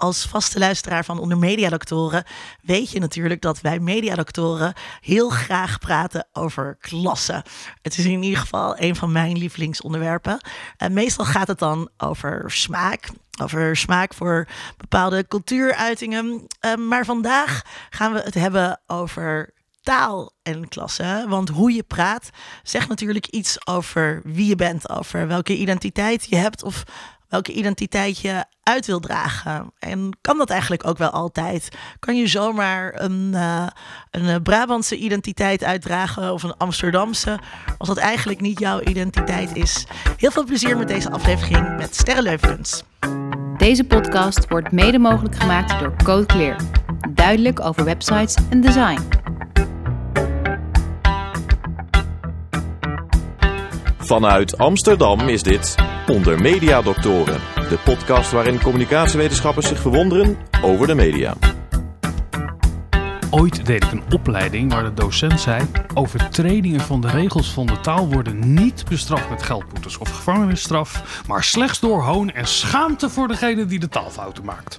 als 0.00 0.26
vaste 0.26 0.58
luisteraar 0.58 1.04
van 1.04 1.18
Onder 1.18 1.38
Mediadoktoren 1.38 2.24
weet 2.62 2.90
je 2.90 3.00
natuurlijk 3.00 3.40
dat 3.40 3.60
wij 3.60 3.78
mediadoktoren 3.78 4.74
heel 5.00 5.30
graag 5.30 5.78
praten 5.78 6.28
over 6.32 6.76
klassen. 6.80 7.42
Het 7.82 7.98
is 7.98 8.04
in 8.04 8.22
ieder 8.22 8.40
geval 8.40 8.78
een 8.78 8.96
van 8.96 9.12
mijn 9.12 9.38
lievelingsonderwerpen. 9.38 10.40
En 10.76 10.92
meestal 10.92 11.24
gaat 11.24 11.48
het 11.48 11.58
dan 11.58 11.88
over 11.96 12.50
smaak. 12.50 13.08
Over 13.42 13.76
smaak 13.76 14.14
voor 14.14 14.48
bepaalde 14.76 15.26
cultuuruitingen. 15.28 16.46
Uh, 16.60 16.74
maar 16.74 17.04
vandaag 17.04 17.62
gaan 17.90 18.12
we 18.12 18.20
het 18.20 18.34
hebben 18.34 18.80
over 18.86 19.52
taal 19.82 20.32
en 20.42 20.68
klasse. 20.68 21.24
Want 21.28 21.48
hoe 21.48 21.72
je 21.72 21.82
praat 21.82 22.30
zegt 22.62 22.88
natuurlijk 22.88 23.26
iets 23.26 23.66
over 23.66 24.20
wie 24.24 24.46
je 24.46 24.56
bent, 24.56 24.90
over 24.90 25.26
welke 25.26 25.56
identiteit 25.56 26.26
je 26.28 26.36
hebt 26.36 26.62
of 26.62 26.84
welke 27.30 27.52
identiteit 27.52 28.18
je 28.18 28.44
uit 28.62 28.86
wil 28.86 29.00
dragen. 29.00 29.72
En 29.78 30.18
kan 30.20 30.38
dat 30.38 30.50
eigenlijk 30.50 30.86
ook 30.86 30.98
wel 30.98 31.10
altijd? 31.10 31.68
Kan 31.98 32.16
je 32.16 32.26
zomaar 32.26 32.92
een, 33.00 33.30
uh, 33.34 33.66
een 34.10 34.42
Brabantse 34.42 34.96
identiteit 34.96 35.64
uitdragen 35.64 36.32
of 36.32 36.42
een 36.42 36.56
Amsterdamse, 36.56 37.38
als 37.78 37.88
dat 37.88 37.96
eigenlijk 37.96 38.40
niet 38.40 38.58
jouw 38.58 38.80
identiteit 38.80 39.56
is? 39.56 39.86
Heel 40.16 40.30
veel 40.30 40.44
plezier 40.44 40.76
met 40.76 40.88
deze 40.88 41.10
aflevering 41.10 41.76
met 41.76 41.96
Sterrenleuvens. 41.96 42.82
Deze 43.56 43.84
podcast 43.84 44.48
wordt 44.48 44.72
mede 44.72 44.98
mogelijk 44.98 45.36
gemaakt 45.36 45.80
door 45.80 45.96
Code 46.02 46.26
Clear. 46.26 46.60
Duidelijk 47.10 47.60
over 47.60 47.84
websites 47.84 48.36
en 48.50 48.60
design. 48.60 49.08
Vanuit 54.10 54.58
Amsterdam 54.58 55.28
is 55.28 55.42
dit 55.42 55.74
Onder 56.08 56.40
Media 56.40 56.82
Doctoren, 56.82 57.40
de 57.54 57.78
podcast 57.84 58.32
waarin 58.32 58.60
communicatiewetenschappers 58.62 59.68
zich 59.68 59.80
verwonderen 59.80 60.36
over 60.62 60.86
de 60.86 60.94
media. 60.94 61.34
Ooit 63.30 63.66
deed 63.66 63.84
ik 63.84 63.92
een 63.92 64.02
opleiding 64.12 64.72
waar 64.72 64.82
de 64.82 64.94
docent 64.94 65.40
zei: 65.40 65.62
overtredingen 65.94 66.80
van 66.80 67.00
de 67.00 67.08
regels 67.08 67.52
van 67.52 67.66
de 67.66 67.80
taal 67.80 68.08
worden 68.08 68.54
niet 68.54 68.84
bestraft 68.88 69.30
met 69.30 69.42
geldboetes 69.42 69.98
of 69.98 70.10
gevangenisstraf, 70.10 71.22
maar 71.26 71.44
slechts 71.44 71.80
door 71.80 72.02
hoon 72.02 72.30
en 72.30 72.46
schaamte 72.46 73.10
voor 73.10 73.28
degene 73.28 73.66
die 73.66 73.78
de 73.78 73.88
taalfouten 73.88 74.44
maakt. 74.44 74.78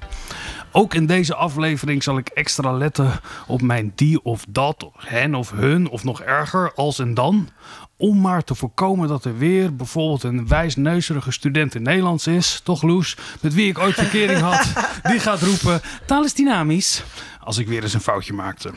Ook 0.72 0.94
in 0.94 1.06
deze 1.06 1.36
aflevering 1.36 2.04
zal 2.04 2.18
ik 2.18 2.28
extra 2.28 2.72
letten 2.72 3.20
op 3.48 3.62
mijn 3.62 3.92
die 3.96 4.24
of 4.24 4.46
dat, 4.50 4.90
hen 4.98 5.36
of 5.36 5.52
hun 5.52 5.90
of 5.90 6.04
nog 6.04 6.22
erger 6.22 6.74
als 6.76 7.00
en 7.00 7.14
dan. 7.14 7.50
Om 7.98 8.22
maar 8.22 8.44
te 8.44 8.56
voorkomen 8.56 9.08
dat 9.08 9.26
er 9.26 9.38
weer 9.38 9.76
bijvoorbeeld 9.76 10.24
een 10.24 10.48
wijsneuzerige 10.48 11.32
student 11.32 11.76
in 11.76 11.82
Nederlands 11.82 12.28
is, 12.28 12.62
toch 12.64 12.82
Loes, 12.82 13.18
met 13.42 13.54
wie 13.54 13.68
ik 13.68 13.80
ooit 13.80 13.94
verkering 13.94 14.40
had, 14.40 14.74
die 15.12 15.20
gaat 15.20 15.42
roepen: 15.42 15.82
taal 16.06 16.24
is 16.24 16.34
dynamisch. 16.34 17.04
Als 17.40 17.58
ik 17.58 17.68
weer 17.68 17.84
eens 17.84 17.94
een 17.94 18.02
foutje 18.02 18.34
maakte. 18.34 18.72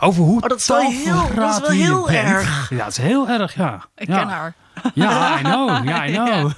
Over 0.00 0.22
hoe 0.22 0.42
oh, 0.42 0.48
dat 0.48 0.58
is 0.58 0.66
wel 0.66 0.90
heel, 0.90 1.34
dat 1.34 1.54
is 1.54 1.60
wel 1.60 1.70
heel 1.70 2.10
erg. 2.10 2.70
Ja, 2.70 2.84
het 2.84 2.98
is 2.98 3.04
heel 3.04 3.28
erg, 3.28 3.54
ja. 3.54 3.86
Ik 3.96 4.08
ja. 4.08 4.18
ken 4.18 4.28
haar. 4.28 4.54
Ja, 4.94 5.38
I 5.38 5.42
know. 5.42 5.88
Ja, 5.88 6.06
I 6.06 6.12
know. 6.12 6.52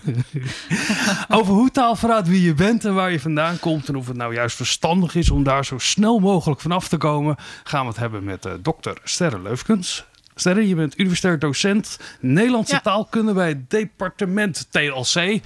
Over 1.29 1.55
hoe 1.55 1.71
taal 1.71 1.97
verraadt 1.97 2.29
wie 2.29 2.43
je 2.43 2.55
bent 2.55 2.85
en 2.85 2.95
waar 2.95 3.13
je 3.13 3.21
vandaan 3.21 3.59
komt. 3.59 3.89
En 3.89 3.97
of 3.97 4.07
het 4.07 4.17
nou 4.17 4.35
juist 4.35 4.57
verstandig 4.57 5.15
is 5.15 5.31
om 5.31 5.43
daar 5.43 5.65
zo 5.65 5.79
snel 5.79 6.19
mogelijk 6.19 6.61
vanaf 6.61 6.89
te 6.89 6.97
komen. 6.97 7.37
Gaan 7.65 7.83
we 7.83 7.89
het 7.89 7.99
hebben 7.99 8.25
met 8.25 8.47
uh, 8.47 8.53
dokter 8.61 8.99
Sterre 9.05 9.43
Leufkens. 9.43 10.05
Sterre, 10.35 10.69
je 10.69 10.75
bent 10.75 10.99
universitair 10.99 11.39
docent 11.39 11.99
Nederlandse 12.21 12.75
ja. 12.75 12.81
taalkunde 12.81 13.33
bij 13.33 13.49
het 13.49 13.71
departement 13.71 14.67
TLC. 14.71 15.15
Yes. 15.15 15.43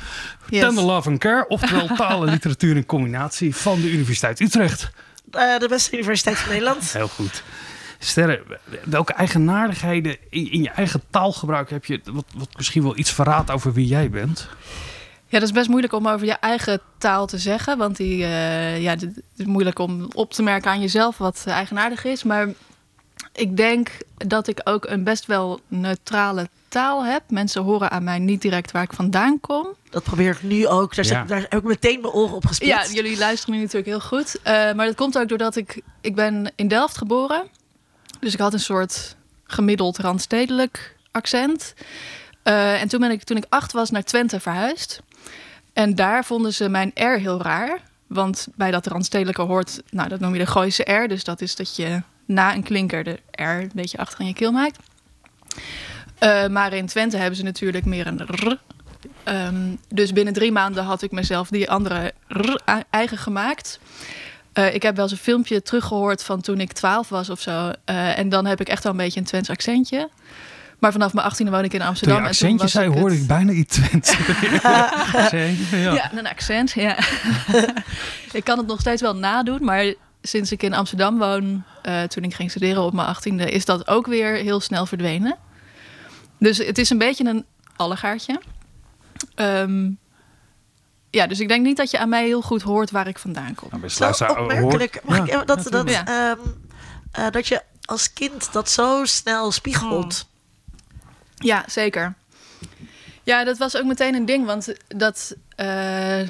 Tender 0.48 0.84
Love 0.84 1.08
and 1.08 1.18
Care, 1.18 1.48
oftewel 1.48 1.86
taal 1.96 2.26
en 2.26 2.32
literatuur 2.32 2.76
in 2.76 2.86
combinatie 2.86 3.56
van 3.56 3.80
de 3.80 3.90
Universiteit 3.90 4.40
Utrecht. 4.40 4.90
Uh, 5.32 5.58
de 5.58 5.68
beste 5.68 5.96
universiteit 5.96 6.38
van 6.38 6.48
Nederland. 6.48 6.92
Heel 6.92 7.08
goed. 7.08 7.42
Sterre, 8.04 8.42
welke 8.84 9.12
eigenaardigheden 9.12 10.16
in, 10.30 10.52
in, 10.52 10.62
je 10.62 10.70
eigen 10.70 11.02
taalgebruik 11.10 11.70
heb 11.70 11.84
je, 11.84 12.00
wat, 12.04 12.24
wat 12.34 12.48
misschien 12.56 12.82
wel 12.82 12.96
iets 12.96 13.12
verraadt 13.12 13.50
over 13.50 13.72
wie 13.72 13.86
jij 13.86 14.10
bent? 14.10 14.48
Ja, 15.26 15.38
dat 15.38 15.48
is 15.48 15.54
best 15.54 15.68
moeilijk 15.68 15.92
om 15.92 16.08
over 16.08 16.26
je 16.26 16.32
eigen 16.32 16.80
taal 16.98 17.26
te 17.26 17.38
zeggen. 17.38 17.78
Want 17.78 17.96
die, 17.96 18.18
uh, 18.18 18.82
ja, 18.82 18.90
het 18.90 19.08
is 19.36 19.44
moeilijk 19.46 19.78
om 19.78 20.08
op 20.12 20.32
te 20.32 20.42
merken 20.42 20.70
aan 20.70 20.80
jezelf 20.80 21.18
wat 21.18 21.44
eigenaardig 21.46 22.04
is. 22.04 22.22
Maar 22.22 22.48
ik 23.32 23.56
denk 23.56 23.90
dat 24.16 24.48
ik 24.48 24.60
ook 24.64 24.86
een 24.86 25.04
best 25.04 25.26
wel 25.26 25.60
neutrale 25.68 26.48
taal 26.68 27.04
heb. 27.04 27.22
Mensen 27.28 27.62
horen 27.62 27.90
aan 27.90 28.04
mij 28.04 28.18
niet 28.18 28.42
direct 28.42 28.70
waar 28.70 28.82
ik 28.82 28.92
vandaan 28.92 29.40
kom. 29.40 29.66
Dat 29.90 30.02
probeer 30.02 30.30
ik 30.30 30.42
nu 30.42 30.66
ook. 30.66 30.94
Daar, 30.94 31.06
ja. 31.06 31.24
daar 31.24 31.46
heb 31.48 31.58
ik 31.58 31.62
meteen 31.62 32.00
mijn 32.00 32.12
oren 32.12 32.34
op 32.34 32.46
gespeeld. 32.46 32.70
Ja, 32.70 32.92
jullie 32.92 33.18
luisteren 33.18 33.54
nu 33.54 33.60
natuurlijk 33.60 33.86
heel 33.86 34.00
goed. 34.00 34.36
Uh, 34.36 34.52
maar 34.52 34.86
dat 34.86 34.94
komt 34.94 35.18
ook 35.18 35.28
doordat 35.28 35.56
ik... 35.56 35.82
Ik 36.00 36.14
ben 36.14 36.52
in 36.56 36.68
Delft 36.68 36.96
geboren. 36.96 37.42
Dus 38.22 38.32
ik 38.32 38.40
had 38.40 38.52
een 38.52 38.60
soort 38.60 39.16
gemiddeld 39.44 39.98
randstedelijk 39.98 40.96
accent. 41.10 41.74
Uh, 42.44 42.80
en 42.80 42.88
toen 42.88 43.00
ben 43.00 43.10
ik, 43.10 43.22
toen 43.22 43.36
ik 43.36 43.46
acht 43.48 43.72
was, 43.72 43.90
naar 43.90 44.02
Twente 44.02 44.40
verhuisd. 44.40 45.02
En 45.72 45.94
daar 45.94 46.24
vonden 46.24 46.54
ze 46.54 46.68
mijn 46.68 46.90
R 46.94 47.18
heel 47.18 47.42
raar. 47.42 47.80
Want 48.06 48.46
bij 48.54 48.70
dat 48.70 48.86
randstedelijke 48.86 49.42
hoort, 49.42 49.82
nou, 49.90 50.08
dat 50.08 50.20
noem 50.20 50.32
je 50.32 50.38
de 50.38 50.46
Gooise 50.46 50.92
R. 50.92 51.08
Dus 51.08 51.24
dat 51.24 51.40
is 51.40 51.56
dat 51.56 51.76
je 51.76 52.02
na 52.24 52.54
een 52.54 52.62
klinker 52.62 53.04
de 53.04 53.18
R 53.30 53.42
een 53.42 53.70
beetje 53.74 53.98
achter 53.98 54.20
in 54.20 54.26
je 54.26 54.34
keel 54.34 54.52
maakt. 54.52 54.78
Uh, 56.20 56.46
maar 56.46 56.72
in 56.72 56.86
Twente 56.86 57.16
hebben 57.16 57.36
ze 57.36 57.42
natuurlijk 57.42 57.84
meer 57.84 58.06
een 58.06 58.20
R. 58.20 58.58
Um, 59.24 59.78
dus 59.88 60.12
binnen 60.12 60.34
drie 60.34 60.52
maanden 60.52 60.84
had 60.84 61.02
ik 61.02 61.10
mezelf 61.10 61.48
die 61.48 61.70
andere 61.70 62.14
R 62.28 62.56
eigen 62.90 63.18
gemaakt. 63.18 63.78
Uh, 64.54 64.74
ik 64.74 64.82
heb 64.82 64.94
wel 64.94 65.04
eens 65.04 65.12
een 65.12 65.18
filmpje 65.18 65.62
teruggehoord 65.62 66.24
van 66.24 66.40
toen 66.40 66.60
ik 66.60 66.72
12 66.72 67.08
was 67.08 67.30
of 67.30 67.40
zo. 67.40 67.70
Uh, 67.90 68.18
en 68.18 68.28
dan 68.28 68.46
heb 68.46 68.60
ik 68.60 68.68
echt 68.68 68.82
wel 68.82 68.92
een 68.92 68.98
beetje 68.98 69.20
een 69.20 69.26
Twents 69.26 69.50
accentje. 69.50 70.10
Maar 70.78 70.92
vanaf 70.92 71.12
mijn 71.12 71.32
18e 71.32 71.50
woon 71.50 71.64
ik 71.64 71.74
in 71.74 71.82
Amsterdam. 71.82 72.16
Toen 72.16 72.24
je 72.24 72.30
accentje 72.30 72.68
zei, 72.68 72.90
ik 72.90 72.98
hoorde 72.98 73.14
het... 73.14 73.22
ik 73.22 73.28
bijna 73.28 73.52
iets 73.52 73.76
Twents. 73.76 74.16
ja. 74.62 75.92
ja, 75.92 76.12
een 76.14 76.26
accent, 76.26 76.70
ja. 76.70 76.96
ik 78.32 78.44
kan 78.44 78.58
het 78.58 78.66
nog 78.66 78.80
steeds 78.80 79.02
wel 79.02 79.16
nadoen, 79.16 79.64
maar 79.64 79.94
sinds 80.22 80.52
ik 80.52 80.62
in 80.62 80.74
Amsterdam 80.74 81.18
woon, 81.18 81.64
uh, 81.86 82.02
toen 82.02 82.24
ik 82.24 82.34
ging 82.34 82.50
studeren 82.50 82.82
op 82.82 82.92
mijn 82.92 83.16
18e, 83.16 83.44
is 83.44 83.64
dat 83.64 83.88
ook 83.88 84.06
weer 84.06 84.34
heel 84.34 84.60
snel 84.60 84.86
verdwenen. 84.86 85.36
Dus 86.38 86.58
het 86.58 86.78
is 86.78 86.90
een 86.90 86.98
beetje 86.98 87.24
een 87.24 87.44
allegaartje. 87.76 88.40
Um, 89.36 89.98
ja, 91.12 91.26
dus 91.26 91.40
ik 91.40 91.48
denk 91.48 91.64
niet 91.64 91.76
dat 91.76 91.90
je 91.90 91.98
aan 91.98 92.08
mij 92.08 92.24
heel 92.24 92.42
goed 92.42 92.62
hoort 92.62 92.90
waar 92.90 93.06
ik 93.06 93.18
vandaan 93.18 93.54
kom. 93.54 93.68
Nou, 93.98 94.12
zo 94.12 94.24
opmerkelijk. 94.24 95.00
Mag 95.04 95.26
ja, 95.26 95.40
ik, 95.40 95.46
dat, 95.46 95.62
dat, 95.70 95.90
ja. 95.90 96.30
um, 96.30 96.38
uh, 97.18 97.30
dat 97.30 97.48
je 97.48 97.62
als 97.84 98.12
kind 98.12 98.52
dat 98.52 98.70
zo 98.70 99.04
snel 99.04 99.52
spiegelt. 99.52 100.26
Ja, 101.34 101.64
zeker. 101.66 102.14
Ja, 103.22 103.44
dat 103.44 103.58
was 103.58 103.76
ook 103.76 103.84
meteen 103.84 104.14
een 104.14 104.26
ding, 104.26 104.46
want 104.46 104.74
dat, 104.88 105.36
uh, 105.56 106.28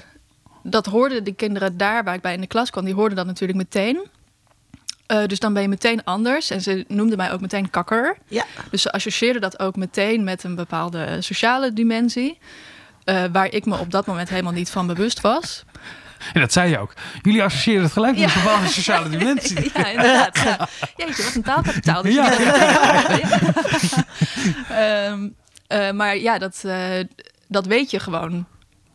dat 0.62 0.86
hoorden 0.86 1.24
de 1.24 1.34
kinderen 1.34 1.76
daar 1.76 2.04
waar 2.04 2.14
ik 2.14 2.20
bij 2.20 2.34
in 2.34 2.40
de 2.40 2.46
klas 2.46 2.70
kwam, 2.70 2.84
die 2.84 2.94
hoorden 2.94 3.16
dat 3.16 3.26
natuurlijk 3.26 3.58
meteen. 3.58 4.06
Uh, 5.06 5.26
dus 5.26 5.38
dan 5.38 5.52
ben 5.52 5.62
je 5.62 5.68
meteen 5.68 6.04
anders. 6.04 6.50
En 6.50 6.60
ze 6.60 6.84
noemden 6.88 7.16
mij 7.16 7.32
ook 7.32 7.40
meteen 7.40 7.70
kakker. 7.70 8.18
Ja. 8.26 8.44
Dus 8.70 8.82
ze 8.82 8.92
associeerden 8.92 9.42
dat 9.42 9.58
ook 9.58 9.76
meteen 9.76 10.24
met 10.24 10.44
een 10.44 10.54
bepaalde 10.54 11.20
sociale 11.20 11.72
dimensie. 11.72 12.38
Uh, 13.04 13.24
waar 13.32 13.52
ik 13.52 13.66
me 13.66 13.78
op 13.78 13.90
dat 13.90 14.06
moment 14.06 14.28
helemaal 14.28 14.52
niet 14.52 14.70
van 14.70 14.86
bewust 14.86 15.20
was. 15.20 15.64
En 16.32 16.40
dat 16.40 16.52
zei 16.52 16.70
je 16.70 16.78
ook. 16.78 16.94
Jullie 17.22 17.42
associëren 17.42 17.82
het 17.82 17.92
gelijk 17.92 18.18
met 18.18 18.30
ja. 18.30 18.36
een 18.36 18.42
bepaalde 18.42 18.68
sociale 18.68 19.08
dimensie. 19.18 19.70
ja, 19.74 19.86
inderdaad. 19.86 20.38
Ja. 20.38 20.68
Jeetje, 20.96 21.22
wat 21.22 21.34
een 21.34 21.42
taalkapitaal. 21.42 22.02
Dus 22.02 22.14
ja. 22.14 22.32
um, 25.10 25.34
uh, 25.68 25.90
maar 25.90 26.16
ja, 26.16 26.38
dat, 26.38 26.62
uh, 26.66 27.00
dat 27.48 27.66
weet 27.66 27.90
je 27.90 28.00
gewoon. 28.00 28.46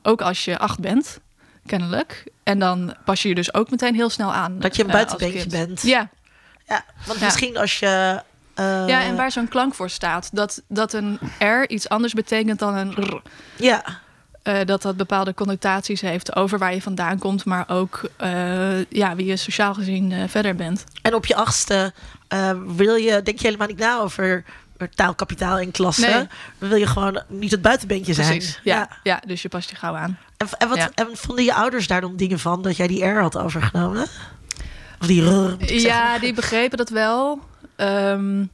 Ook 0.03 0.21
als 0.21 0.45
je 0.45 0.57
acht 0.57 0.79
bent, 0.79 1.19
kennelijk. 1.65 2.23
En 2.43 2.59
dan 2.59 2.95
pas 3.05 3.21
je 3.21 3.29
je 3.29 3.35
dus 3.35 3.53
ook 3.53 3.69
meteen 3.69 3.95
heel 3.95 4.09
snel 4.09 4.33
aan. 4.33 4.59
Dat 4.59 4.75
je 4.75 4.83
een 4.83 4.91
buitenbeentje 4.91 5.49
bent. 5.49 5.81
Ja. 5.81 6.09
Ja, 6.67 6.85
want 7.05 7.19
misschien 7.19 7.57
als 7.57 7.79
je 7.79 8.21
uh, 8.59 8.87
ja, 8.87 9.03
en 9.03 9.15
waar 9.15 9.31
zo'n 9.31 9.47
klank 9.47 9.73
voor 9.73 9.89
staat. 9.89 10.29
Dat, 10.33 10.61
dat 10.67 10.93
een 10.93 11.19
R 11.39 11.67
iets 11.67 11.89
anders 11.89 12.13
betekent 12.13 12.59
dan 12.59 12.75
een 12.75 12.91
R. 12.91 13.21
Ja. 13.55 13.83
Uh, 14.43 14.59
dat 14.65 14.81
dat 14.81 14.97
bepaalde 14.97 15.33
connotaties 15.33 16.01
heeft 16.01 16.35
over 16.35 16.59
waar 16.59 16.73
je 16.73 16.81
vandaan 16.81 17.19
komt, 17.19 17.45
maar 17.45 17.65
ook 17.67 18.09
uh, 18.21 18.83
ja, 18.89 19.15
wie 19.15 19.25
je 19.25 19.37
sociaal 19.37 19.73
gezien 19.73 20.29
verder 20.29 20.55
bent. 20.55 20.83
En 21.01 21.13
op 21.13 21.25
je 21.25 21.35
achtste 21.35 21.93
wil 22.67 22.95
je, 22.95 23.21
denk 23.21 23.39
je 23.39 23.45
helemaal 23.45 23.67
niet 23.67 23.77
na 23.77 23.99
over 23.99 24.43
taalkapitaal 24.95 25.59
in. 25.59 25.73
Nee. 25.77 26.11
Dan 26.11 26.27
wil 26.57 26.75
je 26.75 26.87
gewoon 26.87 27.21
niet 27.27 27.51
het 27.51 27.61
buitenbeentje 27.61 28.13
zijn. 28.13 28.41
Ja, 28.41 28.55
ja. 28.63 28.89
ja, 29.03 29.21
dus 29.27 29.41
je 29.41 29.49
past 29.49 29.69
je 29.69 29.75
gauw 29.75 29.95
aan. 29.95 30.17
En, 30.37 30.47
en, 30.57 30.67
wat, 30.67 30.77
ja. 30.77 30.89
en 30.95 31.07
vonden 31.13 31.45
je 31.45 31.53
ouders 31.53 31.87
daar 31.87 32.01
dan 32.01 32.15
dingen 32.15 32.39
van 32.39 32.61
dat 32.61 32.77
jij 32.77 32.87
die 32.87 33.05
R 33.05 33.21
had 33.21 33.37
overgenomen? 33.37 34.07
Of 35.01 35.07
die 35.07 35.29
R? 35.29 35.57
Ja, 35.73 36.19
die 36.19 36.33
begrepen 36.33 36.77
dat 36.77 36.89
wel. 36.89 37.39
Um, 37.77 38.49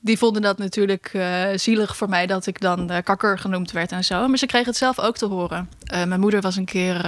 die 0.00 0.18
vonden 0.18 0.42
dat 0.42 0.58
natuurlijk 0.58 1.10
uh, 1.14 1.44
zielig 1.54 1.96
voor 1.96 2.08
mij 2.08 2.26
dat 2.26 2.46
ik 2.46 2.60
dan 2.60 2.92
uh, 2.92 2.96
kakker 3.04 3.38
genoemd 3.38 3.72
werd 3.72 3.92
en 3.92 4.04
zo. 4.04 4.28
Maar 4.28 4.38
ze 4.38 4.46
kregen 4.46 4.66
het 4.68 4.76
zelf 4.76 4.98
ook 4.98 5.16
te 5.16 5.26
horen. 5.26 5.68
Uh, 5.94 6.04
mijn 6.04 6.20
moeder 6.20 6.40
was 6.40 6.56
een 6.56 6.64
keer 6.64 7.04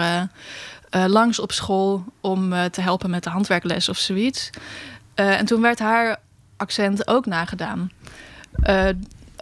eh, 0.91 1.05
langs 1.07 1.39
op 1.39 1.53
school 1.53 2.05
om 2.21 2.53
eh, 2.53 2.65
te 2.65 2.81
helpen 2.81 3.11
met 3.11 3.25
de 3.25 3.31
handwerkles 3.31 3.89
of 3.89 3.99
zoiets. 3.99 4.51
Eh, 5.15 5.39
en 5.39 5.47
toen 5.47 5.61
werd 5.61 5.79
haar 5.79 6.17
accent 6.57 7.09
ook 7.09 7.27
nagedaan. 7.27 7.91
Eh, 8.63 8.89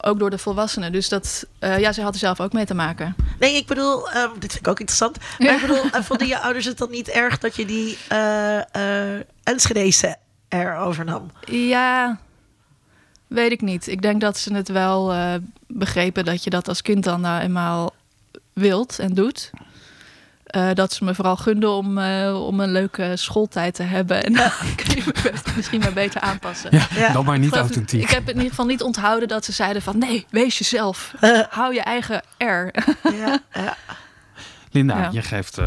ook 0.02 0.18
door 0.18 0.30
de 0.30 0.38
volwassenen. 0.38 0.92
Dus 0.92 1.08
dat, 1.08 1.46
eh, 1.58 1.78
ja, 1.78 1.92
ze 1.92 2.02
had 2.02 2.12
er 2.14 2.18
zelf 2.20 2.40
ook 2.40 2.52
mee 2.52 2.64
te 2.64 2.74
maken. 2.74 3.14
Nee, 3.38 3.56
ik 3.56 3.66
bedoel, 3.66 4.10
ehm, 4.10 4.30
dit 4.38 4.52
vind 4.52 4.66
ik 4.66 4.68
ook 4.68 4.80
interessant. 4.80 5.18
Maar 5.38 5.48
Ja. 5.48 5.54
ik 5.54 5.60
bedoel, 5.60 5.90
eh, 5.92 6.02
vonden 6.02 6.26
je 6.26 6.38
ouders 6.40 6.64
het 6.64 6.78
dan 6.78 6.90
niet 6.90 7.08
erg 7.08 7.38
dat 7.38 7.56
je 7.56 7.64
die 7.66 7.98
eh 8.08 9.14
eh 9.16 9.20
Enschedese 9.42 10.16
er 10.48 10.76
overnam? 10.76 11.30
Ja, 11.44 12.18
weet 13.26 13.52
ik 13.52 13.60
niet. 13.60 13.86
Ik 13.88 14.02
denk 14.02 14.20
dat 14.20 14.38
ze 14.38 14.54
het 14.54 14.68
wel 14.68 15.12
eh, 15.12 15.34
begrepen 15.66 16.24
dat 16.24 16.44
je 16.44 16.50
dat 16.50 16.68
als 16.68 16.82
kind 16.82 17.04
dan 17.04 17.20
nou 17.20 17.42
eenmaal 17.42 17.94
wilt 18.52 18.98
en 18.98 19.14
doet. 19.14 19.50
Eh, 20.46 20.70
dat 20.74 20.92
ze 20.92 21.04
me 21.04 21.14
vooral 21.14 21.36
gunden 21.36 21.70
om, 21.70 21.98
eh, 21.98 22.44
om 22.46 22.60
een 22.60 22.72
leuke 22.72 23.12
schooltijd 23.16 23.74
te 23.74 23.82
hebben. 23.82 24.24
En 24.24 24.32
dan 24.32 24.50
kun 24.84 24.94
je 24.96 25.02
me 25.24 25.32
misschien 25.56 25.80
maar 25.80 25.92
beter 25.92 26.20
aanpassen. 26.20 26.68
Ja, 26.72 26.86
Ja. 26.94 27.12
dan 27.12 27.24
maar 27.24 27.38
niet 27.38 27.52
Ik 27.52 27.58
authentiek. 27.60 28.02
Ik 28.02 28.10
heb 28.10 28.22
in 28.28 28.34
ieder 28.34 28.48
geval 28.48 28.66
niet 28.66 28.82
onthouden 28.82 29.28
dat 29.28 29.44
ze 29.44 29.52
zeiden 29.52 29.82
van... 29.82 29.98
nee, 29.98 30.26
wees 30.30 30.58
jezelf. 30.58 31.14
Hou 31.50 31.74
je 31.74 31.80
eigen 31.80 32.22
R. 32.38 32.44
Ja, 32.44 33.38
ja. 33.52 33.76
Linda, 34.70 34.98
Ja. 34.98 35.08
je 35.12 35.22
geeft 35.22 35.58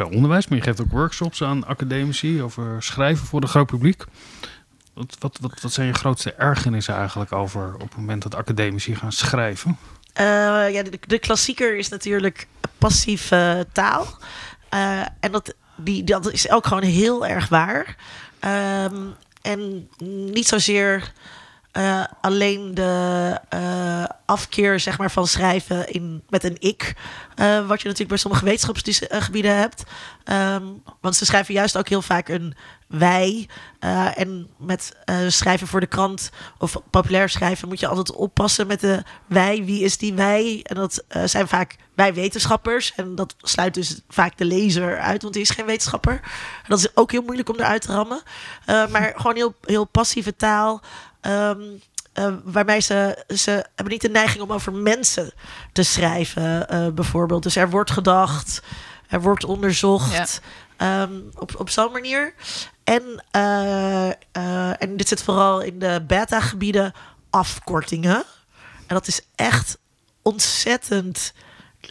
eh, 0.00 0.10
onderwijs, 0.10 0.48
maar 0.48 0.58
je 0.58 0.64
geeft 0.64 0.80
ook 0.80 0.90
workshops 0.90 1.42
aan 1.42 1.66
academici 1.66 2.42
over 2.42 2.82
schrijven 2.82 3.26
voor 3.26 3.40
het 3.40 3.50
groot 3.50 3.66
publiek. 3.66 4.04
Wat, 4.94 5.16
wat, 5.18 5.38
wat, 5.62 5.72
zijn 5.72 5.86
je 5.86 5.92
grootste 5.92 6.32
ergernissen 6.32 6.94
eigenlijk 6.94 7.32
over 7.32 7.74
op 7.74 7.80
het 7.80 7.96
moment 7.96 8.22
dat 8.22 8.34
academici 8.34 8.94
gaan 8.94 9.12
schrijven? 9.12 9.78
Eh, 10.12 10.24
ja, 10.72 10.82
de, 10.82 10.98
de 11.06 11.18
klassieker 11.18 11.76
is 11.76 11.88
natuurlijk 11.88 12.46
passieve 12.78 13.66
taal. 13.72 14.18
Eh, 14.68 15.00
en 15.20 15.32
dat, 15.32 15.54
die, 15.76 16.04
dat 16.04 16.32
is 16.32 16.50
ook 16.50 16.66
gewoon 16.66 16.82
heel 16.82 17.26
erg 17.26 17.48
waar. 17.48 17.96
Ehm, 18.38 18.96
en 19.42 19.88
niet 20.32 20.48
zozeer 20.48 21.12
eh, 21.80 22.04
alleen 22.20 22.74
de 22.74 23.38
eh, 23.48 24.04
afkeer 24.26 24.80
zeg 24.80 24.98
maar, 24.98 25.10
van 25.10 25.26
schrijven 25.26 25.92
in, 25.92 26.22
met 26.28 26.44
een 26.44 26.56
ik. 26.58 26.94
eh, 27.34 27.66
wat 27.66 27.80
je 27.80 27.88
natuurlijk 27.88 28.08
bij 28.08 28.18
sommige 28.18 28.44
wetenschapsgebieden 28.44 29.56
hebt. 29.56 29.82
Ehm, 30.24 30.64
want 31.00 31.16
ze 31.16 31.24
schrijven 31.24 31.54
juist 31.54 31.76
ook 31.76 31.88
heel 31.88 32.02
vaak 32.02 32.28
een 32.28 32.54
wij. 32.86 33.48
En 34.14 34.48
met 34.58 34.96
schrijven 35.28 35.66
voor 35.66 35.80
de 35.80 35.86
krant 35.86 36.30
of 36.58 36.76
populair 36.90 37.28
schrijven 37.28 37.68
moet 37.68 37.80
je 37.80 37.86
altijd 37.86 38.12
oppassen 38.12 38.66
met 38.66 38.80
de 38.80 39.02
wij. 39.26 39.64
Wie 39.64 39.84
is 39.84 39.98
die 39.98 40.14
wij? 40.14 40.60
En 40.62 40.74
dat 40.74 41.04
zijn 41.24 41.48
vaak 41.48 41.76
wij 41.94 42.14
wetenschappers. 42.14 42.92
En 42.96 43.14
dat 43.14 43.34
sluit 43.38 43.74
dus 43.74 44.00
vaak 44.08 44.38
de 44.38 44.44
lezer 44.44 44.98
uit, 44.98 45.22
want 45.22 45.34
die 45.34 45.42
is 45.42 45.50
geen 45.50 45.66
wetenschapper. 45.66 46.12
En 46.12 46.68
dat 46.68 46.78
is 46.78 46.96
ook 46.96 47.10
heel 47.10 47.22
moeilijk 47.22 47.48
om 47.48 47.56
eruit 47.56 47.82
te 47.82 47.92
rammen. 47.92 48.22
Maar 48.66 49.12
gewoon 49.16 49.36
heel, 49.36 49.54
heel 49.64 49.84
passieve 49.84 50.36
taal. 50.36 50.82
Eh, 52.12 52.32
waarmee 52.44 52.80
ze, 52.80 53.24
ze 53.36 53.50
hebben 53.50 53.88
niet 53.88 54.00
de 54.00 54.08
neiging 54.08 54.42
om 54.42 54.52
over 54.52 54.72
mensen 54.72 55.32
te 55.72 55.82
schrijven, 55.82 56.68
eh, 56.68 56.88
bijvoorbeeld. 56.88 57.42
Dus 57.42 57.56
er 57.56 57.70
wordt 57.70 57.90
gedacht, 57.90 58.62
er 59.08 59.20
wordt 59.20 59.44
onderzocht. 59.44 60.40
ehm, 60.76 61.12
op, 61.34 61.54
op 61.60 61.70
zo'n 61.70 61.92
manier. 61.92 62.34
En, 62.84 63.24
eh, 63.30 64.82
en 64.82 64.96
dit 64.96 65.08
zit 65.08 65.22
vooral 65.22 65.60
in 65.60 65.78
de 65.78 66.04
beta-gebieden 66.06 66.92
afkortingen. 67.30 68.24
En 68.86 68.94
dat 68.94 69.06
is 69.06 69.20
echt 69.34 69.78
ontzettend 70.22 71.32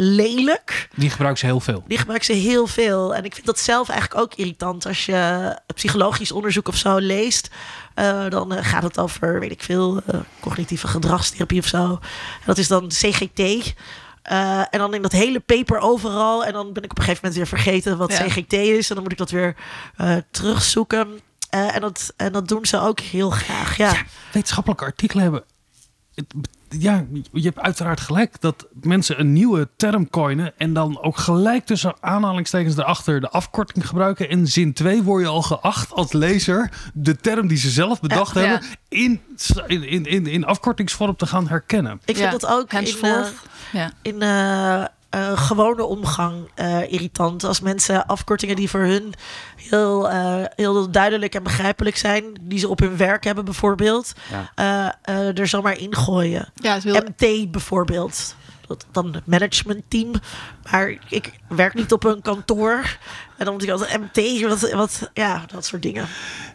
lelijk. 0.02 0.88
Die 0.96 1.10
gebruiken 1.10 1.40
ze 1.40 1.46
heel 1.46 1.60
veel. 1.60 1.84
Die 1.88 1.98
gebruiken 1.98 2.36
ze 2.36 2.42
heel 2.42 2.68
veel. 2.68 3.16
En 3.16 3.24
ik 3.26 3.34
vind 3.34 3.46
dat 3.46 3.60
zelf 3.60 3.90
eigenlijk 3.90 4.22
ook 4.22 4.34
irritant. 4.34 4.86
Als 4.86 5.06
je 5.06 5.58
psychologisch 5.76 6.32
onderzoek 6.32 6.68
of 6.68 6.76
zo 6.76 6.98
leest, 6.98 7.50
eh, 7.94 8.30
dan 8.30 8.54
eh, 8.54 8.66
gaat 8.66 8.84
het 8.84 9.00
over, 9.00 9.40
weet 9.40 9.52
ik 9.52 9.64
veel, 9.64 10.02
eh, 10.06 10.20
cognitieve 10.40 10.88
gedragstherapie 10.88 11.60
of 11.60 11.68
zo. 11.68 11.86
En 11.92 12.46
dat 12.46 12.58
is 12.58 12.68
dan 12.68 12.88
CGT. 12.88 13.40
Eh, 14.22 14.60
en 14.60 14.80
dan 14.80 14.94
in 14.94 15.02
dat 15.02 15.12
hele 15.12 15.40
paper 15.40 15.78
overal. 15.80 16.46
En 16.46 16.54
dan 16.54 16.74
ben 16.74 16.84
ik 16.84 16.92
op 16.92 16.98
een 16.98 17.04
gegeven 17.04 17.28
moment 17.30 17.36
weer 17.50 17.60
vergeten 17.60 17.98
wat 17.98 18.12
Ja. 18.12 18.26
CGT 18.28 18.54
is. 18.54 18.90
En 18.90 18.94
dan 18.96 19.04
moet 19.04 19.12
ik 19.12 19.18
dat 19.18 19.32
weer 19.32 19.56
eh, 19.98 20.16
terugzoeken. 20.32 21.20
Eh, 21.50 21.76
en, 21.76 21.82
dat, 21.82 22.14
en 22.18 22.32
dat 22.32 22.48
doen 22.48 22.66
ze 22.66 22.80
ook 22.80 23.00
heel 23.00 23.30
graag. 23.30 23.78
Ja. 23.78 23.94
Wetenschappelijke 24.32 24.86
artikelen 24.86 25.24
hebben. 25.24 25.44
het- 26.16 26.34
ja, 26.70 27.06
je 27.32 27.42
hebt 27.42 27.60
uiteraard 27.60 28.00
gelijk 28.00 28.42
dat 28.42 28.68
mensen 28.82 29.20
een 29.20 29.34
nieuwe 29.34 29.70
term 29.76 30.10
coinen 30.10 30.54
en 30.58 30.74
dan 30.74 31.02
ook 31.02 31.18
gelijk 31.18 31.66
tussen 31.66 31.94
aanhalingstekens 32.00 32.78
erachter 32.78 33.22
de 33.22 33.30
afkorting 33.30 33.88
gebruiken. 33.88 34.30
In 34.30 34.48
zin 34.48 34.74
2 34.74 35.04
word 35.04 35.22
je 35.24 35.30
al 35.30 35.42
geacht 35.42 35.92
als 35.94 36.12
lezer 36.14 36.72
de 36.94 37.16
term 37.16 37.48
die 37.48 37.58
ze 37.58 37.70
zelf 37.70 38.00
bedacht 38.00 38.34
Ja. 38.36 38.42
hebben 38.42 38.68
in, 38.88 39.22
in, 39.68 40.06
in, 40.06 40.28
in 40.28 40.46
afkortingsvorm 40.46 41.16
te 41.16 41.26
gaan 41.26 41.48
herkennen. 41.48 41.94
Ik 42.06 42.16
vind 42.16 42.18
Ja, 42.18 42.30
dat 42.38 42.46
ook 42.46 42.74
in, 42.74 42.88
eh, 43.02 43.26
ja. 43.72 43.92
in 44.02 44.22
eh, 44.22 44.86
eh, 45.10 45.38
gewone 45.48 45.84
omgang 45.84 46.50
eh, 46.56 46.92
irritant. 46.92 47.44
Als 47.44 47.60
mensen 47.62 48.06
afkortingen 48.06 48.56
die 48.56 48.70
voor 48.70 48.80
hun 48.80 49.14
heel, 49.56 50.10
eh, 50.10 50.44
heel 50.56 50.92
duidelijk 50.92 51.36
en 51.36 51.44
begrijpelijk 51.44 51.98
zijn, 51.98 52.24
die 52.42 52.60
ze 52.60 52.68
op 52.68 52.80
hun 52.80 52.98
werk 52.98 53.24
hebben 53.24 53.46
bijvoorbeeld, 53.46 54.14
Ja. 54.32 54.52
eh, 55.06 55.18
eh, 55.28 55.38
er 55.40 55.48
zomaar 55.48 55.78
ingooien. 55.78 56.52
ja, 56.56 56.80
heel, 56.84 56.94
MT 57.08 57.52
bijvoorbeeld. 57.52 58.36
Dat, 58.68 58.86
dan 58.92 59.14
het 59.14 59.26
managementteam. 59.26 60.12
Maar 60.72 60.98
ik 61.10 61.32
werk 61.48 61.74
niet 61.74 61.92
op 61.92 62.04
een 62.04 62.22
kantoor. 62.22 62.98
En 63.40 63.46
dan 63.46 63.54
moet 63.54 63.64
ik 63.64 63.70
altijd 63.70 64.00
MT, 64.00 64.42
wat, 64.42 64.72
wat, 64.72 65.10
ja, 65.14 65.46
dat 65.48 65.66
soort 65.66 65.82
dingen. 65.82 66.08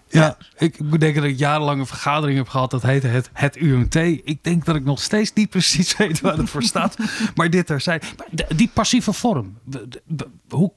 Ja, 0.09 0.37
ik 0.59 0.81
moet 0.81 1.01
denken 1.01 1.23
dat 1.23 1.31
ik 1.31 1.39
jarenlang 1.39 1.81
een 1.81 1.87
vergadering 1.87 2.39
heb 2.39 2.49
gehad. 2.49 2.71
Dat 2.71 2.83
heette 2.83 3.07
het, 3.07 3.31
het 3.33 3.57
UMT. 3.57 3.95
Ik 3.95 4.39
denk 4.43 4.65
dat 4.65 4.77
ik 4.77 4.85
nog 4.85 5.01
steeds 5.01 5.33
niet 5.33 5.51
precies 5.51 5.97
weet 5.97 6.21
waar 6.21 6.37
het 6.37 6.51
voor 6.51 6.63
staat. 6.63 6.97
maar 7.35 7.51
dit 7.51 7.71
er 7.71 7.81
zijn. 7.81 8.01
Die 8.57 8.71
passieve 8.73 9.13
vorm. 9.13 9.59
Hoe, 10.49 10.73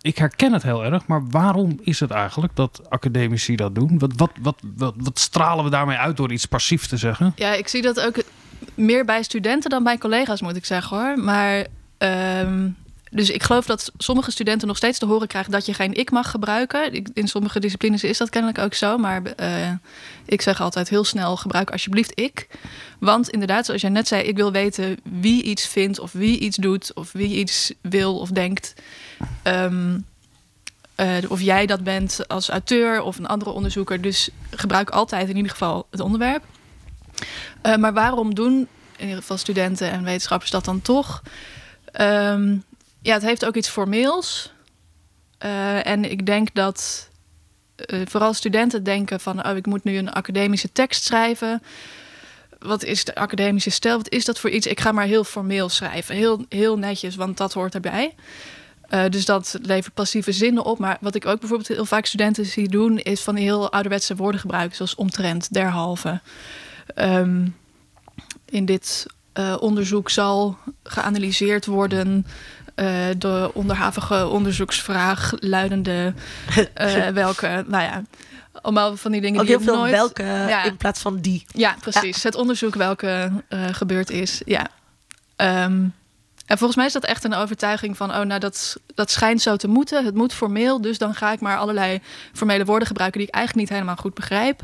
ik 0.00 0.18
herken 0.18 0.52
het 0.52 0.62
heel 0.62 0.84
erg. 0.84 1.06
Maar 1.06 1.28
waarom 1.28 1.78
is 1.82 2.00
het 2.00 2.10
eigenlijk 2.10 2.56
dat 2.56 2.90
academici 2.90 3.56
dat 3.56 3.74
doen? 3.74 3.98
Wat, 3.98 4.12
wat, 4.16 4.30
wat, 4.40 4.62
wat, 4.76 4.94
wat 4.96 5.18
stralen 5.18 5.64
we 5.64 5.70
daarmee 5.70 5.96
uit 5.96 6.16
door 6.16 6.32
iets 6.32 6.46
passief 6.46 6.86
te 6.86 6.96
zeggen? 6.96 7.32
Ja, 7.36 7.52
ik 7.52 7.68
zie 7.68 7.82
dat 7.82 8.00
ook 8.00 8.22
meer 8.74 9.04
bij 9.04 9.22
studenten 9.22 9.70
dan 9.70 9.84
bij 9.84 9.98
collega's, 9.98 10.40
moet 10.40 10.56
ik 10.56 10.64
zeggen 10.64 10.98
hoor. 10.98 11.18
Maar 11.18 11.66
ehm, 11.98 12.68
dus 13.14 13.30
ik 13.30 13.42
geloof 13.42 13.66
dat 13.66 13.92
sommige 13.98 14.30
studenten 14.30 14.68
nog 14.68 14.76
steeds 14.76 14.98
te 14.98 15.06
horen 15.06 15.26
krijgen 15.28 15.52
dat 15.52 15.66
je 15.66 15.74
geen 15.74 15.94
ik 15.94 16.10
mag 16.10 16.30
gebruiken. 16.30 16.92
Ik- 16.94 17.08
In 17.14 17.28
sommige 17.28 17.60
disciplines 17.60 18.04
is 18.04 18.18
dat 18.18 18.30
kennelijk 18.30 18.58
ook 18.60 18.74
zo. 18.74 18.98
Maar 18.98 19.22
eh, 19.24 19.70
ik 20.26 20.42
zeg 20.42 20.60
altijd 20.60 20.88
heel 20.88 21.04
snel: 21.04 21.36
gebruik 21.36 21.70
alsjeblieft 21.70 22.12
ik. 22.20 22.46
Want 22.98 23.28
inderdaad, 23.30 23.64
zoals 23.66 23.80
jij 23.80 23.90
net 23.90 24.08
zei, 24.08 24.22
ik 24.22 24.36
wil 24.36 24.52
weten 24.52 24.96
wie 25.20 25.42
iets 25.42 25.66
vindt 25.66 25.98
of 25.98 26.12
wie 26.12 26.38
iets 26.38 26.56
doet 26.56 26.94
of 26.94 27.12
wie 27.12 27.36
iets 27.36 27.72
wil 27.80 28.18
of 28.18 28.28
denkt. 28.28 28.74
Ehm, 29.42 29.98
eh, 30.94 31.16
of 31.28 31.40
jij 31.40 31.66
dat 31.66 31.84
bent 31.84 32.28
als 32.28 32.48
auteur 32.48 33.02
of 33.02 33.18
een 33.18 33.26
andere 33.26 33.50
onderzoeker. 33.50 34.00
Dus 34.00 34.28
gebruik 34.50 34.90
altijd 34.90 35.28
in 35.28 35.36
ieder 35.36 35.50
geval 35.50 35.86
het 35.90 36.00
onderwerp. 36.00 36.44
Eh, 37.62 37.76
maar 37.76 37.92
waarom 37.92 38.34
doen 38.34 38.52
in 38.96 39.04
ieder 39.04 39.20
geval 39.20 39.36
studenten 39.36 39.90
en 39.90 40.04
wetenschappers 40.04 40.50
dat 40.50 40.64
dan 40.64 40.82
toch? 40.82 41.22
Ehm, 41.92 42.56
ja, 43.02 43.14
het 43.14 43.22
heeft 43.22 43.44
ook 43.44 43.56
iets 43.56 43.68
formeels. 43.68 44.52
Eh, 45.38 45.86
en 45.86 46.10
ik 46.10 46.26
denk 46.26 46.54
dat 46.54 47.08
eh, 47.76 48.00
vooral 48.04 48.34
studenten 48.34 48.84
denken 48.84 49.20
van... 49.20 49.46
oh, 49.46 49.56
ik 49.56 49.66
moet 49.66 49.84
nu 49.84 49.96
een 49.96 50.12
academische 50.12 50.72
tekst 50.72 51.04
schrijven. 51.04 51.62
Wat 52.58 52.84
is 52.84 53.04
de 53.04 53.14
academische 53.14 53.70
stijl? 53.70 53.96
Wat 53.96 54.10
is 54.10 54.24
dat 54.24 54.38
voor 54.38 54.50
iets? 54.50 54.66
Ik 54.66 54.80
ga 54.80 54.92
maar 54.92 55.06
heel 55.06 55.24
formeel 55.24 55.68
schrijven. 55.68 56.14
Heel, 56.14 56.44
heel 56.48 56.78
netjes, 56.78 57.16
want 57.16 57.36
dat 57.36 57.52
hoort 57.52 57.74
erbij. 57.74 58.14
Eh, 58.88 59.04
dus 59.08 59.24
dat 59.24 59.58
levert 59.62 59.94
passieve 59.94 60.32
zinnen 60.32 60.64
op. 60.64 60.78
Maar 60.78 60.98
wat 61.00 61.14
ik 61.14 61.26
ook 61.26 61.40
bijvoorbeeld 61.40 61.68
heel 61.68 61.84
vaak 61.84 62.06
studenten 62.06 62.46
zie 62.46 62.68
doen... 62.68 62.98
is 62.98 63.20
van 63.20 63.36
heel 63.36 63.72
ouderwetse 63.72 64.16
woorden 64.16 64.40
gebruiken. 64.40 64.76
Zoals 64.76 64.94
omtrent, 64.94 65.52
derhalve. 65.52 66.20
Ehm, 66.94 67.46
in 68.44 68.64
dit 68.64 69.06
onderzoek 69.58 70.10
zal 70.10 70.58
geanalyseerd 70.82 71.66
worden... 71.66 72.26
eh, 72.74 72.86
de 73.18 73.50
onderhavige 73.54 74.26
onderzoeksvraag 74.26 75.32
luidende... 75.38 76.14
eh, 76.74 77.06
welke, 77.22 77.64
nou 77.66 77.82
ja... 77.82 78.02
Allemaal 78.62 78.96
van 78.96 79.12
die 79.12 79.20
dingen 79.20 79.40
Ook 79.40 79.46
die 79.46 79.56
heel 79.56 79.64
veel 79.64 79.76
nooit... 79.76 79.92
welke 79.92 80.22
Ja. 80.22 80.64
in 80.64 80.76
plaats 80.76 81.00
van 81.00 81.20
die. 81.20 81.44
Ja, 81.52 81.76
precies. 81.80 82.22
Het 82.22 82.34
onderzoek 82.34 82.74
welke 82.74 83.30
eh, 83.48 83.64
gebeurd 83.70 84.10
is. 84.10 84.42
Ja. 84.44 84.68
Ehm, 85.36 85.84
en 86.46 86.58
volgens 86.58 86.76
mij 86.76 86.86
is 86.86 86.92
dat 86.92 87.04
echt 87.04 87.24
een 87.24 87.34
overtuiging 87.34 87.96
van, 87.96 88.10
oh, 88.10 88.20
nou, 88.20 88.40
dat, 88.40 88.76
dat 88.94 89.10
schijnt 89.10 89.42
zo 89.42 89.56
te 89.56 89.68
moeten. 89.68 90.04
Het 90.04 90.14
moet 90.14 90.32
formeel, 90.32 90.80
dus 90.80 90.98
dan 90.98 91.14
ga 91.14 91.32
ik 91.32 91.40
maar 91.40 91.58
allerlei 91.58 92.00
formele 92.32 92.64
woorden 92.64 92.86
gebruiken 92.86 93.18
die 93.18 93.28
ik 93.28 93.34
eigenlijk 93.34 93.68
niet 93.68 93.78
helemaal 93.78 94.02
goed 94.02 94.14
begrijp. 94.14 94.62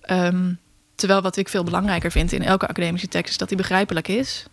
Ehm, 0.00 0.52
terwijl 0.94 1.22
wat 1.22 1.36
ik 1.36 1.48
veel 1.48 1.64
belangrijker 1.64 2.10
vind 2.10 2.32
in 2.32 2.42
elke 2.42 2.66
academische 2.66 3.08
tekst 3.08 3.30
is 3.30 3.38
dat 3.38 3.48
die 3.48 3.56
begrijpelijk 3.56 4.08
is. 4.08 4.44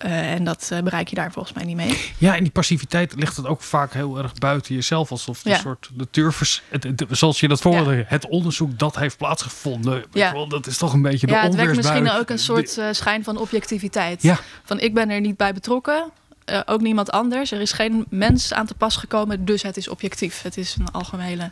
Eh, 0.00 0.32
en 0.32 0.44
dat 0.44 0.68
eh, 0.72 0.78
bereik 0.82 1.08
je 1.08 1.14
daar 1.14 1.32
volgens 1.32 1.54
mij 1.54 1.64
niet 1.64 1.76
mee. 1.76 2.10
Ja, 2.18 2.36
en 2.36 2.42
die 2.42 2.52
passiviteit 2.52 3.14
ligt 3.16 3.36
het 3.36 3.46
ook 3.46 3.62
vaak 3.62 3.92
heel 3.92 4.18
erg 4.18 4.34
buiten 4.34 4.74
jezelf. 4.74 5.10
Alsof 5.10 5.44
Ja. 5.44 5.54
een 5.54 5.60
soort 5.60 5.90
de 5.94 6.08
turvers, 6.10 6.62
het, 6.68 6.82
het- 6.84 7.04
zoals 7.10 7.40
je 7.40 7.48
dat 7.48 7.60
voorbeeld, 7.60 8.08
het 8.08 8.28
onderzoek 8.28 8.78
dat 8.78 8.96
heeft 8.96 9.16
plaatsgevonden. 9.16 10.04
Ja. 10.12 10.32
wel, 10.32 10.48
dat 10.48 10.66
is 10.66 10.76
toch 10.76 10.92
een 10.92 11.02
beetje 11.02 11.26
de 11.26 11.32
ja, 11.32 11.42
het 11.42 11.54
wekt 11.54 11.68
onweersbui. 11.68 12.00
misschien 12.00 12.20
ook 12.20 12.30
een 12.30 12.38
soort 12.38 12.78
eh, 12.78 12.86
schijn 12.90 13.24
van 13.24 13.36
objectiviteit. 13.36 14.22
Ja. 14.22 14.38
Van 14.64 14.80
ik 14.80 14.94
ben 14.94 15.10
er 15.10 15.20
niet 15.20 15.36
bij 15.36 15.52
betrokken. 15.54 16.10
Eh, 16.50 16.60
ook 16.64 16.80
niemand 16.80 17.10
anders. 17.10 17.52
Er 17.52 17.60
is 17.60 17.72
geen 17.72 18.06
mens 18.08 18.52
aan 18.52 18.66
te 18.66 18.74
pas 18.74 18.96
gekomen, 18.96 19.44
dus 19.44 19.62
het 19.62 19.76
is 19.76 19.88
objectief. 19.88 20.42
Het 20.42 20.56
is 20.56 20.76
een 20.78 20.90
algemene 20.92 21.50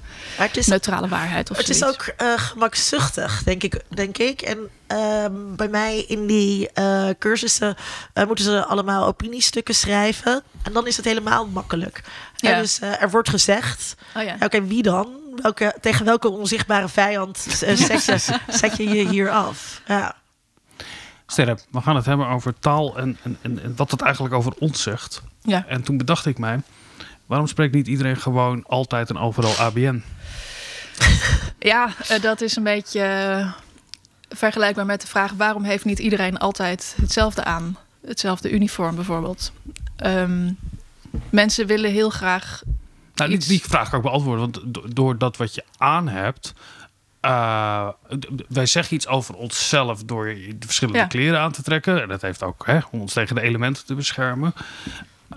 is, 0.52 0.66
neutrale 0.66 1.08
waarheid. 1.08 1.50
Of 1.50 1.56
het 1.56 1.68
is 1.68 1.84
ook 1.84 2.12
eh, 2.16 2.32
gemakzuchtig, 2.36 3.42
denk 3.42 3.62
ik. 3.62 3.82
Denk 3.88 4.18
ik. 4.18 4.42
En 4.42 4.58
ehm, 4.86 5.32
bij 5.56 5.68
mij 5.68 6.04
in 6.08 6.26
die 6.26 6.70
eh, 6.70 7.08
cursussen 7.18 7.76
moeten 8.26 8.44
ze 8.44 8.64
allemaal 8.64 9.06
opiniestukken 9.06 9.74
schrijven. 9.74 10.42
En 10.62 10.72
dan 10.72 10.86
is 10.86 10.96
het 10.96 11.04
helemaal 11.04 11.46
makkelijk. 11.46 12.02
Ja. 12.36 12.52
En 12.52 12.62
dus 12.62 12.80
er 12.80 13.10
wordt 13.10 13.28
gezegd, 13.28 13.94
Oh 14.16 14.22
ja. 14.22 14.36
oké, 14.40 14.64
wie 14.64 14.82
dan? 14.82 15.08
Welke, 15.42 15.74
tegen 15.80 16.04
welke 16.04 16.28
onzichtbare 16.28 16.88
vijand 16.88 17.38
zet, 17.48 18.04
je, 18.04 18.18
zet 18.48 18.76
je 18.76 18.88
je 18.88 19.08
hier 19.08 19.30
af? 19.30 19.80
Ja. 19.86 20.16
Sterre, 21.30 21.58
we 21.70 21.80
gaan 21.80 21.96
het 21.96 22.06
hebben 22.06 22.28
over 22.28 22.58
taal 22.58 22.98
en, 22.98 23.18
en, 23.22 23.36
en, 23.42 23.62
en 23.62 23.76
wat 23.76 23.90
het 23.90 24.00
eigenlijk 24.02 24.34
over 24.34 24.52
ons 24.58 24.82
zegt. 24.82 25.22
Ja. 25.42 25.64
En 25.66 25.82
toen 25.82 25.96
bedacht 25.96 26.26
ik 26.26 26.38
mij, 26.38 26.60
waarom 27.26 27.46
spreekt 27.46 27.74
niet 27.74 27.86
iedereen 27.86 28.16
gewoon 28.16 28.64
altijd 28.66 29.10
en 29.10 29.18
overal 29.18 29.54
ABN? 29.54 30.02
Ja, 31.58 31.88
eh, 32.08 32.20
dat 32.22 32.40
is 32.40 32.56
een 32.56 32.62
beetje 32.62 33.00
eh, 33.00 33.52
vergelijkbaar 34.36 34.86
met 34.86 35.00
de 35.00 35.06
vraag: 35.06 35.32
waarom 35.32 35.62
heeft 35.64 35.84
niet 35.84 35.98
iedereen 35.98 36.38
altijd 36.38 36.94
hetzelfde 37.00 37.44
aan? 37.44 37.76
Hetzelfde 38.06 38.50
uniform 38.50 38.94
bijvoorbeeld. 38.94 39.52
Ehm, 39.96 40.52
mensen 41.30 41.66
willen 41.66 41.90
heel 41.90 42.10
graag. 42.10 42.62
Nou, 43.14 43.28
die, 43.30 43.38
Iets- 43.38 43.46
die 43.46 43.62
vraag 43.62 43.88
kan 43.88 43.98
ik 43.98 44.04
beantwoorden, 44.04 44.40
want 44.40 44.74
do- 44.74 44.88
door 44.88 45.18
dat 45.18 45.36
wat 45.36 45.54
je 45.54 45.64
aan 45.78 46.08
hebt... 46.08 46.54
eh, 47.20 47.88
wij 48.48 48.66
zeggen 48.66 48.94
iets 48.96 49.06
over 49.06 49.34
onszelf 49.34 50.04
door 50.04 50.24
de 50.34 50.56
verschillende 50.66 50.98
Ja. 50.98 51.06
kleren 51.06 51.40
aan 51.40 51.52
te 51.52 51.62
trekken. 51.62 52.02
En 52.02 52.08
dat 52.08 52.22
heeft 52.22 52.42
ook 52.42 52.66
hè, 52.66 52.78
om 52.90 53.00
ons 53.00 53.12
tegen 53.12 53.34
de 53.34 53.40
elementen 53.42 53.86
te 53.86 53.94
beschermen. 53.94 54.52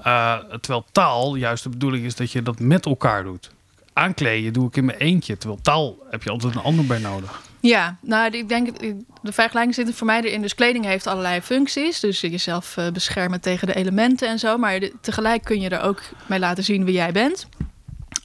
Eh, 0.04 0.38
terwijl 0.38 0.86
taal 0.92 1.36
juist 1.36 1.64
de 1.64 1.70
bedoeling 1.70 2.06
is 2.06 2.16
dat 2.16 2.32
je 2.32 2.42
dat 2.42 2.60
met 2.60 2.86
elkaar 2.86 3.24
doet. 3.24 3.50
Aankleden 3.94 4.54
doe 4.54 4.68
ik 4.68 4.76
in 4.76 4.86
mijn 4.86 4.98
eentje. 4.98 5.38
Terwijl 5.38 5.62
taal 5.62 5.96
heb 6.10 6.24
je 6.24 6.30
altijd 6.30 6.56
een 6.56 6.62
ander 6.62 6.86
bij 6.86 7.00
nodig. 7.00 7.42
Ja, 7.60 7.98
nou, 8.02 8.32
ik 8.32 8.50
denk 8.50 8.80
de 9.22 9.32
vergelijking 9.32 9.76
zit 9.76 9.88
er 9.88 9.94
voor 9.94 10.08
mij 10.08 10.22
erin. 10.22 10.42
Dus 10.42 10.56
kleding 10.56 10.86
heeft 10.86 11.08
allerlei 11.08 11.42
functies. 11.42 12.00
Dus 12.00 12.22
jezelf 12.22 12.78
eh, 12.78 12.88
beschermen 12.92 13.42
tegen 13.42 13.68
de 13.68 13.76
elementen 13.76 14.28
en 14.28 14.40
zo. 14.40 14.58
Maar 14.58 14.80
tegelijk 15.02 15.44
kun 15.44 15.62
je 15.62 15.70
er 15.70 15.82
ook 15.82 16.02
mee 16.26 16.40
laten 16.40 16.64
zien 16.64 16.86
wie 16.86 16.94
jij 16.94 17.12
bent. 17.12 17.48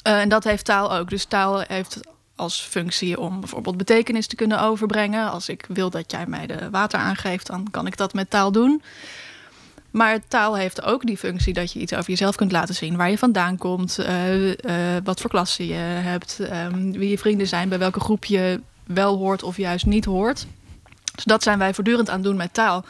En 0.03 0.29
dat 0.29 0.45
heeft 0.45 0.65
taal 0.65 0.97
ook. 0.97 1.11
Dus 1.11 1.25
taal 1.25 1.61
heeft 1.61 2.01
als 2.37 2.61
functie 2.61 3.21
om 3.21 3.40
bijvoorbeeld 3.40 3.76
betekenis 3.76 4.26
te 4.26 4.37
kunnen 4.37 4.61
overbrengen. 4.61 5.31
Als 5.31 5.49
ik 5.49 5.64
wil 5.69 5.90
dat 5.90 6.11
jij 6.11 6.26
mij 6.26 6.47
de 6.47 6.71
water 6.71 6.99
aangeeft, 6.99 7.47
dan 7.47 7.69
kan 7.71 7.87
ik 7.87 7.97
dat 7.97 8.14
met 8.14 8.31
taal 8.31 8.52
doen. 8.52 8.83
Maar 9.90 10.21
taal 10.28 10.57
heeft 10.57 10.83
ook 10.83 11.07
die 11.07 11.16
functie 11.16 11.52
dat 11.52 11.73
je 11.73 11.78
iets 11.78 11.93
over 11.93 12.11
jezelf 12.11 12.37
kunt 12.37 12.52
laten 12.52 12.75
zien. 12.75 12.97
Waar 12.97 13.11
je 13.11 13.19
vandaan 13.19 13.57
komt, 13.59 13.99
eh, 13.99 14.97
eh, 14.97 15.02
wat 15.05 15.21
voor 15.21 15.31
klasse 15.31 15.66
je 15.66 15.75
hebt, 15.75 16.40
ehm, 16.40 16.90
wie 16.90 17.09
je 17.11 17.19
vrienden 17.19 17.47
zijn, 17.47 17.69
bij 17.69 17.78
welke 17.78 18.00
groep 18.00 18.25
je 18.25 18.61
wel 18.87 19.16
hoort 19.16 19.43
of 19.43 19.57
juist 19.57 19.87
niet 19.87 20.05
hoort. 20.05 20.47
Dus 21.14 21.25
dat 21.25 21.43
zijn 21.43 21.59
wij 21.59 21.75
voortdurend 21.75 22.09
aan 22.09 22.14
het 22.14 22.25
doen 22.25 22.37
met 22.37 22.55
taal. 22.55 22.85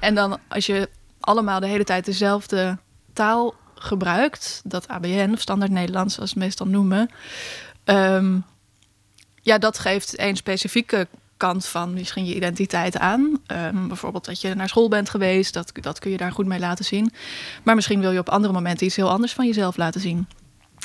En 0.00 0.14
dan 0.14 0.38
als 0.48 0.66
je 0.66 0.88
allemaal 1.20 1.60
de 1.60 1.66
hele 1.66 1.84
tijd 1.84 2.04
dezelfde 2.04 2.78
taal 3.12 3.54
gebruikt, 3.74 4.62
dat 4.64 4.88
ABN 4.88 5.30
of 5.32 5.40
standaard 5.40 5.70
Nederlands, 5.70 6.14
zoals 6.14 6.32
we 6.32 6.38
het 6.38 6.46
meestal 6.46 6.66
noemen, 6.66 7.10
ehm, 7.84 8.38
ja, 9.44 9.58
dat 9.58 9.78
geeft 9.78 10.18
een 10.18 10.36
specifieke 10.36 11.06
kant 11.36 11.66
van 11.66 11.92
misschien 11.94 12.26
je 12.26 12.34
identiteit 12.34 12.98
aan. 12.98 13.38
Ehm, 13.46 13.86
bijvoorbeeld 13.88 14.24
dat 14.24 14.40
je 14.40 14.54
naar 14.54 14.68
school 14.68 14.88
bent 14.88 15.10
geweest, 15.10 15.54
dat, 15.54 15.72
dat 15.80 15.98
kun 15.98 16.10
je 16.10 16.16
daar 16.16 16.32
goed 16.32 16.46
mee 16.46 16.58
laten 16.58 16.84
zien. 16.84 17.12
Maar 17.62 17.74
misschien 17.74 18.00
wil 18.00 18.10
je 18.12 18.18
op 18.18 18.28
andere 18.28 18.52
momenten 18.52 18.86
iets 18.86 18.96
heel 18.96 19.10
anders 19.10 19.32
van 19.32 19.46
jezelf 19.46 19.76
laten 19.76 20.00
zien. 20.00 20.26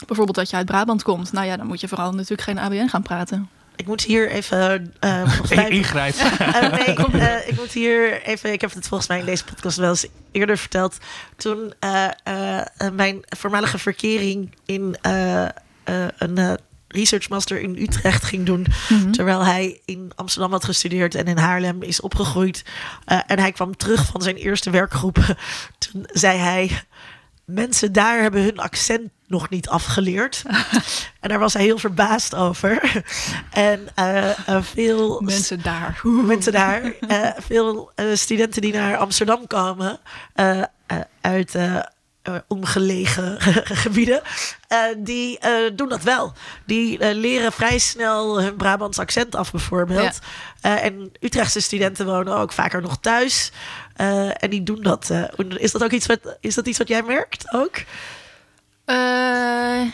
Bijvoorbeeld 0.07 0.37
dat 0.37 0.49
je 0.49 0.55
uit 0.55 0.65
Brabant 0.65 1.03
komt. 1.03 1.31
Nou 1.31 1.45
ja, 1.45 1.57
dan 1.57 1.67
moet 1.67 1.81
je 1.81 1.87
vooral 1.87 2.11
natuurlijk 2.11 2.41
geen 2.41 2.59
ABN 2.59 2.87
gaan 2.87 3.01
praten. 3.03 3.49
Ik 3.75 3.87
moet 3.87 4.01
hier 4.01 4.29
even. 4.29 4.93
eh, 4.99 5.39
mij- 5.55 5.69
Ingrijpen. 5.69 6.37
Eh, 6.39 6.71
nee, 6.71 6.95
eh, 7.29 7.47
ik 7.47 7.55
moet 7.57 7.71
hier 7.71 8.21
even. 8.23 8.51
Ik 8.53 8.61
heb 8.61 8.73
het 8.73 8.87
volgens 8.87 9.09
mij 9.09 9.19
in 9.19 9.25
deze 9.25 9.43
podcast 9.43 9.77
wel 9.77 9.89
eens 9.89 10.07
eerder 10.31 10.57
verteld. 10.57 10.97
Toen 11.37 11.73
eh, 11.79 12.05
eh, 12.23 12.57
eh, 12.59 12.65
mijn 12.93 13.19
voormalige 13.37 13.77
verkering 13.77 14.55
in 14.65 14.97
eh, 15.01 15.43
eh, 15.45 15.49
een 16.17 16.37
eh, 16.37 16.53
research 16.91 17.29
master 17.29 17.59
in 17.61 17.75
Utrecht 17.79 18.23
ging 18.23 18.45
doen. 18.45 18.67
Terwijl 19.11 19.45
hij 19.45 19.81
in 19.85 20.11
Amsterdam 20.15 20.51
had 20.51 20.65
gestudeerd 20.65 21.15
en 21.15 21.25
in 21.25 21.37
Haarlem 21.37 21.83
is 21.83 22.01
opgegroeid. 22.01 22.63
Eh, 23.05 23.19
en 23.27 23.39
hij 23.39 23.51
kwam 23.51 23.77
terug 23.77 24.05
van 24.05 24.21
zijn 24.21 24.35
eerste 24.35 24.69
werkgroep. 24.69 25.17
Toen 25.77 26.03
zei 26.11 26.37
hij. 26.37 26.83
Mensen 27.45 27.91
daar 27.93 28.21
hebben 28.21 28.43
hun 28.43 28.59
accent 28.59 29.09
nog 29.27 29.49
niet 29.49 29.69
afgeleerd. 29.69 30.43
en 31.21 31.29
daar 31.29 31.39
was 31.39 31.53
hij 31.53 31.63
heel 31.63 31.77
verbaasd 31.77 32.35
over. 32.35 33.03
en 33.51 33.87
eh, 33.95 34.47
eh, 34.47 34.63
veel 34.63 35.21
Mensen 35.21 35.61
daar. 35.61 35.99
mensen 36.03 36.51
daar. 36.51 36.93
veel 37.37 37.91
studenten 38.13 38.61
die 38.61 38.73
naar 38.73 38.97
Amsterdam 38.97 39.47
komen 39.47 39.99
uit 41.21 41.55
eh, 42.21 42.35
omgelegen 42.47 43.41
gebieden, 43.83 44.21
eh, 44.67 44.79
die 44.97 45.39
eh, 45.39 45.51
doen 45.73 45.89
dat 45.89 46.03
wel. 46.03 46.33
Die 46.65 47.13
leren 47.13 47.51
vrij 47.51 47.77
snel 47.77 48.41
hun 48.41 48.55
Brabants 48.55 48.99
accent 48.99 49.35
af, 49.35 49.51
bijvoorbeeld. 49.51 50.19
En 50.61 51.11
Utrechtse 51.19 51.59
studenten 51.59 52.05
wonen 52.05 52.35
ook 52.35 52.51
vaker 52.51 52.81
nog 52.81 52.97
thuis. 52.97 53.51
En 54.33 54.49
die 54.49 54.63
doen 54.63 54.81
dat. 54.81 55.11
is 55.57 55.71
dat 55.71 55.83
ook 55.83 55.91
iets 55.91 56.05
wat, 56.05 56.37
is 56.39 56.55
dat 56.55 56.67
iets 56.67 56.77
wat 56.77 56.87
jij 56.87 57.03
merkt 57.03 57.53
ook? 57.53 57.75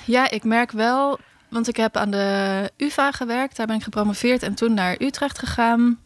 Ja, 0.06 0.30
ik 0.30 0.44
merk 0.44 0.72
wel, 0.72 1.20
want 1.50 1.68
ik 1.68 1.76
heb 1.76 1.98
aan 1.98 2.12
de 2.12 2.72
UvA 2.78 3.12
gewerkt. 3.12 3.56
Daar 3.56 3.68
ben 3.68 3.76
ik 3.76 3.84
gepromoveerd 3.84 4.44
en 4.44 4.56
toen 4.56 4.74
naar 4.74 4.96
Utrecht 5.00 5.40
gegaan. 5.40 6.00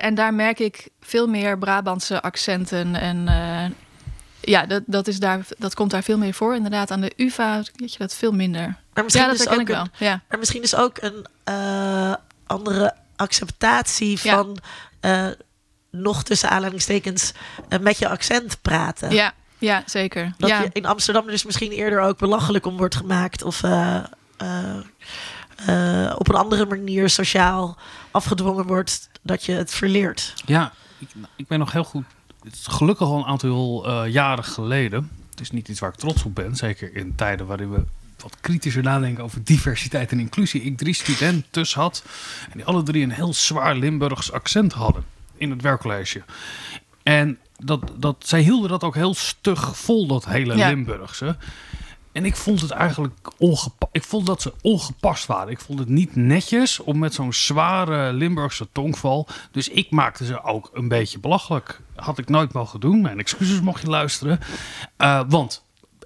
En 0.00 0.14
daar 0.14 0.34
merk 0.34 0.58
ik 0.58 0.88
veel 1.00 1.26
meer 1.26 1.58
Brabantse 1.58 2.22
accenten. 2.22 2.94
En 2.94 3.28
ja, 4.44 4.66
dat, 4.66 4.82
dat, 4.86 5.06
is 5.08 5.18
daar, 5.18 5.46
dat 5.58 5.74
komt 5.74 5.90
daar 5.90 6.02
veel 6.02 6.18
meer 6.18 6.34
voor. 6.34 6.54
Inderdaad, 6.54 6.90
aan 6.90 7.00
de 7.00 7.12
UvA 7.16 7.62
weet 7.76 7.92
je 7.92 7.98
dat 7.98 8.14
veel 8.14 8.32
minder. 8.32 8.76
Maar 8.94 9.04
misschien 9.04 9.24
Ja, 9.24 9.30
dat 9.32 9.38
dus 9.38 9.48
ook 9.48 9.60
ik 9.60 9.66
wel. 9.66 9.80
een- 9.80 9.90
Ja. 9.98 10.20
Maar 10.28 10.38
misschien 10.38 10.62
is 10.62 10.74
ook 10.76 10.96
een 11.00 11.26
eh, 11.44 12.14
andere 12.46 12.94
acceptatie 13.16 14.18
Ja. 14.22 14.34
van 14.34 14.58
eh, 15.00 15.26
nog 15.90 16.22
tussen 16.22 16.50
aanhalingstekens 16.50 17.32
eh, 17.68 17.78
met 17.78 17.98
je 17.98 18.08
accent 18.08 18.62
praten. 18.62 19.10
Ja, 19.10 19.32
ja, 19.58 19.82
zeker. 19.86 20.32
Dat 20.38 20.48
ja. 20.48 20.60
je 20.60 20.70
in 20.72 20.86
Amsterdam 20.86 21.26
dus 21.26 21.44
misschien 21.44 21.70
eerder 21.72 22.00
ook 22.00 22.18
belachelijk 22.18 22.66
om 22.66 22.76
wordt 22.76 22.94
gemaakt 22.94 23.42
of 23.42 23.62
eh, 23.62 23.96
eh, 24.36 24.76
eh, 25.66 26.14
op 26.18 26.28
een 26.28 26.34
andere 26.34 26.66
manier 26.66 27.10
sociaal 27.10 27.76
afgedwongen 28.10 28.66
wordt 28.66 29.08
dat 29.22 29.44
je 29.44 29.52
het 29.52 29.74
verleert. 29.74 30.32
Ja, 30.46 30.72
ik, 30.98 31.08
ik 31.36 31.46
ben 31.46 31.58
nog 31.58 31.72
heel 31.72 31.84
goed. 31.84 32.04
Het 32.44 32.54
is 32.54 32.66
gelukkig 32.66 33.06
al 33.06 33.18
een 33.18 33.24
aantal 33.24 33.86
eh, 33.86 34.12
jaren 34.12 34.44
geleden. 34.44 35.10
Het 35.30 35.40
is 35.40 35.50
niet 35.50 35.68
iets 35.68 35.80
waar 35.80 35.90
ik 35.90 35.96
trots 35.96 36.24
op 36.24 36.34
ben. 36.34 36.56
Zeker 36.56 36.96
in 36.96 37.14
tijden 37.14 37.46
waarin 37.46 37.70
we 37.70 37.84
wat 38.18 38.36
kritischer 38.40 38.82
nadenken 38.82 39.24
over 39.24 39.44
diversiteit 39.44 40.12
en 40.12 40.20
inclusie. 40.20 40.62
Ik 40.62 40.76
drie 40.76 40.94
studenten 40.94 41.66
had. 41.72 42.04
En 42.44 42.52
die 42.52 42.64
alle 42.64 42.82
drie 42.82 43.02
een 43.02 43.10
heel 43.10 43.34
zwaar 43.34 43.74
Limburgs 43.76 44.32
accent 44.32 44.72
hadden. 44.72 45.04
In 45.36 45.50
het 45.50 45.62
werkcollege. 45.62 46.22
En 47.02 47.38
dat, 47.58 47.92
dat, 47.96 48.16
zij 48.18 48.40
hielden 48.40 48.70
dat 48.70 48.84
ook 48.84 48.94
heel 48.94 49.14
stug 49.14 49.78
vol, 49.78 50.06
dat 50.06 50.24
hele 50.24 50.56
Ja. 50.56 50.68
Limburgse. 50.68 51.36
En 52.14 52.24
ik 52.24 52.36
vond 52.36 52.60
het 52.60 52.70
eigenlijk 52.70 53.30
ongepast. 53.38 53.92
Ik 53.92 54.02
vond 54.02 54.26
dat 54.26 54.42
ze 54.42 54.52
ongepast 54.62 55.26
waren. 55.26 55.52
Ik 55.52 55.60
vond 55.60 55.78
het 55.78 55.88
niet 55.88 56.16
netjes 56.16 56.80
om 56.80 56.98
met 56.98 57.14
zo'n 57.14 57.32
zware 57.32 58.12
Limburgse 58.12 58.68
tongval. 58.72 59.28
Dus 59.50 59.68
ik 59.68 59.90
maakte 59.90 60.24
ze 60.24 60.42
ook 60.42 60.70
een 60.74 60.88
beetje 60.88 61.18
belachelijk. 61.18 61.80
Had 61.96 62.18
ik 62.18 62.28
nooit 62.28 62.52
mogen 62.52 62.80
doen. 62.80 63.00
Mijn 63.00 63.18
excuses 63.18 63.60
mocht 63.60 63.80
je 63.80 63.88
luisteren. 63.88 64.38
Eh, 64.96 65.20
want 65.28 65.64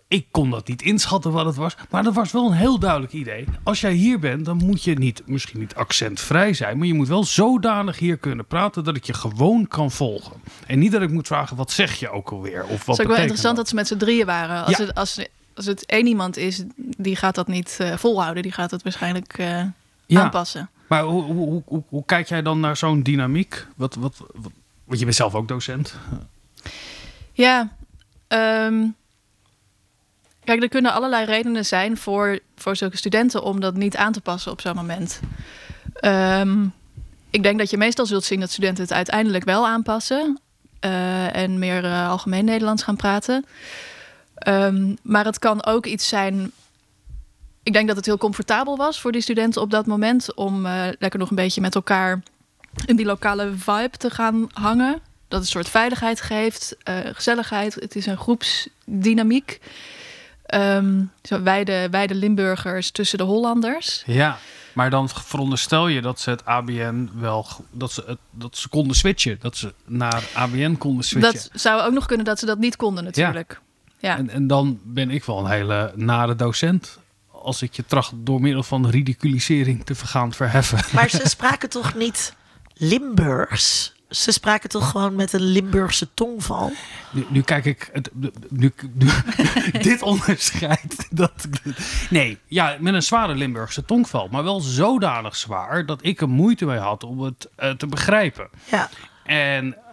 ik 0.08 0.26
kon 0.30 0.50
dat 0.50 0.68
niet 0.68 0.82
inschatten 0.82 1.32
wat 1.32 1.46
het 1.46 1.56
was. 1.56 1.76
Maar 1.90 2.02
dat 2.02 2.14
was 2.14 2.32
wel 2.32 2.46
een 2.46 2.56
heel 2.56 2.78
duidelijk 2.78 3.12
idee. 3.12 3.44
Als 3.62 3.80
jij 3.80 3.92
hier 3.92 4.18
bent, 4.18 4.44
dan 4.44 4.56
moet 4.56 4.84
je 4.84 4.94
niet, 4.94 5.22
misschien 5.26 5.58
niet 5.60 5.74
accentvrij 5.74 6.52
zijn. 6.52 6.78
Maar 6.78 6.86
je 6.86 6.94
moet 6.94 7.08
wel 7.08 7.24
zodanig 7.24 7.98
hier 7.98 8.16
kunnen 8.16 8.46
praten 8.46 8.84
dat 8.84 8.96
ik 8.96 9.04
je 9.04 9.14
gewoon 9.14 9.68
kan 9.68 9.90
volgen. 9.90 10.32
En 10.66 10.78
niet 10.78 10.92
dat 10.92 11.02
ik 11.02 11.10
moet 11.10 11.26
vragen, 11.26 11.56
wat 11.56 11.70
zeg 11.70 11.94
je 11.94 12.10
ook 12.10 12.30
alweer? 12.30 12.62
Of 12.64 12.68
wat 12.68 12.96
Het 12.96 12.98
is 12.98 13.00
ook 13.00 13.10
wel 13.10 13.20
interessant 13.20 13.56
dat 13.56 13.68
ze 13.68 13.74
met 13.74 13.86
z'n 13.86 13.96
drieën 13.96 14.26
waren. 14.26 14.64
Als, 14.64 14.76
Ja. 14.76 14.84
het, 14.84 14.94
als, 14.94 15.18
als 15.58 15.66
het 15.66 15.86
één 15.86 16.06
iemand 16.06 16.36
is, 16.36 16.62
die 16.76 17.16
gaat 17.16 17.34
dat 17.34 17.46
niet 17.48 17.76
eh, 17.80 17.96
volhouden. 17.96 18.42
Die 18.42 18.52
gaat 18.52 18.70
het 18.70 18.82
waarschijnlijk 18.82 19.38
eh, 19.38 19.62
Ja. 20.06 20.22
aanpassen. 20.22 20.70
Maar 20.86 21.02
hoe, 21.02 21.22
hoe, 21.22 21.62
hoe, 21.66 21.82
hoe, 21.88 22.04
kijk 22.04 22.28
jij 22.28 22.42
dan 22.42 22.60
naar 22.60 22.76
zo'n 22.76 23.02
dynamiek? 23.02 23.66
Wat, 23.76 23.94
wat, 23.94 24.16
wat, 24.16 24.52
want 24.84 24.98
je 24.98 25.04
bent 25.04 25.16
zelf 25.16 25.34
ook 25.34 25.48
docent. 25.48 25.94
Ja, 27.32 27.68
ehm, 28.28 28.86
kijk, 30.44 30.62
er 30.62 30.68
kunnen 30.68 30.92
allerlei 30.92 31.24
redenen 31.24 31.64
zijn 31.66 31.96
voor, 31.96 32.38
voor 32.56 32.76
zulke 32.76 32.96
studenten 32.96 33.42
om 33.42 33.60
dat 33.60 33.74
niet 33.74 33.96
aan 33.96 34.12
te 34.12 34.20
passen 34.20 34.52
op 34.52 34.60
zo'n 34.60 34.74
moment. 34.74 35.20
Ehm, 35.94 36.66
ik 37.30 37.42
denk 37.42 37.58
dat 37.58 37.70
je 37.70 37.76
meestal 37.76 38.06
zult 38.06 38.24
zien 38.24 38.40
dat 38.40 38.50
studenten 38.50 38.82
het 38.82 38.92
uiteindelijk 38.92 39.44
wel 39.44 39.66
aanpassen 39.66 40.40
eh, 40.80 41.36
en 41.36 41.58
meer 41.58 41.84
algemeen 41.84 42.44
Nederlands 42.44 42.82
gaan 42.82 42.96
praten. 42.96 43.44
Ehm, 44.38 44.94
maar 45.02 45.24
het 45.24 45.38
kan 45.38 45.64
ook 45.64 45.86
iets 45.86 46.08
zijn. 46.08 46.52
Ik 47.62 47.72
denk 47.72 47.86
dat 47.86 47.96
het 47.96 48.06
heel 48.06 48.18
comfortabel 48.18 48.76
was 48.76 49.00
voor 49.00 49.12
die 49.12 49.20
studenten 49.20 49.62
op 49.62 49.70
dat 49.70 49.86
moment 49.86 50.34
om 50.34 50.66
eh, 50.66 50.88
lekker 50.98 51.18
nog 51.18 51.30
een 51.30 51.36
beetje 51.36 51.60
met 51.60 51.74
elkaar 51.74 52.22
in 52.86 52.96
die 52.96 53.06
lokale 53.06 53.52
vibe 53.56 53.96
te 53.96 54.10
gaan 54.10 54.48
hangen. 54.52 54.92
Dat 55.28 55.38
het 55.38 55.40
een 55.40 55.46
soort 55.46 55.68
veiligheid 55.68 56.20
geeft, 56.20 56.76
eh, 56.82 56.96
gezelligheid. 57.12 57.74
Het 57.74 57.96
is 57.96 58.06
een 58.06 58.16
groepsdynamiek. 58.16 59.60
Ehm, 60.46 61.02
zo 61.22 61.42
wij, 61.42 61.64
de, 61.64 61.88
wij 61.90 62.06
de 62.06 62.14
Limburgers 62.14 62.90
tussen 62.90 63.18
de 63.18 63.24
Hollanders. 63.24 64.02
Ja, 64.06 64.38
maar 64.72 64.90
dan 64.90 65.08
veronderstel 65.08 65.88
je 65.88 66.00
dat 66.00 66.20
ze 66.20 66.30
het 66.30 66.44
ABN 66.44 67.10
wel... 67.14 67.46
Dat 67.70 67.92
ze, 67.92 68.04
het, 68.06 68.18
dat 68.30 68.56
ze 68.56 68.68
konden 68.68 68.96
switchen. 68.96 69.36
Dat 69.40 69.56
ze 69.56 69.74
naar 69.84 70.24
ABN 70.34 70.76
konden 70.76 71.04
switchen. 71.04 71.32
Dat 71.32 71.50
zou 71.52 71.82
ook 71.82 71.92
nog 71.92 72.06
kunnen 72.06 72.26
dat 72.26 72.38
ze 72.38 72.46
dat 72.46 72.58
niet 72.58 72.76
konden 72.76 73.04
natuurlijk. 73.04 73.52
Ja. 73.52 73.67
En, 74.00 74.30
en 74.30 74.46
dan 74.46 74.80
ben 74.84 75.10
ik 75.10 75.24
wel 75.24 75.38
een 75.38 75.50
hele 75.50 75.92
nare 75.96 76.34
docent. 76.36 76.98
Als 77.32 77.62
ik 77.62 77.74
je 77.74 77.84
tracht 77.86 78.12
door 78.16 78.40
middel 78.40 78.62
van 78.62 78.88
ridiculisering 78.88 79.84
te 79.84 79.94
vergaan 79.94 80.32
verheffen. 80.32 80.78
Maar 80.94 81.08
ze 81.10 81.28
spraken 81.38 81.68
toch 81.68 81.94
niet 81.94 82.34
Limburgs? 82.74 83.96
Ze 84.10 84.32
spraken 84.32 84.68
toch 84.68 84.90
gewoon 84.90 85.14
met 85.14 85.32
een 85.32 85.40
Limburgse 85.42 86.08
tongval? 86.14 86.72
Nu, 87.10 87.26
nu 87.28 87.42
kijk 87.42 87.64
ik, 87.64 87.90
het- 87.92 88.10
nu, 88.48 88.72
nu, 88.94 89.08
dit 89.88 90.02
onderscheidt. 90.02 91.06
Dat, 91.10 91.32
nee, 92.10 92.38
ja, 92.46 92.76
met 92.80 92.94
een 92.94 93.02
zware 93.02 93.34
Limburgse 93.34 93.84
tongval. 93.84 94.28
Maar 94.30 94.44
wel 94.44 94.60
zodanig 94.60 95.36
zwaar 95.36 95.86
dat 95.86 95.98
ik 96.04 96.20
er 96.20 96.28
moeite 96.28 96.64
mee 96.64 96.78
had 96.78 97.04
om 97.04 97.20
het 97.20 97.48
eh, 97.56 97.70
te 97.70 97.86
begrijpen. 97.86 98.48
Ja. 98.70 98.88
En 99.24 99.76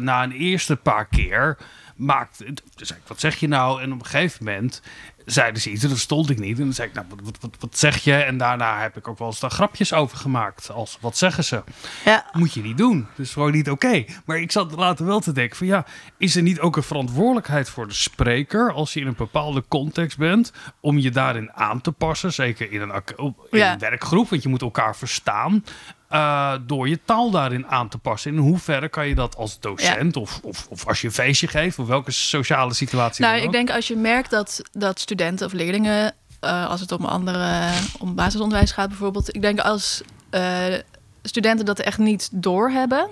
na 0.00 0.22
een 0.22 0.32
eerste 0.32 0.76
paar 0.76 1.06
keer 1.06 1.56
maakte 1.96 2.44
het. 2.44 2.62
Dus 2.74 2.90
ik, 2.90 3.00
wat 3.06 3.20
zeg 3.20 3.36
je 3.36 3.48
nou? 3.48 3.82
En 3.82 3.92
op 3.92 3.98
een 3.98 4.06
gegeven 4.06 4.44
moment 4.44 4.82
zeiden 5.24 5.62
ze 5.62 5.70
iets 5.70 5.82
en 5.82 5.88
dat 5.88 5.98
stond 5.98 6.30
ik 6.30 6.38
niet. 6.38 6.58
En 6.58 6.64
dan 6.64 6.72
zei 6.72 6.88
ik, 6.88 6.94
nou, 6.94 7.06
wat, 7.22 7.38
wat, 7.40 7.56
wat, 7.60 7.78
zeg 7.78 7.96
je? 8.04 8.14
En 8.14 8.36
daarna 8.38 8.80
heb 8.80 8.96
ik 8.96 9.08
ook 9.08 9.18
wel 9.18 9.28
eens 9.28 9.40
daar 9.40 9.50
grapjes 9.50 9.92
over 9.92 10.16
gemaakt. 10.18 10.70
Als, 10.70 10.98
wat 11.00 11.16
zeggen 11.16 11.44
ze? 11.44 11.62
Ja. 12.04 12.26
Moet 12.32 12.52
je 12.54 12.62
niet 12.62 12.78
doen. 12.78 13.06
Dus 13.16 13.32
gewoon 13.32 13.52
niet 13.52 13.70
oké. 13.70 14.04
Maar 14.24 14.40
ik 14.40 14.52
zat 14.52 14.72
later 14.72 15.06
wel 15.06 15.20
te 15.20 15.32
denken 15.32 15.56
van 15.56 15.66
ja, 15.66 15.86
is 16.18 16.36
er 16.36 16.42
niet 16.42 16.60
ook 16.60 16.76
een 16.76 16.82
verantwoordelijkheid 16.82 17.68
voor 17.68 17.88
de 17.88 17.94
spreker 17.94 18.72
als 18.72 18.92
je 18.92 19.00
in 19.00 19.06
een 19.06 19.14
bepaalde 19.16 19.64
context 19.68 20.18
bent 20.18 20.52
om 20.80 20.98
je 20.98 21.10
daarin 21.10 21.52
aan 21.52 21.80
te 21.80 21.92
passen, 21.92 22.32
zeker 22.32 22.72
in 22.72 22.80
een, 22.80 23.02
in 23.16 23.34
Ja. 23.50 23.72
een 23.72 23.78
werkgroep, 23.78 24.28
want 24.28 24.42
je 24.42 24.48
moet 24.48 24.62
elkaar 24.62 24.96
verstaan. 24.96 25.64
Eh, 26.14 26.54
door 26.66 26.88
je 26.88 26.98
taal 27.04 27.30
daarin 27.30 27.66
aan 27.66 27.88
te 27.88 27.98
passen. 27.98 28.32
In 28.32 28.38
hoeverre 28.38 28.88
kan 28.88 29.08
je 29.08 29.14
dat 29.14 29.36
als 29.36 29.60
docent 29.60 30.16
of, 30.16 30.40
of, 30.42 30.66
of 30.70 30.86
als 30.86 31.00
je 31.00 31.06
een 31.06 31.12
feestje 31.12 31.46
geeft, 31.46 31.78
of 31.78 31.86
welke 31.86 32.10
sociale 32.10 32.74
situatie 32.74 33.24
Nou, 33.24 33.40
ik 33.40 33.52
denk 33.52 33.70
als 33.70 33.88
je 33.88 33.96
merkt 33.96 34.30
dat, 34.30 34.62
dat 34.72 35.00
studenten 35.00 35.46
of 35.46 35.52
leerlingen, 35.52 36.14
eh, 36.40 36.70
als 36.70 36.80
het 36.80 36.92
om 36.92 37.04
andere, 37.04 37.70
om 37.98 38.14
basisonderwijs 38.14 38.72
gaat 38.72 38.88
bijvoorbeeld, 38.88 39.34
ik 39.34 39.42
denk 39.42 39.60
als 39.60 40.02
eh, 40.30 40.74
studenten 41.22 41.64
dat 41.64 41.78
echt 41.78 41.98
niet 41.98 42.28
doorhebben, 42.32 43.08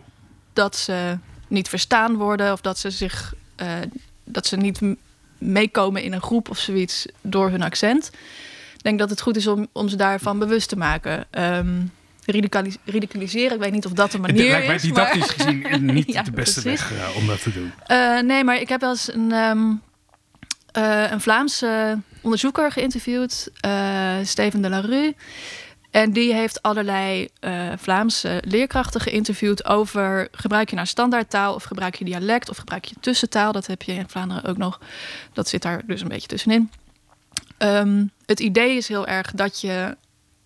dat 0.53 0.77
ze 0.77 1.19
niet 1.49 1.69
verstaan 1.69 2.17
worden 2.17 2.53
of 2.53 2.61
dat 2.61 2.79
ze 2.79 2.91
zich, 2.91 3.35
dat 4.25 4.47
ze 4.47 4.57
niet 4.57 4.81
meekomen 5.39 6.03
in 6.03 6.13
een 6.13 6.23
groep 6.23 6.51
of 6.51 6.59
zoiets 6.59 7.07
door 7.21 7.51
hun 7.51 7.63
accent. 7.63 8.11
Ik 8.75 8.83
denk 8.83 8.99
dat 8.99 9.11
het 9.11 9.21
goed 9.21 9.37
is 9.37 9.47
om, 9.47 9.67
om 9.73 9.89
ze 9.89 9.97
daarvan 9.97 10.39
bewust 10.39 10.69
te 10.69 10.77
maken. 10.77 11.27
Ehm 11.31 11.81
ridiculiseren, 12.85 13.53
ik 13.57 13.61
weet 13.63 13.73
niet 13.73 13.87
of 13.87 13.93
dat 13.93 14.11
de 14.11 14.19
Het 14.19 14.27
manier 14.27 14.51
lijkt 14.51 14.67
mij 14.67 14.77
is. 14.77 14.83
maar- 14.91 15.13
didactisch 15.13 15.45
gezien 15.45 15.85
niet 15.95 16.13
Ja, 16.13 16.23
de 16.23 16.31
beste 16.31 16.61
precies. 16.63 16.89
weg 16.89 16.99
eh, 17.09 17.17
om 17.17 17.27
dat 17.27 17.43
te 17.43 17.53
doen. 17.53 17.73
Eh, 17.87 18.21
nee, 18.21 18.45
maar 18.45 18.61
ik 18.61 18.69
heb 18.69 18.81
wel 18.81 18.91
eens 18.91 19.13
een, 19.15 19.33
ehm, 19.33 19.71
eh, 20.73 21.11
een 21.11 21.21
Vlaamse 21.21 21.99
onderzoeker 22.21 22.73
geïnterviewd, 22.73 23.51
Steven 24.23 24.63
de 24.63 24.69
la 24.69 24.81
Rue. 24.81 25.15
En 25.91 26.13
die 26.13 26.35
heeft 26.35 26.63
allerlei 26.63 27.29
Vlaamse 27.77 28.43
leerkrachten 28.47 29.01
geïnterviewd 29.01 29.65
over 29.65 30.29
gebruik 30.33 30.69
je 30.71 30.75
nou 30.77 30.87
standaardtaal 30.89 31.55
of 31.55 31.63
gebruik 31.65 31.95
je 31.95 32.05
dialect 32.05 32.49
of 32.51 32.57
gebruik 32.57 32.85
je 32.85 32.95
tussentaal. 33.01 33.53
Dat 33.53 33.67
heb 33.67 33.83
je 33.83 33.93
in 33.93 34.09
Vlaanderen 34.09 34.45
ook 34.45 34.57
nog. 34.57 34.81
Dat 35.33 35.49
zit 35.49 35.63
daar 35.63 35.83
dus 35.87 36.01
een 36.01 36.09
beetje 36.09 36.29
tussenin. 36.29 36.71
Ehm, 37.59 38.05
het 38.27 38.41
idee 38.41 38.77
is 38.77 38.89
heel 38.89 39.07
erg 39.07 39.31
dat 39.35 39.61
je 39.61 39.97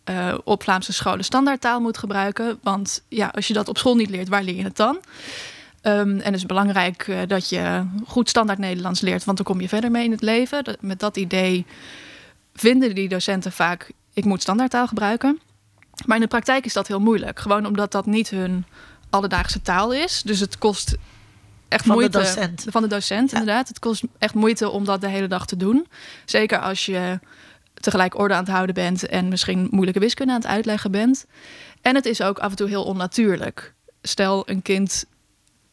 eh, 0.06 0.34
op 0.44 0.62
Vlaamse 0.62 0.92
scholen 0.92 1.24
standaardtaal 1.24 1.80
moet 1.80 1.98
gebruiken. 1.98 2.58
Want 2.62 3.02
ja, 3.08 3.26
als 3.34 3.46
je 3.48 3.54
dat 3.54 3.68
op 3.68 3.78
school 3.78 3.94
niet 3.96 4.10
leert, 4.10 4.28
waar 4.28 4.42
leer 4.42 4.56
je 4.56 4.62
het 4.64 4.76
dan? 4.76 4.98
Ehm, 5.80 5.98
en 6.10 6.24
het 6.24 6.34
is 6.34 6.46
belangrijk 6.46 7.08
eh, 7.08 7.18
dat 7.26 7.48
je 7.48 7.86
goed 8.06 8.28
standaard 8.28 8.58
Nederlands 8.58 9.00
leert, 9.00 9.24
want 9.24 9.36
dan 9.36 9.46
kom 9.46 9.60
je 9.60 9.68
verder 9.68 9.90
mee 9.90 10.04
in 10.04 10.10
het 10.10 10.22
leven. 10.22 10.64
Dat- 10.64 10.80
met 10.82 11.00
dat 11.00 11.16
idee 11.16 11.66
vinden 12.54 12.94
die 12.94 13.08
docenten 13.08 13.52
vaak, 13.52 13.90
ik 14.14 14.24
moet 14.24 14.42
standaardtaal 14.42 14.86
gebruiken. 14.86 15.40
Maar 16.06 16.16
in 16.16 16.22
de 16.22 16.28
praktijk 16.28 16.64
is 16.64 16.72
dat 16.72 16.86
heel 16.88 17.00
moeilijk. 17.00 17.38
Gewoon 17.40 17.66
omdat 17.66 17.92
dat 17.92 18.06
niet 18.06 18.30
hun 18.30 18.64
alledaagse 19.10 19.62
taal 19.62 19.92
is. 19.92 20.22
Dus 20.22 20.40
het 20.40 20.58
kost 20.58 20.96
echt 21.68 21.84
Van 21.86 21.96
de 21.96 22.00
moeite. 22.02 22.18
docent. 22.18 22.64
Van 22.68 22.82
de 22.82 22.88
docent, 22.88 23.30
Ja. 23.30 23.38
inderdaad. 23.38 23.68
Het 23.68 23.78
kost 23.78 24.02
echt 24.18 24.34
moeite 24.34 24.68
om 24.70 24.84
dat 24.84 25.00
de 25.00 25.08
hele 25.08 25.26
dag 25.28 25.46
te 25.46 25.56
doen. 25.56 25.86
Zeker 26.24 26.58
als 26.58 26.86
je 26.86 27.18
tegelijk 27.86 28.18
orde 28.18 28.34
aan 28.34 28.44
het 28.44 28.52
houden 28.52 28.74
bent 28.74 29.06
en 29.06 29.28
misschien 29.28 29.68
moeilijke 29.70 30.00
wiskunde 30.00 30.32
aan 30.32 30.38
het 30.40 30.48
uitleggen 30.48 30.90
bent. 30.90 31.26
En 31.80 31.94
het 31.94 32.06
is 32.06 32.20
ook 32.22 32.38
af 32.38 32.50
en 32.50 32.56
toe 32.56 32.68
heel 32.68 32.84
onnatuurlijk. 32.84 33.74
Stel, 34.02 34.42
een 34.48 34.62
kind 34.62 35.04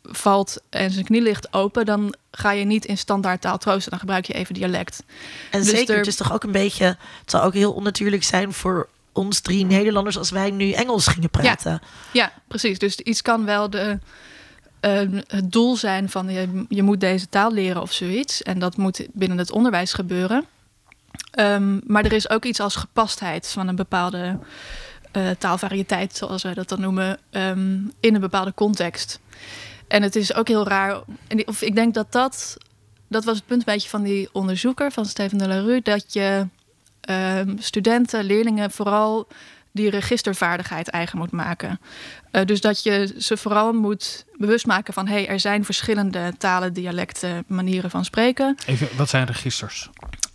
valt 0.03 0.61
en 0.69 0.91
zijn 0.91 1.05
knie 1.05 1.21
ligt 1.21 1.53
open, 1.53 1.85
dan 1.85 2.15
ga 2.31 2.51
je 2.51 2.65
niet 2.65 2.85
in 2.85 2.97
standaardtaal 2.97 3.57
troosten. 3.57 3.89
Dan 3.91 3.99
gebruik 3.99 4.25
je 4.25 4.33
even 4.33 4.53
dialect. 4.53 5.03
En 5.51 5.59
Dus 5.59 5.69
zeker, 5.69 5.91
er- 5.93 5.97
het 5.97 6.07
is 6.07 6.15
toch 6.15 6.33
ook 6.33 6.43
een 6.43 6.51
beetje... 6.51 6.85
Het 7.21 7.31
zou 7.31 7.43
ook 7.43 7.53
heel 7.53 7.73
onnatuurlijk 7.73 8.23
zijn 8.23 8.53
voor 8.53 8.89
ons 9.11 9.39
drie 9.39 9.65
Nederlanders... 9.65 10.17
als 10.17 10.29
wij 10.29 10.51
nu 10.51 10.71
Engels 10.71 11.07
gingen 11.07 11.29
praten. 11.29 11.81
Ja, 12.13 12.31
precies. 12.47 12.79
Dus 12.79 12.99
iets 12.99 13.21
kan 13.21 13.45
wel 13.45 13.69
de, 13.69 13.99
eh, 14.79 15.01
het 15.27 15.51
doel 15.51 15.75
zijn 15.75 16.09
van 16.09 16.29
je, 16.29 16.65
je 16.69 16.83
moet 16.83 16.99
deze 16.99 17.29
taal 17.29 17.51
leren 17.53 17.81
of 17.81 17.91
zoiets. 17.91 18.41
En 18.43 18.59
dat 18.59 18.77
moet 18.77 19.07
binnen 19.13 19.37
het 19.37 19.51
onderwijs 19.51 19.93
gebeuren. 19.93 20.45
Ehm, 21.33 21.79
maar 21.87 22.05
er 22.05 22.13
is 22.13 22.29
ook 22.29 22.45
iets 22.45 22.59
als 22.59 22.75
gepastheid 22.75 23.47
van 23.47 23.67
een 23.67 23.75
bepaalde 23.75 24.39
eh, 25.11 25.29
taalvariëteit, 25.37 26.15
zoals 26.15 26.43
wij 26.43 26.53
dat 26.53 26.69
dan 26.69 26.81
noemen, 26.81 27.19
ehm, 27.29 27.77
in 27.99 28.15
een 28.15 28.21
bepaalde 28.21 28.53
context. 28.53 29.19
En 29.87 30.01
het 30.01 30.15
is 30.15 30.33
ook 30.33 30.47
heel 30.47 30.67
raar. 30.67 31.01
Of 31.45 31.61
ik 31.61 31.75
denk 31.75 31.93
dat 31.93 32.11
dat. 32.11 32.57
Dat 33.07 33.23
was 33.23 33.35
het 33.35 33.45
punt 33.45 33.59
een 33.59 33.73
beetje 33.73 33.89
van 33.89 34.03
die 34.03 34.29
onderzoeker 34.31 34.91
van 34.91 35.05
Steven 35.05 35.37
de 35.37 35.47
la 35.47 35.59
Rue. 35.59 35.81
Dat 35.81 36.13
je 36.13 36.47
ehm, 37.01 37.57
studenten, 37.57 38.23
leerlingen 38.23 38.71
vooral 38.71 39.27
die 39.71 39.89
registervaardigheid 39.89 40.89
eigen 40.89 41.17
moet 41.17 41.31
maken. 41.31 41.79
Eh, 42.31 42.45
dus 42.45 42.61
dat 42.61 42.83
je 42.83 43.15
ze 43.17 43.37
vooral 43.37 43.73
moet 43.73 44.25
bewust 44.37 44.65
maken 44.65 44.93
van... 44.93 45.07
hé, 45.07 45.13
hey, 45.13 45.27
er 45.27 45.39
zijn 45.39 45.65
verschillende 45.65 46.33
talen, 46.37 46.73
dialecten, 46.73 47.43
manieren 47.47 47.89
van 47.89 48.05
spreken. 48.05 48.57
Even, 48.65 48.87
wat 48.97 49.09
zijn 49.09 49.25
registers? 49.25 49.89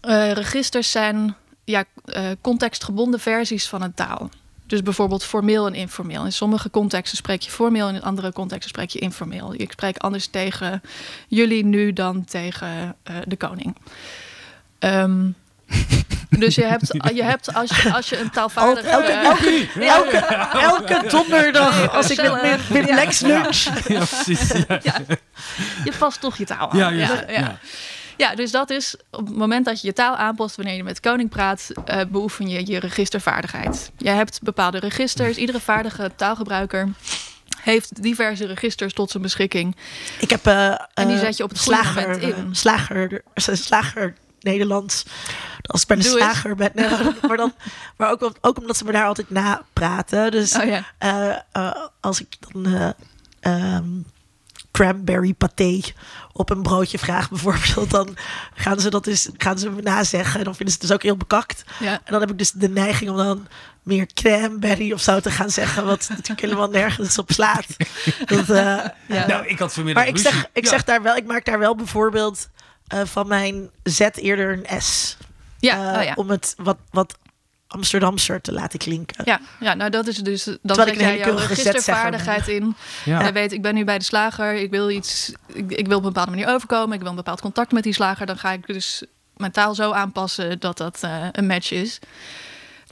Eh, 0.09 0.33
registers 0.33 0.90
zijn 0.90 1.37
ja, 1.64 1.85
eh, 2.05 2.23
contextgebonden 2.40 3.21
versies 3.21 3.68
van 3.68 3.83
een 3.83 3.94
taal. 3.94 4.31
Dus 4.66 4.83
bijvoorbeeld 4.83 5.25
formeel 5.25 5.66
en 5.66 5.75
informeel. 5.75 6.25
In 6.25 6.33
sommige 6.33 6.71
contexten 6.71 7.16
spreek 7.16 7.42
je 7.42 7.51
formeel... 7.51 7.88
en 7.88 7.94
in 7.94 8.03
andere 8.03 8.33
contexten 8.33 8.68
spreek 8.68 8.90
je 8.90 8.99
informeel. 8.99 9.55
Ik 9.57 9.73
spreek 9.73 9.97
anders 9.97 10.27
tegen 10.27 10.83
jullie 11.29 11.64
nu 11.64 11.92
dan 11.92 12.25
tegen 12.25 12.97
eh, 13.03 13.14
de 13.27 13.37
koning. 13.37 13.77
Ehm, 14.79 15.27
dus 16.42 16.55
je 16.55 16.64
hebt, 16.64 16.92
je 17.14 17.23
hebt 17.23 17.55
als, 17.55 17.83
je, 17.83 17.94
als 17.94 18.09
je 18.09 18.18
een 18.18 18.25
Al- 18.25 18.31
taalvaardige... 18.31 18.88
elke, 18.88 19.12
elke, 19.12 19.68
elke, 19.97 20.16
elke 20.59 21.09
donderdag 21.09 21.94
als 21.94 22.11
ik 22.11 22.23
met 22.23 22.31
gezellig. 22.31 22.68
Wim 22.68 22.85
Lex 22.85 23.21
lunch... 23.21 23.62
Ja, 23.88 24.05
precies. 24.05 24.53
Ja, 24.68 24.81
ja, 24.83 24.94
je 25.85 25.92
past 25.99 26.21
toch 26.21 26.37
je 26.37 26.44
taal 26.44 26.71
aan. 26.71 26.79
ja, 26.79 26.90
ja, 27.29 27.59
ja, 28.18 28.35
dus 28.35 28.50
dat 28.50 28.70
is 28.70 28.96
op 29.11 29.26
het 29.26 29.37
moment 29.37 29.64
dat 29.64 29.81
je 29.81 29.87
je 29.87 29.92
taal 29.92 30.16
aanpast 30.16 30.57
wanneer 30.57 30.74
je 30.74 30.85
met 30.85 31.00
koning 31.00 31.31
praat, 31.31 31.70
eh, 31.85 32.00
beoefen 32.09 32.48
je 32.48 32.66
je 32.66 32.78
registervaardigheid. 32.78 33.90
Je 33.96 34.09
hebt 34.09 34.42
bepaalde 34.42 34.78
registers. 34.78 35.37
Iedere 35.37 35.61
vaardige 35.61 36.11
taalgebruiker 36.16 36.88
heeft 37.61 38.02
diverse 38.02 38.46
registers 38.46 38.92
tot 38.92 39.11
zijn 39.11 39.22
beschikking. 39.22 39.76
Ik 40.20 40.31
heb 40.31 40.46
eh, 40.46 40.68
En 40.94 41.07
die 41.07 41.16
eh, 41.16 41.22
zet 41.22 41.37
je 41.37 41.42
op 41.42 41.50
het 41.50 41.59
slager, 41.59 42.09
moment 42.09 42.22
in. 42.22 42.54
Slager, 42.54 43.22
slager 43.35 44.14
Nederlands. 44.40 45.04
Als 45.62 45.83
ik 45.83 45.87
bij 45.87 45.96
de 45.96 46.02
Doe 46.02 46.18
slager 46.18 46.54
ben. 46.54 46.72
maar 47.28 47.37
dan, 47.37 47.52
maar 47.96 48.11
ook, 48.11 48.33
ook 48.40 48.59
omdat 48.59 48.76
ze 48.76 48.85
me 48.85 48.92
daar 48.92 49.07
altijd 49.07 49.31
na 49.31 49.62
praten. 49.72 50.31
Dus 50.31 50.57
Oh 50.57 50.64
ja. 50.64 51.44
als 52.00 52.20
ik 52.20 52.37
dan 52.40 52.66
eh, 52.66 52.90
ehm, 53.74 53.87
cranberry 54.70 55.35
paté 55.35 55.81
op 56.38 56.51
een 56.51 56.62
broodje 56.62 56.98
vraag 56.98 57.31
bijvoorbeeld, 57.31 57.90
dan 57.90 58.16
gaan 58.55 58.81
ze 58.81 58.90
dat 58.90 59.05
dus 59.05 59.29
gaan 59.37 59.59
ze 59.59 59.70
me 59.70 59.83
nazeggen 59.83 60.38
en 60.38 60.44
dan 60.44 60.55
vinden 60.55 60.74
ze 60.74 60.81
het 60.81 60.88
dus 60.88 60.96
ook 60.96 61.03
heel 61.03 61.16
bekakt. 61.16 61.64
Ja. 61.79 61.92
En 61.92 62.12
dan 62.12 62.20
heb 62.20 62.31
ik 62.31 62.38
dus 62.38 62.51
de 62.51 62.68
neiging 62.68 63.11
om 63.11 63.16
dan 63.16 63.46
meer 63.83 64.07
cranberry 64.14 64.92
of 64.92 65.01
zo 65.01 65.20
te 65.20 65.31
gaan 65.31 65.51
zeggen, 65.51 65.85
wat 65.85 66.07
natuurlijk 66.11 66.40
helemaal 66.40 66.68
nergens 66.70 67.18
op 67.18 67.31
slaat. 67.33 67.66
Dat, 68.27 68.51
eh, 68.51 68.85
Ja. 69.07 69.27
Nou, 69.27 69.46
ik 69.46 69.59
had 69.59 69.72
vanmiddag 69.72 70.05
maar 70.05 70.12
ik 70.12 70.18
zeg, 70.20 70.46
ik 70.53 70.64
Ja. 70.64 70.70
zeg 70.70 70.85
daar 70.85 71.03
wel, 71.03 71.16
ik 71.16 71.27
maak 71.27 71.44
daar 71.44 71.59
wel 71.59 71.74
bijvoorbeeld 71.77 72.48
eh, 72.87 73.01
van 73.05 73.29
mijn 73.29 73.70
Z 73.83 74.01
eerder 74.14 74.53
een 74.68 74.83
S. 74.83 75.16
Ja, 75.59 75.92
Eh, 75.92 75.98
oh 75.98 76.05
ja. 76.05 76.12
Om 76.14 76.31
het 76.31 76.55
wat, 76.59 76.77
wat 76.90 77.18
Amsterdamser 77.68 78.40
te 78.40 78.52
laten 78.52 78.78
klinken. 78.78 79.24
Ja, 79.24 79.40
ja, 79.61 79.74
nou 79.74 79.90
dat 79.90 80.07
is 80.07 80.16
dus. 80.16 80.44
Dan 80.44 80.59
Terwijl 80.62 80.88
ik 80.88 80.98
een 80.98 81.04
hele 81.04 81.22
keurige 81.22 81.54
registervaardigheid 81.54 82.48
in. 82.48 82.76
Ja. 83.04 83.20
Jij 83.20 83.33
weet, 83.33 83.52
ik 83.52 83.62
ben 83.62 83.74
nu 83.74 83.85
bij 83.85 83.98
de 83.98 84.04
slager. 84.04 84.54
Ik 84.54 84.70
wil 84.70 84.90
iets. 84.90 85.33
Ik, 85.46 85.70
ik 85.70 85.87
wil 85.87 85.96
op 85.96 86.02
een 86.02 86.12
bepaalde 86.12 86.31
manier 86.31 86.48
overkomen. 86.48 86.94
Ik 86.94 87.00
wil 87.00 87.11
een 87.11 87.16
bepaald 87.16 87.40
contact 87.40 87.72
met 87.72 87.83
die 87.83 87.92
slager. 87.92 88.26
Dan 88.26 88.38
ga 88.38 88.52
ik 88.52 88.66
dus 88.66 89.02
mijn 89.37 89.52
taal 89.52 89.74
zo 89.74 89.92
aanpassen 89.92 90.61
dat 90.61 90.76
dat 90.76 90.98
eh, 91.02 91.26
een 91.33 91.46
match 91.46 91.70
is. 91.70 91.98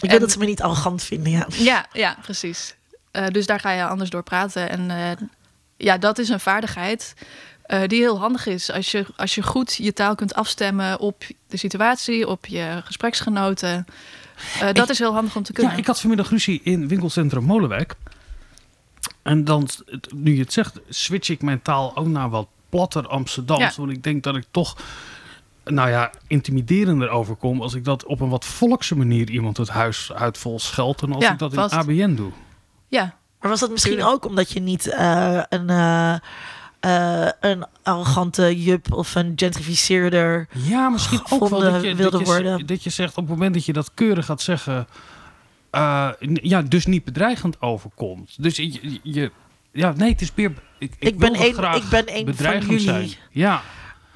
Ik 0.00 0.10
wil 0.10 0.18
dat 0.18 0.32
ze 0.32 0.38
me 0.38 0.44
niet 0.44 0.62
arrogant 0.62 1.02
vinden, 1.02 1.32
ja. 1.32 1.46
Ja, 1.48 1.86
ja, 1.92 2.16
precies. 2.22 2.74
Eh, 3.10 3.26
dus 3.26 3.46
daar 3.46 3.60
ga 3.60 3.70
je 3.70 3.86
anders 3.86 4.10
door 4.10 4.22
praten. 4.22 4.70
En 4.70 4.90
eh, 4.90 5.26
ja, 5.76 5.98
dat 5.98 6.18
is 6.18 6.28
een 6.28 6.40
vaardigheid 6.40 7.14
eh, 7.62 7.80
die 7.86 8.00
heel 8.00 8.18
handig 8.18 8.46
is. 8.46 8.70
Als 8.70 8.90
je, 8.90 9.06
als 9.16 9.34
je 9.34 9.42
goed 9.42 9.74
je 9.74 9.92
taal 9.92 10.14
kunt 10.14 10.34
afstemmen 10.34 11.00
op 11.00 11.24
de 11.48 11.56
situatie, 11.56 12.28
op 12.28 12.46
je 12.46 12.80
gespreksgenoten. 12.84 13.86
Eh, 14.60 14.72
dat 14.72 14.88
is 14.90 14.98
heel 14.98 15.12
handig 15.14 15.36
om 15.36 15.42
te 15.42 15.52
kunnen. 15.52 15.72
Ja, 15.72 15.78
ik 15.78 15.86
had 15.86 16.00
vanmiddag 16.00 16.30
ruzie 16.30 16.60
in 16.64 16.88
winkelcentrum 16.88 17.44
Molenwijk. 17.44 17.94
En 19.22 19.44
dan, 19.44 19.68
nu 20.14 20.34
je 20.34 20.40
het 20.40 20.52
zegt, 20.52 20.80
switch 20.88 21.28
ik 21.28 21.42
mijn 21.42 21.62
taal 21.62 21.96
ook 21.96 22.06
naar 22.06 22.30
wat 22.30 22.48
platter 22.68 23.06
Amsterdams. 23.08 23.62
Ja. 23.62 23.72
Want 23.76 23.90
ik 23.90 24.02
denk 24.02 24.22
dat 24.22 24.36
ik 24.36 24.44
toch, 24.50 24.76
nou 25.64 25.90
ja, 25.90 26.10
intimiderender 26.26 27.08
overkom 27.08 27.60
als 27.62 27.74
ik 27.74 27.84
dat 27.84 28.04
op 28.04 28.20
een 28.20 28.28
wat 28.28 28.44
volkse 28.44 28.96
manier 28.96 29.30
iemand 29.30 29.56
het 29.56 29.68
huis 29.68 30.12
uit 30.12 30.38
vol 30.38 30.58
scheld 30.60 30.98
dan 30.98 31.12
als 31.12 31.24
Ja, 31.24 31.32
ik 31.32 31.38
dat 31.38 31.54
vast. 31.54 31.72
in 31.72 31.78
ABN 31.78 32.14
doe. 32.14 32.30
Ja, 32.88 33.14
Maar 33.40 33.50
was 33.50 33.60
dat 33.60 33.70
misschien 33.70 34.02
ook 34.04 34.24
omdat 34.24 34.50
je 34.52 34.60
niet 34.60 34.86
eh, 34.86 35.40
een, 35.48 35.70
eh, 35.70 36.14
eh, 36.86 37.28
een 37.50 37.64
arrogante 37.82 38.62
jup 38.62 38.92
of 38.92 39.14
een 39.14 39.32
gentrificeerder... 39.36 40.48
Ja, 40.52 40.88
misschien 40.88 41.18
ook 41.20 41.28
wel 41.28 41.38
Gevonden 41.38 41.72
dat 41.72 41.82
je, 41.82 41.94
wilde 41.94 42.10
dat, 42.18 42.20
je, 42.20 42.32
worden. 42.32 42.66
dat 42.66 42.82
je 42.84 42.90
zegt 42.90 43.16
op 43.16 43.22
het 43.28 43.28
moment 43.36 43.54
dat 43.54 43.64
je 43.64 43.72
dat 43.72 43.90
keurig 43.94 44.24
gaat 44.26 44.42
zeggen, 44.42 44.86
eh, 45.70 46.10
ja, 46.32 46.62
dus 46.62 46.86
niet 46.86 47.04
bedreigend 47.04 47.62
overkomt. 47.62 48.42
Dus 48.42 48.56
je, 48.56 49.30
ja, 49.72 49.92
nee, 49.96 50.10
het 50.12 50.20
is 50.20 50.32
meer. 50.34 50.52
Ik, 50.78 50.92
ik, 50.98 51.08
Ik 51.08 51.18
ben 51.18 51.40
een- 51.42 51.54
graag 51.54 51.76
ik 51.76 51.88
ben 51.88 52.04
een 52.16 52.34
van 52.36 52.60
jullie. 52.60 52.78
Zijn. 52.80 53.10
Ja, 53.30 53.62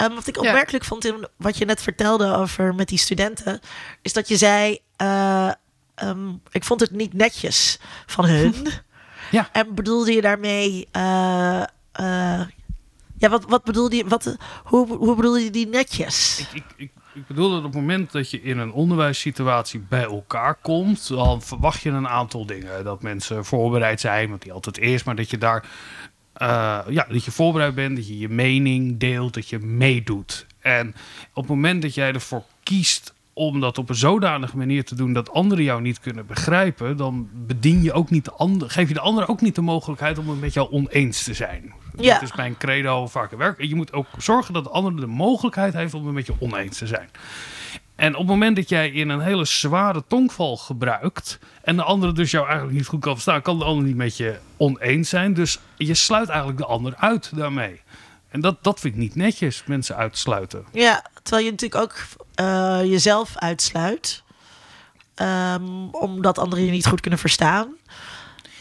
Um, 0.03 0.15
wat 0.15 0.27
ik 0.27 0.35
Ja. 0.35 0.41
opmerkelijk 0.49 0.85
vond 0.85 1.05
in 1.05 1.27
wat 1.37 1.59
je 1.59 1.65
net 1.65 1.83
vertelde 1.83 2.35
over 2.35 2.75
met 2.75 2.89
die 2.89 2.99
studenten, 2.99 3.61
is 4.03 4.13
dat 4.13 4.29
je 4.29 4.37
zei: 4.37 4.79
eh, 4.97 5.51
ehm, 5.95 6.29
Ik 6.51 6.65
vond 6.65 6.81
het 6.81 6.91
niet 6.91 7.13
netjes 7.13 7.79
van 8.07 8.25
hun. 8.27 8.55
Ja. 9.31 9.49
En 9.53 9.75
bedoelde 9.75 10.13
je 10.13 10.21
daarmee. 10.21 10.89
eh, 10.93 11.63
eh, 11.93 12.41
ja, 13.21 13.29
wat, 13.29 13.45
wat 13.49 13.65
bedoelde 13.65 13.97
je? 13.97 14.05
Wat, 14.09 14.37
hoe, 14.65 14.97
hoe 14.97 15.17
bedoelde 15.17 15.41
je 15.41 15.51
die 15.51 15.67
netjes? 15.67 16.41
ik, 16.41 16.49
ik, 16.55 16.65
ik, 16.77 16.91
ik 17.15 17.27
bedoel 17.27 17.49
dat 17.49 17.59
op 17.59 17.65
het 17.65 17.75
moment 17.75 18.13
dat 18.13 18.31
je 18.31 18.43
in 18.43 18.59
een 18.59 18.73
onderwijssituatie 18.73 19.81
bij 19.81 20.03
elkaar 20.03 20.55
komt, 20.55 21.09
dan 21.09 21.43
verwacht 21.43 21.81
je 21.81 21.91
een 21.91 22.09
aantal 22.09 22.47
dingen. 22.47 22.85
Dat 22.85 23.03
mensen 23.03 23.45
voorbereid 23.45 24.01
zijn, 24.01 24.29
want 24.29 24.43
die 24.43 24.53
altijd 24.53 24.79
eerst, 24.79 25.05
maar 25.05 25.17
dat 25.17 25.31
je 25.31 25.39
daar 25.39 25.65
eh, 26.33 26.79
ja, 26.89 27.07
dat 27.09 27.25
je 27.25 27.31
voorbereid 27.31 27.75
bent, 27.75 27.97
dat 27.97 28.09
je 28.09 28.19
je 28.19 28.29
mening 28.29 28.99
deelt, 28.99 29.35
dat 29.35 29.49
je 29.49 29.59
meedoet. 29.59 30.47
En 30.61 30.89
op 31.33 31.43
het 31.43 31.47
moment 31.47 31.83
dat 31.83 31.95
jij 31.95 32.13
ervoor 32.13 32.45
kiest 32.63 33.15
om 33.33 33.61
dat 33.61 33.79
op 33.79 33.89
een 33.89 33.95
zodanige 33.95 34.57
manier 34.57 34.85
te 34.85 34.95
doen 34.95 35.13
dat 35.13 35.31
anderen 35.31 35.65
jou 35.65 35.81
niet 35.81 36.01
kunnen 36.01 36.27
begrijpen, 36.27 36.97
dan 36.97 37.29
bedien 37.33 37.83
je 37.83 37.93
ook 37.93 38.11
niet 38.11 38.25
de 38.25 38.33
ander, 38.33 38.71
geef 38.71 38.89
je 38.89 38.95
de 38.95 39.01
ander 39.01 39.29
ook 39.29 39.41
niet 39.41 39.55
de 39.55 39.61
mogelijkheid 39.61 40.19
om 40.19 40.29
het 40.29 40.41
met 40.41 40.55
jou 40.55 40.71
oneens 40.71 41.23
te 41.23 41.35
zijn. 41.35 41.73
Ja. 41.97 42.15
Dat 42.15 42.23
is 42.23 42.35
mijn 42.37 42.57
credo 42.57 43.07
vaak 43.07 43.33
in 43.33 43.39
werk. 43.39 43.63
Je 43.63 43.75
moet 43.75 43.93
ook 43.93 44.07
zorgen 44.19 44.55
dat 44.55 44.65
de 44.65 44.71
ander 44.71 44.97
de 44.97 45.07
mogelijkheid 45.07 45.75
heeft 45.75 45.95
om 45.95 46.05
het 46.05 46.15
met 46.15 46.27
je 46.27 46.35
oneens 46.39 46.79
te 46.79 46.87
zijn. 46.87 47.11
En 47.97 48.13
op 48.13 48.19
het 48.19 48.29
moment 48.29 48.57
dat 48.57 48.69
jij 48.69 48.91
in 48.91 49.09
een 49.09 49.21
hele 49.21 49.45
zware 49.45 50.05
tongval 50.07 50.57
gebruikt. 50.57 51.39
en 51.63 51.77
de 51.77 51.83
andere 51.83 52.13
dus 52.13 52.31
jou 52.31 52.47
eigenlijk 52.47 52.77
niet 52.77 52.87
goed 52.87 53.01
kan 53.01 53.13
verstaan. 53.13 53.43
kan 53.43 53.59
de 53.59 53.65
ander 53.65 53.85
niet 53.85 53.97
met 53.97 54.17
je 54.17 54.39
oneens 54.57 55.09
zijn. 55.09 55.35
Dus 55.35 55.59
je 55.77 55.95
sluit 55.95 56.29
eigenlijk 56.29 56.59
de 56.59 56.67
ander 56.67 56.95
uit 56.97 57.37
daarmee. 57.37 57.81
En 58.29 58.41
dat, 58.41 58.57
dat 58.63 58.81
vind 58.81 58.95
ik 58.95 59.01
niet 59.01 59.15
netjes, 59.15 59.65
mensen 59.67 59.97
uitsluiten. 59.97 60.65
Ja, 60.73 61.05
terwijl 61.23 61.45
je 61.45 61.51
natuurlijk 61.51 61.83
ook 61.83 61.95
eh, 62.35 62.81
jezelf 62.85 63.37
uitsluit. 63.37 64.23
Ehm, 65.15 65.89
omdat 65.91 66.39
anderen 66.39 66.65
je 66.65 66.71
niet 66.71 66.87
goed 66.87 67.01
kunnen 67.01 67.19
verstaan. 67.19 67.77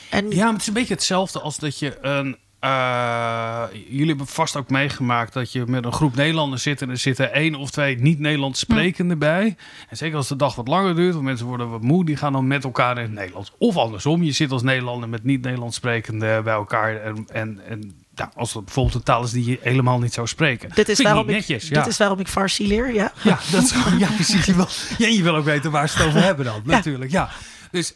En 0.09 0.29
Ja, 0.29 0.43
maar 0.43 0.51
het 0.51 0.61
is 0.61 0.67
een 0.67 0.73
beetje 0.73 0.93
hetzelfde 0.93 1.39
als 1.39 1.57
dat 1.57 1.79
je 1.79 1.97
een. 2.01 2.37
Eh, 2.59 3.63
jullie 3.87 4.07
hebben 4.07 4.27
vast 4.27 4.55
ook 4.55 4.69
meegemaakt 4.69 5.33
dat 5.33 5.51
je 5.51 5.63
met 5.67 5.85
een 5.85 5.93
groep 5.93 6.15
Nederlanders 6.15 6.63
zit 6.63 6.81
en 6.81 6.89
er 6.89 6.97
zitten 6.97 7.33
één 7.33 7.55
of 7.55 7.69
twee 7.69 7.97
niet-Nederlands 8.01 8.59
sprekenden 8.59 9.19
bij. 9.19 9.55
En 9.89 9.97
zeker 9.97 10.17
als 10.17 10.27
de 10.27 10.35
dag 10.35 10.55
wat 10.55 10.67
langer 10.67 10.95
duurt, 10.95 11.13
want 11.13 11.25
mensen 11.25 11.45
worden 11.45 11.69
wat 11.69 11.81
moe, 11.81 12.05
die 12.05 12.15
gaan 12.15 12.33
dan 12.33 12.47
met 12.47 12.63
elkaar 12.63 12.97
in 12.97 13.03
het 13.03 13.11
Nederlands. 13.11 13.51
Of 13.57 13.77
andersom, 13.77 14.23
je 14.23 14.31
zit 14.31 14.51
als 14.51 14.61
Nederlander 14.63 15.09
met 15.09 15.23
niet-Nederlands 15.23 15.75
sprekenden 15.75 16.43
bij 16.43 16.53
elkaar. 16.53 16.95
En, 16.95 17.27
en, 17.33 17.93
als 18.35 18.53
dat 18.53 18.65
bijvoorbeeld 18.65 18.95
een 18.95 19.03
taal 19.03 19.23
is 19.23 19.31
die 19.31 19.45
je 19.49 19.59
helemaal 19.61 19.99
niet 19.99 20.13
zou 20.13 20.27
spreken. 20.27 20.69
dit, 20.73 20.89
is 20.89 20.95
Vind 20.95 21.07
waarom 21.07 21.29
ik, 21.29 21.35
netjes. 21.35 21.63
dit 21.63 21.77
ja. 21.77 21.85
is 21.87 21.97
waarom 21.97 22.19
ik 22.19 22.27
Farsi 22.27 22.67
leer, 22.67 22.93
ja. 22.93 23.11
Ja, 23.21 23.39
dat 23.51 23.63
is 23.63 23.71
gewoon, 23.71 23.99
ja, 23.99 24.07
precies. 24.15 24.45
Je 24.45 24.55
wil, 24.55 24.67
ja, 24.97 25.07
je 25.07 25.23
wil 25.23 25.35
ook 25.35 25.45
weten 25.45 25.71
waar 25.71 25.89
ze 25.89 25.97
het 25.97 26.07
over 26.07 26.23
hebben 26.23 26.45
dan, 26.45 26.61
Ja. 26.65 26.71
natuurlijk. 26.71 27.11
Ja. 27.11 27.29
Dus 27.71 27.93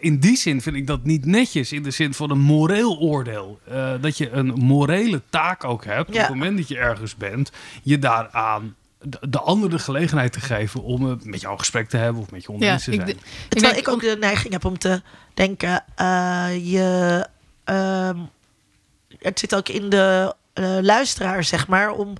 in 0.00 0.18
die 0.20 0.36
zin 0.36 0.60
vind 0.62 0.76
ik 0.76 0.86
dat 0.86 1.04
niet 1.04 1.24
netjes, 1.24 1.72
in 1.72 1.82
de 1.82 1.90
zin 1.90 2.14
van 2.14 2.30
een 2.30 2.40
moreel 2.40 2.98
oordeel. 2.98 3.60
Eh, 3.68 3.92
dat 4.00 4.16
je 4.18 4.30
een 4.30 4.46
morele 4.46 5.22
taak 5.30 5.64
ook 5.64 5.84
hebt, 5.84 6.08
op 6.08 6.14
Ja. 6.14 6.20
het 6.20 6.28
moment 6.28 6.56
dat 6.56 6.68
je 6.68 6.78
ergens 6.78 7.16
bent, 7.16 7.52
je 7.82 7.98
daaraan 7.98 8.74
de, 9.00 9.18
de 9.28 9.40
ander 9.40 9.70
de 9.70 9.78
gelegenheid 9.78 10.32
te 10.32 10.40
geven 10.40 10.82
om 10.82 11.20
met 11.22 11.40
jou 11.40 11.52
een 11.52 11.58
gesprek 11.58 11.88
te 11.88 11.96
hebben 11.96 12.22
of 12.22 12.30
met 12.30 12.42
je 12.42 12.48
oneens 12.48 12.84
te 12.84 12.90
ik, 12.92 13.00
zijn. 13.00 13.08
ik 13.10 13.18
Terwijl 13.48 13.76
ik 13.76 13.88
ook 13.88 14.00
de 14.00 14.16
neiging 14.20 14.52
heb 14.52 14.64
om 14.64 14.78
te 14.78 15.02
denken, 15.34 15.84
eh, 15.94 16.48
je, 16.72 17.26
ehm, 17.64 18.18
het 19.18 19.38
zit 19.38 19.54
ook 19.54 19.68
in 19.68 19.88
de 19.88 20.34
eh, 20.52 20.78
luisteraar, 20.80 21.44
zeg 21.44 21.68
maar, 21.68 21.90
om 21.90 22.14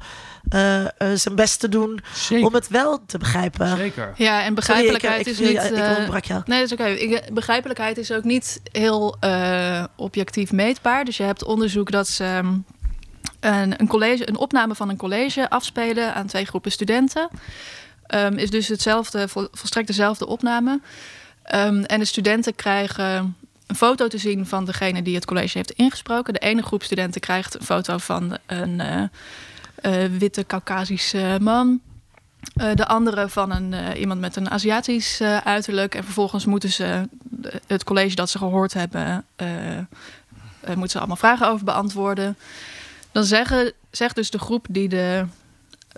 eh, 0.48 0.84
eh, 0.84 0.90
zijn 1.14 1.34
best 1.34 1.60
te 1.60 1.68
doen 1.68 2.00
Zeker. 2.14 2.46
om 2.46 2.54
het 2.54 2.68
wel 2.68 3.04
te 3.06 3.18
begrijpen. 3.18 3.76
Zeker. 3.76 4.12
Ja, 4.16 4.44
en 4.44 4.44
Sorry, 4.44 4.48
ik, 4.48 4.54
begrijpelijkheid 4.54 5.20
ik, 5.20 5.26
is 5.26 5.40
ik, 5.40 5.46
niet. 5.46 5.64
ik, 5.64 5.78
eh, 5.78 5.90
onderbrak 5.90 6.24
jou. 6.24 6.42
Nee, 6.44 6.66
dat 6.66 6.78
is 6.78 6.86
oké. 6.86 7.20
Begrijpelijkheid 7.32 7.98
is 7.98 8.12
ook 8.12 8.24
niet 8.24 8.60
heel 8.72 9.16
eh, 9.20 9.84
objectief 9.96 10.52
meetbaar. 10.52 11.04
Dus 11.04 11.16
je 11.16 11.22
hebt 11.22 11.44
onderzoek 11.44 11.90
dat 11.90 12.08
ze 12.08 12.24
ehm, 12.24 12.54
een, 13.40 13.80
een, 13.80 13.88
college, 13.88 14.28
een 14.28 14.36
opname 14.36 14.74
van 14.74 14.88
een 14.88 14.96
college 14.96 15.50
afspelen 15.50 16.14
aan 16.14 16.26
twee 16.26 16.44
groepen 16.44 16.72
studenten. 16.72 17.28
Ehm, 18.06 18.36
is 18.36 18.50
dus 18.50 18.68
hetzelfde, 18.68 19.28
vol- 19.28 19.48
volstrekt 19.52 19.86
dezelfde 19.86 20.26
opname. 20.26 20.80
Ehm, 21.42 21.82
en 21.82 21.98
de 21.98 22.04
studenten 22.04 22.54
krijgen 22.54 23.36
een 23.66 23.76
foto 23.76 24.08
te 24.08 24.18
zien 24.18 24.46
van 24.46 24.64
degene 24.64 25.02
die 25.02 25.14
het 25.14 25.24
college 25.24 25.56
heeft 25.58 25.70
ingesproken. 25.70 26.32
De 26.32 26.38
ene 26.38 26.62
groep 26.62 26.82
studenten 26.82 27.20
krijgt 27.20 27.54
een 27.54 27.64
foto 27.64 27.98
van 27.98 28.38
een 28.46 28.80
eh, 28.80 29.02
eh, 29.02 29.08
witte 30.18 30.46
Caucasische 30.46 31.38
man. 31.40 31.80
Eh, 32.54 32.74
de 32.74 32.86
andere 32.86 33.28
van 33.28 33.52
een, 33.52 33.72
eh, 33.72 34.00
iemand 34.00 34.20
met 34.20 34.36
een 34.36 34.50
Aziatisch 34.50 35.20
eh, 35.20 35.36
uiterlijk. 35.36 35.94
En 35.94 36.04
vervolgens 36.04 36.44
moeten 36.44 36.70
ze 36.72 37.08
het 37.66 37.84
college 37.84 38.14
dat 38.14 38.30
ze 38.30 38.38
gehoord 38.38 38.72
hebben, 38.72 39.24
eh, 39.36 39.78
eh, 39.78 39.84
moeten 40.66 40.90
ze 40.90 40.98
allemaal 40.98 41.16
vragen 41.16 41.48
over 41.48 41.64
beantwoorden. 41.64 42.36
Dan 43.12 43.24
zeggen, 43.24 43.72
zegt 43.90 44.14
dus 44.14 44.30
de 44.30 44.38
groep 44.38 44.66
die 44.70 44.88
de 44.88 45.26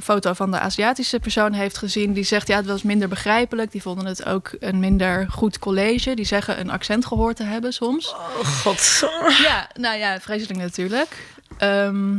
foto 0.02 0.32
van 0.32 0.50
de 0.50 0.58
Aziatische 0.58 1.20
persoon 1.20 1.52
heeft 1.52 1.78
gezien, 1.78 2.12
die 2.12 2.24
zegt 2.24 2.48
ja, 2.48 2.56
het 2.56 2.66
was 2.66 2.82
minder 2.82 3.08
begrijpelijk. 3.08 3.72
Die 3.72 3.82
vonden 3.82 4.06
het 4.06 4.24
ook 4.24 4.56
een 4.58 4.78
minder 4.78 5.26
goed 5.30 5.58
college. 5.58 6.14
Die 6.14 6.24
zeggen 6.24 6.60
een 6.60 6.70
accent 6.70 7.06
gehoord 7.06 7.36
te 7.36 7.42
hebben 7.42 7.72
soms. 7.72 8.08
Oh, 8.08 8.38
god. 8.38 9.08
Ja, 9.42 9.68
nou 9.74 9.98
ja, 9.98 10.20
vreselijk 10.20 10.58
natuurlijk. 10.58 11.36
Ehm, 11.58 12.18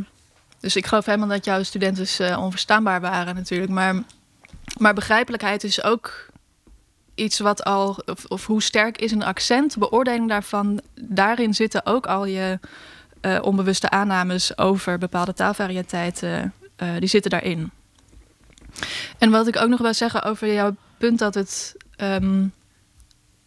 dus 0.65 0.75
ik 0.75 0.85
geloof 0.85 1.05
helemaal 1.05 1.27
dat 1.27 1.45
jouw 1.45 1.63
studenten 1.63 2.27
eh, 2.27 2.43
onverstaanbaar 2.43 3.01
waren 3.01 3.35
natuurlijk. 3.35 3.71
Maar, 3.71 4.03
maar 4.77 4.93
begrijpelijkheid 4.93 5.63
is 5.63 5.83
ook 5.83 6.29
iets 7.15 7.39
wat 7.39 7.63
al... 7.63 8.01
Of, 8.05 8.25
of 8.25 8.45
hoe 8.45 8.61
sterk 8.61 8.97
is 8.97 9.11
een 9.11 9.23
accent, 9.23 9.77
beoordeling 9.77 10.29
daarvan... 10.29 10.81
daarin 10.95 11.53
zitten 11.53 11.85
ook 11.85 12.07
al 12.07 12.25
je 12.25 12.59
eh, 13.21 13.39
onbewuste 13.41 13.89
aannames 13.89 14.57
over 14.57 14.97
bepaalde 14.97 15.33
taalvarieteiten. 15.33 16.53
eh, 16.75 16.89
die 16.99 17.09
zitten 17.09 17.31
daarin. 17.31 17.71
En 19.17 19.31
wat 19.31 19.47
ik 19.47 19.57
ook 19.57 19.69
nog 19.69 19.79
wil 19.79 19.93
zeggen 19.93 20.23
over 20.23 20.53
jouw 20.53 20.75
punt 20.97 21.19
dat 21.19 21.33
het... 21.33 21.75
ehm, 21.95 22.47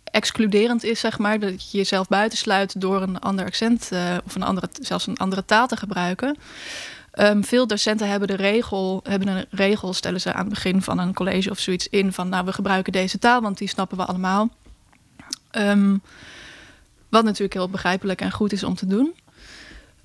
excluderend 0.04 0.84
is, 0.84 1.00
zeg 1.00 1.18
maar. 1.18 1.38
Dat 1.38 1.70
je 1.70 1.78
jezelf 1.78 2.08
buitensluit 2.08 2.80
door 2.80 3.02
een 3.02 3.18
ander 3.18 3.44
accent 3.44 3.90
of 4.24 4.34
een 4.34 4.42
andere, 4.42 4.68
zelfs 4.80 5.06
een 5.06 5.16
andere 5.16 5.44
taal 5.44 5.66
te 5.66 5.76
gebruiken. 5.76 6.36
Um, 7.20 7.44
veel 7.44 7.66
docenten 7.66 8.08
hebben 8.08 8.28
de 8.28 8.36
regel, 8.36 9.00
hebben 9.08 9.28
een 9.28 9.46
regel, 9.50 9.92
stellen 9.92 10.20
ze 10.20 10.32
aan 10.32 10.44
het 10.44 10.54
begin 10.54 10.82
van 10.82 10.98
een 10.98 11.14
college 11.14 11.50
of 11.50 11.58
zoiets 11.58 11.88
in 11.88 12.12
van 12.12 12.28
nou, 12.28 12.44
we 12.44 12.52
gebruiken 12.52 12.92
deze 12.92 13.18
taal, 13.18 13.40
want 13.40 13.58
die 13.58 13.68
snappen 13.68 13.96
we 13.96 14.04
allemaal. 14.04 14.48
Um, 15.52 16.02
wat 17.08 17.24
natuurlijk 17.24 17.54
heel 17.54 17.68
begrijpelijk 17.68 18.20
en 18.20 18.32
goed 18.32 18.52
is 18.52 18.64
om 18.64 18.74
te 18.74 18.86
doen. 18.86 19.14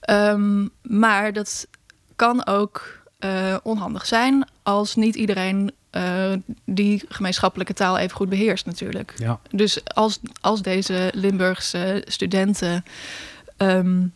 Um, 0.09 0.69
maar 0.81 1.33
dat 1.33 1.67
kan 2.15 2.45
ook 2.45 3.01
uh, 3.19 3.55
onhandig 3.63 4.05
zijn 4.05 4.47
als 4.63 4.95
niet 4.95 5.15
iedereen 5.15 5.71
uh, 5.91 6.33
die 6.65 7.03
gemeenschappelijke 7.07 7.73
taal 7.73 7.97
even 7.97 8.15
goed 8.15 8.29
beheerst 8.29 8.65
natuurlijk. 8.65 9.13
Ja. 9.17 9.39
Dus 9.49 9.85
als, 9.85 10.19
als 10.41 10.61
deze 10.61 11.11
Limburgse 11.13 12.03
studenten 12.07 12.85
um, 13.57 14.13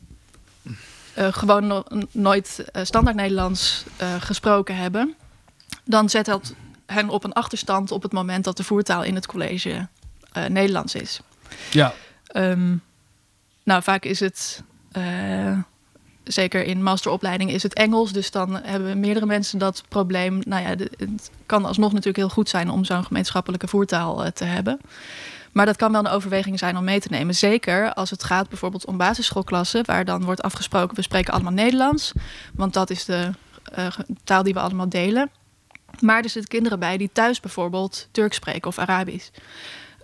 gewoon 1.17 1.67
no 1.67 1.83
nooit 2.11 2.65
standaard 2.83 3.15
Nederlands 3.15 3.83
gesproken 4.19 4.75
hebben, 4.75 5.15
dan 5.83 6.09
zet 6.09 6.25
dat 6.25 6.53
hen 6.85 7.09
op 7.09 7.23
een 7.23 7.33
achterstand 7.33 7.91
op 7.91 8.03
het 8.03 8.11
moment 8.11 8.43
dat 8.43 8.57
de 8.57 8.63
voertaal 8.63 9.03
in 9.03 9.15
het 9.15 9.25
college 9.25 9.87
Nederlands 10.47 10.95
is. 10.95 11.19
Ja. 11.71 11.93
Um, 12.33 12.81
nou, 13.63 13.83
vaak 13.83 14.05
is 14.05 14.19
het 14.19 14.63
zeker 16.23 16.63
in 16.63 16.83
masteropleiding 16.83 17.51
is 17.51 17.63
het 17.63 17.73
Engels. 17.73 18.11
Dus 18.11 18.31
dan 18.31 18.55
hebben 18.63 18.99
meerdere 18.99 19.25
mensen 19.25 19.59
dat 19.59 19.83
probleem. 19.87 20.41
Nou 20.45 20.61
ja, 20.61 20.69
het 20.97 21.31
kan 21.45 21.65
alsnog 21.65 21.89
natuurlijk 21.89 22.17
heel 22.17 22.29
goed 22.29 22.49
zijn 22.49 22.69
om 22.69 22.85
zo'n 22.85 23.05
gemeenschappelijke 23.05 23.67
voertaal 23.67 24.31
te 24.31 24.43
hebben. 24.43 24.79
Maar 25.57 25.65
dat 25.65 25.75
kan 25.75 25.91
wel 25.91 25.99
een 25.99 26.11
overweging 26.11 26.59
zijn 26.59 26.77
om 26.77 26.83
mee 26.83 26.99
te 26.99 27.07
nemen. 27.09 27.35
Zeker 27.35 27.93
als 27.93 28.09
het 28.09 28.23
gaat 28.23 28.49
bijvoorbeeld 28.49 28.85
om 28.85 28.97
basisschoolklassen, 28.97 29.85
waar 29.85 30.05
dan 30.05 30.23
wordt 30.23 30.41
afgesproken: 30.41 30.95
we 30.95 31.01
spreken 31.01 31.33
allemaal 31.33 31.51
Nederlands. 31.51 32.11
Want 32.53 32.73
dat 32.73 32.89
is 32.89 33.05
de 33.05 33.31
uh, 33.77 33.87
taal 34.23 34.43
die 34.43 34.53
we 34.53 34.59
allemaal 34.59 34.89
delen. 34.89 35.29
Maar 35.99 36.23
er 36.23 36.29
zitten 36.29 36.51
kinderen 36.51 36.79
bij 36.79 36.97
die 36.97 37.09
thuis 37.13 37.39
bijvoorbeeld 37.39 38.07
Turks 38.11 38.35
spreken 38.35 38.67
of 38.67 38.77
Arabisch. 38.77 39.29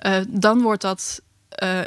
Uh, 0.02 0.16
dan 0.28 0.62
wordt 0.62 0.82
dat 0.82 1.22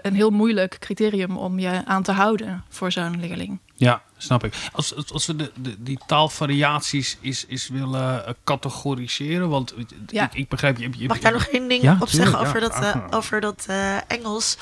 een 0.00 0.14
heel 0.14 0.31
moeilijk 0.31 0.76
criterium 0.79 1.37
om 1.37 1.59
je 1.59 1.83
aan 1.85 2.02
te 2.02 2.12
houden 2.12 2.64
voor 2.68 2.92
zo'n 2.92 3.20
leerling. 3.20 3.59
Ja, 3.74 4.02
snap 4.16 4.44
ik. 4.44 4.55
Als, 4.72 5.12
als 5.12 5.26
we 5.26 5.37
de, 5.37 5.52
de, 5.55 5.83
die 5.83 5.98
taalvariaties 6.07 7.16
is, 7.20 7.44
is 7.46 7.68
willen 7.68 8.24
uh, 8.26 8.33
categoriseren, 8.44 9.48
want 9.48 9.74
ja. 10.07 10.24
ik, 10.24 10.35
ik 10.35 10.48
begrijp... 10.48 10.79
Je, 10.79 10.90
je, 10.96 11.07
Mag 11.07 11.16
ik 11.16 11.22
daar 11.22 11.33
nog 11.33 11.46
één 11.46 11.68
ding 11.68 11.83
ja, 11.83 11.96
op 12.00 12.09
zeggen 12.09 12.38
over 12.38 12.61
dat, 12.61 12.83
uh, 12.83 12.96
over 13.11 13.40
dat 13.40 13.66
uh, 13.70 13.96
Engels? 14.11 14.57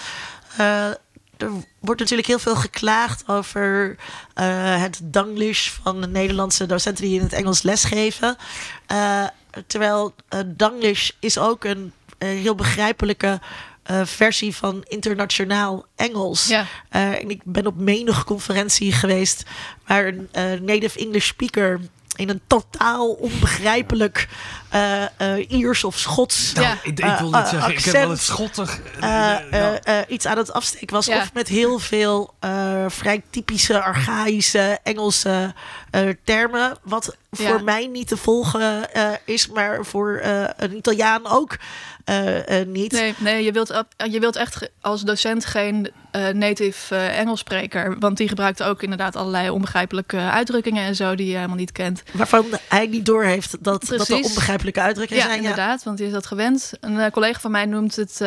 er 1.37 1.51
wordt 1.79 2.01
natuurlijk 2.01 2.29
heel 2.29 2.38
veel 2.38 2.57
geklaagd 2.57 3.29
over 3.29 3.97
het 4.35 5.01
Danglish 5.03 5.71
van 5.83 6.01
de 6.01 6.07
Nederlandse 6.07 6.67
docenten 6.67 7.05
die 7.05 7.17
in 7.17 7.23
het 7.25 7.33
Engels 7.33 7.62
lesgeven. 7.62 8.37
terwijl 9.67 10.14
Danglish 10.47 11.11
is 11.19 11.38
ook 11.38 11.64
een 11.64 11.93
heel 12.19 12.55
begrijpelijke 12.55 13.40
uh, 13.90 14.01
versie 14.05 14.57
van 14.57 14.83
internationaal 14.88 15.87
Engels. 15.97 16.47
Ja. 16.47 16.61
Uh, 16.61 17.20
en 17.20 17.31
ik 17.31 17.40
ben 17.44 17.66
op 17.66 17.77
menige 17.77 18.25
conferentie 18.25 18.92
geweest 18.92 19.42
waar 19.87 20.07
een 20.07 20.29
uh, 20.33 20.61
native 20.61 20.99
English 20.99 21.27
speaker 21.27 21.81
in 22.16 22.29
een 22.29 22.40
totaal 22.47 23.12
onbegrijpelijk 23.12 24.29
Iers 25.49 25.85
of 25.85 25.99
Schots. 25.99 26.53
Nou, 26.53 26.67
ja. 26.67 26.73
ik, 26.83 26.99
ik 27.01 27.19
wil 27.19 27.31
niet 27.31 27.47
zeggen, 27.49 27.59
accent, 27.59 27.79
ik 27.79 27.85
heb 27.85 27.95
wel 27.95 28.11
het 28.11 28.21
schottig. 28.21 28.81
iets 30.09 30.27
aan 30.27 30.37
het 30.37 30.53
afsteken 30.53 30.95
was. 30.95 31.07
Ja. 31.07 31.17
Of 31.17 31.33
met 31.33 31.49
heel 31.49 31.79
veel 31.79 32.35
vrij 32.89 33.23
typische, 33.31 33.83
archaïsche 33.83 34.79
Engelse 34.83 35.55
termen. 36.25 36.77
Wat 36.83 37.17
voor 37.31 37.47
Ja. 37.47 37.63
mij 37.63 37.87
niet 37.87 38.09
te 38.09 38.17
volgen 38.17 38.89
is, 39.25 39.49
maar 39.49 39.85
voor 39.85 40.21
een 40.57 40.77
Italiaan 40.77 41.27
ook. 41.27 41.57
Uh, 42.11 42.37
uh, 42.37 42.67
niet. 42.67 42.93
Nee, 42.93 43.15
nee 43.19 43.45
je, 43.45 43.53
wilt, 43.53 43.85
je 44.11 44.21
wilt 44.21 44.37
echt 44.37 44.71
als 44.81 45.03
docent 45.03 45.45
geen 45.47 45.91
uh, 46.13 46.29
native 46.29 46.97
Engelspreker. 46.97 47.99
Want 47.99 48.17
die 48.17 48.29
gebruikt 48.29 48.63
ook 48.63 48.83
inderdaad 48.83 49.17
allerlei 49.17 49.51
onbegrijpelijke 49.51 50.17
uitdrukkingen 50.17 50.85
en 50.85 50.97
zo 50.97 51.15
die 51.15 51.27
je 51.27 51.35
helemaal 51.35 51.57
niet 51.57 51.73
kent. 51.73 52.03
Waarvan 52.13 52.47
hij 52.69 52.87
niet 52.87 53.07
doorheeft 53.07 53.57
dat, 53.65 53.87
dat 53.87 54.09
er 54.09 54.17
onbegrijpelijke 54.17 54.63
uitdrukkingen 54.72 55.22
ja, 55.22 55.29
zijn. 55.29 55.40
Inderdaad, 55.42 55.83
want 55.83 55.96
die 55.96 56.07
is 56.07 56.12
dat 56.12 56.27
gewend. 56.27 56.72
Een 56.81 57.11
collega 57.11 57.40
van 57.40 57.50
mij 57.50 57.66
noemt 57.66 57.96
het 57.96 58.20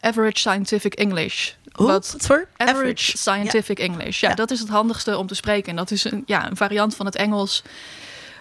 average 0.00 0.38
scientific 0.38 0.94
English. 0.94 1.52
Hoe? 1.72 1.86
Wat, 1.86 2.14
voor? 2.18 2.46
Average, 2.56 2.78
Average. 2.80 3.16
scientific 3.18 3.78
English. 3.78 4.20
Ja, 4.20 4.28
Ja. 4.28 4.34
dat 4.34 4.50
is 4.50 4.60
het 4.60 4.68
handigste 4.68 5.18
om 5.18 5.26
te 5.26 5.34
spreken. 5.34 5.70
En 5.70 5.76
dat 5.76 5.90
is 5.90 6.04
een, 6.04 6.22
ja, 6.26 6.50
een 6.50 6.56
variant 6.56 6.94
van 6.96 7.06
het 7.06 7.16
Engels 7.16 7.62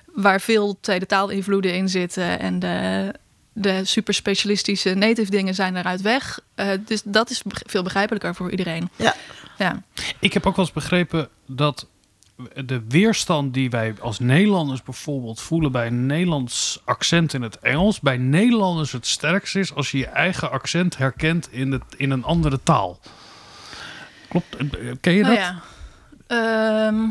waar 0.05 0.41
veel 0.41 0.77
tweede 0.81 1.05
taalinvloeden 1.05 1.73
in 1.73 1.89
zitten. 1.89 2.39
En 2.39 2.59
de, 2.59 3.13
de 3.53 3.85
super 3.85 4.13
specialistische 4.13 4.93
native 4.93 5.31
dingen 5.31 5.55
zijn 5.55 5.75
eruit 5.75 6.01
weg. 6.01 6.39
Uh, 6.55 6.67
dus 6.85 7.01
dat 7.05 7.29
is 7.29 7.41
veel 7.45 7.83
begrijpelijker 7.83 8.35
voor 8.35 8.51
iedereen. 8.51 8.89
Ja. 8.95 9.15
Ja, 9.57 9.83
Ik 10.19 10.33
heb 10.33 10.45
ook 10.45 10.55
wel 10.55 10.65
eens 10.65 10.73
begrepen 10.73 11.29
dat 11.45 11.87
de 12.65 12.81
weerstand 12.87 13.53
die 13.53 13.69
wij 13.69 13.93
als 13.99 14.19
Nederlanders 14.19 14.83
bijvoorbeeld 14.83 15.41
voelen 15.41 15.71
bij 15.71 15.87
een 15.87 16.05
Nederlands 16.05 16.81
accent 16.85 17.33
in 17.33 17.41
het 17.41 17.59
Engels, 17.59 17.99
bij 17.99 18.17
Nederlanders 18.17 18.91
het 18.91 19.07
sterkst 19.07 19.55
is 19.55 19.73
als 19.73 19.91
je 19.91 19.97
je 19.97 20.07
eigen 20.07 20.51
accent 20.51 20.97
herkent 20.97 21.51
in, 21.51 21.71
het, 21.71 21.83
in 21.97 22.11
een 22.11 22.23
andere 22.23 22.59
taal. 22.63 22.99
Klopt? 24.29 24.55
Eh, 24.55 24.91
Ken 25.01 25.13
je 25.13 25.23
nou 25.23 25.35
dat? 25.35 25.43
ja. 25.43 25.59
Ehm, 26.27 27.07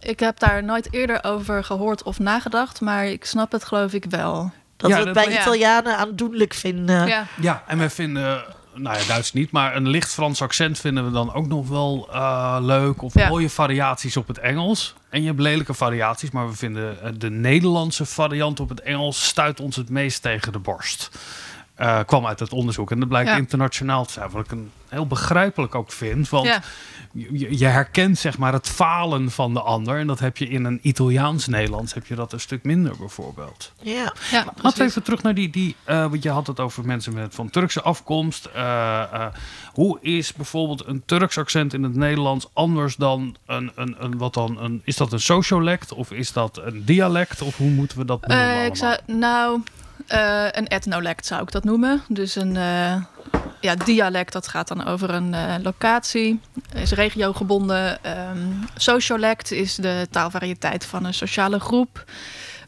ik 0.00 0.20
heb 0.20 0.38
daar 0.38 0.64
nooit 0.64 0.92
eerder 0.92 1.24
over 1.24 1.64
gehoord 1.64 2.02
of 2.02 2.18
nagedacht, 2.18 2.80
maar 2.80 3.06
ik 3.06 3.24
snap 3.24 3.52
het 3.52 3.64
geloof 3.64 3.92
ik 3.92 4.04
wel. 4.04 4.52
Dat 4.76 4.90
Ja, 4.90 4.98
we 4.98 5.04
dat 5.04 5.16
het 5.16 5.26
bij 5.26 5.38
Italianen 5.38 5.96
aandoenlijk 5.96 6.54
vinden. 6.54 7.06
Ja, 7.06 7.26
Ja, 7.40 7.62
en 7.66 7.78
we 7.78 7.90
vinden, 7.90 8.44
nou 8.76 8.98
ja, 8.98 9.04
Duits 9.06 9.32
niet, 9.32 9.50
maar 9.50 9.76
een 9.76 9.88
licht 9.88 10.12
Frans 10.12 10.42
accent 10.42 10.78
vinden 10.78 11.04
we 11.04 11.10
dan 11.10 11.32
ook 11.34 11.46
nog 11.46 11.68
wel 11.68 12.08
eh, 12.12 12.56
leuk. 12.60 13.02
Of 13.02 13.14
Ja. 13.14 13.28
mooie 13.28 13.50
variaties 13.50 14.16
op 14.16 14.28
het 14.28 14.38
Engels. 14.38 14.94
En 15.08 15.20
je 15.20 15.26
hebt 15.26 15.40
lelijke 15.40 15.74
variaties, 15.74 16.30
maar 16.30 16.48
we 16.48 16.56
vinden 16.56 17.02
eh, 17.02 17.10
de 17.18 17.30
Nederlandse 17.30 18.04
variant 18.06 18.60
op 18.60 18.68
het 18.68 18.80
Engels 18.80 19.24
stuit 19.26 19.60
ons 19.60 19.76
het 19.76 19.90
meest 19.90 20.22
tegen 20.22 20.52
de 20.52 20.58
borst. 20.58 21.10
Eh, 21.76 22.00
kwam 22.06 22.26
uit 22.26 22.40
het 22.40 22.52
onderzoek. 22.52 22.90
En 22.90 22.98
dat 22.98 23.08
blijkt 23.08 23.30
Ja. 23.30 23.36
internationaal 23.36 24.04
te 24.04 24.12
zijn. 24.12 24.30
Wat 24.30 24.44
ik 24.44 24.50
een 24.50 24.70
heel 24.88 25.06
begrijpelijk 25.06 25.74
ook 25.74 25.92
vind. 25.92 26.28
Want 26.28 26.46
ja. 26.46 26.60
je, 27.12 27.58
je 27.58 27.66
herkent 27.66 28.18
zeg 28.18 28.38
maar 28.38 28.52
het 28.52 28.68
falen 28.68 29.30
van 29.30 29.54
de 29.54 29.60
ander. 29.60 29.98
En 29.98 30.06
dat 30.06 30.18
heb 30.18 30.36
je 30.36 30.48
in 30.48 30.64
een 30.64 30.78
Italiaans-Nederlands 30.82 31.94
heb 31.94 32.06
je 32.06 32.14
dat 32.14 32.32
een 32.32 32.40
stuk 32.40 32.64
minder 32.64 32.96
bijvoorbeeld. 32.98 33.72
Ja. 33.82 33.92
ja 33.94 34.04
Laten 34.30 34.54
we 34.54 34.60
precies. 34.60 34.80
even 34.80 35.02
terug 35.02 35.22
naar 35.22 35.34
die, 35.34 35.50
die 35.50 35.76
eh, 35.84 36.00
want 36.06 36.22
je 36.22 36.30
had 36.30 36.46
het 36.46 36.60
over 36.60 36.86
mensen 36.86 37.14
met 37.14 37.34
van 37.34 37.50
Turkse 37.50 37.82
afkomst. 37.82 38.44
Eh, 38.44 39.02
eh, 39.02 39.26
hoe 39.72 39.98
is 40.00 40.32
bijvoorbeeld 40.32 40.86
een 40.86 41.02
Turks 41.06 41.38
accent 41.38 41.74
in 41.74 41.82
het 41.82 41.94
Nederlands 41.94 42.48
anders 42.52 42.96
dan 42.96 43.36
een, 43.46 43.72
een, 43.74 43.96
een 43.98 44.18
wat 44.18 44.34
dan 44.34 44.58
een, 44.60 44.82
is 44.84 44.96
dat 44.96 45.12
een 45.12 45.20
sociolect 45.20 45.92
of 45.92 46.10
is 46.10 46.32
dat 46.32 46.60
een 46.64 46.84
dialect 46.84 47.42
of 47.42 47.56
hoe 47.56 47.70
moeten 47.70 47.98
we 47.98 48.04
dat 48.04 48.26
noemen? 48.26 48.46
Eh, 48.46 48.64
ik 48.64 48.76
zou, 48.76 48.96
nou, 49.06 49.60
eh, 50.06 50.46
een 50.50 50.66
etnolect 50.68 51.26
zou 51.26 51.42
ik 51.42 51.50
dat 51.50 51.64
noemen. 51.64 52.02
Dus 52.08 52.36
een 52.36 52.56
eh, 52.56 53.02
ja, 53.60 53.74
dialect, 53.84 54.32
dat 54.32 54.48
gaat 54.48 54.68
dan 54.68 54.86
over 54.86 55.10
een 55.10 55.34
eh, 55.34 55.54
locatie, 55.62 56.40
is 56.74 56.92
regiogebonden. 56.92 58.04
Ehm 58.04 58.38
sociolect 58.74 59.50
is 59.50 59.74
de 59.74 60.06
taalvariëteit 60.10 60.84
van 60.84 61.04
een 61.04 61.14
sociale 61.14 61.60
groep. 61.60 62.04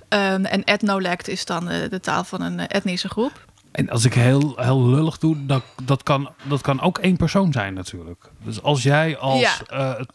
Ehm, 0.09 0.45
en 0.45 0.65
etnolect 0.65 1.29
is 1.29 1.45
dan 1.45 1.65
de 1.67 2.01
taal 2.01 2.25
van 2.25 2.43
een 2.43 2.59
etnische 2.69 3.09
groep. 3.09 3.47
En 3.73 3.91
als 3.91 4.05
ik 4.05 4.15
heel, 4.15 4.53
heel 4.57 4.87
lullig 4.87 5.19
doe, 5.19 5.47
dat, 5.47 5.63
dat, 5.83 6.03
kan, 6.03 6.31
dat 6.43 6.61
kan 6.61 6.81
ook 6.81 6.99
één 6.99 7.17
persoon 7.17 7.53
zijn 7.53 7.75
natuurlijk. 7.75 8.31
Dus 8.45 8.63
als 8.63 8.83
jij 8.83 9.19
als 9.19 9.41
Ja. 9.69 10.07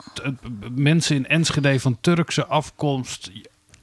mensen 0.71 1.15
in 1.15 1.27
Enschede 1.27 1.79
van 1.79 1.97
Turkse 2.01 2.45
afkomst 2.45 3.31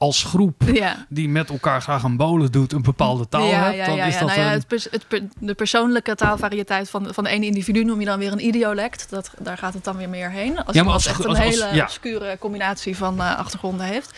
als 0.01 0.23
groep 0.23 0.63
Ja. 0.73 1.05
die 1.09 1.29
met 1.29 1.49
elkaar 1.49 1.81
graag 1.81 2.03
een 2.03 2.17
bolen 2.17 2.51
doet 2.51 2.73
een 2.73 2.81
bepaalde 2.81 3.29
taal 3.29 3.45
ja, 3.47 3.71
hebt, 3.71 3.85
dan 3.85 3.95
ja, 3.95 4.05
is 4.05 4.17
dat 4.17 4.27
Nou 4.27 4.39
ja, 4.39 4.45
een... 4.45 4.51
het 4.51 4.67
pers- 4.67 4.87
het 4.91 5.07
per- 5.07 5.27
de 5.39 5.53
persoonlijke 5.53 6.15
taalvariëteit 6.15 6.89
van, 6.89 7.13
van 7.13 7.23
de 7.23 7.29
ene 7.29 7.45
individu 7.45 7.83
noem 7.83 7.99
je 7.99 8.05
dan 8.05 8.19
weer 8.19 8.31
een 8.31 8.45
idiolect. 8.45 9.09
Dat, 9.09 9.31
daar 9.39 9.57
gaat 9.57 9.73
het 9.73 9.83
dan 9.83 9.97
weer 9.97 10.09
meer 10.09 10.31
heen. 10.31 10.49
Als 10.49 10.57
Ja, 10.57 10.63
maar 10.63 10.75
iemand 10.75 10.93
als- 10.93 11.05
echt 11.05 11.23
een 11.23 11.29
als- 11.29 11.39
hele 11.39 11.81
obscure 11.83 12.37
combinatie 12.39 12.97
van 12.97 13.19
eh, 13.21 13.37
achtergronden 13.37 13.85
heeft. 13.85 14.13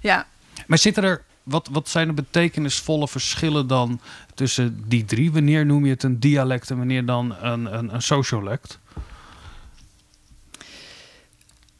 Ja, 0.00 0.26
Maar 0.66 0.78
zitten 0.78 1.02
er, 1.04 1.22
wat, 1.42 1.68
wat 1.72 1.88
zijn 1.88 2.06
de 2.06 2.14
betekenisvolle 2.14 3.08
verschillen 3.08 3.66
dan 3.66 4.00
tussen 4.34 4.84
die 4.86 5.04
drie? 5.04 5.32
Wanneer 5.32 5.66
noem 5.66 5.84
je 5.84 5.90
het 5.90 6.02
een 6.02 6.20
dialect 6.20 6.70
en 6.70 6.76
wanneer 6.76 7.04
dan 7.06 7.34
een, 7.40 7.78
een, 7.78 7.94
een 7.94 8.02
sociolect? 8.02 8.78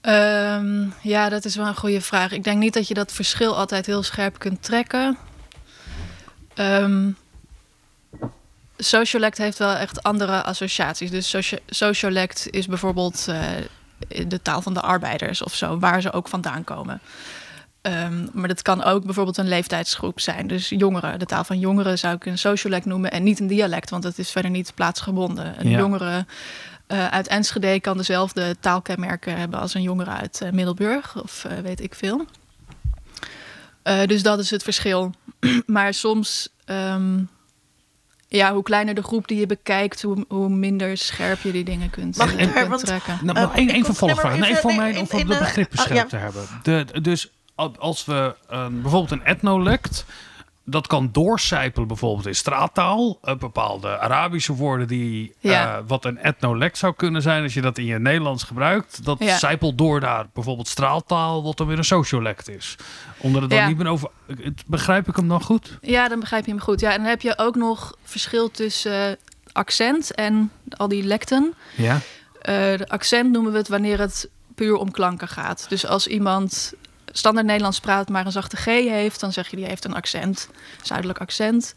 Ehm, 0.04 0.86
ja, 1.02 1.28
dat 1.28 1.44
is 1.44 1.56
wel 1.56 1.66
een 1.66 1.76
goede 1.76 2.00
vraag. 2.00 2.32
Ik 2.32 2.44
denk 2.44 2.58
niet 2.58 2.74
dat 2.74 2.88
je 2.88 2.94
dat 2.94 3.12
verschil 3.12 3.56
altijd 3.56 3.86
heel 3.86 4.02
scherp 4.02 4.38
kunt 4.38 4.62
trekken. 4.62 5.18
Ehm, 6.54 7.10
sociolect 8.76 9.38
heeft 9.38 9.58
wel 9.58 9.74
echt 9.74 10.02
andere 10.02 10.42
associaties. 10.42 11.10
Dus 11.10 11.28
socia 11.28 11.58
sociolect 11.66 12.46
is 12.50 12.66
bijvoorbeeld 12.66 13.26
uh, 13.28 14.28
de 14.28 14.42
taal 14.42 14.62
van 14.62 14.74
de 14.74 14.80
arbeiders 14.80 15.42
of 15.42 15.54
zo, 15.54 15.78
waar 15.78 16.00
ze 16.00 16.12
ook 16.12 16.28
vandaan 16.28 16.64
komen. 16.64 17.00
Um, 17.82 18.28
maar 18.32 18.48
dat 18.48 18.62
kan 18.62 18.82
ook 18.82 19.04
bijvoorbeeld 19.04 19.36
een 19.36 19.48
leeftijdsgroep 19.48 20.20
zijn. 20.20 20.46
Dus 20.46 20.68
jongeren, 20.68 21.18
de 21.18 21.26
taal 21.26 21.44
van 21.44 21.58
jongeren 21.58 21.98
zou 21.98 22.14
ik 22.14 22.26
een 22.26 22.38
sociolect 22.38 22.84
noemen 22.84 23.10
en 23.10 23.22
niet 23.22 23.40
een 23.40 23.46
dialect, 23.46 23.90
want 23.90 24.04
het 24.04 24.18
is 24.18 24.30
verder 24.30 24.50
niet 24.50 24.72
plaatsgebonden. 24.74 25.54
Een 25.58 25.70
ja. 25.70 25.78
jongere 25.78 26.26
uh, 26.88 27.06
uit 27.06 27.28
Enschede 27.28 27.80
kan 27.80 27.96
dezelfde 27.96 28.56
taalkenmerken 28.60 29.36
hebben 29.36 29.60
als 29.60 29.74
een 29.74 29.82
jongere 29.82 30.10
uit 30.10 30.40
uh, 30.42 30.50
Middelburg 30.50 31.22
of 31.22 31.44
uh, 31.44 31.58
weet 31.58 31.80
ik 31.80 31.94
veel. 31.94 32.26
dus 34.06 34.22
dat 34.22 34.38
is 34.38 34.50
het 34.50 34.62
verschil. 34.62 35.14
maar 35.66 35.94
soms 35.94 36.48
um, 36.66 37.28
ja, 38.36 38.52
hoe 38.52 38.62
kleiner 38.62 38.94
de 38.94 39.02
groep 39.02 39.28
die 39.28 39.38
je 39.38 39.46
bekijkt, 39.46 40.02
hoe, 40.02 40.24
hoe 40.28 40.48
minder 40.48 40.96
scherp 40.96 41.40
je 41.40 41.52
die 41.52 41.64
dingen 41.64 41.90
kunt, 41.90 42.16
Mag 42.16 42.34
uh, 42.34 42.56
er, 42.56 42.68
want, 42.68 42.84
trekken. 42.84 43.18
Nou, 43.22 43.38
uh, 43.38 43.56
één, 43.56 43.68
één 43.68 43.84
vervolgvraag. 43.84 44.38
Nee, 44.38 44.56
voor 44.56 44.74
mij 44.74 44.96
om 44.96 45.06
de 45.08 45.24
begrippen 45.24 45.78
oh, 45.78 45.84
scherp 45.84 45.98
ja. 45.98 46.04
te 46.04 46.16
hebben. 46.16 46.42
De, 46.62 47.00
dus 47.02 47.30
als 47.78 48.04
we 48.04 48.34
bijvoorbeeld 48.50 49.10
een 49.10 49.24
etnolect, 49.24 50.04
dat 50.64 50.86
kan 50.86 51.08
doorcijpelen 51.12 51.88
bijvoorbeeld 51.88 52.26
in 52.26 52.34
straattaal. 52.34 53.18
Uh, 53.24 53.34
bepaalde 53.36 53.98
Arabische 53.98 54.52
woorden 54.54 54.86
die 54.86 55.34
Ja. 55.38 55.76
uh, 55.78 55.82
wat 55.86 56.04
een 56.04 56.18
etnolect 56.18 56.78
zou 56.78 56.94
kunnen 56.96 57.22
zijn. 57.22 57.42
Als 57.42 57.54
je 57.54 57.60
dat 57.60 57.78
in 57.78 57.84
je 57.84 57.98
Nederlands 57.98 58.42
gebruikt, 58.42 59.04
dat 59.04 59.18
Ja. 59.18 59.38
zijpelt 59.38 59.78
door 59.78 60.00
naar 60.00 60.26
bijvoorbeeld 60.32 60.68
straaltaal, 60.68 61.42
wat 61.42 61.56
dan 61.56 61.66
weer 61.66 61.78
een 61.78 61.84
sociolect 61.84 62.48
is. 62.48 62.76
Omdat 63.18 63.40
het 63.40 63.50
dan 63.50 63.58
Ja. 63.60 63.66
niet 63.68 63.76
meer 63.78 63.88
over... 63.88 64.10
Begrijp 64.66 65.08
ik 65.08 65.16
hem 65.16 65.28
dan 65.28 65.42
goed? 65.42 65.78
Ja, 65.80 66.08
dan 66.08 66.20
begrijp 66.20 66.44
je 66.44 66.50
hem 66.50 66.60
goed. 66.60 66.80
Ja, 66.80 66.90
en 66.92 66.98
dan 66.98 67.08
heb 67.08 67.20
je 67.20 67.38
ook 67.38 67.54
nog 67.54 67.96
verschil 68.02 68.50
tussen 68.50 69.08
eh, 69.10 69.16
accent 69.52 70.14
en 70.14 70.50
al 70.76 70.88
die 70.88 71.02
lecten. 71.02 71.54
Ja. 71.76 72.00
Eh, 72.40 72.74
accent 72.86 73.32
noemen 73.32 73.52
we 73.52 73.58
het 73.58 73.68
wanneer 73.68 73.98
het 73.98 74.28
puur 74.54 74.76
om 74.76 74.90
klanken 74.90 75.28
gaat. 75.28 75.66
Dus 75.68 75.86
als 75.86 76.06
iemand 76.06 76.74
standaard 77.16 77.46
Nederlands 77.46 77.80
praat, 77.80 78.08
maar 78.08 78.26
een 78.26 78.32
zachte 78.32 78.56
G 78.56 78.64
heeft, 78.64 79.20
dan 79.20 79.32
zeg 79.32 79.50
je 79.50 79.56
die 79.56 79.66
heeft 79.66 79.84
een 79.84 79.94
accent, 79.94 80.48
zuidelijk 80.82 81.18
accent. 81.18 81.72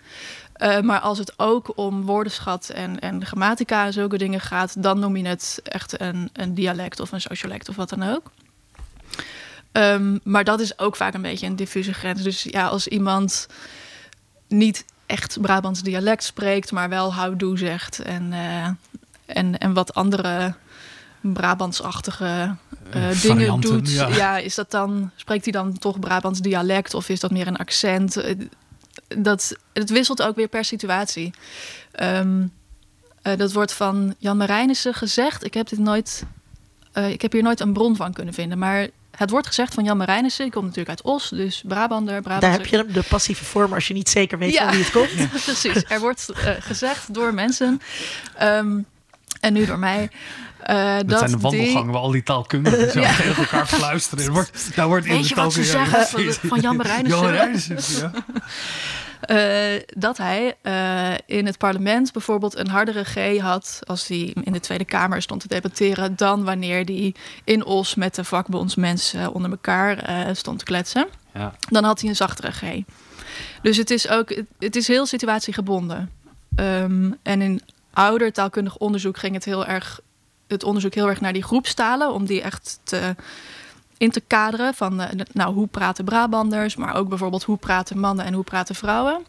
Eh, 0.54 0.80
maar 0.80 1.00
als 1.00 1.18
het 1.18 1.34
ook 1.40 1.72
om 1.76 2.02
woordenschat 2.02 2.70
en, 2.70 3.00
en 3.00 3.26
grammatica 3.26 3.86
en 3.86 3.94
zulke 3.94 4.18
dingen 4.18 4.42
gaat, 4.42 4.84
dan 4.84 5.00
noem 5.00 5.18
je 5.18 5.28
het 5.28 5.60
echt 5.64 6.02
een, 6.02 6.30
een 6.34 6.54
dialect 6.54 7.00
of 7.00 7.12
een 7.12 7.22
sociolect 7.22 7.70
of 7.70 7.76
wat 7.76 7.90
dan 7.90 8.04
ook. 8.04 8.32
Ehm, 9.72 10.18
maar 10.24 10.44
dat 10.44 10.60
is 10.60 10.80
ook 10.80 10.96
vaak 10.96 11.14
een 11.14 11.22
beetje 11.22 11.48
een 11.48 11.56
diffuse 11.56 11.94
grens. 11.94 12.22
Dus 12.22 12.44
ja, 12.44 12.68
als 12.68 12.88
iemand 12.88 13.48
niet 14.48 14.86
echt 15.06 15.42
Brabants 15.42 15.82
dialect 15.82 16.24
spreekt, 16.24 16.72
maar 16.72 16.90
wel 16.90 17.14
houdoe 17.14 17.58
zegt 17.58 18.00
en, 18.00 18.34
eh, 18.34 18.70
en, 19.26 19.58
en 19.58 19.74
wat 19.74 19.94
andere 19.94 20.54
Brabantsachtige 21.34 22.56
eh, 22.92 23.22
dingen 23.22 23.60
doet. 23.60 23.92
ja. 23.92 24.08
Ja. 24.08 24.38
is 24.38 24.56
dat 24.56 24.72
dan, 24.72 25.12
spreekt 25.16 25.44
hij 25.44 25.54
dan 25.54 25.78
toch 25.78 26.00
Brabants 26.00 26.40
dialect 26.40 26.94
of 26.94 27.10
is 27.10 27.20
dat 27.20 27.32
meer 27.32 27.48
een 27.48 27.58
accent? 27.58 28.16
Eh, 28.18 28.36
Dat, 29.18 29.56
het 29.74 29.90
wisselt 29.90 30.22
ook 30.22 30.36
weer 30.36 30.48
per 30.48 30.66
situatie. 30.66 31.34
Ehm, 31.92 32.46
eh, 33.22 33.38
dat 33.38 33.52
wordt 33.54 33.74
van 33.74 34.16
Jan 34.18 34.38
Marijnissen 34.38 34.94
gezegd. 34.94 35.44
Ik 35.44 35.54
heb 35.54 35.70
dit 35.70 35.80
nooit, 35.80 36.24
eh, 36.92 37.10
ik 37.10 37.22
heb 37.22 37.32
hier 37.32 37.44
nooit 37.44 37.60
een 37.60 37.74
bron 37.74 37.96
van 37.96 38.14
kunnen 38.14 38.34
vinden, 38.34 38.58
maar 38.58 38.88
het 39.18 39.30
wordt 39.30 39.48
gezegd 39.48 39.74
van 39.74 39.84
Jan 39.84 39.98
Marijnissen. 39.98 40.46
Ik 40.46 40.52
kom 40.52 40.62
natuurlijk 40.64 40.90
uit 40.90 41.02
Os, 41.02 41.30
dus 41.30 41.64
Brabander. 41.66 42.22
Brabantse. 42.22 42.50
Daar 42.50 42.80
heb 42.80 42.88
je 42.88 42.94
de 42.94 43.08
passieve 43.10 43.46
vorm, 43.46 43.74
als 43.74 43.88
je 43.88 43.94
niet 43.94 44.10
zeker 44.10 44.38
weet 44.38 44.58
van 44.58 44.70
wie 44.70 44.80
het 44.80 44.92
komt. 44.92 45.30
Precies, 45.44 45.84
er 45.88 46.00
wordt 46.00 46.30
eh, 46.30 46.52
gezegd 46.60 47.14
door 47.14 47.34
mensen 47.34 47.82
ehm, 48.36 48.80
en 49.40 49.54
nu 49.54 49.66
door 49.66 49.80
mij. 49.80 50.10
Eh, 50.68 50.96
Dat, 50.98 51.10
dat 51.10 51.20
zijn 51.20 51.32
de 51.32 51.38
wandelgangen 51.38 51.84
die- 51.84 51.92
waar 51.92 52.02
al 52.02 52.12
die 52.12 52.24
taalkundigen 52.24 52.92
zo 52.92 53.00
Ja. 53.00 53.16
tegen 53.16 53.36
elkaar 53.36 53.68
fluisteren. 53.68 54.26
Er 54.26 54.32
wordt, 54.32 54.70
daar 54.76 54.88
wordt 54.88 55.06
in 55.06 55.22
de 55.22 55.36
wat 55.36 55.54
ze 55.54 55.64
zeggen 55.64 56.08
van, 56.08 56.50
van 56.50 56.60
Jan 56.60 56.76
Marijnissen? 56.76 58.12
Ja. 58.12 58.12
Eh, 59.22 59.82
dat 59.88 60.18
hij 60.18 60.56
eh, 60.62 61.14
in 61.38 61.46
het 61.46 61.58
parlement 61.58 62.12
bijvoorbeeld 62.12 62.58
een 62.58 62.68
hardere 62.68 63.04
G 63.04 63.38
had 63.40 63.80
als 63.84 64.08
hij 64.08 64.36
in 64.44 64.52
de 64.52 64.60
Tweede 64.60 64.86
Kamer 64.86 65.22
stond 65.22 65.42
te 65.42 65.48
debatteren 65.48 66.16
dan 66.16 66.44
wanneer 66.44 66.84
hij 66.86 67.16
in 67.44 67.66
Os 67.66 67.96
met 67.96 68.16
de 68.16 68.24
vakbondsmensen 68.24 69.34
onder 69.34 69.52
elkaar 69.52 70.04
stond 70.36 70.60
te 70.60 70.66
kletsen. 70.66 71.08
Ja. 71.34 71.54
Dan 71.70 71.84
had 71.84 72.00
hij 72.02 72.10
een 72.10 72.16
zachtere 72.16 72.52
G. 72.52 72.62
Dus 73.62 73.78
het 73.78 73.92
is 73.92 74.10
ook, 74.10 74.30
het, 74.30 74.46
het 74.60 74.76
is 74.76 74.88
heel 74.88 75.06
situatiegebonden. 75.06 76.12
Ehm, 76.56 77.12
en 77.24 77.42
in 77.42 77.62
ouder 77.94 78.32
taalkundig 78.34 78.78
onderzoek 78.78 79.18
ging 79.18 79.34
het 79.34 79.46
heel 79.46 79.66
erg, 79.66 80.00
het 80.48 80.64
onderzoek 80.64 80.94
heel 80.94 81.10
erg 81.10 81.22
naar 81.22 81.34
die 81.34 81.44
groepstalen 81.44 82.14
om 82.14 82.26
die 82.26 82.42
echt 82.42 82.80
te 82.84 83.16
in 83.98 84.12
te 84.12 84.22
kaderen 84.28 84.74
van 84.74 85.02
eh, 85.02 85.26
nou, 85.34 85.54
hoe 85.54 85.68
praten 85.68 86.06
Brabanders, 86.06 86.76
maar 86.76 86.96
ook 86.96 87.10
bijvoorbeeld 87.10 87.44
hoe 87.44 87.58
praten 87.58 88.00
mannen 88.00 88.26
en 88.26 88.34
hoe 88.34 88.44
praten 88.44 88.76
vrouwen. 88.76 89.26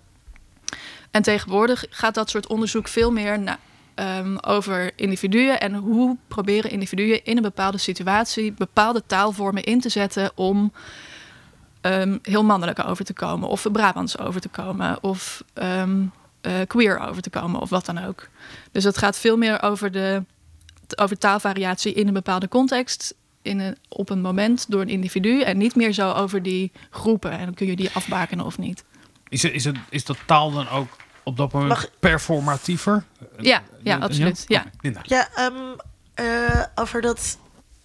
En 1.11 1.23
tegenwoordig 1.23 1.85
gaat 1.91 2.15
dat 2.15 2.31
soort 2.31 2.47
onderzoek 2.47 2.89
veel 2.89 3.13
meer 3.13 3.39
na- 3.41 3.59
ehm, 3.95 4.37
over 4.41 4.91
individuen 4.97 5.61
en 5.61 5.75
hoe 5.75 6.17
proberen 6.29 6.71
individuen 6.71 7.25
in 7.25 7.37
een 7.37 7.43
bepaalde 7.43 7.79
situatie 7.79 8.53
bepaalde 8.53 9.03
taalvormen 9.07 9.65
in 9.65 9.81
te 9.81 9.89
zetten 9.89 10.31
om 10.35 10.73
ehm, 11.81 12.19
heel 12.23 12.45
mannelijk 12.45 12.85
over 12.85 13.05
te 13.05 13.13
komen, 13.13 13.49
of 13.49 13.67
Brabants 13.73 14.19
over 14.19 14.41
te 14.41 14.49
komen, 14.49 15.03
of 15.03 15.45
ehm, 15.53 16.03
eh, 16.41 16.53
queer 16.67 16.99
over 16.99 17.23
te 17.23 17.31
komen, 17.31 17.61
of 17.61 17.71
wat 17.71 17.87
dan 17.87 18.05
ook. 18.05 18.29
Dus 18.73 18.85
het 18.85 18.99
gaat 18.99 19.19
veel 19.19 19.37
meer 19.37 19.63
over, 19.63 19.91
de, 19.93 20.23
over 20.97 21.19
taalvariatie 21.19 21.93
in 21.93 22.07
een 22.07 22.13
bepaalde 22.13 22.49
context, 22.49 23.15
in 23.43 23.59
een, 23.59 23.77
op 23.89 24.11
een 24.11 24.21
moment 24.21 24.71
door 24.71 24.81
een 24.81 24.89
individu, 24.89 25.43
en 25.43 25.59
niet 25.59 25.75
meer 25.75 25.93
zo 25.93 26.13
over 26.13 26.43
die 26.43 26.73
groepen. 26.91 27.31
En 27.31 27.45
dan 27.45 27.55
kun 27.55 27.67
je 27.67 27.77
die 27.77 27.91
afbakenen 27.93 28.45
of 28.45 28.59
niet. 28.59 28.85
Is, 29.29 29.43
het, 29.43 29.53
is, 29.53 29.65
het, 29.65 29.77
is 29.89 30.05
dat 30.05 30.17
taal 30.27 30.53
dan 30.53 30.69
ook 30.69 30.97
op 31.23 31.37
dat 31.37 31.53
moment 31.53 31.71
Mag- 31.73 31.91
performatiever? 32.01 33.05
Ja, 33.39 33.63
ja, 33.83 33.97
absoluut. 33.99 34.45
Ja. 34.47 34.65
Linda. 34.81 35.01
Ja, 35.03 35.29
ehm, 35.35 35.55
eh, 36.15 36.63
over 36.75 37.01
dat 37.01 37.39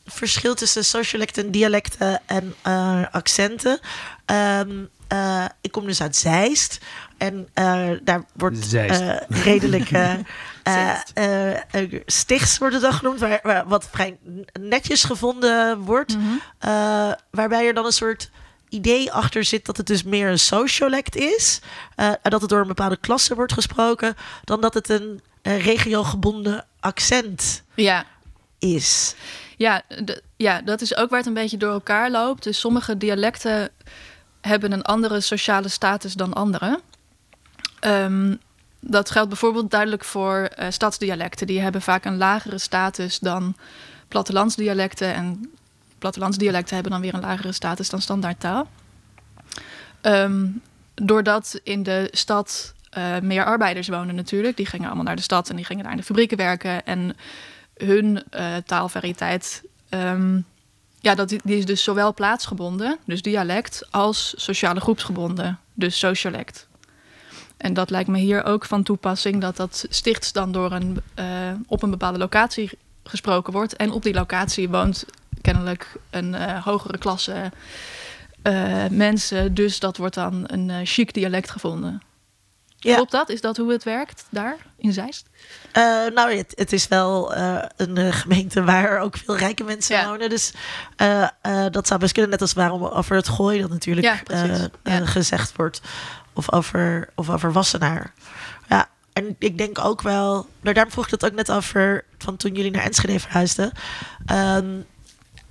verschil 0.06 0.56
tussen 0.56 0.86
sociolecten, 0.86 1.52
dialecten 1.52 2.22
en 2.26 2.54
eh, 2.62 3.04
accenten. 3.12 3.80
Ehm, 4.26 4.72
eh, 5.08 5.46
ik 5.62 5.72
kom 5.72 5.86
dus 5.86 6.02
uit 6.02 6.16
Zeist. 6.16 6.80
En 7.24 7.48
eh, 7.54 7.90
daar 8.04 8.24
wordt 8.34 8.74
eh, 8.74 9.16
redelijk... 9.30 9.92
eh, 9.92 10.14
eh, 10.64 10.96
eh, 11.14 11.52
eh, 11.72 12.02
stichts 12.06 12.58
wordt 12.58 12.74
het 12.74 12.84
dan 12.84 12.94
genoemd, 12.94 13.20
waar, 13.20 13.40
waar- 13.44 13.68
wat 13.68 13.88
vrij 13.92 14.18
netjes 14.60 15.04
gevonden 15.04 15.80
wordt. 15.80 16.18
Mhm. 16.18 16.28
Eh, 16.60 17.12
waarbij 17.32 17.68
er 17.68 17.74
dan 17.74 17.86
een 17.86 17.92
soort 17.92 18.30
idee 18.70 19.12
achter 19.12 19.44
zit 19.44 19.66
dat 19.66 19.78
het 19.78 19.88
dus 19.88 20.04
meer 20.04 20.30
een 20.30 20.40
sociolect 20.40 21.16
is. 21.16 21.60
eh, 21.96 22.08
en 22.08 22.30
dat 22.32 22.42
het 22.42 22.50
door 22.50 22.62
een 22.62 22.68
bepaalde 22.68 22.98
klasse 22.98 23.36
wordt 23.36 23.54
gesproken. 23.54 24.16
Dan 24.44 24.62
dat 24.62 24.74
het 24.74 24.90
een, 24.90 25.22
een 25.42 25.60
regiogebonden 25.60 26.66
accent 26.80 27.64
ja. 27.74 28.06
is. 28.60 29.16
Ja, 29.58 29.82
ja, 30.38 30.62
dat 30.62 30.82
is 30.82 30.96
ook 30.96 31.10
waar 31.10 31.20
het 31.20 31.28
een 31.28 31.34
beetje 31.34 31.58
door 31.58 31.72
elkaar 31.72 32.12
loopt. 32.12 32.44
Dus 32.44 32.60
sommige 32.60 32.98
dialecten 32.98 33.70
hebben 34.42 34.72
een 34.72 34.82
andere 34.82 35.22
sociale 35.22 35.68
status 35.68 36.14
dan 36.14 36.34
andere. 36.34 36.80
Ehm, 37.84 38.36
dat 38.80 39.12
geldt 39.12 39.30
bijvoorbeeld 39.30 39.72
duidelijk 39.72 40.04
voor 40.04 40.36
eh, 40.36 40.70
stadsdialecten. 40.70 41.48
Die 41.48 41.60
hebben 41.60 41.82
vaak 41.82 42.06
een 42.06 42.18
lagere 42.18 42.58
status 42.58 43.20
dan 43.20 43.56
plattelandsdialecten. 44.08 45.14
En 45.14 45.52
plattelandsdialecten 46.00 46.74
hebben 46.74 46.92
dan 46.92 47.02
weer 47.02 47.14
een 47.14 47.20
lagere 47.20 47.52
status 47.52 47.90
dan 47.90 48.02
standaardtaal. 48.02 48.68
Ehm, 50.02 50.46
doordat 50.94 51.60
in 51.64 51.84
de 51.84 52.08
stad 52.12 52.74
eh, 52.90 53.20
meer 53.20 53.46
arbeiders 53.46 53.88
wonen 53.88 54.16
natuurlijk. 54.16 54.58
Die 54.58 54.66
gingen 54.66 54.86
allemaal 54.86 55.06
naar 55.06 55.16
de 55.16 55.22
stad 55.22 55.50
en 55.50 55.56
die 55.56 55.66
gingen 55.66 55.84
daar 55.84 55.92
in 55.92 55.98
de 55.98 56.04
fabrieken 56.04 56.38
werken. 56.38 56.86
En 56.86 57.16
hun 57.78 58.24
eh, 58.30 58.56
taalvariëteit, 58.66 59.64
ehm, 59.90 60.40
ja, 61.00 61.16
dat, 61.16 61.30
die 61.30 61.42
is 61.44 61.66
dus 61.66 61.84
zowel 61.84 62.14
plaatsgebonden, 62.14 62.98
dus 63.06 63.22
dialect, 63.22 63.88
als 63.92 64.34
sociale 64.38 64.80
groepsgebonden, 64.80 65.60
dus 65.74 66.00
sociolect. 66.00 66.68
En 67.64 67.74
dat 67.74 67.90
lijkt 67.90 68.10
me 68.10 68.18
hier 68.18 68.44
ook 68.44 68.66
van 68.66 68.84
toepassing, 68.84 69.42
dat 69.42 69.56
dat 69.58 69.86
stichts 69.90 70.32
dan 70.32 70.52
door 70.52 70.72
een, 70.72 71.02
eh, 71.14 71.26
op 71.68 71.84
een 71.84 71.90
bepaalde 71.90 72.18
locatie 72.18 72.70
gesproken 73.04 73.54
wordt. 73.54 73.76
En 73.76 73.92
op 73.92 74.04
die 74.04 74.14
locatie 74.14 74.70
woont 74.70 75.06
kennelijk 75.42 75.96
een 76.10 76.36
eh, 76.36 76.64
hogere 76.64 76.98
klasse 76.98 77.52
eh, 78.42 78.86
mensen, 78.90 79.54
dus 79.54 79.80
dat 79.80 79.98
wordt 79.98 80.16
dan 80.16 80.44
een 80.46 80.86
chic 80.86 81.14
dialect 81.14 81.52
gevonden. 81.52 82.02
Ja. 82.78 82.96
Klopt 82.96 83.12
dat? 83.12 83.30
Is 83.30 83.42
dat 83.42 83.58
hoe 83.58 83.72
het 83.72 83.84
werkt 83.84 84.26
daar 84.30 84.58
in 84.78 84.94
Zeist? 84.94 85.30
Nou, 86.14 86.36
het, 86.36 86.54
het 86.56 86.74
is 86.74 86.88
wel 86.88 87.36
een 87.78 88.14
gemeente 88.14 88.64
waar 88.64 89.00
ook 89.00 89.18
veel 89.18 89.38
rijke 89.38 89.64
mensen 89.64 89.96
Ja. 89.96 90.08
wonen. 90.08 90.30
Dus 90.30 90.54
dat 91.72 91.88
zou 91.88 92.00
best 92.00 92.14
kunnen. 92.14 92.32
Net 92.32 92.42
als 92.42 92.54
waarom 92.54 92.84
over 92.86 93.16
het 93.16 93.28
gooien 93.28 93.62
dat 93.62 93.70
natuurlijk 93.70 94.24
Ja, 94.84 95.06
gezegd 95.06 95.56
wordt. 95.56 95.82
Of 96.34 96.52
over, 96.52 97.10
of 97.16 97.30
over 97.30 97.52
Wassenaar. 97.52 98.14
Ja, 98.70 98.88
en 99.14 99.36
ik 99.40 99.58
denk 99.58 99.80
ook 99.80 100.02
wel, 100.02 100.48
nou, 100.62 100.74
daarom 100.74 100.92
vroeg 100.94 101.04
ik 101.06 101.10
dat 101.20 101.26
ook 101.26 101.36
net 101.36 101.52
over 101.52 102.04
van 102.18 102.38
toen 102.38 102.56
jullie 102.56 102.72
naar 102.72 102.84
Enschede 102.84 103.20
verhuisden. 103.20 103.72
Ehm, 104.26 104.80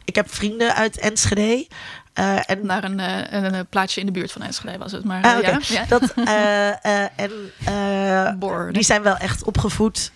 ik 0.04 0.14
heb 0.14 0.34
vrienden 0.34 0.74
uit 0.74 0.98
Enschede. 0.98 1.66
eh, 2.12 2.50
en 2.50 2.66
Naar 2.66 2.84
een, 2.84 3.00
eh, 3.00 3.32
een, 3.42 3.54
een 3.54 3.66
plaatsje 3.66 4.00
in 4.00 4.06
de 4.06 4.12
buurt 4.12 4.32
van 4.32 4.42
Enschede 4.42 4.78
was 4.78 4.92
het. 4.92 5.04
Maar 5.04 5.22
Ah, 5.22 5.48
eh, 5.48 5.60
ja. 5.60 5.84
Dat, 5.88 6.14
en 7.16 8.38
Borden. 8.38 8.72
die 8.72 8.82
zijn 8.82 9.02
wel 9.02 9.16
echt 9.16 9.44
opgevoed. 9.44 10.12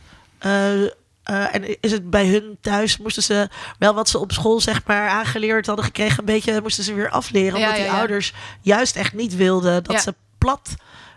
en 1.23 1.81
is 1.81 1.93
het 1.93 2.11
bij 2.11 2.27
hun 2.27 2.59
thuis, 2.61 2.99
moesten 2.99 3.23
ze 3.23 3.49
wel 3.79 3.95
wat 3.95 4.09
ze 4.09 4.19
op 4.19 4.33
school 4.33 4.61
zeg 4.61 4.81
maar 4.87 5.09
aangeleerd 5.09 5.67
hadden 5.67 5.85
gekregen, 5.85 6.19
een 6.19 6.25
beetje 6.25 6.61
moesten 6.62 6.85
ze 6.85 6.95
weer 6.95 7.11
afleren. 7.11 7.55
Omdat 7.55 7.71
Ja, 7.71 7.77
ja, 7.77 7.83
die 7.83 7.93
ouders 7.93 8.33
juist 8.61 8.97
echt 8.97 9.12
niet 9.12 9.37
wilden 9.37 9.85
dat 9.85 10.01
ze 10.03 10.14
plat 10.47 10.74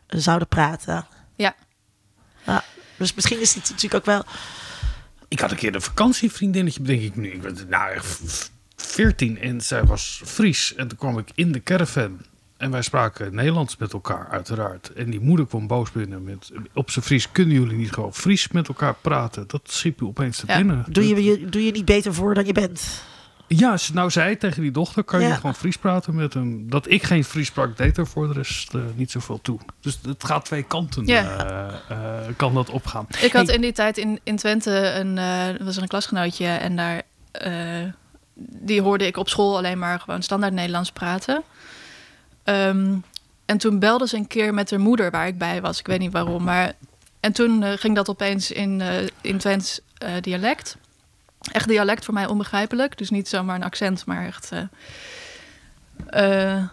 zouden 0.08 0.48
praten. 0.48 1.06
Ja. 1.36 1.56
Ja, 2.46 2.64
dus 2.98 3.14
misschien 3.14 3.40
is 3.42 3.54
het 3.56 3.70
natuurlijk 3.70 3.94
ook 3.94 4.06
wel. 4.06 4.24
Ik 5.28 5.40
had 5.40 5.52
een 5.52 5.58
keer 5.58 5.76
een 5.76 5.82
vakantievriendinnetje, 5.82 6.82
denk 6.82 7.02
ik 7.02 7.16
nu. 7.16 7.32
Ik 7.32 7.44
was 7.44 7.52
nou 7.68 7.92
echt 7.92 8.06
v- 8.06 8.48
14 8.76 9.40
en 9.40 9.62
zij 9.62 9.84
was 9.84 10.22
Fries. 10.26 10.76
En 10.76 10.88
toen 10.88 10.98
kwam 10.98 11.18
ik 11.18 11.30
in 11.36 11.52
de 11.52 11.64
caravan. 11.64 12.18
En 12.58 12.72
wij 12.72 12.82
spraken 12.82 13.36
Nederlands 13.36 13.78
met 13.78 13.94
elkaar, 13.94 14.28
uiteraard. 14.30 14.94
En 14.94 15.10
die 15.10 15.20
moeder 15.20 15.48
kwam 15.48 15.68
boos 15.68 15.92
binnen 15.92 16.24
met... 16.24 16.52
Op 16.74 16.92
zijn 16.92 17.06
Fries 17.06 17.32
kunnen 17.32 17.56
jullie 17.56 17.78
niet 17.78 17.92
gewoon 17.92 18.14
Fries 18.14 18.48
met 18.48 18.68
elkaar 18.68 18.96
praten? 19.02 19.48
Dat 19.48 19.62
schiep 19.64 20.00
je 20.00 20.06
opeens 20.08 20.38
te 20.38 20.44
Ja. 20.48 20.58
binnen. 20.58 20.86
Doe 20.88 21.08
je, 21.08 21.24
je, 21.24 21.46
doe 21.50 21.66
je 21.66 21.72
niet 21.72 21.86
beter 21.86 22.14
voor 22.14 22.34
dan 22.34 22.46
je 22.46 22.54
bent? 22.54 23.02
Ja, 23.58 23.78
nou 23.94 24.12
zei 24.12 24.38
tegen 24.38 24.62
die 24.62 24.72
dochter, 24.72 25.04
kan 25.04 25.22
je 25.22 25.34
gewoon 25.34 25.56
Fries 25.56 25.78
praten 25.78 26.16
met 26.16 26.34
hem. 26.34 26.70
Dat 26.70 26.90
ik 26.90 27.04
geen 27.04 27.24
Fries 27.24 27.48
sprak, 27.48 27.78
deed 27.78 27.98
er 27.98 28.08
voor 28.08 28.28
de 28.28 28.34
rest 28.34 28.74
eh, 28.74 28.82
niet 28.96 29.12
zoveel 29.12 29.42
toe. 29.42 29.60
Dus 29.82 30.00
het 30.04 30.24
gaat 30.24 30.46
twee 30.46 30.64
kanten, 30.64 31.06
Ja. 31.06 31.24
eh, 31.88 32.28
eh, 32.28 32.36
kan 32.36 32.54
dat 32.54 32.70
opgaan. 32.70 33.08
Ik 33.22 33.34
had 33.34 33.46
Hey, 33.46 33.56
in 33.56 33.62
die 33.62 33.72
tijd 33.72 33.98
in, 33.98 34.20
in 34.24 34.36
Twente 34.36 34.92
een, 34.92 35.16
was 35.66 35.76
er 35.76 35.82
een 35.82 35.88
klasgenootje 35.88 36.48
en 36.48 36.76
daar, 36.76 37.02
die 38.34 38.82
hoorde 38.82 39.06
ik 39.06 39.18
op 39.18 39.30
school 39.30 39.58
alleen 39.58 39.80
maar 39.80 40.00
gewoon 40.00 40.22
standaard 40.22 40.54
Nederlands 40.54 40.92
praten. 40.92 41.44
Ehm, 42.44 42.96
en 43.46 43.58
toen 43.58 43.80
belde 43.80 44.08
ze 44.08 44.16
een 44.16 44.28
keer 44.28 44.54
met 44.54 44.70
haar 44.72 44.80
moeder 44.80 45.12
waar 45.12 45.28
ik 45.28 45.38
bij 45.38 45.62
was. 45.62 45.80
Ik 45.80 45.88
weet 45.88 46.00
niet 46.00 46.12
waarom, 46.12 46.44
maar 46.44 46.74
en 47.20 47.32
toen 47.32 47.64
ging 47.64 47.96
dat 47.96 48.10
opeens 48.10 48.52
in, 48.52 48.82
in 49.22 49.38
Twents 49.38 49.80
dialect. 50.22 50.78
Echt 51.52 51.68
dialect 51.68 52.06
voor 52.06 52.14
mij 52.14 52.26
onbegrijpelijk, 52.26 52.98
dus 52.98 53.10
niet 53.10 53.28
zomaar 53.28 53.56
een 53.56 53.64
accent, 53.64 54.06
maar 54.06 54.26
echt. 54.26 54.52
eh, 54.52 54.64
eh, 56.54 56.64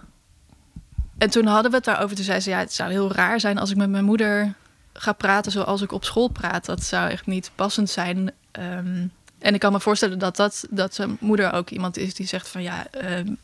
en 1.18 1.30
toen 1.30 1.46
hadden 1.46 1.70
we 1.70 1.76
het 1.76 1.86
daarover. 1.86 2.16
Toen 2.16 2.24
zei 2.24 2.40
ze: 2.40 2.50
Ja, 2.50 2.58
het 2.58 2.72
zou 2.72 2.90
heel 2.90 3.12
raar 3.12 3.40
zijn 3.40 3.58
als 3.58 3.70
ik 3.70 3.76
met 3.76 3.90
mijn 3.90 4.04
moeder 4.04 4.54
ga 4.92 5.12
praten 5.12 5.52
zoals 5.52 5.82
ik 5.82 5.92
op 5.92 6.04
school 6.04 6.28
praat. 6.28 6.64
Dat 6.64 6.82
zou 6.82 7.10
echt 7.10 7.26
niet 7.26 7.50
passend 7.54 7.90
zijn. 7.90 8.32
Ehm, 8.50 9.06
en 9.38 9.54
ik 9.54 9.60
kan 9.60 9.72
me 9.72 9.80
voorstellen 9.80 10.18
dat, 10.18 10.36
dat, 10.36 10.64
dat 10.70 10.94
zijn 10.94 11.16
moeder 11.20 11.52
ook 11.52 11.70
iemand 11.70 11.96
is 11.96 12.14
die 12.14 12.26
zegt 12.26 12.48
van 12.48 12.62
ja, 12.62 12.86
ehm, 12.90 13.34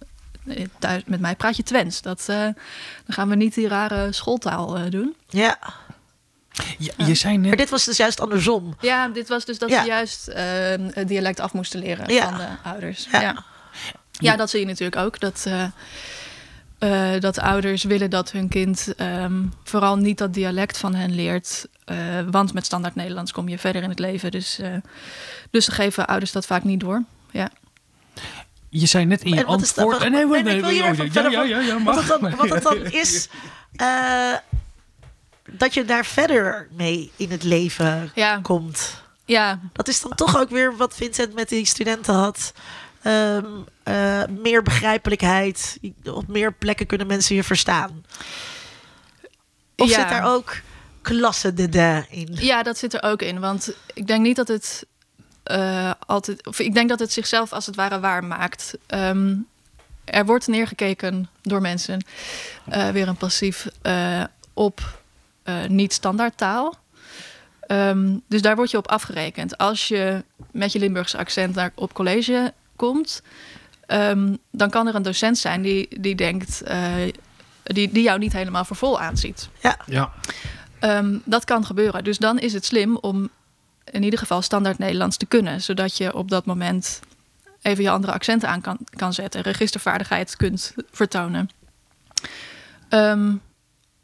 met 1.06 1.20
mij 1.20 1.36
praat 1.36 1.56
je 1.56 1.62
Twents. 1.62 2.02
Dat, 2.02 2.20
eh, 2.20 2.36
dan 2.36 2.54
gaan 3.06 3.28
we 3.28 3.34
niet 3.34 3.54
die 3.54 3.68
rare 3.68 4.12
schooltaal 4.12 4.90
doen. 4.90 5.16
Ja, 5.28 5.58
je, 6.78 6.92
je 6.96 7.14
zei 7.14 7.38
maar 7.38 7.48
net, 7.48 7.59
dit 7.59 7.70
was 7.70 7.84
dus 7.84 7.96
juist 7.96 8.20
andersom. 8.20 8.76
Ja, 8.80 9.09
dit 9.09 9.28
was 9.28 9.44
dus 9.44 9.59
dat 9.59 9.68
Ja. 9.70 9.80
ze 9.82 9.86
juist 9.88 10.28
ehm, 10.28 10.90
het 10.92 11.09
dialect 11.09 11.40
af 11.40 11.53
moesten 11.53 11.80
leren 11.80 12.12
Ja. 12.14 12.28
van 12.28 12.38
de 12.38 12.46
ouders. 12.70 13.09
Ja. 13.12 13.20
Ja. 13.20 13.44
Ja. 14.12 14.36
dat 14.36 14.50
zie 14.50 14.61
je 14.61 14.66
natuurlijk 14.66 14.96
ook. 14.96 15.20
Dat, 15.20 15.44
eh, 15.46 15.64
eh, 17.14 17.20
dat 17.20 17.38
ouders 17.38 17.84
willen 17.84 18.11
dat 18.11 18.32
hun 18.32 18.48
kind 18.48 18.94
ehm, 18.96 19.42
vooral 19.64 19.96
niet 19.96 20.18
dat 20.18 20.34
dialect 20.34 20.78
van 20.78 20.94
hen 20.94 21.14
leert. 21.14 21.66
eh, 21.84 21.96
want 22.30 22.53
met 22.53 22.64
standaard 22.64 22.94
Nederlands 22.94 23.32
kom 23.32 23.48
je 23.48 23.59
verder 23.59 23.82
in 23.82 23.88
het 23.88 23.98
leven. 23.98 24.30
Dus, 24.30 24.59
eh, 24.59 24.68
dus 25.50 25.64
ze 25.64 25.72
geven 25.72 26.07
ouders 26.07 26.32
dat 26.32 26.46
vaak 26.46 26.64
niet 26.64 26.80
door. 26.80 27.03
Ja. 27.30 27.50
je 28.68 28.86
zei 28.86 29.05
net 29.05 29.22
in 29.22 29.34
je 29.34 29.44
antwoord... 29.44 29.98
Nee, 29.98 30.11
nee, 30.26 30.42
nee, 30.42 30.55
ik 30.57 30.61
wil 30.61 30.70
hier 30.70 30.82
oh, 30.82 30.88
even 30.88 31.05
ja, 31.05 31.11
verder 31.12 31.30
ja, 31.32 31.38
van- 31.38 31.48
ja, 31.48 31.59
ja, 31.61 31.72
Wat 31.72 31.82
mag. 31.82 31.96
het 31.96 32.20
dan, 32.20 32.36
wat 32.36 32.48
het 32.48 32.62
dan 32.62 32.84
is, 33.03 33.28
eh, 33.76 34.32
dat 35.51 35.74
je 35.74 35.84
daar 35.84 36.05
verder 36.07 36.68
mee 36.72 37.12
in 37.16 37.30
het 37.30 37.43
leven 37.43 38.11
Ja. 38.14 38.38
komt. 38.43 39.03
ja, 39.24 39.59
Dat 39.72 39.88
is 39.88 40.01
dan 40.01 40.14
toch 40.14 40.38
ook 40.40 40.51
weer 40.51 40.76
wat 40.76 40.95
Vincent 40.95 41.34
met 41.34 41.49
die 41.49 41.64
studenten 41.66 42.14
had. 42.14 42.53
Ehm, 43.03 43.45
eh, 43.82 44.22
meer 44.26 44.62
begrijpelijkheid. 44.62 45.78
Op 46.05 46.26
meer 46.28 46.53
plekken 46.53 46.86
kunnen 46.86 47.07
mensen 47.07 47.34
je 47.36 47.45
verstaan. 47.45 48.05
Of 49.76 49.88
Ja. 49.88 49.95
zit 50.01 50.09
daar 50.09 50.24
ook 50.34 50.55
klasse 51.03 51.55
de 51.55 52.05
in? 52.11 52.28
Ja, 52.40 52.62
dat 52.62 52.78
zit 52.78 52.95
er 52.95 53.03
ook 53.03 53.22
in. 53.22 53.40
Want 53.40 53.74
ik 53.95 54.07
denk 54.07 54.22
niet 54.22 54.36
dat 54.36 54.49
het 54.49 54.86
eh, 55.43 55.90
altijd. 56.07 56.47
Of 56.47 56.59
ik 56.59 56.74
denk 56.74 56.88
dat 56.88 56.99
het 56.99 57.12
zichzelf 57.12 57.53
als 57.53 57.66
het 57.66 57.76
ware 57.76 58.01
waar 58.01 58.24
maakt. 58.24 58.74
Ehm, 58.86 59.34
er 60.05 60.24
wordt 60.26 60.47
neergekeken 60.47 61.28
door 61.43 61.61
mensen, 61.61 62.05
eh, 62.68 62.88
weer 62.88 63.09
een 63.09 63.16
passief, 63.16 63.66
op 64.55 65.01
eh, 65.43 65.55
niet-standaard 65.68 66.36
taal. 66.36 66.74
Ehm, 67.61 68.16
dus 68.28 68.43
daar 68.43 68.57
word 68.57 68.70
je 68.70 68.76
op 68.76 68.88
afgerekend. 68.88 69.59
Als 69.59 69.88
je 69.88 70.24
met 70.51 70.72
je 70.72 70.78
Limburgse 70.78 71.18
accent 71.18 71.55
naar, 71.55 71.72
op 71.74 71.93
college 71.95 72.53
komt, 72.76 73.22
ehm, 73.86 74.34
dan 74.51 74.70
kan 74.70 74.86
er 74.86 74.95
een 74.95 75.03
docent 75.03 75.38
zijn 75.38 75.62
die, 75.62 76.01
die 76.01 76.14
denkt. 76.14 76.62
eh, 76.62 76.93
die, 77.62 77.93
die 77.93 78.03
jou 78.03 78.18
niet 78.18 78.32
helemaal 78.32 78.64
voor 78.64 78.76
vol 78.76 79.01
aanziet. 79.01 79.49
Ja, 79.62 79.78
Ehm, 80.78 81.18
dat 81.24 81.45
kan 81.45 81.64
gebeuren. 81.66 82.05
Dus 82.05 82.18
dan 82.18 82.38
is 82.38 82.53
het 82.53 82.64
slim 82.64 82.97
om 82.97 83.28
in 83.84 84.03
ieder 84.03 84.18
geval 84.18 84.43
standaard 84.43 84.78
Nederlands 84.78 85.16
te 85.16 85.26
kunnen. 85.26 85.61
Zodat 85.62 85.97
je 85.97 86.14
op 86.14 86.30
dat 86.30 86.45
moment 86.47 87.01
even 87.62 87.84
je 87.84 87.90
andere 87.90 88.12
accenten 88.12 88.49
aan 88.49 88.61
kan, 88.61 88.78
kan 88.97 89.12
zetten. 89.12 89.40
Registervaardigheid 89.43 90.36
kunt 90.36 90.74
vertonen. 90.90 91.51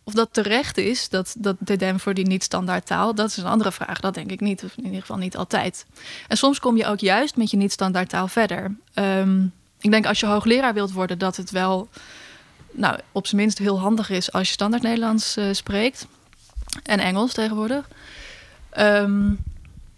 Of 0.08 0.14
dat 0.14 0.28
terecht 0.32 0.78
is, 0.78 1.08
dat, 1.08 1.34
dat 1.38 1.56
DDM 1.64 1.96
voor 1.96 2.14
die 2.14 2.26
niet-standaard 2.26 2.86
taal, 2.86 3.14
dat 3.14 3.28
is 3.28 3.36
een 3.36 3.44
andere 3.46 3.72
vraag. 3.72 4.00
Dat 4.00 4.14
denk 4.14 4.30
ik 4.30 4.40
niet, 4.40 4.64
of 4.64 4.76
in 4.76 4.84
ieder 4.84 5.00
geval 5.00 5.16
niet 5.16 5.36
altijd. 5.36 5.86
En 6.28 6.36
soms 6.36 6.60
kom 6.60 6.76
je 6.76 6.86
ook 6.86 6.98
juist 6.98 7.36
met 7.36 7.50
je 7.50 7.56
niet-standaard 7.56 8.08
taal 8.08 8.28
verder. 8.28 8.76
Ehm, 8.94 9.44
ik 9.80 9.90
denk 9.90 10.06
als 10.06 10.20
je 10.20 10.26
hoogleraar 10.26 10.74
wilt 10.74 10.92
worden, 10.92 11.18
dat 11.18 11.36
het 11.36 11.50
wel 11.50 11.88
nou, 12.70 12.98
op 13.12 13.26
zijn 13.26 13.40
minst 13.40 13.58
heel 13.58 13.80
handig 13.80 14.10
is 14.10 14.32
als 14.32 14.46
je 14.46 14.52
standaard 14.52 14.82
Nederlands 14.82 15.36
eh, 15.36 15.44
spreekt. 15.52 16.06
En 16.82 16.98
Engels 16.98 17.32
tegenwoordig. 17.32 17.88
Ehm, 18.70 19.32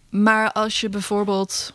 maar 0.09 0.53
als 0.53 0.81
je 0.81 0.89
bijvoorbeeld. 0.89 1.73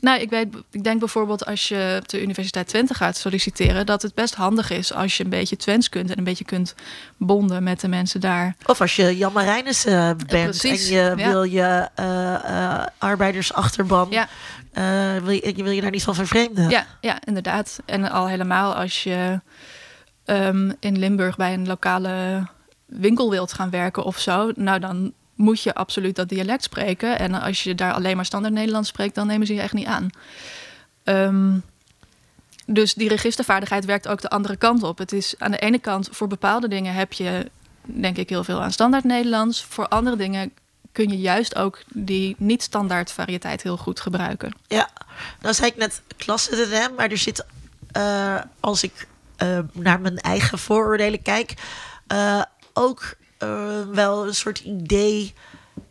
Nou, 0.00 0.20
ik, 0.20 0.30
weet, 0.30 0.46
ik 0.70 0.84
denk 0.84 0.98
bijvoorbeeld 0.98 1.46
als 1.46 1.68
je 1.68 1.96
op 2.00 2.08
de 2.08 2.22
Universiteit 2.22 2.68
Twente 2.68 2.94
gaat 2.94 3.16
solliciteren, 3.16 3.86
dat 3.86 4.02
het 4.02 4.14
best 4.14 4.34
handig 4.34 4.70
is 4.70 4.92
als 4.92 5.16
je 5.16 5.24
een 5.24 5.30
beetje 5.30 5.56
Twents 5.56 5.88
kunt 5.88 6.10
en 6.10 6.18
een 6.18 6.24
beetje 6.24 6.44
kunt 6.44 6.74
bonden 7.16 7.62
met 7.62 7.80
de 7.80 7.88
mensen 7.88 8.20
daar. 8.20 8.56
Of 8.66 8.80
als 8.80 8.96
je 8.96 9.16
Jan 9.16 9.32
Marijnis 9.32 9.84
eh, 9.84 10.10
bent 10.26 10.58
precies, 10.58 10.88
en 10.88 10.94
je 10.94 11.14
ja. 11.16 11.30
wil 11.30 11.42
je 11.42 11.88
eh, 11.94 12.34
eh, 12.34 12.86
arbeidersachterban, 12.98 14.06
Ja. 14.10 14.28
eh, 14.72 15.22
wil, 15.22 15.34
je, 15.34 15.52
wil 15.62 15.72
je 15.72 15.80
daar 15.80 15.90
niet 15.90 16.02
van 16.04 16.14
vervreemden? 16.14 16.70
Ja, 16.70 16.86
ja, 17.00 17.18
inderdaad. 17.24 17.78
En 17.84 18.10
al 18.10 18.28
helemaal 18.28 18.74
als 18.74 19.02
je 19.02 19.40
ehm, 20.24 20.72
in 20.80 20.98
Limburg 20.98 21.36
bij 21.36 21.54
een 21.54 21.66
lokale 21.66 22.46
winkel 22.86 23.30
wilt 23.30 23.52
gaan 23.52 23.70
werken 23.70 24.04
of 24.04 24.18
zo, 24.18 24.50
nou 24.54 24.78
dan 24.78 25.12
moet 25.38 25.62
je 25.62 25.74
absoluut 25.74 26.16
dat 26.16 26.28
dialect 26.28 26.62
spreken. 26.62 27.18
En 27.18 27.34
als 27.34 27.62
je 27.62 27.74
daar 27.74 27.92
alleen 27.92 28.16
maar 28.16 28.24
standaard 28.24 28.54
Nederlands 28.54 28.88
spreekt, 28.88 29.14
dan 29.14 29.26
nemen 29.26 29.46
ze 29.46 29.54
je 29.54 29.60
echt 29.60 29.72
niet 29.72 29.86
aan. 29.86 30.10
Ehm, 31.04 31.58
dus 32.66 32.94
die 32.94 33.08
registervaardigheid 33.08 33.84
werkt 33.84 34.08
ook 34.08 34.20
de 34.20 34.30
andere 34.30 34.56
kant 34.56 34.82
op. 34.82 34.98
Het 34.98 35.12
is 35.12 35.34
aan 35.38 35.50
de 35.50 35.58
ene 35.58 35.78
kant 35.78 36.08
voor 36.12 36.28
bepaalde 36.28 36.68
dingen 36.68 36.94
heb 36.94 37.12
je 37.12 37.50
denk 37.82 38.16
ik 38.16 38.28
heel 38.28 38.44
veel 38.44 38.62
aan 38.62 38.72
standaard 38.72 39.04
Nederlands. 39.04 39.64
Voor 39.64 39.88
andere 39.88 40.16
dingen 40.16 40.52
kun 40.92 41.08
je 41.08 41.18
juist 41.18 41.56
ook 41.56 41.82
die 41.92 42.34
niet-standaard 42.38 43.12
variëteit 43.12 43.62
heel 43.62 43.76
goed 43.76 44.00
gebruiken. 44.00 44.52
Ja, 44.66 44.90
nou 45.40 45.54
zei 45.54 45.70
ik 45.70 45.76
net 45.76 46.02
klasse 46.16 46.50
de 46.50 46.88
maar 46.96 47.10
er 47.10 47.18
zit, 47.18 47.44
eh, 47.92 48.40
als 48.60 48.82
ik 48.82 49.06
eh, 49.36 49.58
naar 49.72 50.00
mijn 50.00 50.18
eigen 50.18 50.58
vooroordelen 50.58 51.22
kijk, 51.22 51.54
eh, 52.06 52.42
ook 52.72 53.14
eh, 53.38 53.80
wel 53.92 54.26
een 54.26 54.34
soort 54.34 54.58
idee 54.58 55.34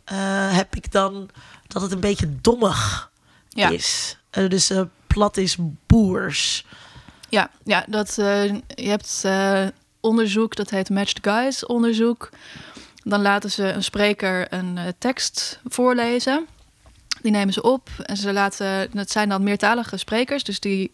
eh, 0.04 0.56
heb 0.56 0.76
ik 0.76 0.92
dan 0.92 1.30
dat 1.66 1.82
het 1.82 1.92
een 1.92 2.00
beetje 2.00 2.40
dommig 2.40 3.10
Ja. 3.48 3.68
is. 3.68 4.18
Eh, 4.30 4.48
dus 4.48 4.72
plat 5.06 5.36
is 5.36 5.56
boers. 5.86 6.66
Ja, 7.28 7.50
ja 7.64 7.84
dat, 7.88 8.14
je 8.14 8.62
hebt 8.74 9.24
onderzoek, 10.00 10.56
dat 10.56 10.70
heet 10.70 10.90
Matched 10.90 11.18
Guys 11.22 11.66
onderzoek. 11.66 12.28
Dan 13.02 13.22
laten 13.22 13.50
ze 13.50 13.72
een 13.72 13.84
spreker 13.84 14.52
een 14.52 14.78
tekst 14.98 15.60
voorlezen. 15.64 16.46
Die 17.22 17.32
nemen 17.32 17.52
ze 17.52 17.62
op 17.62 17.88
en 18.02 18.16
ze 18.16 18.32
laten, 18.32 18.66
het 18.92 19.10
zijn 19.10 19.28
dan 19.28 19.42
meertalige 19.42 19.96
sprekers, 19.96 20.44
dus 20.44 20.60
die 20.60 20.90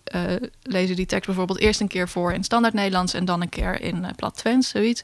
lezen 0.62 0.96
die 0.96 1.06
tekst 1.06 1.26
bijvoorbeeld 1.26 1.58
eerst 1.58 1.80
een 1.80 1.88
keer 1.88 2.08
voor 2.08 2.32
in 2.32 2.44
standaard 2.44 2.74
Nederlands 2.74 3.14
en 3.14 3.24
dan 3.24 3.40
een 3.40 3.48
keer 3.48 3.80
in 3.80 4.06
plat 4.16 4.36
Twents, 4.36 4.68
zoiets. 4.68 5.02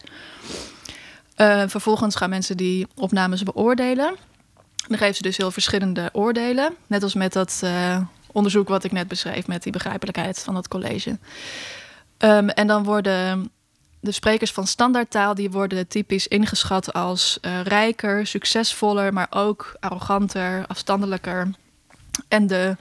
Eh, 1.41 1.63
vervolgens 1.67 2.17
gaan 2.17 2.31
mensen 2.31 2.57
die 2.57 2.87
opnames 2.95 3.43
beoordelen. 3.43 4.17
Dan 4.89 4.99
geven 4.99 5.15
ze 5.15 5.23
dus 5.23 5.37
heel 5.37 5.51
verschillende 5.51 6.09
oordelen. 6.13 6.75
Net 6.87 7.03
als 7.03 7.15
met 7.15 7.33
dat 7.33 7.61
eh, 7.65 8.01
onderzoek 8.33 8.69
wat 8.69 8.85
ik 8.85 8.93
net 8.93 9.09
beschreef, 9.09 9.47
met 9.47 9.63
die 9.63 9.73
begrijpelijkheid 9.73 10.39
van 10.39 10.55
dat 10.55 10.69
college. 10.69 11.19
Ehm, 12.19 12.49
en 12.49 12.67
dan 12.67 12.85
worden 12.85 13.51
de 14.01 14.13
sprekers 14.13 14.53
van 14.53 14.67
standaardtaal, 14.67 15.35
die 15.35 15.51
worden 15.51 15.89
typisch 15.89 16.29
ingeschat 16.29 16.93
als 16.93 17.39
eh, 17.41 17.63
rijker, 17.63 18.27
succesvoller, 18.27 19.13
maar 19.13 19.29
ook 19.31 19.77
arroganter, 19.79 20.65
afstandelijker. 20.67 21.51
En 22.29 22.47
de 22.47 22.77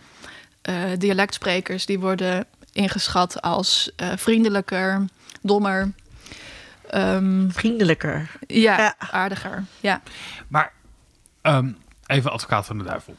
eh, 0.62 0.76
dialectsprekers, 0.98 1.86
die 1.86 2.00
worden 2.00 2.46
ingeschat 2.72 3.42
als 3.42 3.92
vriendelijker, 4.16 5.06
dommer. 5.42 5.92
Ehm, 6.90 7.50
Vriendelijker. 7.50 8.32
ja, 8.48 8.78
Ja. 8.78 8.96
aardiger. 8.98 9.64
Ja. 9.80 10.02
Maar 10.48 10.72
ehm, 11.42 11.72
even 12.06 12.32
advocaat 12.32 12.66
van 12.66 12.78
de 12.78 12.84
duivel. 12.84 13.16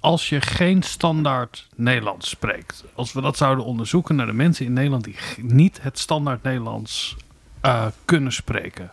Als 0.00 0.28
je 0.28 0.40
geen 0.40 0.82
standaard 0.82 1.66
Nederlands 1.74 2.28
spreekt, 2.28 2.84
als 2.94 3.12
we 3.12 3.20
dat 3.20 3.36
zouden 3.36 3.64
onderzoeken 3.64 4.16
naar 4.16 4.26
de 4.26 4.32
mensen 4.32 4.64
in 4.66 4.72
Nederland 4.72 5.04
die 5.04 5.16
niet 5.36 5.82
het 5.82 5.98
standaard 5.98 6.42
Nederlands 6.42 7.16
eh, 7.60 7.86
kunnen 8.04 8.32
spreken. 8.32 8.90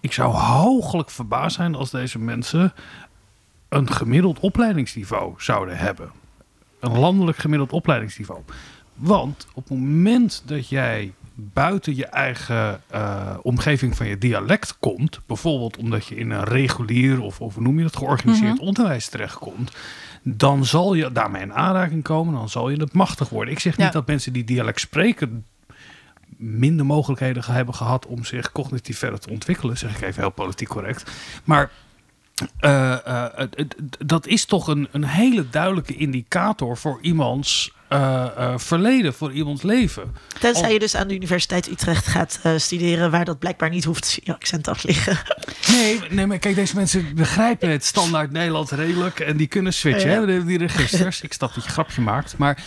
Ik 0.00 0.12
zou 0.12 0.32
hooglijk 0.34 1.10
verbaasd 1.10 1.56
zijn 1.56 1.74
als 1.74 1.90
deze 1.90 2.18
mensen 2.18 2.72
een 3.68 3.90
gemiddeld 3.92 4.38
opleidingsniveau 4.40 5.34
zouden 5.38 5.76
hebben. 5.78 6.10
Een 6.80 6.98
landelijk 6.98 7.38
gemiddeld 7.38 7.72
opleidingsniveau. 7.72 8.40
Want 8.94 9.46
op 9.54 9.68
het 9.68 9.78
moment 9.78 10.42
dat 10.46 10.68
jij 10.68 11.12
buiten 11.40 11.96
je 11.96 12.06
eigen 12.06 12.80
eh, 12.86 13.36
omgeving 13.42 13.96
van 13.96 14.06
je 14.06 14.18
dialect 14.18 14.78
komt, 14.78 15.20
bijvoorbeeld 15.26 15.76
omdat 15.76 16.06
je 16.06 16.16
in 16.16 16.30
een 16.30 16.44
regulier 16.44 17.20
of, 17.20 17.40
of 17.40 17.54
hoe 17.54 17.62
noem 17.62 17.76
je 17.76 17.82
dat, 17.82 17.96
georganiseerd 17.96 18.58
onderwijs 18.58 19.08
terechtkomt, 19.08 19.72
dan 20.22 20.64
zal 20.64 20.94
je 20.94 21.12
daarmee 21.12 21.42
in 21.42 21.54
aanraking 21.54 22.02
komen, 22.02 22.34
dan 22.34 22.48
zal 22.48 22.70
je 22.70 22.80
het 22.80 22.92
machtig 22.92 23.28
worden. 23.28 23.54
Ik 23.54 23.60
zeg 23.60 23.76
niet 23.76 23.92
dat 23.92 24.06
mensen 24.06 24.32
die 24.32 24.44
dialect 24.44 24.80
spreken 24.80 25.44
minder 26.36 26.86
mogelijkheden 26.86 27.42
ge- 27.42 27.52
hebben 27.52 27.74
gehad 27.74 28.06
om 28.06 28.24
zich 28.24 28.52
cognitief 28.52 28.98
verder 28.98 29.18
te 29.20 29.30
ontwikkelen, 29.30 29.78
zeg 29.78 29.96
ik 29.96 30.02
even 30.02 30.22
heel 30.22 30.30
politiek 30.30 30.68
correct. 30.68 31.10
Maar 31.44 31.70
eh, 32.58 33.32
eh, 33.32 33.48
dat 34.06 34.26
is 34.26 34.44
toch 34.44 34.66
een, 34.68 34.88
een 34.90 35.04
hele 35.04 35.48
duidelijke 35.50 35.94
indicator 35.94 36.76
voor 36.76 36.98
iemands 37.02 37.76
eh, 37.88 38.26
eh, 38.36 38.58
verleden, 38.58 39.14
voor 39.14 39.32
iemands 39.32 39.62
leven. 39.62 40.14
Tenzij 40.40 40.66
Oh. 40.66 40.72
je 40.72 40.78
dus 40.78 40.94
aan 40.94 41.08
de 41.08 41.14
Universiteit 41.14 41.68
Utrecht 41.70 42.06
gaat 42.06 42.40
eh, 42.42 42.52
studeren, 42.56 43.10
waar 43.10 43.24
dat 43.24 43.38
blijkbaar 43.38 43.70
niet 43.70 43.84
hoeft 43.84 44.18
je 44.24 44.34
accent 44.34 44.68
af 44.68 44.82
liggen. 44.82 45.18
Nee, 45.70 46.00
nee, 46.10 46.26
maar 46.26 46.38
kijk, 46.38 46.54
deze 46.54 46.74
mensen 46.76 47.14
begrijpen 47.14 47.70
het 47.70 47.84
standaard 47.84 48.30
Nederlands 48.32 48.70
redelijk 48.70 49.20
en 49.20 49.36
die 49.36 49.46
kunnen 49.46 49.72
switchen, 49.72 50.10
Ja. 50.10 50.20
hè, 50.20 50.26
die, 50.26 50.44
die 50.44 50.58
registers. 50.58 51.20
ik 51.20 51.32
snap 51.32 51.54
dat 51.54 51.64
je 51.64 51.70
grapje 51.70 52.00
maakt, 52.00 52.36
maar 52.38 52.62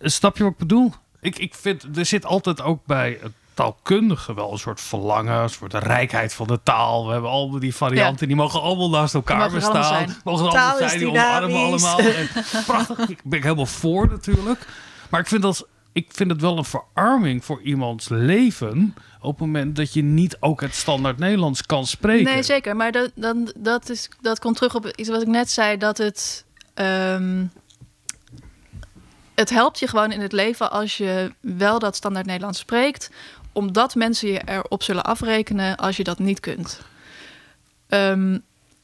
snap 0.00 0.36
je 0.36 0.42
wat 0.42 0.52
ik 0.52 0.58
bedoel? 0.58 0.92
Ik, 1.20 1.38
ik 1.38 1.54
vind, 1.54 1.84
er 1.96 2.06
zit 2.06 2.24
altijd 2.24 2.60
ook 2.62 2.86
bij 2.86 3.18
taalkundige 3.58 4.34
wel 4.34 4.52
een 4.52 4.58
soort 4.58 4.80
verlangen, 4.80 5.42
een 5.42 5.48
soort 5.50 5.74
rijkheid 5.74 6.34
van 6.34 6.46
de 6.46 6.60
taal. 6.62 7.06
We 7.06 7.12
hebben 7.12 7.30
al 7.30 7.58
die 7.58 7.74
varianten, 7.74 8.26
die 8.26 8.36
mogen 8.36 8.62
allemaal 8.62 8.90
naast 8.90 9.14
elkaar 9.14 9.50
mogen 9.50 9.62
allemaal 9.62 9.80
bestaan. 9.80 10.08
zijn. 10.08 10.16
Mogen 10.24 10.50
Taal 10.50 10.70
allemaal 10.70 10.88
zijn, 10.88 10.98
die 10.98 11.08
omarmen 11.08 11.56
allemaal. 11.56 11.98
En 11.98 12.28
prachtig, 12.66 13.08
ik 13.08 13.20
ben 13.24 13.38
ik 13.38 13.44
helemaal 13.44 13.66
voor 13.66 14.08
natuurlijk. 14.08 14.66
Maar 15.10 15.20
ik 15.20 15.26
vind, 15.26 15.42
dat, 15.42 15.66
ik 15.92 16.10
vind 16.12 16.30
het 16.30 16.40
wel 16.40 16.58
een 16.58 16.64
verarming 16.64 17.44
voor 17.44 17.62
iemands 17.62 18.08
leven 18.08 18.94
op 19.20 19.30
het 19.30 19.40
moment 19.40 19.76
dat 19.76 19.92
je 19.92 20.02
niet 20.02 20.36
ook 20.40 20.60
het 20.60 20.74
standaard 20.74 21.18
Nederlands 21.18 21.66
kan 21.66 21.86
spreken. 21.86 22.32
Nee, 22.32 22.42
zeker. 22.42 22.76
Maar 22.76 22.92
dat, 22.92 23.10
dan, 23.14 23.52
dat, 23.56 23.90
is, 23.90 24.08
dat 24.20 24.38
komt 24.38 24.56
terug 24.56 24.74
op 24.74 24.86
iets 24.86 25.08
wat 25.08 25.22
ik 25.22 25.28
net 25.28 25.50
zei. 25.50 25.76
Dat 25.76 25.98
het... 25.98 26.44
ehm, 26.74 27.44
het 29.38 29.50
helpt 29.50 29.78
je 29.78 29.88
gewoon 29.88 30.12
in 30.12 30.20
het 30.20 30.32
leven 30.32 30.70
als 30.70 30.96
je 30.96 31.32
wel 31.40 31.78
dat 31.78 31.96
standaard 31.96 32.26
Nederlands 32.26 32.58
spreekt. 32.58 33.10
Omdat 33.52 33.94
mensen 33.94 34.28
je 34.28 34.42
erop 34.44 34.82
zullen 34.82 35.04
afrekenen 35.04 35.76
als 35.76 35.96
je 35.96 36.04
dat 36.04 36.18
niet 36.18 36.40
kunt. 36.40 36.80
Ehm, 37.88 38.38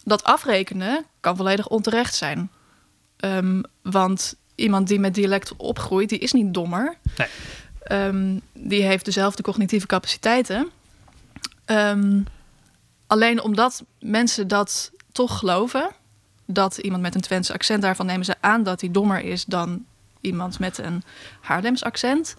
dat 0.04 0.24
afrekenen 0.24 1.04
kan 1.20 1.36
volledig 1.36 1.68
onterecht 1.68 2.14
zijn. 2.14 2.50
Ehm, 3.16 3.62
want 3.82 4.34
iemand 4.54 4.88
die 4.88 4.98
met 4.98 5.14
dialect 5.14 5.56
opgroeit, 5.56 6.08
die 6.08 6.18
is 6.18 6.32
niet 6.32 6.54
dommer. 6.54 6.96
Nee. 7.16 7.28
Ehm, 7.82 8.38
die 8.52 8.82
heeft 8.82 9.04
dezelfde 9.04 9.42
cognitieve 9.42 9.86
capaciteiten. 9.86 10.70
Alleen 13.06 13.42
omdat 13.42 13.84
mensen 14.00 14.48
dat 14.48 14.90
toch 15.12 15.38
geloven, 15.38 15.90
dat 16.46 16.78
iemand 16.78 17.02
met 17.02 17.14
een 17.14 17.20
Twents 17.20 17.50
accent, 17.50 17.82
daarvan 17.82 18.06
nemen 18.06 18.24
ze 18.24 18.34
aan 18.40 18.62
dat 18.62 18.80
hij 18.80 18.90
dommer 18.90 19.20
is 19.20 19.44
dan 19.44 19.84
iemand 20.20 20.58
met 20.58 20.78
een 20.78 21.02
Haarlems 21.40 21.84
accent. 21.84 22.34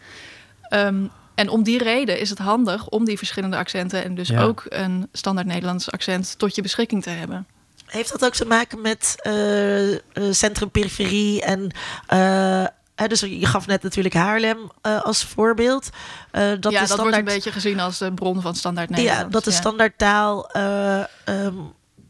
En 1.35 1.49
om 1.49 1.63
die 1.63 1.83
reden 1.83 2.19
is 2.19 2.29
het 2.29 2.39
handig 2.39 2.87
om 2.87 3.05
die 3.05 3.17
verschillende 3.17 3.57
accenten 3.57 4.03
en 4.03 4.15
dus 4.15 4.27
Ja. 4.27 4.41
ook 4.41 4.63
een 4.69 5.07
standaard 5.11 5.47
Nederlands 5.47 5.91
accent 5.91 6.37
tot 6.39 6.55
je 6.55 6.61
beschikking 6.61 7.03
te 7.03 7.09
hebben. 7.09 7.47
Heeft 7.85 8.11
dat 8.11 8.25
ook 8.25 8.33
te 8.33 8.45
maken 8.45 8.81
met 8.81 9.15
eh, 9.17 9.93
eh, 9.93 9.99
centrum, 10.31 10.71
periferie 10.71 11.41
en... 11.41 11.71
eh, 12.07 12.63
hè, 12.95 13.07
dus 13.07 13.19
je 13.19 13.45
gaf 13.45 13.67
net 13.67 13.83
natuurlijk 13.83 14.15
Haarlem 14.15 14.71
eh, 14.81 15.01
als 15.03 15.23
voorbeeld. 15.23 15.89
Eh, 16.31 16.41
dat 16.59 16.71
ja, 16.71 16.81
de 16.81 16.87
dat 16.87 16.99
wordt 16.99 17.17
een 17.17 17.23
beetje 17.23 17.51
gezien 17.51 17.79
als 17.79 17.97
de 17.97 18.13
bron 18.13 18.41
van 18.41 18.55
standaard 18.55 18.89
Nederlands. 18.89 19.21
ja, 19.21 19.27
dat 19.29 19.43
de 19.43 19.51
ja. 19.51 19.55
standaardtaal 19.57 20.49
eh, 20.51 20.97
ehm, 21.25 21.53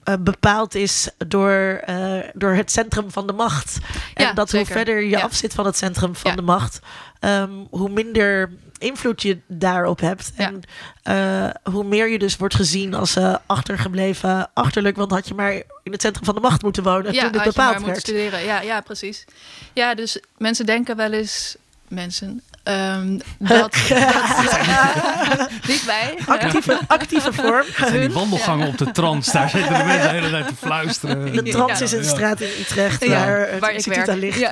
eh, 0.04 0.14
bepaald 0.20 0.76
is 0.76 1.10
door, 1.28 1.82
eh, 1.86 2.20
door 2.34 2.54
het 2.54 2.72
centrum 2.72 3.12
van 3.12 3.28
de 3.28 3.34
macht. 3.34 3.78
En 4.14 4.36
dat 4.36 4.50
zeker. 4.50 4.66
hoe 4.68 4.76
verder 4.76 5.02
je 5.02 5.10
Ja. 5.10 5.22
afzit 5.22 5.54
van 5.54 5.66
het 5.66 5.78
centrum 5.78 6.16
van 6.16 6.30
Ja. 6.32 6.36
de 6.38 6.44
macht, 6.44 6.80
ehm, 7.20 7.52
hoe 7.70 7.90
minder 7.90 8.52
invloed 8.78 9.22
je 9.22 9.38
daarop 9.48 10.00
hebt. 10.00 10.32
Ja. 10.38 10.52
En 10.52 10.62
eh, 11.04 11.72
hoe 11.74 11.84
meer 11.84 12.10
je 12.10 12.20
dus 12.20 12.38
wordt 12.38 12.56
gezien 12.56 12.94
als 12.94 13.16
eh, 13.16 13.36
achtergebleven 13.46 14.50
achterlijk. 14.54 14.96
Want 14.96 15.12
had 15.12 15.28
je 15.28 15.34
maar 15.34 15.54
in 15.84 15.92
het 15.92 16.02
centrum 16.02 16.26
van 16.26 16.36
de 16.36 16.42
macht 16.42 16.62
moeten 16.62 16.84
wonen 16.84 17.14
ja, 17.14 17.22
toen 17.24 17.34
het 17.34 17.44
bepaald 17.44 17.86
werd. 17.86 18.00
studeren. 18.00 18.44
Ja, 18.44 18.62
ja, 18.62 18.82
precies. 18.82 19.26
Ja, 19.74 19.96
dus 19.96 20.20
mensen 20.38 20.66
denken 20.66 20.96
wel 20.96 21.12
eens... 21.12 21.56
Mensen... 21.88 22.42
ehm, 22.64 23.18
dat, 23.40 23.74
dat, 23.90 25.50
niet 25.68 25.86
wij. 25.86 26.18
Actieve, 26.26 26.80
actieve 26.88 27.34
vorm. 27.34 27.66
En 27.78 28.00
die 28.00 28.10
wandelgangen 28.12 28.68
op 28.68 28.78
de 28.78 28.92
trans, 28.92 29.32
daar 29.32 29.50
zitten 29.50 29.78
de 29.78 29.84
mensen 29.84 30.10
de 30.10 30.16
hele 30.16 30.30
tijd 30.30 30.48
te 30.48 30.56
fluisteren. 30.56 31.32
De 31.36 31.52
trans 31.52 31.80
Ja. 31.80 31.86
is 31.86 31.92
een 31.92 32.04
straat 32.04 32.42
in 32.42 32.50
Utrecht 32.60 33.06
Ja, 33.06 33.10
waar 33.26 33.60
waar 33.60 33.74
ik 33.74 33.86
werk. 33.86 34.10
aan 34.10 34.20
ligt. 34.20 34.40
Ja. 34.40 34.52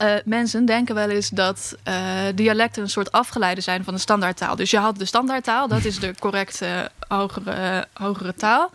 Eh, 0.00 0.14
mensen 0.24 0.64
denken 0.64 0.94
wel 0.94 1.10
eens 1.10 1.28
dat 1.28 1.76
eh, 1.82 1.94
dialecten 2.34 2.82
een 2.82 2.90
soort 2.90 3.12
afgeleide 3.12 3.60
zijn 3.60 3.84
van 3.84 3.94
de 3.94 4.00
standaardtaal. 4.00 4.56
Dus 4.56 4.70
je 4.70 4.78
had 4.78 4.98
de 4.98 5.04
standaardtaal, 5.04 5.68
dat 5.68 5.84
is 5.84 5.98
de 5.98 6.14
correcte 6.20 6.90
hogere, 7.08 7.86
hogere 7.92 8.34
taal. 8.34 8.70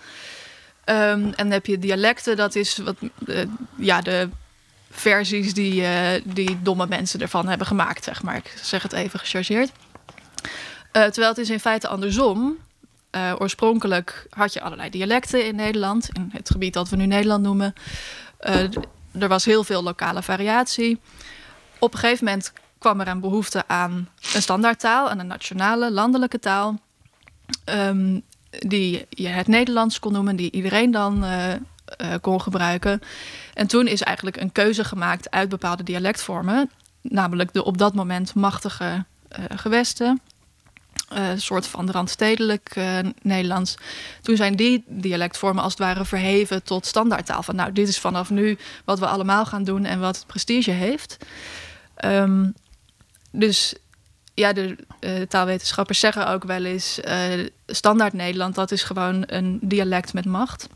Ehm, 0.84 1.00
en 1.00 1.34
dan 1.36 1.52
heb 1.52 1.66
je 1.66 1.80
dialecten, 1.80 2.36
dat 2.36 2.56
is 2.56 2.78
wat, 2.78 2.96
eh, 3.28 3.46
ja, 3.78 4.02
de 4.02 4.30
versies 4.92 5.54
die, 5.54 5.86
eh, 5.86 6.22
die 6.24 6.62
domme 6.62 6.88
mensen 6.88 7.22
ervan 7.22 7.48
hebben 7.48 7.68
gemaakt, 7.68 8.04
zeg 8.04 8.24
maar. 8.24 8.36
Ik 8.36 8.54
zeg 8.62 8.84
het 8.84 8.94
even 8.94 9.20
gechargeerd. 9.20 9.72
Eh, 10.92 11.04
terwijl 11.04 11.30
het 11.30 11.38
is 11.38 11.50
in 11.50 11.60
feite 11.60 11.88
andersom. 11.88 12.58
Eh, 13.10 13.34
oorspronkelijk 13.38 14.28
had 14.30 14.54
je 14.54 14.62
allerlei 14.62 14.90
dialecten 14.90 15.46
in 15.46 15.56
Nederland, 15.56 16.10
in 16.14 16.30
het 16.34 16.50
gebied 16.50 16.74
dat 16.74 16.90
we 16.90 16.96
nu 16.96 17.06
Nederland 17.06 17.44
noemen. 17.44 17.74
Eh, 18.38 18.64
er 19.20 19.28
was 19.28 19.46
heel 19.46 19.64
veel 19.64 19.84
lokale 19.84 20.24
variatie. 20.24 21.00
Op 21.80 21.94
een 21.94 22.00
gegeven 22.00 22.26
moment 22.26 22.54
kwam 22.78 23.00
er 23.00 23.08
een 23.08 23.20
behoefte 23.20 23.68
aan 23.68 24.10
een 24.34 24.42
standaardtaal, 24.42 25.10
aan 25.10 25.20
een 25.20 25.28
nationale, 25.28 25.92
landelijke 25.92 26.40
taal. 26.40 26.80
ehm, 27.66 28.20
die 28.60 29.06
je 29.10 29.28
het 29.28 29.48
Nederlands 29.48 30.00
kon 30.00 30.12
noemen, 30.12 30.36
die 30.36 30.52
iedereen 30.52 30.92
dan 30.92 31.24
eh, 31.24 31.54
eh, 31.54 31.60
kon 32.22 32.42
gebruiken. 32.42 33.02
En 33.54 33.68
toen 33.68 33.88
is 33.88 34.02
eigenlijk 34.02 34.38
een 34.38 34.52
keuze 34.52 34.84
gemaakt 34.84 35.32
uit 35.32 35.50
bepaalde 35.50 35.84
dialectvormen, 35.84 36.70
namelijk 37.02 37.54
de 37.54 37.64
op 37.64 37.78
dat 37.78 37.94
moment 37.94 38.36
machtige 38.36 39.06
eh, 39.28 39.44
gewesten. 39.56 40.22
Eh, 41.16 41.30
een 41.30 41.42
soort 41.42 41.68
van 41.68 41.92
randstedelijk 41.92 42.72
eh, 42.74 43.00
Nederlands. 43.22 43.76
Toen 44.22 44.36
zijn 44.36 44.56
die 44.56 44.84
dialectvormen 44.88 45.64
als 45.64 45.72
het 45.72 45.82
ware 45.82 46.06
verheven 46.06 46.64
tot 46.64 46.86
standaardtaal. 46.86 47.44
Van 47.44 47.56
nou, 47.56 47.72
dit 47.72 47.88
is 47.88 48.00
vanaf 48.00 48.30
nu 48.30 48.58
wat 48.86 49.00
we 49.00 49.08
allemaal 49.08 49.46
gaan 49.46 49.64
doen 49.64 49.86
en 49.86 50.00
wat 50.00 50.24
prestige 50.28 50.72
heeft. 50.72 51.18
Ehm, 51.96 52.50
dus 53.32 53.76
ja, 54.36 54.54
de 54.54 54.76
eh, 55.00 55.22
taalwetenschappers 55.22 56.00
zeggen 56.00 56.28
ook 56.28 56.44
wel 56.44 56.66
eens... 56.66 57.00
eh, 57.00 57.46
standaard 57.68 58.14
Nederland, 58.14 58.56
dat 58.56 58.72
is 58.72 58.84
gewoon 58.84 59.24
een 59.26 59.60
dialect 59.62 60.14
met 60.14 60.26
macht. 60.26 60.68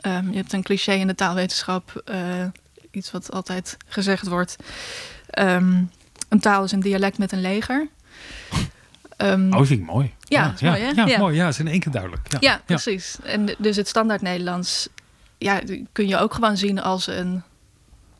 Ehm, 0.00 0.30
je 0.30 0.36
hebt 0.36 0.52
een 0.52 0.62
cliché 0.62 0.92
in 0.92 1.06
de 1.06 1.14
taalwetenschap, 1.14 2.02
eh, 2.04 2.44
iets 2.90 3.10
wat 3.10 3.32
altijd 3.32 3.76
gezegd 3.86 4.28
wordt. 4.28 4.56
Ehm, 5.30 5.82
een 6.28 6.40
taal 6.40 6.64
is 6.64 6.72
een 6.72 6.80
dialect 6.80 7.18
met 7.18 7.32
een 7.32 7.40
leger. 7.40 7.88
Ehm, 9.22 9.52
Oh, 9.52 9.66
vind 9.66 9.80
ik 9.80 9.86
mooi. 9.86 10.14
Ja, 10.18 10.44
dat 10.44 10.54
is 10.54 10.60
ja, 10.60 10.70
mooi, 10.70 10.82
hè? 10.82 10.90
Ja, 10.90 11.06
Ja. 11.06 11.18
mooi. 11.18 11.36
Ja, 11.36 11.48
is 11.48 11.58
in 11.58 11.68
één 11.68 11.80
keer 11.80 11.92
duidelijk. 11.92 12.26
Ja, 12.32 12.38
Ja, 12.40 12.60
precies. 12.64 13.16
En 13.22 13.54
dus 13.58 13.76
het 13.76 13.88
standaard 13.88 14.22
Nederlands 14.22 14.88
ja, 15.38 15.60
kun 15.92 16.08
je 16.08 16.16
ook 16.18 16.34
gewoon 16.34 16.56
zien 16.56 16.80
als 16.82 17.06
een 17.06 17.42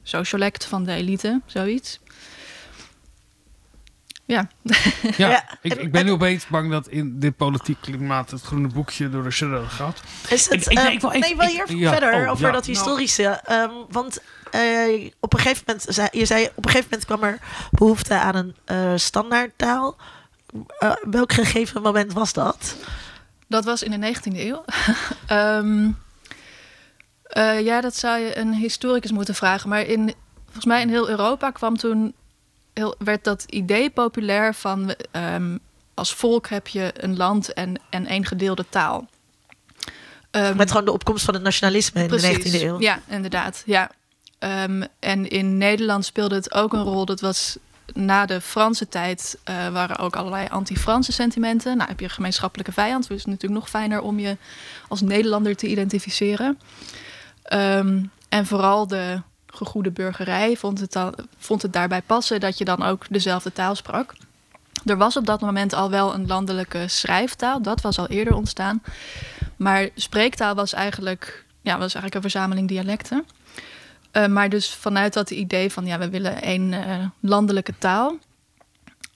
sociolect 0.02 0.64
van 0.64 0.84
de 0.84 0.92
elite, 0.92 1.40
zoiets. 1.46 2.00
Ja, 4.24 4.48
Ja, 5.16 5.28
Ja, 5.30 5.44
ik, 5.62 5.74
ik 5.74 5.92
ben 5.92 6.04
nu 6.04 6.10
opeens 6.10 6.46
bang 6.46 6.70
dat 6.70 6.88
in 6.88 7.18
dit 7.18 7.36
politiek 7.36 7.76
klimaat 7.80 8.30
het 8.30 8.42
groene 8.42 8.68
boekje 8.68 9.10
door 9.10 9.22
de 9.22 9.30
shredder 9.30 9.62
gaat. 9.66 10.00
Is 10.30 10.44
het, 10.48 10.66
Ik- 10.66 10.72
ik- 10.72 10.78
eh, 10.78 10.92
ik 10.92 11.00
wil 11.00 11.10
even- 11.12 11.20
nee, 11.20 11.36
wel 11.36 11.46
ik- 11.46 11.68
hier 11.68 11.76
ja, 11.78 11.90
verder 11.92 12.14
oh, 12.24 12.30
over 12.30 12.46
ja, 12.46 12.52
dat 12.52 12.66
nou. 12.66 12.72
historische. 12.76 13.24
ehm, 13.24 13.70
want 13.90 14.20
eh, 14.50 15.10
op 15.20 15.32
een 15.32 15.38
gegeven 15.40 15.62
moment, 15.66 15.86
zei, 15.88 16.08
je 16.12 16.24
zei, 16.26 16.44
op 16.54 16.64
een 16.64 16.70
gegeven 16.70 16.88
moment 16.90 17.04
kwam 17.06 17.22
er 17.22 17.38
behoefte 17.70 18.14
aan 18.14 18.34
een 18.34 18.56
eh 18.64 18.92
standaardtaal. 18.96 19.96
Eh, 20.78 20.92
welk 21.10 21.32
gegeven 21.32 21.82
moment 21.82 22.12
was 22.12 22.32
dat? 22.32 22.76
dat 23.52 23.64
was 23.64 23.82
in 23.82 24.00
de 24.00 24.14
19e 24.14 24.36
eeuw. 24.36 24.64
Ehm, 25.26 25.90
eh, 27.22 27.60
ja, 27.60 27.80
dat 27.80 27.96
zou 27.96 28.18
je 28.20 28.38
een 28.38 28.54
historicus 28.54 29.10
moeten 29.10 29.34
vragen. 29.34 29.68
Maar 29.68 29.82
in, 29.82 30.14
volgens 30.44 30.64
mij 30.64 30.82
in 30.82 30.88
heel 30.88 31.08
Europa 31.08 31.50
kwam 31.50 31.76
toen 31.76 32.14
heel, 32.72 32.94
werd 32.98 33.24
dat 33.24 33.44
idee 33.48 33.90
populair 33.90 34.54
van 34.54 34.94
ehm, 35.10 35.56
als 35.94 36.14
volk 36.14 36.48
heb 36.48 36.68
je 36.68 36.92
een 36.96 37.16
land 37.16 37.52
en, 37.52 37.80
en 37.90 38.06
één 38.06 38.26
gedeelde 38.26 38.64
taal. 38.68 39.08
Ehm, 40.30 40.56
Met 40.56 40.70
gewoon 40.70 40.84
de 40.84 40.92
opkomst 40.92 41.24
van 41.24 41.34
het 41.34 41.42
nationalisme 41.42 42.02
in 42.02 42.08
de 42.08 42.20
19e 42.20 42.62
eeuw. 42.62 42.80
Ja, 42.80 43.00
inderdaad. 43.08 43.62
Ja. 43.66 43.90
En 44.98 45.28
in 45.28 45.58
Nederland 45.58 46.04
speelde 46.04 46.34
het 46.34 46.54
ook 46.54 46.72
een 46.72 46.82
rol. 46.82 47.04
Dat 47.04 47.20
was 47.20 47.56
na 47.94 48.26
de 48.26 48.40
Franse 48.40 48.88
tijd 48.88 49.38
eh, 49.44 49.68
waren 49.68 49.98
ook 49.98 50.16
allerlei 50.16 50.46
anti-Franse 50.48 51.12
sentimenten. 51.12 51.76
Nou, 51.76 51.88
heb 51.88 51.98
je 51.98 52.04
een 52.04 52.10
gemeenschappelijke 52.10 52.72
vijand. 52.72 53.00
Dus 53.00 53.08
het 53.08 53.18
is 53.18 53.32
natuurlijk 53.32 53.60
nog 53.60 53.70
fijner 53.70 54.00
om 54.00 54.18
je 54.18 54.36
als 54.88 55.00
Nederlander 55.00 55.56
te 55.56 55.66
identificeren. 55.66 56.58
Ehm, 57.42 58.04
en 58.28 58.46
vooral 58.46 58.86
de 58.86 59.20
gegoede 59.46 59.90
burgerij 59.90 60.56
vond 60.56 60.80
het, 60.80 60.98
vond 61.38 61.62
het 61.62 61.72
daarbij 61.72 62.02
passen 62.02 62.40
dat 62.40 62.58
je 62.58 62.64
dan 62.64 62.82
ook 62.82 63.04
dezelfde 63.08 63.52
taal 63.52 63.74
sprak. 63.74 64.14
Er 64.84 64.96
was 64.96 65.16
op 65.16 65.26
dat 65.26 65.40
moment 65.40 65.72
al 65.72 65.90
wel 65.90 66.14
een 66.14 66.26
landelijke 66.26 66.88
schrijftaal. 66.88 67.62
Dat 67.62 67.80
was 67.80 67.98
al 67.98 68.08
eerder 68.08 68.34
ontstaan. 68.34 68.82
Maar 69.56 69.88
spreektaal 69.94 70.54
was 70.54 70.72
eigenlijk, 70.72 71.44
ja, 71.60 71.72
was 71.72 71.80
eigenlijk 71.80 72.14
een 72.14 72.30
verzameling 72.30 72.68
dialecten. 72.68 73.24
Eh, 74.12 74.26
maar 74.26 74.48
dus 74.48 74.74
vanuit 74.74 75.12
dat 75.12 75.30
idee 75.30 75.70
van 75.72 75.86
ja, 75.86 75.98
we 75.98 76.08
willen 76.10 76.42
één 76.42 76.72
eh, 76.72 77.06
landelijke 77.20 77.74
taal. 77.78 78.16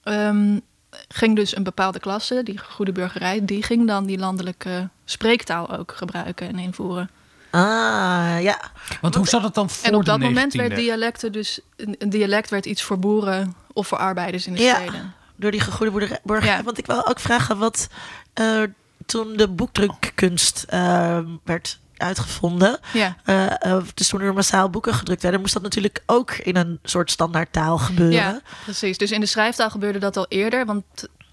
ehm, 0.03 0.59
ging 1.07 1.35
dus 1.35 1.55
een 1.55 1.63
bepaalde 1.63 1.99
klasse, 1.99 2.43
die 2.43 2.59
goede 2.59 2.91
burgerij, 2.91 3.45
die 3.45 3.63
ging 3.63 3.87
dan 3.87 4.05
die 4.05 4.17
landelijke 4.17 4.89
spreektaal 5.05 5.77
ook 5.77 5.91
gebruiken 5.95 6.47
en 6.47 6.59
invoeren. 6.59 7.09
Ah, 7.51 8.37
ja. 8.41 8.71
Want 9.01 9.15
hoe 9.15 9.27
zat 9.27 9.43
het 9.43 9.53
dan 9.53 9.69
voor 9.69 9.87
en 9.87 9.95
op 9.95 10.05
dat 10.05 10.19
moment 10.19 10.53
19e? 10.53 10.57
werd 10.57 10.75
dialecten 10.75 11.31
dus 11.31 11.59
een, 11.75 11.95
dialect 12.09 12.49
werd 12.49 12.65
iets 12.65 12.81
voor 12.83 12.99
boeren 12.99 13.55
of 13.73 13.87
voor 13.87 13.97
arbeiders 13.97 14.47
in 14.47 14.53
de 14.53 14.61
Ja. 14.61 14.75
steden. 14.75 15.13
Door 15.35 15.51
die 15.51 15.59
gegoede 15.59 15.91
boerderij- 15.91 16.19
burger. 16.23 16.49
Ja. 16.49 16.63
Want 16.63 16.77
ik 16.77 16.85
wil 16.85 17.07
ook 17.07 17.19
vragen 17.19 17.57
wat 17.57 17.87
eh, 18.33 18.61
toen 19.05 19.37
de 19.37 19.47
boekdrukkunst 19.47 20.65
eh, 20.67 21.19
werd 21.43 21.79
uitgevonden. 21.97 22.79
Ja. 22.93 23.15
eh, 23.23 23.71
eh, 23.71 23.83
dus 23.93 24.07
toen 24.07 24.21
er 24.21 24.33
massaal 24.33 24.69
boeken 24.69 24.93
gedrukt 24.93 25.21
werden, 25.21 25.41
moest 25.41 25.53
dat 25.53 25.63
natuurlijk 25.63 26.03
ook 26.05 26.31
in 26.31 26.55
een 26.55 26.79
soort 26.83 27.11
standaardtaal 27.11 27.77
gebeuren. 27.77 28.15
Ja, 28.15 28.41
precies. 28.63 28.97
Dus 28.97 29.11
in 29.11 29.19
de 29.19 29.25
schrijftaal 29.25 29.69
gebeurde 29.69 29.99
dat 29.99 30.17
al 30.17 30.25
eerder. 30.29 30.65
Want 30.65 30.83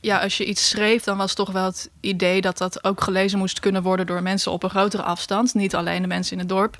ja, 0.00 0.18
als 0.18 0.36
je 0.36 0.44
iets 0.44 0.68
schreef, 0.68 1.02
dan 1.02 1.16
was 1.16 1.34
toch 1.34 1.50
wel 1.50 1.64
het 1.64 1.90
idee 2.00 2.40
dat 2.40 2.58
dat 2.58 2.84
ook 2.84 3.00
gelezen 3.00 3.38
moest 3.38 3.60
kunnen 3.60 3.82
worden 3.82 4.06
door 4.06 4.22
mensen 4.22 4.52
op 4.52 4.62
een 4.62 4.70
grotere 4.70 5.02
afstand. 5.02 5.54
Niet 5.54 5.74
alleen 5.74 6.02
de 6.02 6.08
mensen 6.08 6.32
in 6.32 6.38
het 6.38 6.48
dorp. 6.48 6.76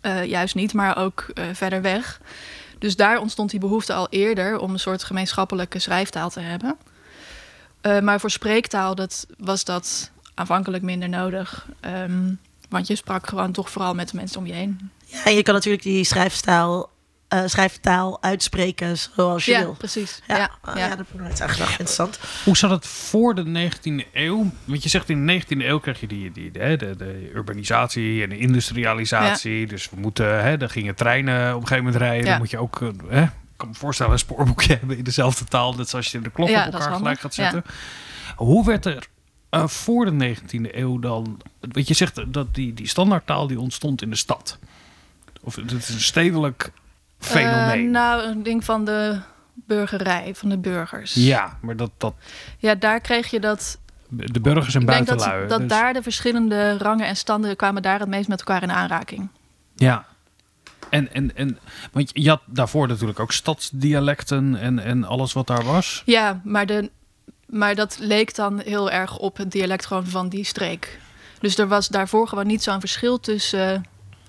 Eh, 0.00 0.24
juist 0.24 0.54
niet, 0.54 0.72
maar 0.72 0.96
ook 0.96 1.26
verder 1.52 1.82
weg. 1.82 2.20
Dus 2.78 2.96
daar 2.96 3.20
ontstond 3.20 3.50
die 3.50 3.60
behoefte 3.60 3.92
al 3.92 4.06
eerder 4.10 4.58
om 4.58 4.72
een 4.72 4.78
soort 4.78 5.04
gemeenschappelijke 5.04 5.78
schrijftaal 5.78 6.30
te 6.30 6.40
hebben. 6.40 6.76
Maar 8.02 8.20
voor 8.20 8.30
spreektaal 8.30 8.94
dat, 8.94 9.26
was 9.38 9.64
dat 9.64 10.10
aanvankelijk 10.34 10.82
minder 10.82 11.08
nodig. 11.08 11.66
Ehm, 11.80 12.32
want 12.74 12.86
je 12.86 12.96
sprak 12.96 13.26
gewoon 13.28 13.52
toch 13.52 13.70
vooral 13.70 13.94
met 13.94 14.08
de 14.10 14.16
mensen 14.16 14.38
om 14.38 14.46
je 14.46 14.52
heen. 14.52 14.90
Ja, 15.06 15.24
en 15.24 15.34
je 15.34 15.42
kan 15.42 15.54
natuurlijk 15.54 15.82
die 15.82 16.04
schrijfstaal, 16.04 16.90
eh, 17.28 17.42
schrijftaal 17.46 18.22
uitspreken 18.22 18.96
zoals 18.98 19.44
je 19.44 19.52
Ja, 19.52 19.58
wil. 19.60 19.72
precies. 19.78 20.22
Ja, 20.26 20.36
Ja, 20.36 20.50
oh, 20.64 20.74
ja. 20.74 20.80
ja. 20.80 20.88
daar 20.88 20.96
heb 20.98 21.06
ik 21.30 21.30
gedacht. 21.50 21.70
Interessant. 21.70 22.18
Hoe 22.44 22.56
zat 22.56 22.70
het 22.70 22.86
voor 22.86 23.34
de 23.34 23.70
19e 23.70 24.06
eeuw? 24.12 24.50
Want 24.64 24.82
je 24.82 24.88
zegt 24.88 25.08
in 25.08 25.26
de 25.26 25.42
19e 25.42 25.46
eeuw 25.64 25.78
krijg 25.78 26.00
je 26.00 26.06
die, 26.06 26.32
die, 26.32 26.50
de, 26.50 26.76
de, 26.76 26.96
de 26.96 27.30
urbanisatie 27.34 28.22
en 28.22 28.28
de 28.28 28.38
industrialisatie. 28.38 29.66
Dus 29.66 29.90
we 29.90 29.96
moeten, 30.00 30.42
hè, 30.42 30.56
dan 30.56 30.70
gingen 30.70 30.94
treinen 30.94 31.48
op 31.54 31.60
een 31.60 31.66
gegeven 31.66 31.84
moment 31.84 32.02
rijden. 32.02 32.24
Ja. 32.24 32.30
Dan 32.30 32.38
moet 32.38 32.50
je 32.50 32.58
ook, 32.58 32.82
eh, 32.82 32.88
hè, 33.08 33.22
ik 33.22 33.30
kan 33.56 33.68
me 33.68 33.74
voorstellen, 33.74 34.12
een 34.12 34.18
spoorboekje 34.18 34.76
hebben 34.78 34.96
in 34.96 35.04
dezelfde 35.04 35.44
taal. 35.44 35.72
Net 35.72 35.88
zoals 35.88 36.10
je 36.12 36.20
de 36.20 36.30
klok 36.30 36.48
Ja, 36.48 36.66
op 36.66 36.72
dat 36.72 36.80
elkaar 36.80 36.96
gelijk 36.96 37.20
gaat 37.20 37.34
zetten. 37.34 37.64
Hoe 38.36 38.64
werd 38.66 38.86
er 38.86 39.06
eh, 39.54 39.66
voor 39.66 40.04
de 40.04 40.36
19e 40.36 40.74
eeuw 40.74 40.98
dan... 40.98 41.40
Weet 41.60 41.88
je 41.88 41.94
zegt 41.94 42.32
dat 42.32 42.54
die, 42.54 42.74
die 42.74 42.88
standaardtaal 42.88 43.46
die 43.46 43.60
ontstond 43.60 44.02
in 44.02 44.10
de 44.10 44.16
stad. 44.16 44.58
Of 45.42 45.54
het 45.56 45.72
is 45.72 45.88
een 45.88 46.00
stedelijk 46.00 46.72
fenomeen. 47.18 47.84
Eh, 47.84 47.90
nou, 47.90 48.22
een 48.22 48.42
ding 48.42 48.64
van 48.64 48.84
de 48.84 49.20
burgerij, 49.54 50.34
van 50.34 50.48
de 50.48 50.58
burgers. 50.58 51.14
ja, 51.14 51.58
maar 51.60 51.76
dat, 51.76 51.90
dat 51.98 52.14
Ja, 52.58 52.74
daar 52.74 53.00
kreeg 53.00 53.30
je 53.30 53.40
dat. 53.40 53.78
de 54.08 54.40
burgers 54.40 54.74
en 54.74 54.80
Ik 54.80 54.86
denk 54.86 55.06
dat, 55.06 55.16
buitenlui. 55.16 55.48
dat 55.48 55.58
dus- 55.58 55.68
daar 55.68 55.92
de 55.92 56.02
verschillende 56.02 56.78
rangen 56.78 57.06
en 57.06 57.16
standen 57.16 57.56
kwamen 57.56 57.82
daar 57.82 58.00
het 58.00 58.08
meest 58.08 58.28
met 58.28 58.38
elkaar 58.38 58.62
in 58.62 58.72
aanraking. 58.72 59.28
Ja. 59.74 60.06
En, 60.90 61.12
en, 61.12 61.36
en, 61.36 61.58
want 61.92 62.10
je 62.12 62.28
had 62.28 62.40
daarvoor 62.46 62.88
natuurlijk 62.88 63.20
ook 63.20 63.32
stadsdialecten 63.32 64.56
en, 64.56 64.78
en 64.78 65.04
alles 65.04 65.32
wat 65.32 65.46
daar 65.46 65.64
was. 65.64 66.02
Ja, 66.06 66.40
maar, 66.44 66.66
de, 66.66 66.90
maar 67.46 67.74
dat 67.74 67.96
leek 68.00 68.34
dan 68.34 68.60
heel 68.60 68.90
erg 68.90 69.18
op 69.18 69.36
het 69.36 69.50
dialect 69.52 69.86
gewoon 69.86 70.06
van 70.06 70.28
die 70.28 70.44
streek. 70.44 70.98
Dus 71.40 71.58
er 71.58 71.68
was 71.68 71.88
daarvoor 71.88 72.28
gewoon 72.28 72.46
niet 72.46 72.62
zo'n 72.62 72.80
verschil 72.80 73.20
tussen 73.20 73.84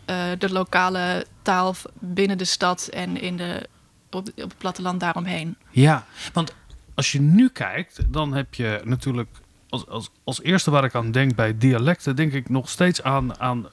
eh, 0.05 0.15
de 0.37 0.51
lokale 0.51 1.25
taal 1.41 1.75
binnen 1.99 2.37
de 2.37 2.45
stad 2.45 2.87
en 2.87 3.21
in 3.21 3.37
de, 3.37 3.67
op, 4.11 4.27
op 4.27 4.35
het 4.35 4.57
platteland 4.57 4.99
daaromheen. 4.99 5.57
Ja, 5.71 6.05
want 6.33 6.53
als 6.93 7.11
je 7.11 7.21
nu 7.21 7.49
kijkt, 7.49 7.99
dan 8.07 8.33
heb 8.33 8.53
je 8.53 8.81
natuurlijk 8.83 9.29
als, 9.69 9.87
als, 9.87 10.09
als 10.23 10.41
eerste 10.41 10.71
waar 10.71 10.83
ik 10.83 10.95
aan 10.95 11.11
denk 11.11 11.35
bij 11.35 11.57
dialecten, 11.57 12.15
denk 12.15 12.33
ik 12.33 12.49
nog 12.49 12.69
steeds 12.69 13.03
aan, 13.03 13.39
aan 13.39 13.67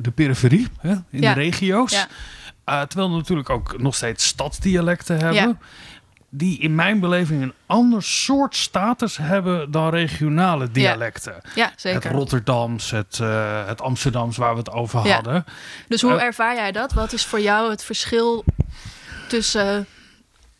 de 0.00 0.10
periferie 0.10 0.68
hè, 0.78 0.90
in 0.90 1.20
Ja. 1.20 1.34
de 1.34 1.40
regio's. 1.40 1.92
Ja. 1.92 2.08
Eh, 2.64 2.80
terwijl 2.82 3.10
we 3.10 3.16
natuurlijk 3.16 3.50
ook 3.50 3.80
nog 3.80 3.94
steeds 3.94 4.26
stadsdialecten 4.26 5.18
hebben. 5.18 5.48
Ja. 5.48 5.58
Die 6.36 6.58
in 6.58 6.74
mijn 6.74 7.00
beleving 7.00 7.42
een 7.42 7.52
ander 7.66 8.02
soort 8.02 8.56
status 8.56 9.16
hebben 9.16 9.70
dan 9.70 9.90
regionale 9.90 10.70
dialecten. 10.70 11.34
Ja, 11.54 11.64
Het 11.70 11.80
zeker. 11.80 12.12
Rotterdams, 12.12 12.90
het, 12.90 13.18
eh, 13.20 13.66
het 13.66 13.80
Amsterdams 13.80 14.36
waar 14.36 14.52
we 14.52 14.58
het 14.58 14.70
over 14.70 15.06
Ja. 15.06 15.14
hadden. 15.14 15.44
Dus 15.88 16.02
hoe 16.02 16.12
Eh, 16.12 16.22
ervaar 16.22 16.54
jij 16.54 16.72
dat? 16.72 16.92
Wat 16.92 17.12
is 17.12 17.24
voor 17.26 17.40
jou 17.40 17.70
het 17.70 17.84
verschil 17.84 18.44
tussen 19.28 19.86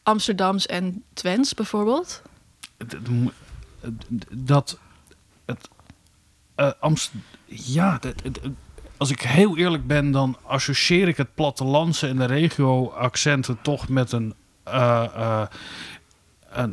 Amsterdams 0.03 0.66
en 0.66 1.03
Twents 1.14 1.55
bijvoorbeeld? 1.55 2.22
dat 4.31 4.79
het 5.45 5.68
Amst 6.81 7.12
ja, 7.47 7.99
dat- 8.01 8.14
het- 8.22 8.41
het- 8.43 8.53
als 8.97 9.11
ik 9.11 9.20
heel 9.20 9.57
eerlijk 9.57 9.87
ben, 9.87 10.11
dan 10.11 10.37
associeer 10.47 11.09
ik 11.09 11.16
het 11.16 11.35
plattelandse 11.35 12.07
en 12.09 12.16
de 12.16 12.25
regio-accenten 12.25 13.59
toch 13.62 13.89
met 13.89 14.12
een, 14.12 14.35
een, 14.65 15.49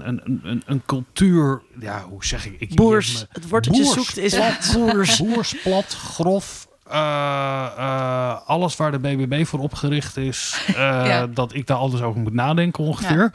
een, 0.08 0.22
een, 0.24 0.40
een, 0.44 0.64
een 0.66 0.82
cultuur. 0.86 1.62
Ja, 1.80 2.02
hoe 2.10 2.26
zeg 2.26 2.46
ik? 2.46 2.56
ik 2.60 2.76
Boers. 2.76 3.14
me- 3.20 3.28
Het 3.32 3.50
woord 3.50 3.66
dat 3.66 3.76
je 3.78 3.86
zoekt 3.86 4.18
is 4.18 4.34
plat, 4.36 4.72
boers. 4.74 5.18
Boers, 5.24 5.56
plat, 5.64 5.94
grof. 5.94 6.68
eh, 6.90 6.98
eh, 7.78 8.38
alles 8.46 8.76
waar 8.76 8.92
de 8.92 9.00
BBB 9.00 9.46
voor 9.46 9.60
opgericht 9.60 10.18
is, 10.18 10.62
eh, 10.68 10.74
Ja. 10.76 11.28
dat 11.28 11.54
ik 11.54 11.68
daar 11.68 11.78
alles 11.78 12.02
over 12.02 12.22
moet 12.22 12.34
nadenken 12.34 12.84
ongeveer. 12.84 13.32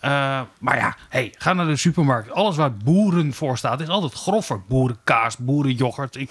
Eh, 0.00 0.40
maar 0.58 0.76
ja, 0.76 0.96
hey, 1.08 1.34
ga 1.38 1.52
naar 1.52 1.66
de 1.66 1.76
supermarkt. 1.76 2.30
Alles 2.32 2.56
waar 2.56 2.72
boeren 2.76 3.32
voor 3.32 3.58
staat 3.58 3.80
is 3.80 3.88
altijd 3.88 4.12
groffer. 4.12 4.60
Boerenkaas, 4.68 5.36
boerenjoghurt. 5.36 6.16
Ik 6.16 6.30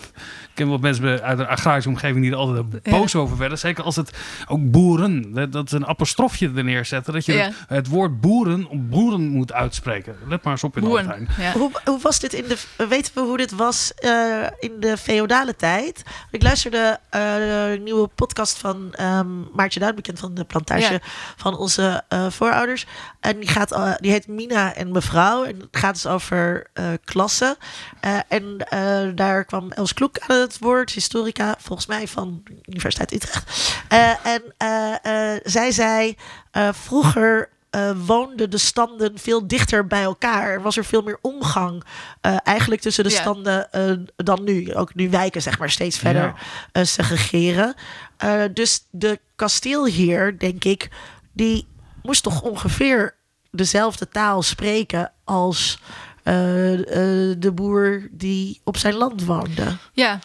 ken 0.53 0.67
wat 0.69 0.81
mensen 0.81 1.21
uit 1.21 1.39
een 1.39 1.47
agrarische 1.47 1.89
omgeving 1.89 2.21
die 2.21 2.31
er 2.31 2.37
altijd 2.37 2.83
boos 2.83 3.15
over 3.15 3.37
werden. 3.37 3.57
Zeker 3.59 3.83
als 3.83 3.95
het 3.95 4.11
ook 4.47 4.71
boeren, 4.71 5.33
dat, 5.33 5.51
dat 5.51 5.65
is 5.65 5.71
een 5.71 5.87
apostrofje 5.87 6.51
er 6.55 6.63
neerzetten. 6.63 7.13
Dat 7.13 7.25
je 7.25 7.33
Ja. 7.33 7.43
het, 7.45 7.55
het 7.67 7.87
woord 7.87 8.21
boeren 8.21 8.67
op 8.67 8.89
boeren 8.89 9.27
moet 9.29 9.53
uitspreken. 9.53 10.15
Let 10.27 10.43
maar 10.43 10.53
eens 10.53 10.63
op 10.63 10.75
in 10.75 10.81
de 10.81 10.87
Boeren. 10.87 11.27
Ja. 11.37 11.51
Hoe, 11.51 11.71
hoe 11.85 11.99
was 12.01 12.19
dit 12.19 12.33
in 12.33 12.43
de. 12.47 12.85
Weten 12.89 13.11
we 13.13 13.21
hoe 13.21 13.37
dit 13.37 13.51
was 13.51 13.93
eh, 13.93 14.43
in 14.59 14.73
de 14.79 14.97
feodale 14.97 15.55
tijd? 15.55 16.03
Ik 16.31 16.43
luisterde 16.43 16.99
eh, 17.09 17.71
een 17.71 17.83
nieuwe 17.83 18.07
podcast 18.07 18.57
van 18.57 18.93
ehm 18.93 19.27
Maartje 19.53 19.79
Duin, 19.79 19.95
bekend 19.95 20.19
van 20.19 20.33
de 20.33 20.43
plantage 20.43 20.93
Ja. 20.93 20.99
van 21.35 21.57
onze 21.57 22.03
eh, 22.07 22.25
voorouders. 22.29 22.85
En 23.19 23.39
die 23.39 23.49
gaat, 23.57 23.71
eh, 23.71 23.93
die 23.99 24.11
heet 24.11 24.27
Mina 24.27 24.73
en 24.73 24.91
mevrouw. 24.91 25.43
En 25.43 25.55
het 25.59 25.67
gaat 25.71 25.93
dus 25.93 26.05
over 26.05 26.67
eh 26.73 26.85
klassen. 27.03 27.55
Eh, 27.99 28.19
en 28.27 28.57
eh, 28.69 29.07
daar 29.15 29.45
kwam 29.45 29.71
Els 29.71 29.93
Kloek 29.93 30.19
aan 30.19 30.39
het 30.39 30.59
woord, 30.59 30.91
historica, 30.91 31.55
volgens 31.59 31.87
mij 31.87 32.07
van 32.07 32.43
Universiteit 32.65 33.13
Utrecht. 33.13 33.73
Eh, 33.87 34.25
en 34.25 34.41
eh, 34.57 35.33
eh, 35.35 35.41
zij 35.43 35.71
zei, 35.71 36.15
eh, 36.51 36.69
vroeger 36.73 37.49
eh, 37.69 37.91
woonden 38.05 38.49
de 38.49 38.57
standen 38.57 39.17
veel 39.19 39.47
dichter 39.47 39.87
bij 39.87 40.01
elkaar. 40.03 40.61
Was 40.61 40.77
er 40.77 40.85
veel 40.85 41.01
meer 41.01 41.17
omgang 41.21 41.83
eh, 42.21 42.35
eigenlijk 42.43 42.81
tussen 42.81 43.03
de 43.03 43.09
Ja. 43.09 43.15
standen 43.21 43.71
eh, 43.71 43.91
dan 44.15 44.43
nu. 44.43 44.73
Ook 44.75 44.95
nu 44.95 45.09
wijken 45.09 45.41
zeg 45.41 45.59
maar 45.59 45.69
steeds 45.69 45.97
verder 45.97 46.21
Ja. 46.23 46.35
eh, 46.71 46.83
segregeren. 46.83 47.73
Eh, 48.17 48.43
dus 48.53 48.87
de 48.91 49.19
kasteelheer, 49.35 50.39
denk 50.39 50.63
ik, 50.63 50.89
die 51.33 51.67
moest 52.03 52.23
toch 52.23 52.41
ongeveer 52.41 53.15
dezelfde 53.51 54.09
taal 54.09 54.41
spreken 54.41 55.11
als 55.23 55.79
eh, 56.23 56.73
eh, 56.73 57.35
de 57.39 57.51
boer 57.51 58.07
die 58.11 58.61
op 58.63 58.77
zijn 58.77 58.93
land 58.95 59.23
woonde. 59.25 59.77
Ja, 59.93 60.19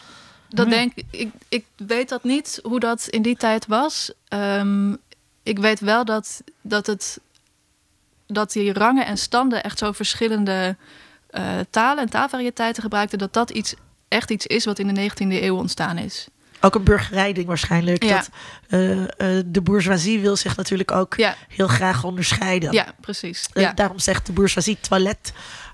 dat 0.49 0.67
Ja. 0.67 0.73
denk 0.73 0.93
ik. 0.95 1.05
ik. 1.11 1.31
Ik 1.49 1.65
weet 1.77 2.09
dat 2.09 2.25
niet 2.25 2.61
hoe 2.63 2.81
dat 2.81 3.07
in 3.07 3.23
die 3.23 3.37
tijd 3.37 3.67
was. 3.67 4.13
Ehm, 4.29 4.93
ik 5.43 5.59
weet 5.59 5.81
wel 5.81 6.05
dat, 6.05 6.43
dat, 6.61 6.87
het, 6.87 7.21
dat 8.27 8.53
die 8.53 8.73
rangen 8.73 9.07
en 9.07 9.19
standen 9.19 9.63
echt 9.63 9.79
zo 9.79 9.93
verschillende 9.93 10.77
eh, 11.31 11.59
talen 11.71 12.03
en 12.03 12.11
taalvarieteiten 12.11 12.83
gebruikten. 12.83 13.19
Dat 13.19 13.33
dat 13.33 13.51
iets, 13.51 13.75
echt 14.09 14.31
iets 14.31 14.47
is 14.47 14.65
wat 14.65 14.79
in 14.79 14.95
de 14.95 15.11
19e 15.11 15.43
eeuw 15.43 15.57
ontstaan 15.57 15.99
is. 15.99 16.27
Ook 16.65 16.75
een 16.75 16.83
burgerrijding 16.85 17.47
waarschijnlijk. 17.47 18.05
Ja. 18.05 18.17
Dat, 18.17 18.29
eh, 18.69 19.01
eh, 19.39 19.45
de 19.47 19.61
bourgeoisie 19.61 20.21
wil 20.21 20.37
zich 20.37 20.57
natuurlijk 20.57 20.91
ook 20.91 21.15
Ja, 21.17 21.35
heel 21.49 21.69
graag 21.69 22.05
onderscheiden. 22.05 22.73
ja 22.73 22.95
precies. 23.01 23.47
Eh, 23.53 23.63
Ja. 23.63 23.73
Daarom 23.73 23.99
zegt 23.99 24.27
de 24.27 24.33
bourgeoisie 24.33 24.79
toilet. 24.81 25.33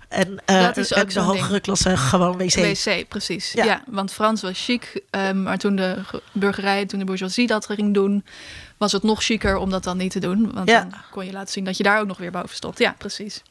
En, 0.08 0.38
eh, 0.44 0.62
Dat 0.62 0.76
is 0.76 0.94
ook 0.94 0.98
en 1.08 1.14
de 1.14 1.20
hogere 1.20 1.50
ding. 1.50 1.62
klasse 1.62 1.96
gewoon 1.96 2.36
wc. 2.36 2.54
WC, 2.54 3.08
precies. 3.08 3.52
Ja. 3.52 3.64
Ja. 3.64 3.82
want 3.86 4.12
Frans 4.12 4.42
was 4.42 4.64
chic. 4.64 5.00
ehm, 5.10 5.42
maar 5.42 5.58
toen 5.58 5.76
de 5.76 5.96
ge- 6.06 6.22
burgerij, 6.32 6.86
toen 6.86 6.98
de 6.98 7.04
bourgeoisie 7.04 7.46
dat 7.46 7.66
ging 7.66 7.94
doen, 7.94 8.24
was 8.76 8.92
het 8.92 9.02
nog 9.02 9.22
chiquer 9.22 9.56
om 9.56 9.70
dat 9.70 9.84
dan 9.84 9.96
niet 9.96 10.10
te 10.10 10.18
doen. 10.20 10.52
Want 10.54 10.68
Ja. 10.68 10.80
dan 10.80 10.94
kon 11.10 11.26
je 11.26 11.32
laten 11.32 11.52
zien 11.52 11.64
dat 11.64 11.76
je 11.76 11.82
daar 11.82 12.00
ook 12.00 12.06
nog 12.06 12.18
weer 12.18 12.30
boven 12.30 12.56
stond. 12.56 12.78
Ja, 12.78 12.94
precies. 12.98 13.42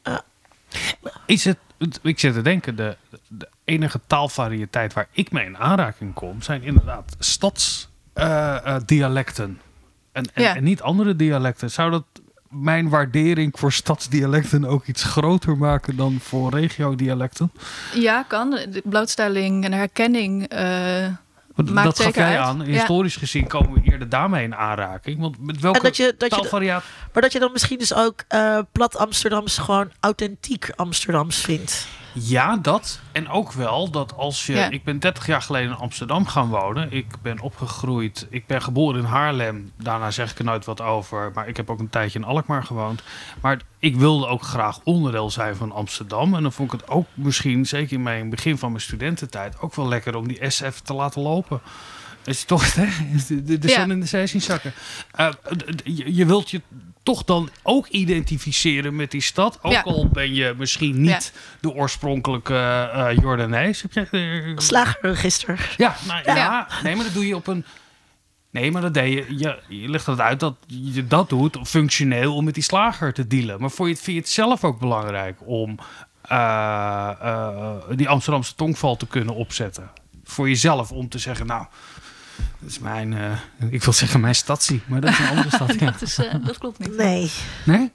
Is 1.25 1.43
het, 1.45 1.57
ik 2.01 2.19
zit 2.19 2.33
te 2.33 2.41
denken, 2.41 2.75
de, 2.75 2.97
de 3.27 3.47
enige 3.68 3.99
taalvariëteit 4.07 4.93
waar 4.93 5.07
ik 5.11 5.32
mee 5.32 5.45
in 5.45 5.57
aanraking 5.57 6.13
kom, 6.13 6.41
zijn 6.41 6.63
inderdaad 6.63 7.15
stadsdialecten. 7.20 9.61
en, 10.11 10.26
en, 10.34 10.43
Ja. 10.43 10.55
en 10.55 10.63
niet 10.63 10.82
andere 10.82 11.15
dialecten. 11.15 11.72
Zou 11.72 11.91
dat 11.91 12.03
mijn 12.49 12.89
waardering 12.89 13.59
voor 13.59 13.72
stadsdialecten 13.72 14.65
ook 14.65 14.86
iets 14.86 15.03
groter 15.03 15.57
maken 15.57 15.95
dan 15.95 16.18
voor 16.22 16.51
regiodialecten? 16.51 17.51
Ja, 17.93 18.24
kan. 18.28 18.49
De 18.49 18.82
blootstelling 18.86 19.65
en 19.65 19.72
herkenning. 19.74 20.47
eh, 20.47 21.07
Want 21.55 21.70
Maakt 21.74 21.86
dat 21.86 21.95
gaf 21.95 22.05
zeker 22.05 22.22
jij 22.22 22.38
uit. 22.39 22.47
aan. 22.47 22.57
Ja. 22.59 22.63
Historisch 22.65 23.15
gezien 23.15 23.47
komen 23.47 23.74
we 23.74 23.82
eerder 23.91 24.09
daarmee 24.09 24.43
in 24.43 24.55
aanraking. 24.55 25.20
Want 25.20 25.45
met 25.45 25.59
welke 25.59 25.78
En 25.78 25.84
dat 25.84 25.97
je, 25.97 26.15
dat 26.18 26.30
je, 26.30 26.36
taalvariatie... 26.41 26.89
maar 27.13 27.22
dat 27.22 27.32
je 27.32 27.39
dan 27.39 27.51
misschien 27.51 27.78
dus 27.78 27.93
ook 27.93 28.24
eh, 28.28 28.59
plat 28.72 28.97
Amsterdams 28.97 29.57
gewoon 29.57 29.91
authentiek 29.99 30.70
Amsterdams 30.76 31.38
vindt. 31.38 31.88
Ja, 32.20 32.57
dat. 32.57 32.99
En 33.11 33.30
ook 33.30 33.51
wel 33.51 33.89
dat 33.91 34.13
als 34.15 34.45
je. 34.45 34.53
Ja. 34.53 34.70
Ik 34.70 34.84
ben 34.84 34.99
30 34.99 35.26
jaar 35.28 35.41
geleden 35.41 35.70
in 35.70 35.76
Amsterdam 35.78 36.26
gaan 36.28 36.47
wonen. 36.49 36.91
Ik 36.91 37.05
ben 37.22 37.39
opgegroeid. 37.39 38.28
Ik 38.30 38.45
ben 38.47 38.61
geboren 38.61 38.99
in 38.99 39.05
Haarlem. 39.05 39.72
Daarna 39.78 40.11
zeg 40.11 40.32
ik 40.32 40.38
er 40.39 40.45
nooit 40.45 40.65
wat 40.65 40.82
over. 40.82 41.32
Maar 41.34 41.47
ik 41.47 41.57
heb 41.57 41.70
ook 41.70 41.80
een 41.80 41.89
tijdje 41.89 42.20
in 42.20 42.26
Alkmaar 42.26 42.63
gewoond. 42.63 43.01
Maar 43.41 43.59
ik 43.80 43.95
wilde 43.95 44.28
ook 44.28 44.41
graag 44.43 44.80
onderdeel 44.84 45.30
zijn 45.30 45.55
van 45.55 45.72
Amsterdam. 45.72 46.36
En 46.36 46.41
dan 46.41 46.51
vond 46.53 46.74
ik 46.74 46.80
het 46.80 46.89
ook 46.89 47.07
misschien, 47.13 47.65
zeker 47.65 47.93
in 47.93 48.03
mijn 48.03 48.30
begin 48.30 48.57
van 48.57 48.70
mijn 48.70 48.84
studententijd, 48.84 49.61
ook 49.61 49.76
wel 49.76 49.88
lekker 49.88 50.15
om 50.15 50.28
die 50.28 50.49
SF 50.49 50.80
te 50.80 50.93
laten 50.93 51.22
lopen. 51.22 51.61
Is 52.24 52.43
toch 52.43 52.74
hè? 52.76 52.86
de, 53.28 53.43
de, 53.43 53.57
de 53.57 53.68
Ja. 53.68 53.80
zon 53.82 53.91
in 53.91 53.99
de 53.99 54.05
zee 54.05 54.28
zien 54.28 54.41
zakken. 54.41 54.74
Eh, 55.11 55.30
je 55.84 56.26
wilt 56.26 56.49
je 56.49 56.61
toch 57.08 57.24
dan 57.24 57.49
ook 57.64 57.88
identificeren 57.88 58.95
met 58.95 59.12
die 59.12 59.22
stad. 59.22 59.60
Ook 59.62 59.72
Ja. 59.72 59.82
al 59.82 60.08
ben 60.08 60.34
je 60.34 60.53
misschien 60.58 61.01
niet 61.01 61.34
de 61.62 61.74
oorspronkelijke 61.74 62.55
eh 62.93 63.18
Jordanees. 63.22 63.82
Heb 63.82 63.93
je, 63.93 64.08
eh, 64.12 64.58
Slagerregister. 64.58 65.74
ja, 65.78 65.95
nou, 66.08 66.22
ja. 66.26 66.36
Ja. 66.36 66.68
nee, 66.84 66.95
maar 66.95 67.05
dat 67.05 67.14
doe 67.14 67.28
je 67.28 67.36
op 67.36 67.47
een. 67.47 67.66
Nee, 68.51 68.72
maar 68.72 68.82
dat 68.82 68.93
deed 68.93 69.14
je. 69.14 69.38
Je, 69.38 69.60
je 69.82 69.89
legt 69.89 70.05
het 70.05 70.20
uit 70.20 70.39
dat 70.39 70.55
je 70.68 71.08
dat 71.08 71.30
doet 71.30 71.58
functioneel 71.64 72.36
om 72.36 72.45
met 72.45 72.53
die 72.53 72.64
slager 72.64 73.14
te 73.14 73.28
dealen. 73.28 73.60
Maar 73.62 73.72
voor 73.72 73.88
je, 73.88 73.95
vind 73.95 74.05
je 74.16 74.22
het 74.22 74.30
zelf 74.30 74.64
ook 74.64 74.80
belangrijk 74.80 75.38
om 75.45 75.78
eh, 76.22 77.10
eh, 77.22 77.76
die 77.95 78.10
Amsterdamse 78.10 78.55
tongval 78.55 78.95
te 78.97 79.08
kunnen 79.08 79.36
opzetten? 79.36 79.89
Voor 80.24 80.47
jezelf 80.47 80.91
om 80.91 81.10
te 81.10 81.18
zeggen, 81.20 81.45
nou, 81.45 81.66
dat 82.59 82.69
is 82.69 82.79
mijn. 82.79 83.13
eh, 83.13 83.31
ik 83.71 83.83
wil 83.83 83.93
zeggen 83.93 84.19
mijn 84.19 84.35
stadsie, 84.35 84.81
maar 84.85 85.01
dat 85.01 85.09
is 85.09 85.19
een 85.19 85.27
andere 85.27 85.49
stad. 85.49 85.73
Ja. 85.79 85.91
dat, 85.91 86.01
is, 86.01 86.17
eh, 86.17 86.33
dat 86.45 86.57
klopt 86.57 86.79
niet. 86.79 86.97
Nee, 86.97 87.31
Nee? 87.65 87.91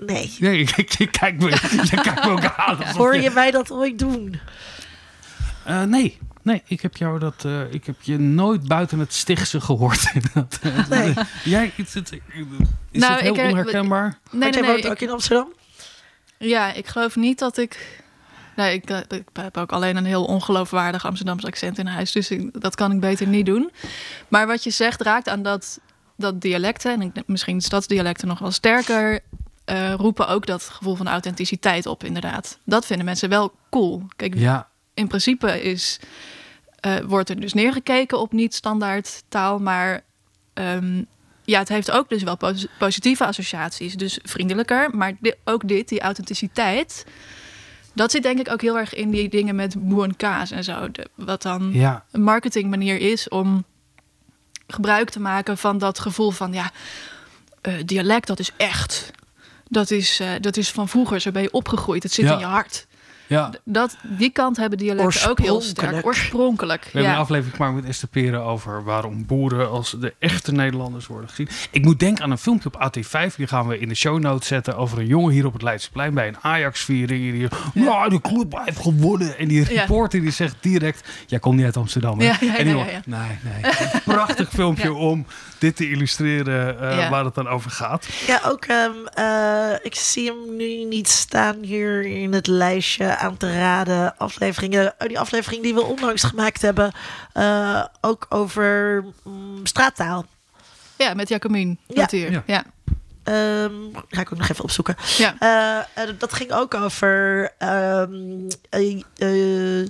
nee. 0.00 0.36
Nee, 0.40 0.58
ik, 0.60 0.76
ik, 0.76 0.94
ik 0.98 1.12
kijk 1.12 1.38
me, 1.42 1.48
je 1.90 2.00
kijkt 2.02 2.24
me 2.24 2.30
ook 2.30 2.44
aan. 2.56 2.78
alsof 2.78 2.96
Hoor 2.96 3.16
je 3.16 3.30
mij 3.30 3.50
dat 3.50 3.70
ooit 3.70 3.98
doen? 3.98 4.40
Eh, 5.64 5.82
nee. 5.82 6.18
Nee, 6.42 6.62
ik 6.66 6.80
heb 6.80 6.96
jou 6.96 7.18
dat. 7.18 7.44
eh, 7.44 7.72
ik 7.72 7.86
heb 7.86 7.96
je 8.00 8.18
nooit 8.18 8.68
buiten 8.68 8.98
het 8.98 9.12
Stichtse 9.14 9.60
gehoord. 9.60 10.12
Dat, 10.34 10.58
eh, 10.62 10.88
Nee. 10.88 11.14
Jij, 11.44 11.72
is 11.76 11.94
het, 11.94 12.12
is 12.12 12.20
Nou, 13.00 13.12
het 13.12 13.20
heel 13.22 13.34
ik, 13.34 13.40
onherkenbaar? 13.50 14.02
Nee, 14.04 14.18
Want 14.30 14.42
nee, 14.42 14.50
jij 14.52 14.60
nee. 14.60 14.70
woont 14.70 14.84
ik- 14.84 14.90
ook 14.90 15.00
in 15.00 15.10
Amsterdam? 15.10 15.52
Ja, 16.38 16.72
ik 16.72 16.86
geloof 16.86 17.16
niet 17.16 17.38
dat 17.38 17.58
ik. 17.58 18.01
Nee, 18.56 18.74
ik, 18.74 18.90
eh, 18.90 18.98
ik 19.08 19.24
heb 19.32 19.56
ook 19.56 19.72
alleen 19.72 19.96
een 19.96 20.04
heel 20.04 20.24
ongeloofwaardig 20.24 21.04
Amsterdamse 21.06 21.46
accent 21.46 21.78
in 21.78 21.86
huis. 21.86 22.12
Dus 22.12 22.30
ik- 22.30 22.60
dat 22.60 22.74
kan 22.74 22.92
ik 22.92 23.00
beter 23.00 23.26
niet 23.26 23.46
doen. 23.46 23.70
Maar 24.28 24.46
wat 24.46 24.64
je 24.64 24.70
zegt 24.70 25.00
raakt 25.00 25.28
aan 25.28 25.42
dat, 25.42 25.80
dat 26.16 26.40
dialecten, 26.40 26.92
en 26.92 27.02
ik, 27.02 27.22
misschien 27.26 27.60
stadsdialecten 27.60 28.28
nog 28.28 28.38
wel 28.38 28.50
sterker, 28.50 29.20
eh, 29.64 29.94
roepen 29.94 30.28
ook 30.28 30.46
dat 30.46 30.62
gevoel 30.62 30.94
van 30.94 31.08
authenticiteit 31.08 31.86
op, 31.86 32.04
inderdaad. 32.04 32.58
Dat 32.64 32.86
vinden 32.86 33.04
mensen 33.06 33.28
wel 33.28 33.52
cool. 33.70 34.02
Kijk, 34.16 34.34
Ja, 34.34 34.68
in 34.94 35.08
principe 35.08 35.62
is, 35.62 35.98
eh, 36.80 36.96
wordt 37.06 37.28
er 37.28 37.40
dus 37.40 37.52
neergekeken 37.52 38.20
op 38.20 38.32
niet-standaard 38.32 39.22
taal, 39.28 39.58
maar 39.58 40.04
ehm, 40.54 41.02
ja, 41.44 41.58
het 41.58 41.68
heeft 41.68 41.90
ook 41.90 42.08
dus 42.08 42.22
wel 42.22 42.36
pos- 42.36 42.66
positieve 42.78 43.26
associaties. 43.26 43.94
Dus 43.94 44.18
vriendelijker, 44.22 44.96
maar 44.96 45.12
ook 45.44 45.68
dit, 45.68 45.88
die 45.88 46.00
authenticiteit, 46.00 47.06
dat 47.92 48.10
zit 48.10 48.22
denk 48.22 48.38
ik 48.38 48.50
ook 48.50 48.60
heel 48.60 48.78
erg 48.78 48.94
in 48.94 49.10
die 49.10 49.28
dingen 49.28 49.54
met 49.54 49.74
boer 49.88 50.04
en 50.04 50.16
kaas 50.16 50.50
en 50.50 50.64
zo. 50.64 50.90
De- 50.90 51.08
wat 51.14 51.42
dan 51.42 51.70
ja. 51.72 52.04
een 52.10 52.22
marketingmanier 52.22 52.98
is 53.00 53.28
om 53.28 53.64
gebruik 54.66 55.10
te 55.10 55.20
maken 55.20 55.58
van 55.58 55.78
dat 55.78 55.98
gevoel 55.98 56.30
van 56.30 56.52
ja, 56.52 56.70
eh, 57.60 57.74
dialect 57.84 58.26
dat 58.26 58.38
is 58.38 58.50
echt. 58.56 59.10
Dat 59.68 59.90
is, 59.90 60.20
eh, 60.20 60.30
dat 60.40 60.56
is 60.56 60.70
van 60.70 60.88
vroeger, 60.88 61.20
zo 61.20 61.30
ben 61.30 61.42
je 61.42 61.52
opgegroeid. 61.52 62.02
Het 62.02 62.12
zit 62.12 62.24
Ja. 62.24 62.32
in 62.32 62.38
je 62.38 62.44
hart. 62.44 62.86
Ja. 63.26 63.50
Dat, 63.64 63.96
die 64.02 64.30
kant 64.30 64.56
hebben 64.56 64.78
dialecten 64.78 65.30
ook 65.30 65.38
heel 65.38 65.60
sterk. 65.60 66.06
Oorspronkelijk. 66.06 66.82
We 66.84 66.90
hebben 66.92 67.10
een 67.12 67.18
aflevering 67.18 67.56
gemaakt 67.56 67.74
met 67.74 67.84
Esther 67.84 68.08
Peren 68.08 68.42
over 68.42 68.84
waarom 68.84 69.26
boeren 69.26 69.70
als 69.70 69.96
de 70.00 70.14
echte 70.18 70.52
Nederlanders 70.52 71.06
worden 71.06 71.28
gezien. 71.28 71.48
Ik 71.70 71.84
moet 71.84 72.00
denken 72.00 72.24
aan 72.24 72.30
een 72.30 72.38
filmpje 72.38 72.70
op 72.72 72.90
AT5, 72.96 73.36
die 73.36 73.46
gaan 73.46 73.66
we 73.68 73.78
in 73.78 73.88
de 73.88 73.94
show 73.94 74.18
notes 74.18 74.48
zetten, 74.48 74.76
over 74.76 74.98
een 74.98 75.06
jongen 75.06 75.32
hier 75.32 75.46
op 75.46 75.52
het 75.52 75.62
Leidseplein 75.62 76.14
bij 76.14 76.28
een 76.28 76.36
Ajax-viering. 76.40 77.32
Die, 77.32 77.48
ja, 77.84 78.08
de 78.08 78.20
club 78.20 78.60
heeft 78.64 78.78
gewonnen. 78.80 79.38
En 79.38 79.48
die 79.48 79.72
Ja. 79.72 79.80
reporter 79.80 80.20
die 80.20 80.30
zegt 80.30 80.56
direct, 80.60 81.08
jij 81.26 81.38
komt 81.38 81.56
niet 81.56 81.64
uit 81.64 81.76
Amsterdam. 81.76 82.18
Hè? 82.18 82.24
Ja, 82.26 82.36
ja, 82.40 82.56
en 82.56 82.64
die 82.64 82.74
ja, 82.76 82.80
jongen, 82.80 82.92
ja, 82.92 83.00
nee, 83.04 83.38
nee. 83.62 83.72
Een 83.92 84.00
prachtig 84.14 84.50
filmpje 84.50 84.88
Ja. 84.88 84.94
om 84.94 85.26
dit 85.58 85.76
te 85.76 85.90
illustreren 85.90 86.80
eh, 86.90 86.96
Ja. 86.98 87.10
waar 87.10 87.24
het 87.24 87.34
dan 87.34 87.48
over 87.48 87.70
gaat. 87.70 88.06
Ja, 88.26 88.40
ook. 88.46 88.64
ehm, 88.64 88.90
eh, 89.14 89.74
ik 89.82 89.94
zie 89.94 90.26
hem 90.26 90.56
nu 90.56 90.84
niet 90.84 91.08
staan 91.08 91.56
hier 91.62 92.02
in 92.06 92.32
het 92.32 92.46
lijstje 92.46 93.11
aan 93.18 93.36
te 93.36 93.58
raden. 93.58 94.16
Afleveringen. 94.18 94.94
Oh, 94.98 95.08
die 95.08 95.18
aflevering 95.18 95.62
die 95.62 95.74
we 95.74 95.82
onlangs 95.82 96.22
gemaakt 96.22 96.62
hebben. 96.62 96.92
eh, 97.32 97.84
ook 98.00 98.26
over 98.28 99.04
mm, 99.22 99.66
straattaal. 99.66 100.26
ja, 100.98 101.14
met 101.14 101.28
Jacomien. 101.28 101.78
Ja. 101.86 101.94
Ja. 102.00 102.06
Hier. 102.10 102.42
Ja. 102.46 102.64
Ehm, 103.24 103.72
ga 104.08 104.20
ik 104.20 104.32
ook 104.32 104.38
nog 104.38 104.48
even 104.48 104.64
opzoeken. 104.64 104.96
Ja. 105.16 105.34
Eh, 105.38 106.02
eh, 106.04 106.14
dat 106.18 106.32
ging 106.32 106.52
ook 106.52 106.74
over 106.74 107.50
ehm, 107.58 108.48
eh, 108.70 109.02
eh, 109.16 109.80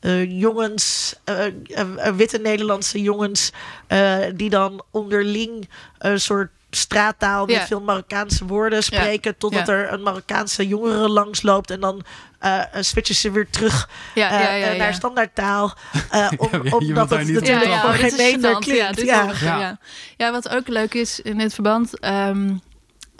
eh, 0.00 0.40
jongens, 0.40 1.14
eh, 1.24 1.46
eh, 1.46 1.52
eh, 1.96 2.14
witte 2.14 2.38
Nederlandse 2.38 3.00
jongens, 3.02 3.50
eh, 3.86 4.18
die 4.34 4.50
dan 4.50 4.82
onderling 4.90 5.68
een 5.98 6.20
soort 6.20 6.50
straattaal 6.76 7.46
met 7.46 7.54
Ja. 7.54 7.66
veel 7.66 7.80
Marokkaanse 7.80 8.44
woorden 8.46 8.82
spreken, 8.82 9.36
totdat 9.38 9.66
Ja. 9.66 9.72
er 9.72 9.92
een 9.92 10.02
Marokkaanse 10.02 10.66
jongere 10.66 11.08
langsloopt 11.08 11.70
en 11.70 11.80
dan 11.80 12.04
eh, 12.38 12.60
eh, 12.60 12.66
switchen 12.82 13.14
ze 13.14 13.30
weer 13.30 13.50
terug 13.50 13.88
Ja, 14.14 14.30
eh, 14.30 14.40
ja, 14.60 14.66
ja, 14.70 14.76
naar 14.76 14.86
ja. 14.86 14.92
standaardtaal. 14.92 15.74
eh, 16.10 16.30
om, 16.36 16.48
Ja, 16.52 16.56
je 16.56 16.62
wilt 16.62 16.74
omdat 16.82 17.08
daar 17.08 17.18
het 17.18 17.28
natuurlijk 17.32 17.64
ja, 17.64 17.80
voor 17.80 17.90
geen 17.90 18.16
meter 18.16 18.58
klinkt. 18.58 19.00
Ja, 19.00 19.78
Ja. 20.16 20.32
wat 20.32 20.48
ook 20.48 20.68
leuk 20.68 20.94
is 20.94 21.20
in 21.20 21.38
dit 21.38 21.54
verband. 21.54 21.98
ehm, 22.00 22.54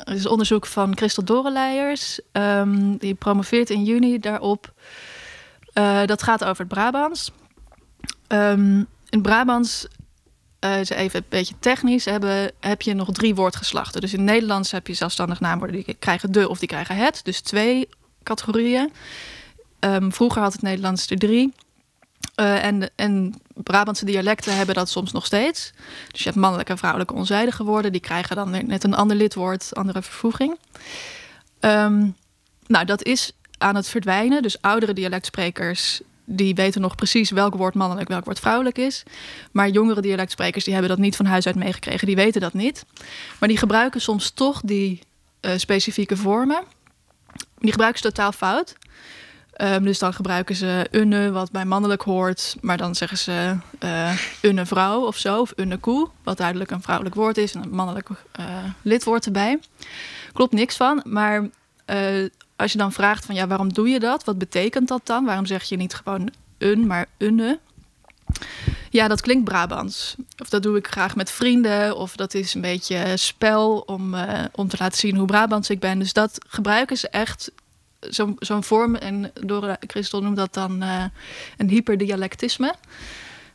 is 0.04 0.26
onderzoek 0.26 0.66
van 0.66 0.96
Christel 0.96 1.24
Dorenleijers. 1.24 2.20
Ehm, 2.32 2.96
die 2.96 3.14
promoveert 3.14 3.70
in 3.70 3.84
juni 3.84 4.18
daarop. 4.18 4.72
Uh, 5.74 6.04
dat 6.04 6.22
gaat 6.22 6.44
over 6.44 6.64
het 6.64 6.68
Brabants. 6.68 7.30
Um, 8.28 8.86
in 9.08 9.22
Brabants 9.22 9.86
uh, 10.64 10.78
even 10.78 11.20
een 11.20 11.26
beetje 11.28 11.54
technisch, 11.58 12.04
hebben, 12.04 12.50
heb 12.60 12.82
je 12.82 12.94
nog 12.94 13.12
drie 13.12 13.34
woordgeslachten. 13.34 14.00
Dus 14.00 14.12
in 14.12 14.18
het 14.18 14.28
Nederlands 14.28 14.70
heb 14.70 14.86
je 14.86 14.94
zelfstandig 14.94 15.40
naamwoorden 15.40 15.84
die 15.84 15.94
krijgen 15.98 16.32
de 16.32 16.48
of 16.48 16.58
die 16.58 16.68
krijgen 16.68 16.96
het. 16.96 17.20
Dus 17.22 17.40
twee 17.40 17.88
categorieën. 18.22 18.92
Um, 19.80 20.12
vroeger 20.12 20.42
had 20.42 20.52
het 20.52 20.62
Nederlands 20.62 21.10
er 21.10 21.18
drie. 21.18 21.52
Uh, 22.40 22.64
en, 22.64 22.90
en 22.96 23.34
Brabantse 23.54 24.04
dialecten 24.04 24.56
hebben 24.56 24.74
dat 24.74 24.88
soms 24.88 25.12
nog 25.12 25.26
steeds. 25.26 25.72
Dus 26.10 26.18
je 26.20 26.24
hebt 26.24 26.40
mannelijke 26.40 26.72
en 26.72 26.78
vrouwelijke 26.78 27.14
onzijdige 27.14 27.64
woorden. 27.64 27.92
Die 27.92 28.00
krijgen 28.00 28.36
dan 28.36 28.66
net 28.66 28.84
een 28.84 28.94
ander 28.94 29.16
lidwoord, 29.16 29.74
andere 29.74 30.02
vervoeging. 30.02 30.58
Um, 31.60 32.16
nou, 32.66 32.84
dat 32.84 33.02
is 33.02 33.32
aan 33.58 33.74
het 33.74 33.88
verdwijnen. 33.88 34.42
Dus 34.42 34.60
oudere 34.60 34.92
dialectsprekers 34.92 36.00
die 36.24 36.54
weten 36.54 36.80
nog 36.80 36.94
precies 36.94 37.30
welk 37.30 37.54
woord 37.54 37.74
mannelijk, 37.74 38.08
welk 38.08 38.24
woord 38.24 38.40
vrouwelijk 38.40 38.78
is. 38.78 39.02
Maar 39.52 39.68
jongere 39.68 40.00
dialectsprekers 40.00 40.64
die 40.64 40.72
hebben 40.72 40.90
dat 40.90 41.00
niet 41.00 41.16
van 41.16 41.26
huis 41.26 41.46
uit 41.46 41.56
meegekregen. 41.56 42.06
Die 42.06 42.16
weten 42.16 42.40
dat 42.40 42.52
niet. 42.52 42.84
Maar 43.38 43.48
die 43.48 43.58
gebruiken 43.58 44.00
soms 44.00 44.30
toch 44.30 44.60
die 44.64 45.00
uh, 45.40 45.52
specifieke 45.56 46.16
vormen. 46.16 46.62
Die 47.58 47.70
gebruiken 47.70 48.02
ze 48.02 48.08
totaal 48.08 48.32
fout. 48.32 48.76
Um, 49.60 49.84
dus 49.84 49.98
dan 49.98 50.14
gebruiken 50.14 50.54
ze 50.54 50.88
unne, 50.90 51.30
wat 51.30 51.50
bij 51.50 51.64
mannelijk 51.64 52.02
hoort. 52.02 52.56
Maar 52.60 52.76
dan 52.76 52.94
zeggen 52.94 53.18
ze 53.18 53.56
uh, 53.84 54.18
unne 54.42 54.66
vrouw 54.66 55.06
of 55.06 55.16
zo. 55.16 55.40
Of 55.40 55.52
unne 55.56 55.76
koe, 55.76 56.08
wat 56.22 56.36
duidelijk 56.36 56.70
een 56.70 56.82
vrouwelijk 56.82 57.14
woord 57.14 57.36
is. 57.36 57.54
En 57.54 57.62
een 57.62 57.74
mannelijk 57.74 58.08
uh, 58.08 58.46
lidwoord 58.82 59.26
erbij. 59.26 59.58
Klopt 60.32 60.52
niks 60.52 60.76
van. 60.76 61.02
Maar 61.04 61.48
als 62.56 62.72
je 62.72 62.78
dan 62.78 62.92
vraagt 62.92 63.24
van 63.24 63.34
ja, 63.34 63.46
waarom 63.46 63.72
doe 63.72 63.88
je 63.88 64.00
dat? 64.00 64.24
Wat 64.24 64.38
betekent 64.38 64.88
dat 64.88 65.06
dan? 65.06 65.24
Waarom 65.24 65.46
zeg 65.46 65.62
je 65.62 65.76
niet 65.76 65.94
gewoon 65.94 66.30
een, 66.58 66.86
maar 66.86 67.06
unne? 67.18 67.58
Ja, 68.90 69.08
dat 69.08 69.20
klinkt 69.20 69.44
Brabants. 69.44 70.14
Of 70.38 70.48
dat 70.48 70.62
doe 70.62 70.76
ik 70.76 70.86
graag 70.88 71.16
met 71.16 71.30
vrienden. 71.30 71.96
Of 71.96 72.16
dat 72.16 72.34
is 72.34 72.54
een 72.54 72.60
beetje 72.60 73.16
spel 73.16 73.78
om, 73.78 74.14
uh, 74.14 74.44
om 74.52 74.68
te 74.68 74.76
laten 74.78 74.98
zien 74.98 75.16
hoe 75.16 75.26
Brabants 75.26 75.70
ik 75.70 75.80
ben. 75.80 75.98
Dus 75.98 76.12
dat 76.12 76.38
gebruiken 76.48 76.96
ze 76.96 77.08
echt 77.08 77.52
zo'n 78.38 78.64
vorm. 78.64 78.94
En 78.94 79.32
door 79.40 79.76
Christel 79.86 80.22
noemt 80.22 80.36
dat 80.36 80.54
dan 80.54 80.82
uh, 80.82 81.04
een 81.56 81.68
hyperdialectisme. 81.68 82.74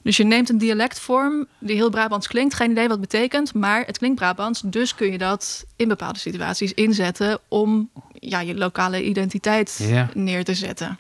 Dus 0.02 0.18
je 0.18 0.24
neemt 0.24 0.50
een 0.50 0.58
dialectvorm 0.58 1.48
die 1.60 1.76
heel 1.76 1.90
Brabants 1.90 2.28
klinkt, 2.28 2.54
geen 2.54 2.72
idee 2.72 2.88
wat 2.88 2.98
het 3.00 3.10
betekent, 3.10 3.54
maar 3.54 3.86
het 3.86 3.98
klinkt 3.98 4.20
Brabants, 4.20 4.62
dus 4.66 4.96
kun 4.96 5.12
je 5.12 5.18
dat 5.18 5.66
in 5.76 5.88
bepaalde 5.88 6.20
situaties 6.20 6.74
inzetten 6.74 7.40
om 7.48 7.90
ja, 8.14 8.40
je 8.40 8.56
lokale 8.56 9.04
identiteit 9.04 9.80
ja. 9.82 10.10
neer 10.14 10.44
te 10.44 10.54
zetten. 10.54 11.00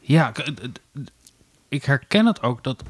Ja, 0.00 0.32
ik 1.68 1.84
herken 1.84 2.26
het 2.26 2.42
ook 2.42 2.64
dat 2.64 2.82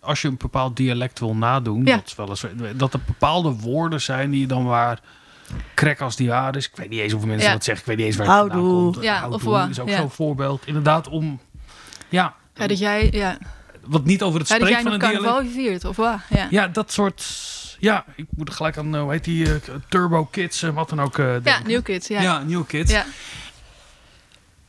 als 0.00 0.22
je 0.22 0.28
een 0.28 0.36
bepaald 0.36 0.76
dialect 0.76 1.20
wil 1.20 1.34
nadoen, 1.34 1.84
ja. 1.84 1.96
dat, 1.96 2.14
wel 2.16 2.28
eens, 2.28 2.46
dat 2.76 2.94
er 2.94 3.00
bepaalde 3.06 3.52
woorden 3.52 4.00
zijn 4.00 4.30
die 4.30 4.40
je 4.40 4.46
dan 4.46 4.64
waar 4.64 5.00
krek 5.74 6.00
als 6.00 6.16
die 6.16 6.28
waar 6.28 6.56
is. 6.56 6.66
Ik 6.66 6.76
weet 6.76 6.88
niet 6.88 7.00
eens 7.00 7.12
hoeveel 7.12 7.30
mensen 7.30 7.48
ja. 7.48 7.54
dat 7.54 7.64
zeggen. 7.64 7.82
Ik 7.82 7.88
weet 7.88 7.98
niet 7.98 8.06
eens 8.06 8.16
waar 8.16 8.42
het 8.42 8.52
vandaan 8.52 8.70
komt. 8.70 9.02
Ja, 9.02 9.18
Houdoe 9.18 9.50
of 9.50 9.68
is 9.68 9.80
ook 9.80 9.90
zo'n 9.90 10.10
voorbeeld. 10.10 10.66
Inderdaad 10.66 11.08
om... 11.08 11.40
Ja, 12.08 12.34
ja, 12.54 12.66
dat 12.66 12.78
jij... 12.78 13.08
Ja 13.12 13.38
wat 13.86 14.04
niet 14.04 14.22
over 14.22 14.38
het 14.38 14.48
spreken 14.48 14.68
ja, 14.68 14.82
van 14.82 14.92
een 14.92 14.98
dialect. 14.98 15.52
viert, 15.52 15.84
of 15.84 15.96
wat? 15.96 16.18
Ja. 16.28 16.46
ja, 16.50 16.68
dat 16.68 16.92
soort... 16.92 17.52
Ja, 17.78 18.04
ik 18.16 18.26
moet 18.36 18.48
er 18.48 18.54
gelijk 18.54 18.76
aan, 18.76 18.96
hoe 18.96 19.10
heet 19.10 19.24
die, 19.24 19.46
uh, 19.46 19.54
Turbo 19.88 20.24
Kids, 20.24 20.62
uh, 20.62 20.70
wat 20.70 20.88
dan 20.88 21.00
ook. 21.00 21.18
Uh, 21.18 21.44
ja, 21.44 21.60
New 21.66 21.82
Kids, 21.82 22.08
ja. 22.08 22.22
Ja, 22.22 22.42
New 22.42 22.66
Kids. 22.66 22.92
Ja. 22.92 23.04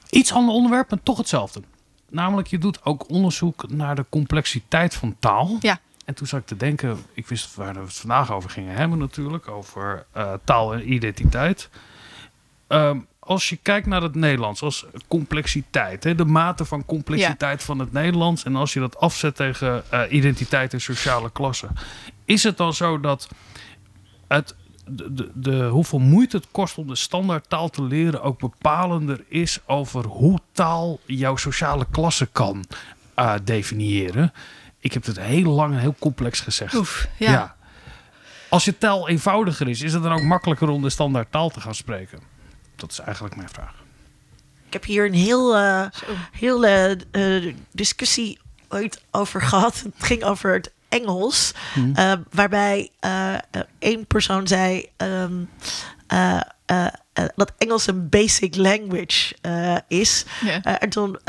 Iets 0.09 0.33
ander 0.33 0.55
onderwerp, 0.55 0.89
maar 0.89 1.03
toch 1.03 1.17
hetzelfde. 1.17 1.61
Namelijk, 2.09 2.47
je 2.47 2.57
doet 2.57 2.85
ook 2.85 3.09
onderzoek 3.09 3.69
naar 3.69 3.95
de 3.95 4.05
complexiteit 4.09 4.95
van 4.95 5.15
taal. 5.19 5.57
Ja. 5.59 5.79
En 6.05 6.13
toen 6.13 6.27
zat 6.27 6.39
ik 6.39 6.45
te 6.45 6.57
denken, 6.57 6.97
ik 7.13 7.27
wist 7.27 7.55
waar 7.55 7.73
we 7.73 7.79
het 7.79 7.93
vandaag 7.93 8.31
over 8.31 8.49
gingen 8.49 8.75
hebben 8.75 8.97
natuurlijk, 8.97 9.47
over 9.47 10.05
taal 10.43 10.73
en 10.73 10.93
identiteit. 10.93 11.69
Um, 12.67 13.07
als 13.25 13.49
je 13.49 13.57
kijkt 13.61 13.87
naar 13.87 14.01
het 14.01 14.15
Nederlands 14.15 14.61
als 14.61 14.85
complexiteit, 15.07 16.03
hè, 16.03 16.15
de 16.15 16.25
mate 16.25 16.65
van 16.65 16.85
complexiteit 16.85 17.63
van 17.63 17.79
het 17.79 17.91
Nederlands, 17.91 18.43
en 18.43 18.55
als 18.55 18.73
je 18.73 18.79
dat 18.79 18.97
afzet 18.97 19.35
tegen 19.35 19.83
uh, 19.93 20.01
identiteit 20.09 20.73
en 20.73 20.81
sociale 20.81 21.31
klasse, 21.31 21.67
is 22.25 22.43
het 22.43 22.57
dan 22.57 22.73
zo 22.73 22.99
dat 22.99 23.27
het, 24.27 24.55
de, 24.87 25.13
de, 25.13 25.31
de, 25.33 25.63
hoeveel 25.67 25.99
moeite 25.99 26.37
het 26.37 26.47
kost 26.51 26.77
om 26.77 26.87
de 26.87 26.95
standaard 26.95 27.49
taal 27.49 27.69
te 27.69 27.83
leren 27.83 28.21
ook 28.21 28.39
bepalender 28.39 29.23
is 29.27 29.59
over 29.65 30.05
hoe 30.05 30.39
taal 30.51 30.99
jouw 31.05 31.35
sociale 31.35 31.85
klasse 31.91 32.25
kan 32.25 32.65
uh, 33.19 33.33
definiëren? 33.43 34.33
Ik 34.79 34.93
heb 34.93 35.05
het 35.05 35.19
heel 35.19 35.51
lang 35.51 35.73
en 35.73 35.79
heel 35.79 35.95
complex 35.99 36.39
gezegd. 36.39 36.73
Oef, 36.73 37.07
ja. 37.17 37.31
ja. 37.31 37.55
Als 38.49 38.65
je 38.65 38.77
taal 38.77 39.09
eenvoudiger 39.09 39.67
is, 39.67 39.81
is 39.81 39.93
het 39.93 40.03
dan 40.03 40.11
ook 40.11 40.21
makkelijker 40.23 40.69
om 40.69 40.81
de 40.81 40.89
standaard 40.89 41.31
taal 41.31 41.49
te 41.49 41.61
gaan 41.61 41.75
spreken? 41.75 42.34
Dat 42.75 42.91
is 42.91 42.99
eigenlijk 42.99 43.35
mijn 43.35 43.49
vraag. 43.49 43.73
Ik 44.67 44.73
heb 44.73 44.83
hier 44.83 45.05
een 45.05 45.13
heel, 45.13 45.57
uh, 45.57 45.85
heel 46.31 46.65
uh, 46.65 47.53
discussie 47.71 48.39
ooit 48.69 49.01
over 49.11 49.41
gehad. 49.49 49.81
Het 49.81 49.93
ging 49.97 50.23
over 50.23 50.53
het 50.53 50.71
Engels. 50.89 51.53
Hmm. 51.73 51.93
Uh, 51.95 52.13
waarbij 52.31 52.89
één 53.79 54.05
persoon 54.05 54.47
zei 54.47 54.89
um, 54.97 55.49
dat 57.35 57.53
Engels 57.57 57.87
een 57.87 58.09
basic 58.09 58.55
language 58.55 59.35
is. 59.87 60.25
Yeah. 60.41 60.75
en 60.79 60.89
toen 60.89 61.19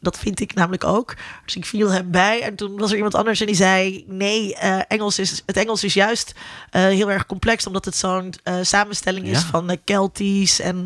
dat 0.00 0.18
vind 0.18 0.40
ik 0.40 0.54
namelijk 0.54 0.84
ook. 0.84 1.14
Dus 1.44 1.56
ik 1.56 1.66
viel 1.66 1.90
hem 1.90 2.10
bij. 2.10 2.42
En 2.42 2.54
toen 2.54 2.78
was 2.78 2.90
er 2.90 2.96
iemand 2.96 3.14
anders 3.14 3.40
en 3.40 3.46
die 3.46 3.54
zei: 3.54 4.04
Nee, 4.06 4.56
uh, 4.62 4.80
Engels 4.88 5.18
is, 5.18 5.42
het 5.46 5.56
Engels 5.56 5.84
is 5.84 5.94
juist 5.94 6.32
uh, 6.36 6.82
heel 6.82 7.10
erg 7.10 7.26
complex, 7.26 7.66
omdat 7.66 7.84
het 7.84 7.96
zo'n 7.96 8.34
uh, 8.44 8.54
samenstelling 8.62 9.26
is 9.26 9.40
ja. 9.40 9.46
van 9.46 9.78
Keltisch 9.84 10.60
en 10.60 10.84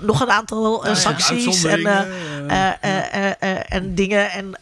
nog 0.00 0.20
een 0.20 0.30
aantal 0.30 0.82
nou, 0.82 0.96
sancties 0.96 1.62
ja, 1.62 2.80
en, 2.80 3.68
en 3.68 3.94
dingen. 3.94 4.30
En 4.30 4.56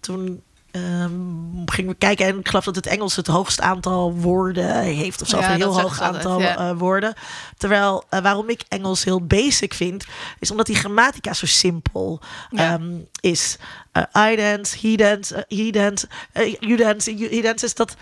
toen 0.00 0.42
Um, 0.76 1.62
gingen 1.66 1.90
we 1.90 1.96
kijken 1.96 2.26
en 2.26 2.38
ik 2.38 2.48
geloof 2.48 2.64
dat 2.64 2.74
het 2.74 2.86
Engels 2.86 3.16
het 3.16 3.26
hoogst 3.26 3.60
aantal 3.60 4.14
woorden 4.14 4.82
heeft 4.82 5.22
of 5.22 5.28
zo, 5.28 5.38
ja, 5.38 5.50
een 5.50 5.56
heel 5.56 5.80
hoog 5.80 6.00
aantal 6.00 6.40
het, 6.40 6.58
ja. 6.58 6.70
uh, 6.70 6.78
woorden. 6.78 7.14
Terwijl 7.56 8.04
uh, 8.10 8.20
waarom 8.20 8.48
ik 8.48 8.62
Engels 8.68 9.04
heel 9.04 9.26
basic 9.26 9.74
vind, 9.74 10.04
is 10.38 10.50
omdat 10.50 10.66
die 10.66 10.76
grammatica 10.76 11.32
zo 11.32 11.46
simpel 11.46 12.20
ja. 12.50 12.74
um, 12.74 13.08
is. 13.20 13.56
Uh, 13.92 14.30
I 14.32 14.36
dance, 14.36 14.78
he 14.88 14.96
dance, 14.96 15.44
he 15.48 15.70
dance, 15.70 16.08
you 16.60 16.76
dance, 16.76 17.14
he 17.30 17.40
dance 17.40 17.64
is 17.64 17.74
dat. 17.74 17.96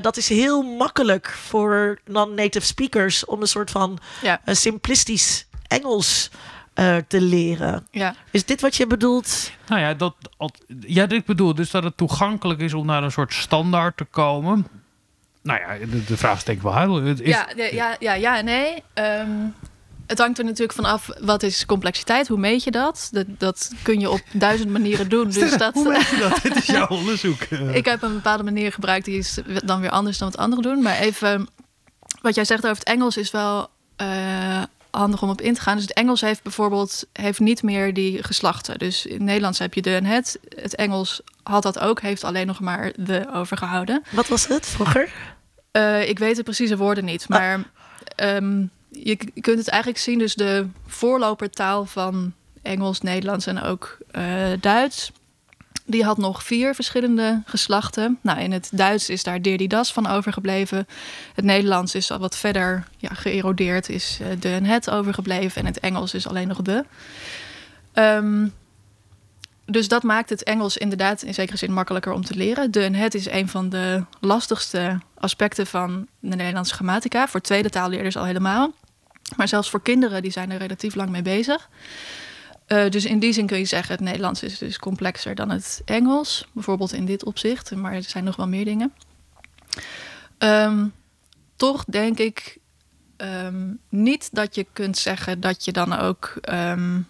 dat 0.00 0.16
is 0.16 0.28
heel 0.28 0.62
makkelijk 0.62 1.30
voor 1.30 1.98
non-native 2.04 2.66
speakers 2.66 3.24
om 3.24 3.40
een 3.40 3.48
soort 3.48 3.70
van 3.70 3.98
simplistisch 4.44 5.46
Engels 5.68 6.30
uh, 6.74 6.96
te 7.08 7.20
leren. 7.20 7.86
Ja. 7.90 8.14
Is 8.30 8.44
dit 8.44 8.60
wat 8.60 8.76
je 8.76 8.86
bedoelt? 8.86 9.50
Nou 9.66 9.80
ja, 9.80 9.94
dat, 9.94 10.14
ja, 10.80 11.08
ik 11.08 11.24
bedoel 11.24 11.54
dus 11.54 11.70
dat 11.70 11.84
het 11.84 11.96
toegankelijk 11.96 12.60
is 12.60 12.74
om 12.74 12.86
naar 12.86 13.02
een 13.02 13.12
soort 13.12 13.34
standaard 13.34 13.96
te 13.96 14.04
komen. 14.04 14.66
Nou 15.42 15.60
ja, 15.60 15.86
de, 15.86 16.04
de 16.04 16.16
vraag 16.16 16.36
is 16.36 16.44
denk 16.44 16.58
ik 16.58 16.64
wel. 16.64 17.00
Is... 17.00 17.18
Ja, 17.18 17.48
ja, 17.72 17.96
ja, 17.98 18.14
ja, 18.14 18.40
nee. 18.40 18.82
Um, 18.94 19.54
het 20.06 20.18
hangt 20.18 20.38
er 20.38 20.44
natuurlijk 20.44 20.72
vanaf 20.72 21.08
wat 21.20 21.42
is 21.42 21.66
complexiteit, 21.66 22.28
hoe 22.28 22.38
meet 22.38 22.64
je 22.64 22.70
dat? 22.70 23.08
Dat, 23.12 23.26
dat 23.38 23.72
kun 23.82 24.00
je 24.00 24.10
op 24.10 24.20
duizend 24.32 24.70
manieren 24.70 25.08
doen. 25.08 25.30
Dus 25.30 25.56
dat, 25.56 25.74
hoe 25.74 25.88
meet 25.88 26.08
je 26.08 26.16
dat? 26.16 26.42
Dit 26.42 26.56
is 26.56 26.66
jouw 26.66 26.86
onderzoek. 26.98 27.40
ik 27.72 27.84
heb 27.84 28.02
een 28.02 28.14
bepaalde 28.14 28.42
manier 28.42 28.72
gebruikt, 28.72 29.04
die 29.04 29.18
is 29.18 29.38
dan 29.64 29.80
weer 29.80 29.90
anders 29.90 30.18
dan 30.18 30.30
wat 30.30 30.40
anderen 30.40 30.64
doen. 30.64 30.82
Maar 30.82 30.98
even, 30.98 31.48
wat 32.22 32.34
jij 32.34 32.44
zegt 32.44 32.64
over 32.64 32.76
het 32.76 32.86
Engels 32.86 33.16
is 33.16 33.30
wel 33.30 33.68
uh, 34.00 34.62
handig 34.96 35.22
om 35.22 35.30
op 35.30 35.40
in 35.40 35.54
te 35.54 35.60
gaan. 35.60 35.76
Dus 35.76 35.84
het 35.84 35.96
Engels 35.96 36.20
heeft 36.20 36.42
bijvoorbeeld 36.42 37.06
heeft 37.12 37.40
niet 37.40 37.62
meer 37.62 37.94
die 37.94 38.22
geslachten. 38.22 38.78
Dus 38.78 39.06
in 39.06 39.14
het 39.14 39.22
Nederlands 39.22 39.58
heb 39.58 39.74
je 39.74 39.82
de 39.82 39.94
en 39.94 40.04
het. 40.04 40.38
Het 40.56 40.74
Engels 40.74 41.20
had 41.42 41.62
dat 41.62 41.78
ook, 41.78 42.00
heeft 42.00 42.24
alleen 42.24 42.46
nog 42.46 42.60
maar 42.60 42.92
de 42.96 43.26
overgehouden. 43.32 44.02
Wat 44.10 44.28
was 44.28 44.46
het 44.46 44.66
vroeger? 44.66 45.12
Uh, 45.72 46.08
ik 46.08 46.18
weet 46.18 46.36
de 46.36 46.42
precieze 46.42 46.76
woorden 46.76 47.04
niet, 47.04 47.28
maar 47.28 47.64
ah. 48.16 48.34
um, 48.34 48.70
je 48.90 49.16
kunt 49.16 49.58
het 49.58 49.68
eigenlijk 49.68 50.02
zien. 50.02 50.18
Dus 50.18 50.34
de 50.34 50.68
voorlopertaal 50.86 51.86
van 51.86 52.32
Engels, 52.62 53.00
Nederlands 53.00 53.46
en 53.46 53.62
ook 53.62 53.98
uh, 54.12 54.24
Duits 54.60 55.12
die 55.86 56.04
had 56.04 56.18
nog 56.18 56.42
vier 56.42 56.74
verschillende 56.74 57.42
geslachten. 57.44 58.18
Nou, 58.20 58.40
in 58.40 58.52
het 58.52 58.68
Duits 58.72 59.08
is 59.08 59.22
daar 59.22 59.42
Dir 59.42 59.58
die 59.58 59.68
das 59.68 59.92
van 59.92 60.06
overgebleven. 60.06 60.86
Het 61.34 61.44
Nederlands 61.44 61.94
is 61.94 62.10
al 62.10 62.18
wat 62.18 62.36
verder 62.36 62.84
ja, 62.96 63.14
geërodeerd, 63.14 63.88
is 63.88 64.18
uh, 64.22 64.26
de 64.40 64.52
en 64.52 64.64
het 64.64 64.90
overgebleven. 64.90 65.60
En 65.60 65.66
het 65.66 65.80
Engels 65.80 66.14
is 66.14 66.28
alleen 66.28 66.48
nog 66.48 66.62
de. 66.62 66.84
Um, 67.94 68.52
dus 69.66 69.88
dat 69.88 70.02
maakt 70.02 70.30
het 70.30 70.42
Engels 70.42 70.76
inderdaad 70.76 71.22
in 71.22 71.34
zekere 71.34 71.56
zin 71.56 71.72
makkelijker 71.72 72.12
om 72.12 72.24
te 72.24 72.34
leren. 72.34 72.70
De 72.70 72.82
en 72.82 72.94
het 72.94 73.14
is 73.14 73.26
een 73.26 73.48
van 73.48 73.68
de 73.68 74.04
lastigste 74.20 74.98
aspecten 75.18 75.66
van 75.66 76.06
de 76.20 76.36
Nederlandse 76.36 76.74
grammatica. 76.74 77.28
Voor 77.28 77.40
tweede 77.40 77.70
taalleerders 77.70 78.16
al 78.16 78.24
helemaal. 78.24 78.72
Maar 79.36 79.48
zelfs 79.48 79.70
voor 79.70 79.82
kinderen, 79.82 80.22
die 80.22 80.30
zijn 80.30 80.50
er 80.50 80.58
relatief 80.58 80.94
lang 80.94 81.10
mee 81.10 81.22
bezig. 81.22 81.68
Uh, 82.68 82.90
dus 82.90 83.04
in 83.04 83.18
die 83.18 83.32
zin 83.32 83.46
kun 83.46 83.58
je 83.58 83.64
zeggen, 83.64 83.94
het 83.94 84.04
Nederlands 84.04 84.42
is 84.42 84.58
dus 84.58 84.78
complexer 84.78 85.34
dan 85.34 85.50
het 85.50 85.82
Engels. 85.84 86.46
Bijvoorbeeld 86.52 86.92
in 86.92 87.04
dit 87.04 87.24
opzicht, 87.24 87.74
maar 87.74 87.92
er 87.92 88.02
zijn 88.02 88.24
nog 88.24 88.36
wel 88.36 88.48
meer 88.48 88.64
dingen. 88.64 88.92
Um, 90.38 90.92
toch 91.56 91.84
denk 91.84 92.18
ik 92.18 92.58
um, 93.16 93.78
niet 93.88 94.28
dat 94.32 94.54
je 94.54 94.66
kunt 94.72 94.98
zeggen 94.98 95.40
dat 95.40 95.64
je 95.64 95.72
dan 95.72 95.92
ook... 95.92 96.34
Um, 96.52 97.08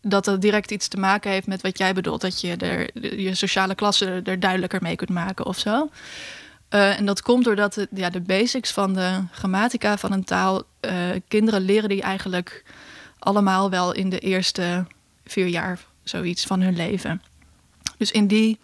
dat 0.00 0.24
dat 0.24 0.40
direct 0.40 0.70
iets 0.70 0.88
te 0.88 0.98
maken 0.98 1.30
heeft 1.30 1.46
met 1.46 1.62
wat 1.62 1.78
jij 1.78 1.94
bedoelt. 1.94 2.20
Dat 2.20 2.40
je 2.40 2.90
je 3.16 3.34
sociale 3.34 3.74
klasse 3.74 4.20
er 4.24 4.40
duidelijker 4.40 4.82
mee 4.82 4.96
kunt 4.96 5.10
maken 5.10 5.46
of 5.46 5.58
zo. 5.58 5.90
Uh, 6.70 6.98
en 6.98 7.06
dat 7.06 7.22
komt 7.22 7.44
doordat 7.44 7.74
de, 7.74 7.88
ja, 7.94 8.10
de 8.10 8.20
basics 8.20 8.70
van 8.70 8.94
de 8.94 9.20
grammatica 9.30 9.98
van 9.98 10.12
een 10.12 10.24
taal... 10.24 10.62
Uh, 10.80 10.92
kinderen 11.28 11.60
leren 11.60 11.88
die 11.88 12.02
eigenlijk 12.02 12.64
allemaal 13.24 13.70
wel 13.70 13.92
in 13.92 14.10
de 14.10 14.18
eerste 14.18 14.86
vier 15.24 15.46
jaar 15.46 15.78
zoiets 16.02 16.44
van 16.44 16.60
hun 16.60 16.76
leven. 16.76 17.22
Dus 17.96 18.10
in 18.10 18.26
die 18.26 18.58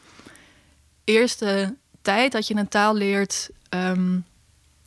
eerste 1.05 1.77
tijd 2.03 2.33
dat 2.33 2.47
je 2.47 2.55
een 2.55 2.69
taal 2.69 2.95
leert, 2.95 3.51
um, 3.71 4.25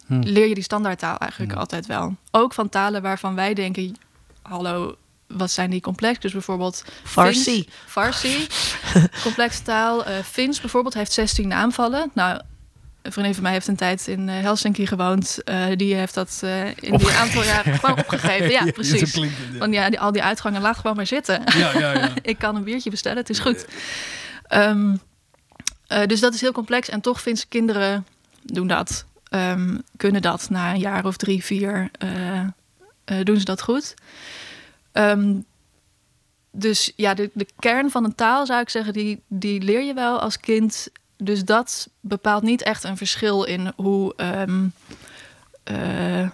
hm. 0.06 0.20
leer 0.20 0.48
je 0.48 0.54
die 0.54 0.64
standaardtaal 0.64 1.18
eigenlijk 1.18 1.52
hm. 1.52 1.58
altijd 1.58 1.86
wel. 1.86 2.16
Ook 2.32 2.54
van 2.54 2.70
talen 2.70 3.02
waarvan 3.02 3.36
wij 3.36 3.54
denken, 3.54 3.96
hallo, 4.42 4.96
wat 5.28 5.52
zijn 5.52 5.70
die 5.70 5.82
complex? 5.82 6.20
Dus 6.20 6.32
bijvoorbeeld 6.32 6.84
Farsi. 7.04 7.68
Farsi, 7.86 8.48
complexe 9.24 9.62
taal. 9.62 10.08
Uh, 10.08 10.20
Fins 10.20 10.62
bijvoorbeeld 10.62 10.94
heeft 10.94 11.12
16 11.12 11.48
naamvallen. 11.48 12.12
Nou, 12.14 12.42
een 13.04 13.12
vriendin 13.12 13.34
van 13.34 13.44
mij 13.44 13.52
heeft 13.52 13.68
een 13.68 13.76
tijd 13.76 14.08
in 14.08 14.30
eh, 14.30 14.40
Helsinki 14.40 14.88
gewoond. 14.88 15.40
Uh, 15.46 15.66
die 15.76 15.96
heeft 15.96 16.14
dat 16.14 16.42
uh, 16.44 16.68
in 16.68 16.98
die 16.98 17.12
aantal 17.12 17.44
jaren 17.44 17.80
gewoon 17.80 18.00
opgegeven. 18.06 18.50
Ja, 18.50 18.72
precies. 18.72 19.14
Ja, 19.14 19.28
Want 19.58 19.74
ja, 19.74 19.90
die, 19.90 20.00
al 20.00 20.12
die 20.12 20.24
uitgangen 20.24 20.62
laat 20.62 20.78
gewoon 20.78 20.96
maar 20.96 21.08
zitten. 21.08 21.42
Ja, 21.58 21.80
ja, 21.80 21.94
ja. 21.94 22.10
ik 22.22 22.38
kan 22.38 22.56
een 22.56 22.64
biertje 22.64 22.90
bestellen, 22.90 23.18
het 23.18 23.30
is 23.30 23.40
goed. 23.40 23.66
Um, 24.50 25.02
dus 26.06 26.20
dat 26.20 26.34
is 26.34 26.42
heel 26.42 26.52
complex. 26.52 26.90
En 26.90 27.02
toch 27.02 27.22
vinden 27.22 27.48
kinderen 27.50 28.06
doen 28.42 28.68
dat. 28.68 29.06
Um, 29.30 29.82
kunnen 29.98 30.22
dat 30.22 30.50
na 30.50 30.74
een 30.74 30.80
jaar 30.80 31.06
of 31.06 31.18
drie, 31.18 31.44
vier. 31.44 31.92
doen 33.24 33.40
ze 33.40 33.46
dat 33.46 33.62
goed. 33.62 33.94
Um, 34.94 35.46
dus 36.52 36.94
ja, 36.96 37.14
de, 37.14 37.30
de 37.34 37.48
kern 37.60 37.92
van 37.92 38.04
een 38.04 38.16
taal 38.16 38.46
zou 38.46 38.62
ik 38.62 38.70
zeggen, 38.70 38.94
die, 38.94 39.22
die 39.28 39.62
leer 39.62 39.84
je 39.84 39.94
wel 39.94 40.20
als 40.20 40.40
kind 40.40 40.90
dus 41.18 41.46
dat 41.46 41.90
bepaalt 42.00 42.44
niet 42.44 42.62
echt 42.62 42.84
een 42.84 42.98
verschil 42.98 43.44
in 43.44 43.74
hoe 43.76 44.14
um, 44.18 44.74
uh, 45.72 46.30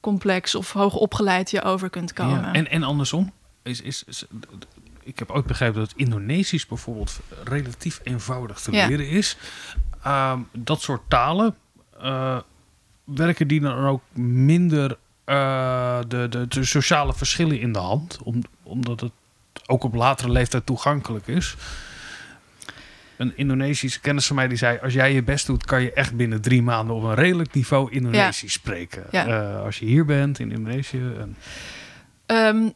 complex 0.00 0.54
of 0.54 0.72
hoog 0.72 0.94
opgeleid 0.94 1.50
je 1.50 1.62
over 1.62 1.90
kunt 1.90 2.12
komen. 2.12 2.40
Ja, 2.40 2.52
en, 2.52 2.70
en 2.70 2.82
andersom? 2.82 3.32
Is, 3.62 3.80
is, 3.80 4.04
is, 4.04 4.24
ik 5.02 5.18
heb 5.18 5.30
ook 5.30 5.46
begrepen 5.46 5.80
dat 5.80 5.92
Indonesisch 5.96 6.66
bijvoorbeeld 6.66 7.20
relatief 7.44 8.00
eenvoudig 8.02 8.60
te 8.60 8.70
leren 8.70 9.08
is. 9.08 9.36
Uh, 10.06 10.38
dat 10.52 10.82
soort 10.82 11.02
talen, 11.08 11.56
uh, 12.02 12.38
werken 13.04 13.48
die 13.48 13.60
dan 13.60 13.84
ook 13.84 14.02
minder 14.16 14.96
uh, 15.26 15.98
de, 16.08 16.26
de, 16.28 16.48
de, 16.48 16.64
sociale 16.64 17.14
verschillen 17.14 17.60
in 17.60 17.72
de 17.72 17.78
hand? 17.78 18.18
Om, 18.22 18.42
omdat 18.62 19.00
het 19.00 19.12
ook 19.66 19.84
op 19.84 19.94
latere 19.94 20.30
leeftijd 20.30 20.66
toegankelijk 20.66 21.26
is 21.26 21.56
een 23.22 23.32
Indonesische 23.36 24.00
kennis 24.00 24.26
van 24.26 24.36
mij 24.36 24.48
die 24.48 24.58
zei: 24.58 24.78
Als 24.82 24.92
jij 24.92 25.12
je 25.12 25.22
best 25.22 25.46
doet, 25.46 25.64
kan 25.64 25.82
je 25.82 25.92
echt 25.92 26.16
binnen 26.16 26.40
drie 26.40 26.62
maanden 26.62 26.96
op 26.96 27.02
een 27.02 27.14
redelijk 27.14 27.54
niveau 27.54 27.92
Indonesisch 27.92 28.52
spreken. 28.52 29.04
Uh, 29.12 29.62
als 29.62 29.78
je 29.78 29.84
hier 29.84 30.04
bent 30.04 30.38
in 30.38 30.52
Indonesië. 30.52 31.12
En... 31.18 31.36
Um, 32.26 32.72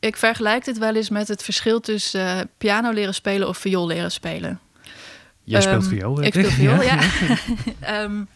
ik 0.00 0.16
vergelijk 0.16 0.64
dit 0.64 0.78
wel 0.78 0.94
eens 0.94 1.08
met 1.08 1.28
het 1.28 1.42
verschil 1.42 1.80
tussen 1.80 2.36
uh, 2.36 2.40
piano 2.58 2.90
leren 2.90 3.14
spelen 3.14 3.48
of 3.48 3.58
viool 3.58 3.86
leren 3.86 4.12
spelen. 4.12 4.60
Jij 5.44 5.60
speelt 5.60 5.84
um, 5.84 5.88
viool, 5.88 6.22
Ik 6.22 6.32
speel 6.32 6.50
viool, 6.50 6.82
ja. 6.82 6.98
um, 8.02 8.28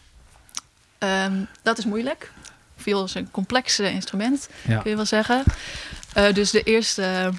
dat 1.63 1.77
is 1.77 1.85
moeilijk. 1.85 2.31
Viool 2.77 3.03
is 3.03 3.15
een 3.15 3.31
complex 3.31 3.79
instrument, 3.79 4.49
kun 4.65 4.89
je 4.89 4.95
wel 4.95 5.05
zeggen. 5.05 5.43
Uh, 6.17 6.33
dus 6.33 6.51
de 6.51 6.63
eerste 6.63 7.31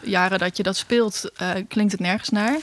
jaren 0.00 0.38
dat 0.38 0.56
je 0.56 0.62
dat 0.62 0.76
speelt, 0.76 1.32
klinkt 1.68 1.92
het 1.92 2.00
nergens 2.00 2.28
naar. 2.28 2.56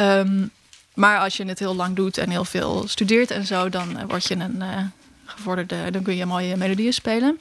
Um, 0.00 0.50
maar 0.94 1.18
als 1.18 1.36
je 1.36 1.44
het 1.44 1.58
heel 1.58 1.74
lang 1.74 1.96
doet 1.96 2.18
en 2.18 2.30
heel 2.30 2.44
veel 2.44 2.88
studeert 2.88 3.30
en 3.30 3.46
zo, 3.46 3.68
dan 3.68 3.90
uh, 3.90 4.02
word 4.08 4.26
je 4.26 4.34
een 4.34 4.56
uh, 4.56 4.78
gevorderde, 5.24 5.90
dan 5.90 6.02
kun 6.02 6.16
je 6.16 6.26
mooie 6.26 6.56
melodieën 6.56 6.92
spelen. 6.92 7.40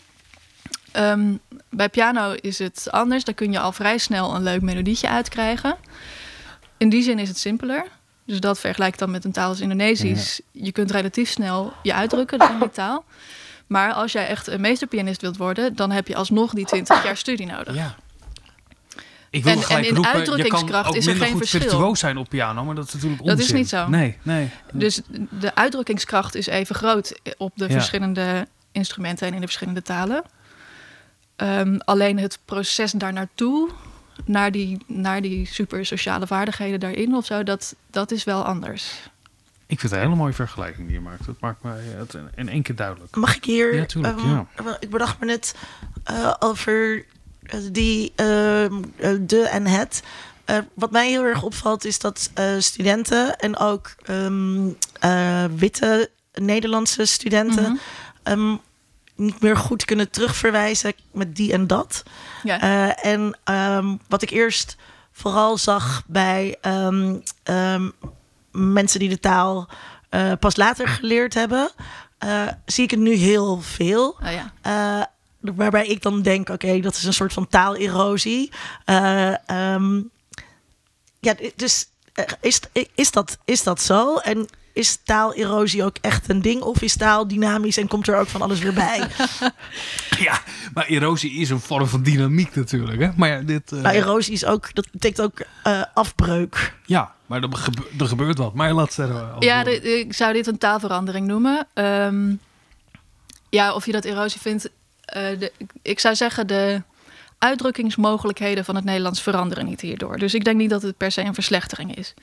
Um, 0.98 1.40
bij 1.70 1.90
piano 1.90 2.32
is 2.32 2.60
het 2.60 2.88
anders. 2.92 3.24
Dan 3.24 3.34
kun 3.34 3.52
je 3.52 3.60
al 3.60 3.72
vrij 3.72 3.98
snel 3.98 4.36
een 4.36 4.44
leuk 4.44 4.62
melodietje 4.62 5.10
uitkrijgen. 5.10 5.76
In 6.78 6.90
die 6.90 7.04
zin 7.04 7.20
is 7.20 7.28
het 7.28 7.38
simpeler. 7.38 7.86
Dus 8.26 8.40
dat 8.40 8.60
vergelijkt 8.60 9.00
dan 9.00 9.12
met 9.12 9.26
een 9.26 9.32
taal 9.32 9.50
als 9.50 9.60
Indonesisch. 9.60 10.42
Je 10.52 10.72
kunt 10.72 10.92
relatief 10.92 11.30
snel 11.30 11.74
je 11.84 11.94
uitdrukken 11.94 12.40
in 12.40 12.60
die 12.60 12.70
taal. 12.70 13.06
Maar 13.68 13.94
als 13.94 14.12
jij 14.12 14.28
echt 14.28 14.48
een 14.48 14.62
meesterpianist 14.62 15.22
wilt 15.22 15.38
worden, 15.38 15.76
dan 15.76 15.92
heb 15.92 16.08
je 16.08 16.16
alsnog 16.16 16.54
die 16.54 16.66
20 16.66 17.04
jaar 17.04 17.18
studie 17.18 17.46
nodig. 17.46 17.76
Ja. 17.76 17.96
Ik 19.36 19.44
wil 19.44 19.54
en, 19.54 19.62
gelijk 19.62 19.84
en 19.84 19.90
in 19.90 19.96
roepen, 19.96 20.14
uitdrukkingskracht 20.14 20.96
is 20.96 21.08
er 21.08 21.16
geen 21.16 21.32
goed 21.32 21.38
verschil. 21.38 21.60
virtuoos 21.60 22.00
zijn 22.00 22.18
op 22.18 22.30
piano, 22.30 22.64
maar 22.64 22.76
dat 22.76 22.88
is 22.88 22.94
natuurlijk 22.94 23.22
onzin. 23.22 23.38
Dat 23.38 23.46
is 23.46 23.52
niet 23.52 23.70
zo. 23.70 23.88
Nee, 23.88 24.18
nee. 24.22 24.50
Dus 24.74 25.02
de 25.40 25.56
uitdrukkingskracht 25.56 26.36
is 26.36 26.48
even 26.48 26.76
groot 26.76 27.20
op 27.38 27.52
de 27.56 27.70
verschillende 27.70 28.48
instrumenten 28.72 29.28
en 29.28 29.34
in 29.34 29.40
de 29.40 29.46
verschillende 29.46 29.82
talen. 29.82 30.24
Um, 31.38 31.82
alleen 31.82 32.20
het 32.20 32.40
proces 32.46 32.92
daar 32.92 33.14
naartoe, 33.14 33.70
naar 34.26 34.52
die, 34.52 34.84
naar 34.88 35.22
die 35.22 35.48
super 35.48 35.86
sociale 35.86 36.28
vaardigheden 36.28 36.80
daarin 36.80 37.16
of 37.16 37.26
zo, 37.26 37.44
dat, 37.44 37.76
dat 37.90 38.12
is 38.12 38.24
wel 38.24 38.44
anders. 38.44 39.10
Ik 39.68 39.80
vind 39.80 39.92
het 39.92 39.92
een 39.92 40.08
hele 40.08 40.20
mooie 40.20 40.34
vergelijking 40.34 40.88
die 40.88 40.96
je 40.96 41.02
maakt. 41.02 41.26
Dat 41.26 41.40
maakt 41.40 41.64
mij 41.64 41.82
het 41.98 42.18
in 42.36 42.50
één 42.50 42.62
keer 42.62 42.76
duidelijk. 42.76 43.16
Mag 43.16 43.36
ik 43.36 43.46
hier? 43.46 43.76
Ja, 43.76 43.86
tuurlijk, 43.86 44.20
um, 44.20 44.30
ja. 44.30 44.78
Ik 44.80 44.90
bedacht 44.90 45.20
me 45.20 45.26
net 45.26 45.56
uh, 46.12 46.34
over 46.40 46.98
eh, 46.98 47.04
die 47.72 48.12
ehm, 48.16 48.82
eh, 48.98 49.10
de 49.22 49.42
en 49.42 49.68
het. 49.68 50.04
Uh, 50.50 50.58
wat 50.74 50.92
mij 50.92 51.10
heel 51.10 51.24
erg 51.24 51.44
opvalt 51.44 51.86
is 51.86 52.00
dat 52.00 52.32
uh, 52.40 52.46
studenten 52.60 53.36
en 53.38 53.58
ook 53.58 53.96
um, 54.10 54.78
witte 55.56 56.10
Nederlandse 56.34 57.06
studenten 57.06 57.70
mm 57.70 57.80
-hmm. 58.24 58.40
um, 58.40 58.60
niet 59.16 59.42
meer 59.42 59.58
goed 59.58 59.86
kunnen 59.86 60.10
terugverwijzen 60.10 60.94
met 61.12 61.36
die 61.36 61.54
en 61.54 61.68
dat. 61.68 62.04
Ja. 62.44 62.60
en 62.96 63.36
wat 64.08 64.22
ik 64.22 64.30
eerst 64.30 64.76
vooral 65.12 65.58
zag 65.58 66.04
bij 66.08 66.58
mensen 68.52 69.00
die 69.00 69.10
de 69.10 69.20
taal 69.20 69.70
pas 70.40 70.56
later 70.56 70.88
geleerd 70.88 71.34
hebben, 71.34 71.70
zie 72.66 72.84
ik 72.84 72.92
het 72.92 73.00
nu 73.00 73.14
heel 73.14 73.62
veel. 73.62 74.18
Oh 74.24 74.32
ja 74.62 75.14
waarbij 75.56 75.88
ik 75.88 76.02
dan 76.02 76.22
denk, 76.22 76.50
oké, 76.50 76.80
dat 76.80 76.96
is 76.96 77.04
een 77.04 77.14
soort 77.14 77.34
van 77.34 77.48
taalerosie. 77.48 78.52
Uh, 78.86 79.34
um, 79.74 80.10
ja, 81.20 81.36
dus 81.56 81.86
eh, 82.14 82.26
is, 82.42 82.60
is, 82.96 83.12
dat, 83.12 83.38
is 83.46 83.64
dat 83.64 83.82
zo? 83.82 84.18
En 84.18 84.48
is 84.74 85.00
taalerosie 85.04 85.84
ook 85.84 85.98
echt 86.02 86.30
een 86.30 86.42
ding? 86.42 86.62
Of 86.62 86.82
is 86.82 86.98
taal 86.98 87.28
dynamisch 87.28 87.78
en 87.78 87.88
komt 87.88 88.08
er 88.08 88.16
ook 88.16 88.28
van 88.28 88.42
alles 88.42 88.60
weer 88.60 88.74
bij? 88.74 89.08
ja, 90.26 90.42
maar 90.74 90.86
erosie 90.86 91.32
is 91.32 91.50
een 91.50 91.60
vorm 91.60 91.88
van 91.88 92.04
dynamiek 92.04 92.56
natuurlijk. 92.56 93.02
Hè? 93.02 93.10
Maar, 93.16 93.30
ja, 93.30 93.42
dit, 93.42 93.72
uh... 93.72 93.82
maar 93.82 93.94
erosie 93.94 94.34
is 94.34 94.46
ook, 94.46 94.74
dat 94.74 94.92
betekent 94.92 95.22
ook 95.22 95.40
uh, 95.68 95.84
afbreuk. 95.94 96.74
Ja, 96.86 97.16
maar 97.26 97.44
er, 97.44 97.50
gebe 97.52 97.84
er 98.00 98.08
gebeurt 98.08 98.38
wat. 98.38 98.54
Maar 98.54 98.74
laat 98.74 98.94
zeggen. 98.94 99.36
Ja, 99.40 99.64
de, 99.64 100.00
ik 100.00 100.14
zou 100.14 100.34
dit 100.34 100.48
een 100.48 100.58
taalverandering 100.58 101.28
noemen. 101.28 101.68
Um, 101.74 102.40
ja, 103.50 103.74
of 103.74 103.86
je 103.86 103.92
dat 103.92 104.06
erosie 104.06 104.42
vindt, 104.42 104.70
de, 105.06 105.52
ik 105.82 106.00
zou 106.00 106.16
zeggen, 106.16 106.48
de 106.48 106.82
uitdrukkingsmogelijkheden 107.38 108.66
van 108.66 108.76
het 108.76 108.84
Nederlands 108.84 109.22
veranderen 109.22 109.66
niet 109.66 109.82
hierdoor. 109.82 110.18
Dus 110.18 110.34
ik 110.34 110.44
denk 110.44 110.58
niet 110.58 110.70
dat 110.70 110.82
het 110.82 110.98
per 110.98 111.12
se 111.12 111.22
een 111.22 111.34
verslechtering 111.34 111.96
is. 111.96 112.14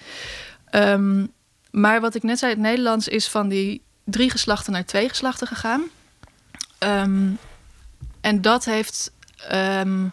Um, 0.70 1.32
maar 1.70 2.00
wat 2.00 2.14
ik 2.14 2.22
net 2.22 2.38
zei, 2.38 2.50
het 2.52 2.60
Nederlands 2.60 3.08
is 3.08 3.28
van 3.28 3.48
die 3.48 3.82
drie 4.04 4.30
geslachten 4.30 4.72
naar 4.72 4.84
twee 4.84 5.08
geslachten 5.08 5.46
gegaan. 5.46 5.82
Um, 6.78 7.38
en 8.20 8.40
dat 8.40 8.64
heeft 8.64 9.12
um, 9.52 10.12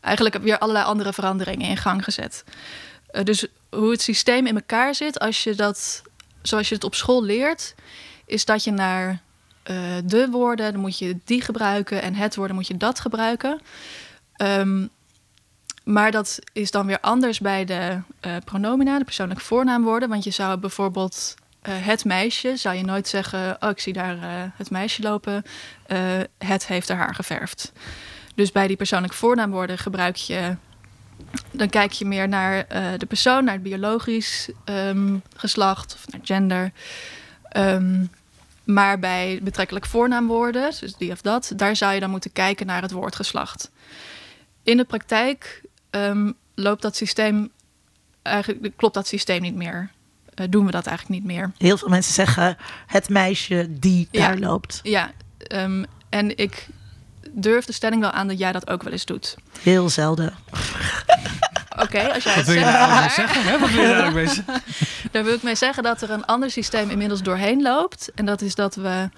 eigenlijk 0.00 0.38
weer 0.38 0.58
allerlei 0.58 0.84
andere 0.84 1.12
veranderingen 1.12 1.68
in 1.68 1.76
gang 1.76 2.04
gezet. 2.04 2.44
Uh, 3.12 3.24
dus 3.24 3.46
hoe 3.70 3.90
het 3.90 4.02
systeem 4.02 4.46
in 4.46 4.54
elkaar 4.54 4.94
zit, 4.94 5.18
als 5.18 5.44
je 5.44 5.54
dat, 5.54 6.02
zoals 6.42 6.68
je 6.68 6.74
het 6.74 6.84
op 6.84 6.94
school 6.94 7.22
leert, 7.22 7.74
is 8.26 8.44
dat 8.44 8.64
je 8.64 8.70
naar 8.70 9.20
uh, 9.70 9.76
de 10.04 10.28
woorden, 10.30 10.72
dan 10.72 10.80
moet 10.80 10.98
je 10.98 11.18
die 11.24 11.40
gebruiken. 11.40 12.02
En 12.02 12.14
het 12.14 12.36
woorden 12.36 12.56
moet 12.56 12.66
je 12.66 12.76
dat 12.76 13.00
gebruiken. 13.00 13.60
Um, 14.42 14.90
maar 15.84 16.10
dat 16.10 16.38
is 16.52 16.70
dan 16.70 16.86
weer 16.86 17.00
anders 17.00 17.38
bij 17.38 17.64
de 17.64 17.98
eh, 18.20 18.36
pronomina, 18.44 18.98
de 18.98 19.04
persoonlijke 19.04 19.44
voornaamwoorden. 19.44 20.08
Want 20.08 20.24
je 20.24 20.30
zou 20.30 20.58
bijvoorbeeld 20.58 21.34
eh, 21.62 21.74
het 21.86 22.04
meisje, 22.04 22.56
zou 22.56 22.76
je 22.76 22.84
nooit 22.84 23.08
zeggen... 23.08 23.56
oh, 23.60 23.70
ik 23.70 23.80
zie 23.80 23.92
daar 23.92 24.16
eh, 24.16 24.28
het 24.56 24.70
meisje 24.70 25.02
lopen, 25.02 25.42
eh, 25.86 25.98
het 26.38 26.66
heeft 26.66 26.88
haar 26.88 26.98
haar 26.98 27.14
geverfd. 27.14 27.72
Dus 28.34 28.52
bij 28.52 28.66
die 28.66 28.76
persoonlijke 28.76 29.16
voornaamwoorden 29.16 29.78
gebruik 29.78 30.16
je... 30.16 30.56
dan 31.50 31.68
kijk 31.68 31.92
je 31.92 32.04
meer 32.04 32.28
naar 32.28 32.64
eh, 32.68 32.82
de 32.96 33.06
persoon, 33.06 33.44
naar 33.44 33.54
het 33.54 33.62
biologisch 33.62 34.50
ehm, 34.64 35.16
geslacht 35.36 35.94
of 35.94 36.12
naar 36.12 36.20
gender... 36.24 36.72
Ehm, 37.48 38.04
maar 38.72 38.98
bij 38.98 39.40
betrekkelijk 39.42 39.86
voornaamwoorden, 39.86 40.70
dus 40.80 40.94
die 40.94 41.12
of 41.12 41.20
dat, 41.20 41.52
daar 41.56 41.76
zou 41.76 41.94
je 41.94 42.00
dan 42.00 42.10
moeten 42.10 42.32
kijken 42.32 42.66
naar 42.66 42.82
het 42.82 42.90
woordgeslacht. 42.90 43.70
In 44.62 44.76
de 44.76 44.84
praktijk 44.84 45.62
ehm, 45.90 46.30
loopt 46.54 46.82
dat 46.82 46.96
systeem 46.96 47.50
eigenlijk 48.22 48.72
klopt 48.76 48.94
dat 48.94 49.06
systeem 49.06 49.42
niet 49.42 49.54
meer. 49.54 49.90
Eh, 50.34 50.46
doen 50.50 50.64
we 50.66 50.70
dat 50.70 50.86
eigenlijk 50.86 51.18
niet 51.20 51.32
meer? 51.32 51.52
Heel 51.58 51.76
veel 51.78 51.88
mensen 51.88 52.12
zeggen 52.14 52.56
het 52.86 53.08
meisje 53.08 53.66
die 53.70 54.08
Ja. 54.10 54.26
daar 54.28 54.38
loopt. 54.38 54.80
Ja, 54.82 55.10
ehm, 55.38 55.84
en 56.08 56.36
ik 56.36 56.66
durf 57.30 57.64
de 57.64 57.72
stelling 57.72 58.00
wel 58.00 58.10
aan 58.10 58.28
dat 58.28 58.38
jij 58.38 58.52
dat 58.52 58.70
ook 58.70 58.82
wel 58.82 58.92
eens 58.92 59.04
doet. 59.04 59.36
Heel 59.60 59.88
zelden. 59.88 60.34
Oké, 61.82 62.12
als 62.12 62.22
jij 62.24 62.34
Wat 62.34 62.44
het 62.44 62.46
wil 62.46 62.54
je 62.54 62.60
zegt, 62.60 62.78
daar 62.78 62.88
nou 62.88 63.10
zeggen? 63.10 63.42
Hè? 63.42 63.58
Wat 63.58 63.70
wil 63.70 63.82
je 63.82 63.88
daar 63.88 64.12
mee? 64.12 64.28
Daar 65.12 65.24
wil 65.24 65.34
ik 65.34 65.42
mee 65.42 65.54
zeggen 65.54 65.82
dat 65.82 66.02
er 66.02 66.10
een 66.10 66.24
ander 66.24 66.50
systeem 66.50 66.90
inmiddels 66.90 67.22
doorheen 67.22 67.62
loopt. 67.62 68.10
En 68.14 68.24
dat 68.24 68.40
is 68.40 68.54
dat 68.54 68.74
we 68.74 69.08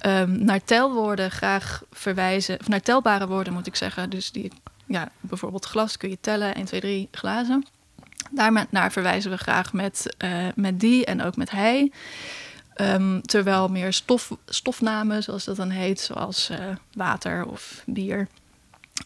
ehm, 0.00 0.44
naar 0.44 0.64
telwoorden 0.64 1.30
graag 1.30 1.82
verwijzen. 1.92 2.60
Of 2.60 2.68
naar 2.68 2.80
telbare 2.80 3.26
woorden 3.26 3.52
moet 3.52 3.66
ik 3.66 3.76
zeggen. 3.76 4.10
Dus 4.10 4.32
die, 4.32 4.52
ja, 4.86 5.08
bijvoorbeeld 5.20 5.64
glas 5.64 5.96
kun 5.96 6.10
je 6.10 6.18
tellen. 6.20 6.54
1, 6.54 6.64
2, 6.64 6.80
3 6.80 7.08
glazen. 7.10 7.66
Daar 8.30 8.66
naar 8.70 8.92
verwijzen 8.92 9.30
we 9.30 9.36
graag 9.36 9.72
met, 9.72 10.14
eh, 10.18 10.46
met 10.54 10.80
die 10.80 11.04
en 11.04 11.22
ook 11.22 11.36
met 11.36 11.50
hij. 11.50 11.92
Ehm, 12.74 13.20
terwijl 13.20 13.68
meer 13.68 13.92
stof, 13.92 14.30
stofnamen, 14.46 15.22
zoals 15.22 15.44
dat 15.44 15.56
dan 15.56 15.70
heet, 15.70 16.00
zoals 16.00 16.50
eh, 16.50 16.58
water 16.92 17.46
of 17.46 17.82
bier. 17.86 18.28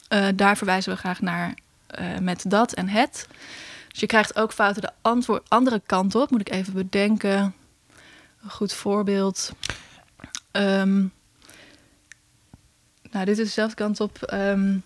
eh, 0.08 0.26
daar 0.34 0.56
verwijzen 0.56 0.92
we 0.92 0.98
graag 0.98 1.20
naar 1.20 1.54
eh, 1.90 2.18
met 2.18 2.44
dat 2.46 2.72
en 2.72 2.88
het. 2.88 3.26
Dus 3.88 4.00
je 4.00 4.06
krijgt 4.06 4.36
ook 4.36 4.52
fouten 4.52 4.82
de 4.82 4.90
antwoord, 5.02 5.48
andere 5.48 5.82
kant 5.86 6.14
op. 6.14 6.30
Moet 6.30 6.40
ik 6.40 6.50
even 6.50 6.72
bedenken. 6.72 7.54
Een 8.42 8.50
goed 8.50 8.72
voorbeeld. 8.72 9.52
Ehm, 10.50 10.98
nou, 13.10 13.24
dit 13.24 13.38
is 13.38 13.46
dezelfde 13.46 13.74
kant 13.76 14.00
op. 14.00 14.22
Ehm, 14.22 14.78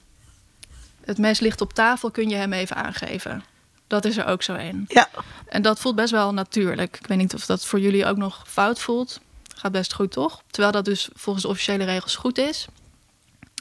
het 1.04 1.18
mes 1.18 1.40
ligt 1.40 1.60
op 1.60 1.72
tafel, 1.72 2.10
kun 2.10 2.28
je 2.28 2.36
hem 2.36 2.52
even 2.52 2.76
aangeven. 2.76 3.44
Dat 3.86 4.04
is 4.04 4.16
er 4.16 4.26
ook 4.26 4.42
zo 4.42 4.54
een. 4.54 4.84
Ja, 4.88 5.08
En 5.48 5.62
dat 5.62 5.80
voelt 5.80 5.94
best 5.94 6.10
wel 6.10 6.32
natuurlijk. 6.32 6.98
Ik 6.98 7.06
weet 7.06 7.18
niet 7.18 7.34
of 7.34 7.46
dat 7.46 7.66
voor 7.66 7.80
jullie 7.80 8.06
ook 8.06 8.16
nog 8.16 8.44
fout 8.46 8.80
voelt. 8.80 9.20
Gaat 9.56 9.72
best 9.72 9.92
goed, 9.92 10.12
toch? 10.12 10.42
Terwijl 10.50 10.72
dat 10.72 10.84
dus 10.84 11.08
volgens 11.14 11.44
de 11.44 11.50
officiële 11.50 11.84
regels 11.84 12.16
goed 12.16 12.38
is. 12.38 12.66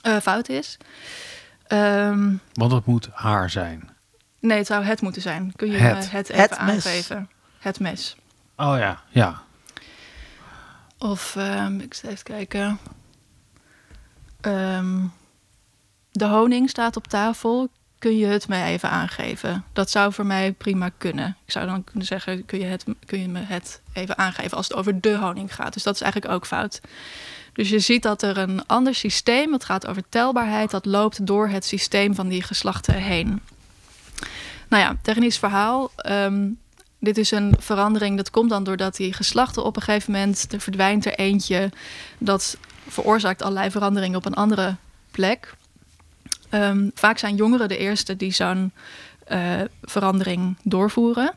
Eh, 0.01 0.17
fout 0.17 0.49
is. 0.49 0.77
Ehm, 1.77 2.33
Want 2.53 2.71
het 2.71 2.85
moet 2.85 3.09
haar 3.13 3.49
zijn. 3.49 3.89
nee, 4.39 4.57
het 4.57 4.67
zou 4.67 4.83
het 4.83 5.01
moeten 5.01 5.21
zijn. 5.21 5.53
Kun 5.55 5.71
je 5.71 5.77
Het. 5.77 6.11
het, 6.11 6.29
even 6.29 6.41
Het 6.41 6.49
mes. 6.61 6.85
aangeven? 6.85 7.29
Het 7.59 7.79
mes. 7.79 8.15
Oh 8.57 8.75
ja, 8.77 9.01
ja. 9.09 9.41
Of, 10.97 11.35
ehm, 11.35 11.79
ik 11.79 11.93
zal 11.93 12.09
even 12.09 12.23
kijken. 12.23 12.79
Ehm, 14.41 14.99
de 16.11 16.25
honing 16.25 16.69
staat 16.69 16.95
op 16.95 17.07
tafel. 17.07 17.69
Kun 17.99 18.17
je 18.17 18.25
het 18.25 18.47
mij 18.47 18.63
even 18.71 18.89
aangeven? 18.89 19.63
Dat 19.73 19.89
zou 19.89 20.13
voor 20.13 20.25
mij 20.25 20.51
prima 20.53 20.89
kunnen. 20.97 21.37
Ik 21.45 21.51
zou 21.51 21.65
dan 21.65 21.83
kunnen 21.83 22.05
zeggen, 22.05 22.45
kun 22.45 22.59
je, 22.59 22.65
het, 22.65 22.85
kun 23.05 23.19
je 23.19 23.27
me 23.27 23.39
het 23.39 23.81
even 23.93 24.17
aangeven 24.17 24.57
als 24.57 24.67
het 24.67 24.77
over 24.77 25.01
de 25.01 25.17
honing 25.17 25.55
gaat. 25.55 25.73
Dus 25.73 25.83
dat 25.83 25.95
is 25.95 26.01
eigenlijk 26.01 26.33
ook 26.33 26.45
fout. 26.45 26.81
Dus 27.53 27.69
je 27.69 27.79
ziet 27.79 28.03
dat 28.03 28.21
er 28.21 28.37
een 28.37 28.65
ander 28.65 28.95
systeem, 28.95 29.51
dat 29.51 29.65
gaat 29.65 29.87
over 29.87 30.03
telbaarheid, 30.09 30.71
dat 30.71 30.85
loopt 30.85 31.25
door 31.25 31.47
het 31.47 31.65
systeem 31.65 32.15
van 32.15 32.27
die 32.27 32.43
geslachten 32.43 32.93
heen. 32.93 33.41
Nou 34.67 34.83
ja, 34.83 34.97
technisch 35.01 35.37
verhaal. 35.37 35.91
Ehm, 35.95 36.49
dit 36.99 37.17
is 37.17 37.31
een 37.31 37.55
verandering, 37.59 38.17
dat 38.17 38.29
komt 38.29 38.49
dan 38.49 38.63
doordat 38.63 38.95
die 38.95 39.13
geslachten 39.13 39.63
op 39.63 39.75
een 39.75 39.81
gegeven 39.81 40.11
moment, 40.11 40.47
er 40.53 40.59
verdwijnt 40.59 41.05
er 41.05 41.13
eentje, 41.13 41.69
dat 42.17 42.57
veroorzaakt 42.87 43.41
allerlei 43.41 43.71
veranderingen 43.71 44.17
op 44.17 44.25
een 44.25 44.33
andere 44.33 44.75
plek. 45.11 45.55
Ehm, 46.49 46.89
vaak 46.93 47.17
zijn 47.17 47.35
jongeren 47.35 47.67
de 47.67 47.77
eerste 47.77 48.15
die 48.15 48.31
zo'n 48.31 48.71
eh, 49.23 49.61
verandering 49.81 50.57
doorvoeren. 50.63 51.31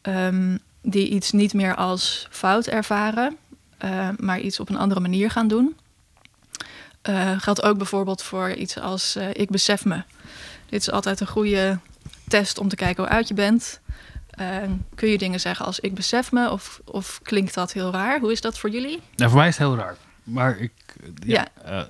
Ehm, 0.00 0.56
die 0.82 1.08
iets 1.08 1.32
niet 1.32 1.54
meer 1.54 1.74
als 1.74 2.26
fout 2.30 2.66
ervaren, 2.66 3.36
eh, 3.78 4.08
maar 4.16 4.40
iets 4.40 4.60
op 4.60 4.68
een 4.68 4.76
andere 4.76 5.00
manier 5.00 5.30
gaan 5.30 5.48
doen. 5.48 5.76
Eh, 7.02 7.40
geldt 7.40 7.62
ook 7.62 7.76
bijvoorbeeld 7.76 8.22
voor 8.22 8.50
iets 8.50 8.78
als 8.78 9.16
eh, 9.16 9.28
ik 9.32 9.50
besef 9.50 9.84
me. 9.84 10.02
Dit 10.68 10.80
is 10.80 10.90
altijd 10.90 11.20
een 11.20 11.26
goede 11.26 11.78
test 12.28 12.58
om 12.58 12.68
te 12.68 12.76
kijken 12.76 13.04
hoe 13.04 13.12
oud 13.12 13.28
je 13.28 13.34
bent. 13.34 13.80
Kun 14.94 15.08
je 15.08 15.18
dingen 15.18 15.40
zeggen 15.40 15.66
als 15.66 15.80
ik 15.80 15.94
besef 15.94 16.32
me 16.32 16.50
of, 16.50 16.80
of 16.84 17.20
klinkt 17.22 17.54
dat 17.54 17.72
heel 17.72 17.92
raar? 17.92 18.20
Hoe 18.20 18.32
is 18.32 18.40
dat 18.40 18.58
voor 18.58 18.70
jullie? 18.70 19.00
Nou, 19.16 19.30
voor 19.30 19.38
mij 19.38 19.48
is 19.48 19.58
het 19.58 19.66
heel 19.66 19.76
raar. 19.76 19.96
Maar 20.28 20.58
ik, 20.58 20.72
ja, 21.24 21.46
eh, 21.64 21.82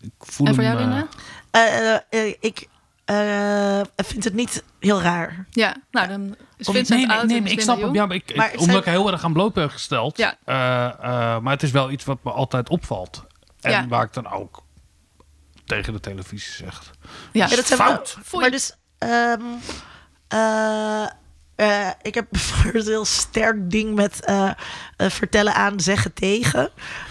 ik 0.00 0.12
voel 0.18 0.46
en 0.46 0.54
voor 0.54 0.62
hem, 0.62 0.72
jou, 0.72 0.84
Linda? 0.84 1.06
Eh, 1.50 1.94
eh, 1.94 2.34
ik 2.40 2.68
eh, 3.04 3.80
vind 3.96 4.24
het 4.24 4.34
niet 4.34 4.64
heel 4.80 5.02
raar. 5.02 5.46
Ja, 5.50 5.76
nou 5.90 6.08
dan 6.08 6.36
is 6.56 6.66
Vincent 6.66 6.88
nee, 6.88 7.06
nee, 7.06 7.16
oud 7.16 7.26
nee, 7.26 7.40
is 7.42 7.50
ik 7.50 7.60
snap 7.60 7.80
hem. 7.80 7.94
Ja, 7.94 8.06
maar 8.06 8.16
ik, 8.16 8.36
Maar 8.36 8.46
ik- 8.46 8.52
het 8.52 8.60
omdat 8.60 8.84
zijn- 8.84 8.96
ik 8.96 9.00
heel 9.02 9.12
erg 9.12 9.24
aan 9.24 9.32
bloot 9.32 9.52
ben 9.52 9.70
gesteld. 9.70 10.16
Ja. 10.16 10.34
Eh, 10.44 10.84
eh, 10.86 11.40
maar 11.40 11.52
het 11.52 11.62
is 11.62 11.70
wel 11.70 11.90
iets 11.90 12.04
wat 12.04 12.18
me 12.22 12.30
altijd 12.30 12.68
opvalt. 12.68 13.24
En 13.60 13.70
Ja. 13.70 13.86
waar 13.88 14.04
ik 14.04 14.12
dan 14.12 14.30
ook 14.32 14.62
tegen 15.66 15.92
de 15.92 16.00
televisie 16.00 16.52
zeg. 16.64 16.82
Ja, 17.32 17.46
Ja, 17.48 17.56
dat 17.56 17.66
zijn 17.66 17.78
fout. 17.78 18.16
wel- 18.30 18.40
Maar 18.40 18.50
dus, 18.50 18.76
ehm, 18.98 19.40
eh, 20.28 21.06
eh, 21.54 21.90
ik 22.02 22.14
heb 22.14 22.26
bijvoorbeeld 22.30 22.84
een 22.86 22.90
heel 22.92 23.04
sterk 23.04 23.70
ding 23.70 23.94
met 23.94 24.20
vertellen 24.96 25.54
aan, 25.54 25.80
zeggen 25.80 26.12
tegen. 26.12 26.70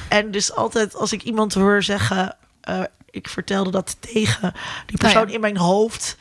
En 0.09 0.31
dus 0.31 0.53
altijd 0.55 0.95
als 0.95 1.11
ik 1.13 1.23
iemand 1.23 1.53
hoor 1.53 1.83
zeggen, 1.83 2.35
eh, 2.61 2.81
ik 3.13 3.27
vertelde 3.27 3.71
dat 3.71 3.97
tegen 3.99 4.53
die 4.85 4.97
persoon 4.97 5.15
Nou 5.17 5.27
ja. 5.27 5.33
in 5.33 5.39
mijn 5.41 5.57
hoofd, 5.57 6.17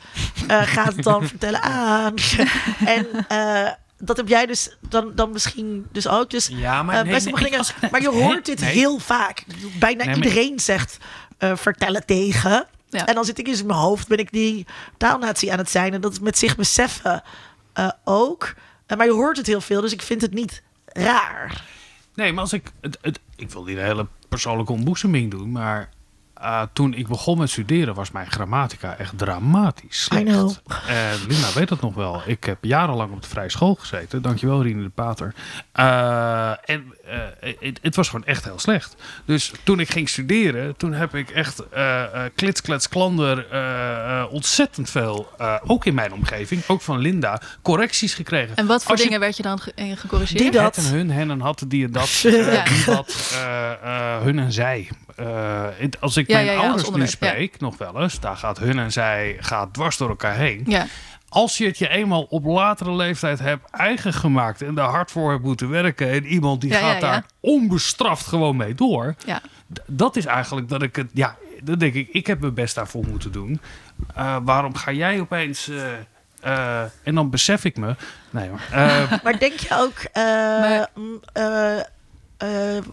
eh, 0.47 0.61
gaat 0.61 0.95
het 0.95 1.03
dan 1.03 1.27
vertellen 1.33 1.61
aan. 1.61 2.13
en 2.85 3.07
eh, 3.27 3.71
dat 3.97 4.17
heb 4.17 4.27
jij 4.27 4.45
dus 4.45 4.77
dan, 4.89 5.11
dan 5.15 5.31
misschien 5.31 5.85
dus 5.91 6.07
ook. 6.07 6.29
Dus 6.29 6.47
Ja, 6.51 6.83
bij 7.03 7.19
sommige 7.19 7.43
dingen- 7.43 7.65
maar 7.91 8.01
je 8.01 8.09
hoort 8.09 8.45
dit 8.45 8.63
heel 8.63 8.99
vaak. 8.99 9.43
Bijna 9.79 10.03
Nee, 10.05 10.15
maar- 10.15 10.25
iedereen 10.25 10.59
zegt 10.59 10.97
eh, 11.37 11.55
vertellen 11.55 12.05
tegen. 12.05 12.65
Ja. 12.89 13.05
En 13.05 13.15
dan 13.15 13.25
zit 13.25 13.39
ik 13.39 13.47
eens 13.47 13.59
in 13.59 13.65
mijn 13.65 13.79
hoofd, 13.79 14.07
ben 14.07 14.17
ik 14.17 14.31
die 14.31 14.65
taalnatie 14.97 15.51
aan 15.51 15.57
het 15.57 15.69
zijn. 15.69 15.93
En 15.93 16.01
dat 16.01 16.11
is 16.11 16.19
met 16.19 16.37
zich 16.37 16.55
beseffen 16.55 17.23
eh, 17.73 17.89
ook. 18.03 18.53
Maar 18.97 19.05
je 19.05 19.11
hoort 19.11 19.37
het 19.37 19.47
heel 19.47 19.61
veel, 19.61 19.81
dus 19.81 19.91
ik 19.91 20.01
vind 20.01 20.21
het 20.21 20.33
niet 20.33 20.61
raar. 20.85 21.63
Nee, 22.15 22.33
maar 22.33 22.41
als 22.43 22.53
ik... 22.53 22.71
Het, 22.81 22.97
het, 23.01 23.19
ik 23.35 23.49
wil 23.49 23.63
niet 23.63 23.77
een 23.77 23.83
hele 23.83 24.07
persoonlijke 24.29 24.71
ontboezeming 24.71 25.31
doen, 25.31 25.51
maar... 25.51 25.89
eh, 26.43 26.61
toen 26.73 26.93
ik 26.93 27.07
begon 27.07 27.37
met 27.37 27.49
studeren 27.49 27.93
was 27.93 28.11
mijn 28.11 28.31
grammatica 28.31 28.95
echt 28.95 29.17
dramatisch 29.17 30.03
slecht. 30.03 30.21
I 30.21 30.25
know. 30.25 30.51
En 30.87 31.17
Linda 31.27 31.53
weet 31.53 31.67
dat 31.67 31.81
nog 31.81 31.93
wel. 31.93 32.21
Ik 32.25 32.43
heb 32.43 32.57
jarenlang 32.63 33.11
op 33.11 33.21
de 33.21 33.27
vrije 33.27 33.49
school 33.49 33.75
gezeten. 33.75 34.21
Dankjewel, 34.21 34.63
Rine 34.63 34.83
de 34.83 34.89
Pater. 34.89 35.33
Eh, 35.71 36.69
en 36.69 36.93
het, 37.39 37.79
het 37.81 37.95
was 37.95 38.09
gewoon 38.09 38.25
echt 38.25 38.43
heel 38.43 38.59
slecht. 38.59 38.95
Dus 39.25 39.51
toen 39.63 39.79
ik 39.79 39.89
ging 39.89 40.09
studeren, 40.09 40.77
toen 40.77 40.93
heb 40.93 41.15
ik 41.15 41.29
echt 41.29 41.69
eh 41.69 42.01
eh, 42.03 42.31
klits, 42.35 42.61
klets, 42.61 42.89
klander 42.89 43.47
eh, 43.51 44.19
eh, 44.19 44.31
ontzettend 44.33 44.89
veel, 44.89 45.29
eh, 45.37 45.55
ook 45.65 45.85
in 45.85 45.93
mijn 45.93 46.13
omgeving, 46.13 46.61
ook 46.67 46.81
van 46.81 46.97
Linda, 46.99 47.41
correcties 47.61 48.13
gekregen. 48.13 48.55
En 48.55 48.65
wat 48.65 48.81
voor 48.81 48.91
Als 48.91 48.99
je- 48.99 49.05
dingen 49.05 49.19
werd 49.19 49.37
je 49.37 49.43
dan 49.43 49.59
ge- 49.59 49.95
gecorrigeerd? 49.95 50.39
Die 50.39 50.51
dat. 50.51 50.75
Het 50.75 50.85
en 50.85 50.91
hun, 50.91 51.11
hen 51.11 51.31
en 51.31 51.39
had, 51.39 51.63
die 51.67 51.85
en 51.85 51.91
dat, 51.91 52.21
eh, 52.25 52.53
Ja. 52.53 52.63
die 52.63 52.83
eh, 53.33 53.71
eh, 53.71 54.21
hun 54.23 54.39
en 54.39 54.51
zij. 54.51 54.89
Eh, 55.15 55.65
het- 55.77 56.01
als 56.01 56.17
ik 56.17 56.27
Ja, 56.27 56.33
mijn 56.33 56.45
ja, 56.45 56.51
ja, 56.51 56.57
als 56.57 56.67
ouders 56.83 56.89
nu 56.97 57.07
spreek, 57.07 57.59
nog 57.59 57.77
wel 57.77 58.01
eens, 58.01 58.19
daar 58.19 58.37
gaat 58.37 58.59
hun 58.59 58.79
en 58.79 58.91
zij 58.91 59.37
gaat 59.39 59.73
dwars 59.73 59.97
door 59.97 60.09
elkaar 60.09 60.35
heen. 60.35 60.65
Als 61.33 61.57
je 61.57 61.65
het 61.65 61.77
je 61.77 61.87
eenmaal 61.89 62.23
op 62.29 62.45
latere 62.45 62.91
leeftijd 62.95 63.39
hebt 63.39 63.69
eigen 63.71 64.13
gemaakt 64.13 64.61
en 64.61 64.75
daar 64.75 64.89
hard 64.89 65.11
voor 65.11 65.31
hebt 65.31 65.43
moeten 65.43 65.69
werken 65.69 66.09
en 66.09 66.25
iemand 66.25 66.61
die 66.61 66.69
Ja, 66.71 66.77
gaat 66.79 66.87
ja, 66.87 66.93
ja. 66.93 66.99
daar 66.99 67.25
onbestraft 67.39 68.25
gewoon 68.25 68.55
mee 68.57 68.75
door, 68.75 69.15
dat 69.85 70.15
is 70.15 70.25
eigenlijk 70.25 70.69
dat 70.69 70.81
ik 70.81 70.95
het, 70.95 71.09
ja, 71.13 71.35
dan 71.63 71.77
denk 71.77 71.93
ik, 71.93 72.09
ik 72.11 72.27
heb 72.27 72.39
mijn 72.39 72.53
best 72.53 72.75
daarvoor 72.75 73.05
moeten 73.07 73.31
doen. 73.31 73.61
Eh, 74.15 74.37
waarom 74.43 74.75
ga 74.75 74.91
jij 74.91 75.19
opeens, 75.19 75.67
eh, 75.69 75.91
eh, 76.41 76.83
en 77.03 77.15
dan 77.15 77.29
besef 77.29 77.63
ik 77.65 77.77
me, 77.77 77.95
nee 78.29 78.49
hoor, 78.49 78.59
Eh, 78.71 79.11
Maar 79.23 79.39
denk 79.39 79.59
je 79.59 79.69
ook, 79.79 79.97
eh, 80.11 80.23
Maar- 80.23 80.89
mm, 80.95 81.19
eh, 81.33 81.77
eh, 82.37 82.83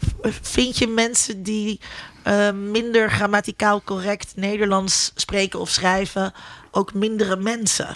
vind 0.43 0.79
je 0.79 0.87
mensen 0.87 1.43
die 1.43 1.81
eh, 2.23 2.51
minder 2.53 3.11
grammaticaal 3.11 3.83
correct 3.83 4.33
Nederlands 4.37 5.13
spreken 5.15 5.61
of 5.61 5.69
schrijven 5.69 6.33
ook 6.71 6.95
mindere 6.95 7.37
mensen? 7.37 7.95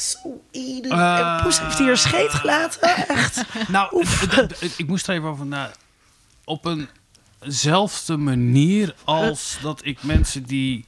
Zo, 0.00 0.40
ieder... 0.50 0.92
Eh, 0.92 1.18
en 1.36 1.42
Poes 1.42 1.60
heeft 1.60 1.78
hier 1.78 1.96
scheet 1.96 2.30
gelaten. 2.34 2.96
Echt. 3.08 3.42
Nou, 3.68 3.98
het- 4.06 4.34
het- 4.36 4.60
het- 4.60 4.74
ik 4.78 4.86
moest 4.86 5.08
er 5.08 5.14
even 5.14 5.28
over 5.28 5.46
na. 5.46 5.70
Op 6.44 6.76
eenzelfde 7.40 8.16
manier 8.16 8.94
als 9.04 9.56
dat 9.62 9.80
ik 9.84 10.02
mensen 10.02 10.42
die. 10.44 10.84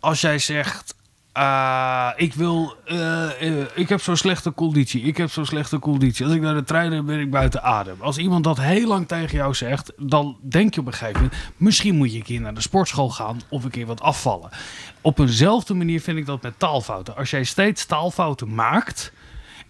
Als 0.00 0.20
jij 0.20 0.38
zegt. 0.38 0.94
ah, 1.32 2.10
ik 2.16 2.34
wil. 2.34 2.76
eh, 2.84 3.60
ik 3.74 3.88
heb 3.88 4.00
zo'n 4.02 4.16
slechte 4.16 4.52
conditie. 4.52 5.02
Ik 5.02 5.16
heb 5.16 5.30
zo'n 5.30 5.46
slechte 5.46 5.78
conditie. 5.78 6.24
Als 6.24 6.34
ik 6.34 6.40
naar 6.40 6.54
de 6.54 6.64
trein 6.64 6.90
ben, 6.90 7.04
ben 7.04 7.20
ik 7.20 7.30
buiten 7.30 7.62
adem. 7.62 7.96
Als 8.00 8.16
iemand 8.18 8.44
dat 8.44 8.60
heel 8.60 8.86
lang 8.88 9.08
tegen 9.08 9.36
jou 9.36 9.54
zegt, 9.54 9.92
dan 9.96 10.38
denk 10.42 10.74
je 10.74 10.80
op 10.80 10.86
een 10.86 10.92
gegeven 10.92 11.22
moment. 11.22 11.40
Misschien 11.56 11.96
moet 11.96 12.10
je 12.12 12.16
een 12.18 12.24
keer 12.24 12.40
naar 12.40 12.54
de 12.54 12.60
sportschool 12.60 13.10
gaan 13.10 13.40
of 13.48 13.64
een 13.64 13.70
keer 13.70 13.86
wat 13.86 14.00
afvallen. 14.00 14.50
Op 15.04 15.18
eenzelfde 15.18 15.74
manier 15.74 16.00
vind 16.00 16.18
ik 16.18 16.26
dat 16.26 16.42
met 16.42 16.58
taalfouten. 16.58 17.16
Als 17.16 17.30
jij 17.30 17.44
steeds 17.44 17.86
taalfouten 17.86 18.54
maakt. 18.54 19.12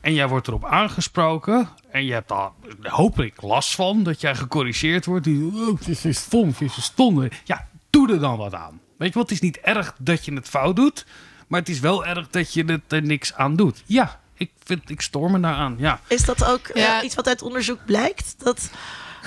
En 0.00 0.14
jij 0.14 0.28
wordt 0.28 0.48
erop 0.48 0.64
aangesproken. 0.64 1.68
En 1.90 2.04
je 2.04 2.12
hebt 2.12 2.28
daar 2.28 2.50
hopelijk 2.82 3.42
last 3.42 3.74
van 3.74 4.02
dat 4.02 4.20
jij 4.20 4.34
gecorrigeerd 4.34 5.04
wordt. 5.04 5.24
Die, 5.24 5.50
oh, 5.54 5.78
het 5.84 6.04
is 6.04 6.18
stom, 6.18 6.48
het 6.48 6.60
is 6.60 6.82
stom. 6.84 7.28
Ja, 7.44 7.68
doe 7.90 8.12
er 8.12 8.20
dan 8.20 8.36
wat 8.36 8.54
aan. 8.54 8.80
Weet 8.98 9.08
je 9.12 9.14
wat? 9.18 9.22
Het 9.22 9.32
is 9.32 9.40
niet 9.44 9.56
erg 9.60 9.94
dat 9.98 10.24
je 10.24 10.32
het 10.34 10.48
fout 10.48 10.76
doet. 10.76 11.06
Maar 11.48 11.60
het 11.60 11.68
is 11.68 11.80
wel 11.80 12.06
erg 12.06 12.28
dat 12.28 12.52
je 12.52 12.64
het 12.64 12.92
er 12.92 13.02
niks 13.02 13.34
aan 13.34 13.56
doet. 13.56 13.82
Ja, 13.86 14.20
ik, 14.34 14.50
vind, 14.64 14.90
ik 14.90 15.00
stoor 15.00 15.30
me 15.30 15.40
daaraan. 15.40 15.74
Ja, 15.78 16.00
Is 16.06 16.24
dat 16.24 16.44
ook 16.44 16.66
eh, 16.68 16.82
Ja. 16.82 17.02
iets 17.02 17.14
wat 17.14 17.28
uit 17.28 17.42
onderzoek 17.42 17.78
blijkt? 17.86 18.34
Dat, 18.38 18.70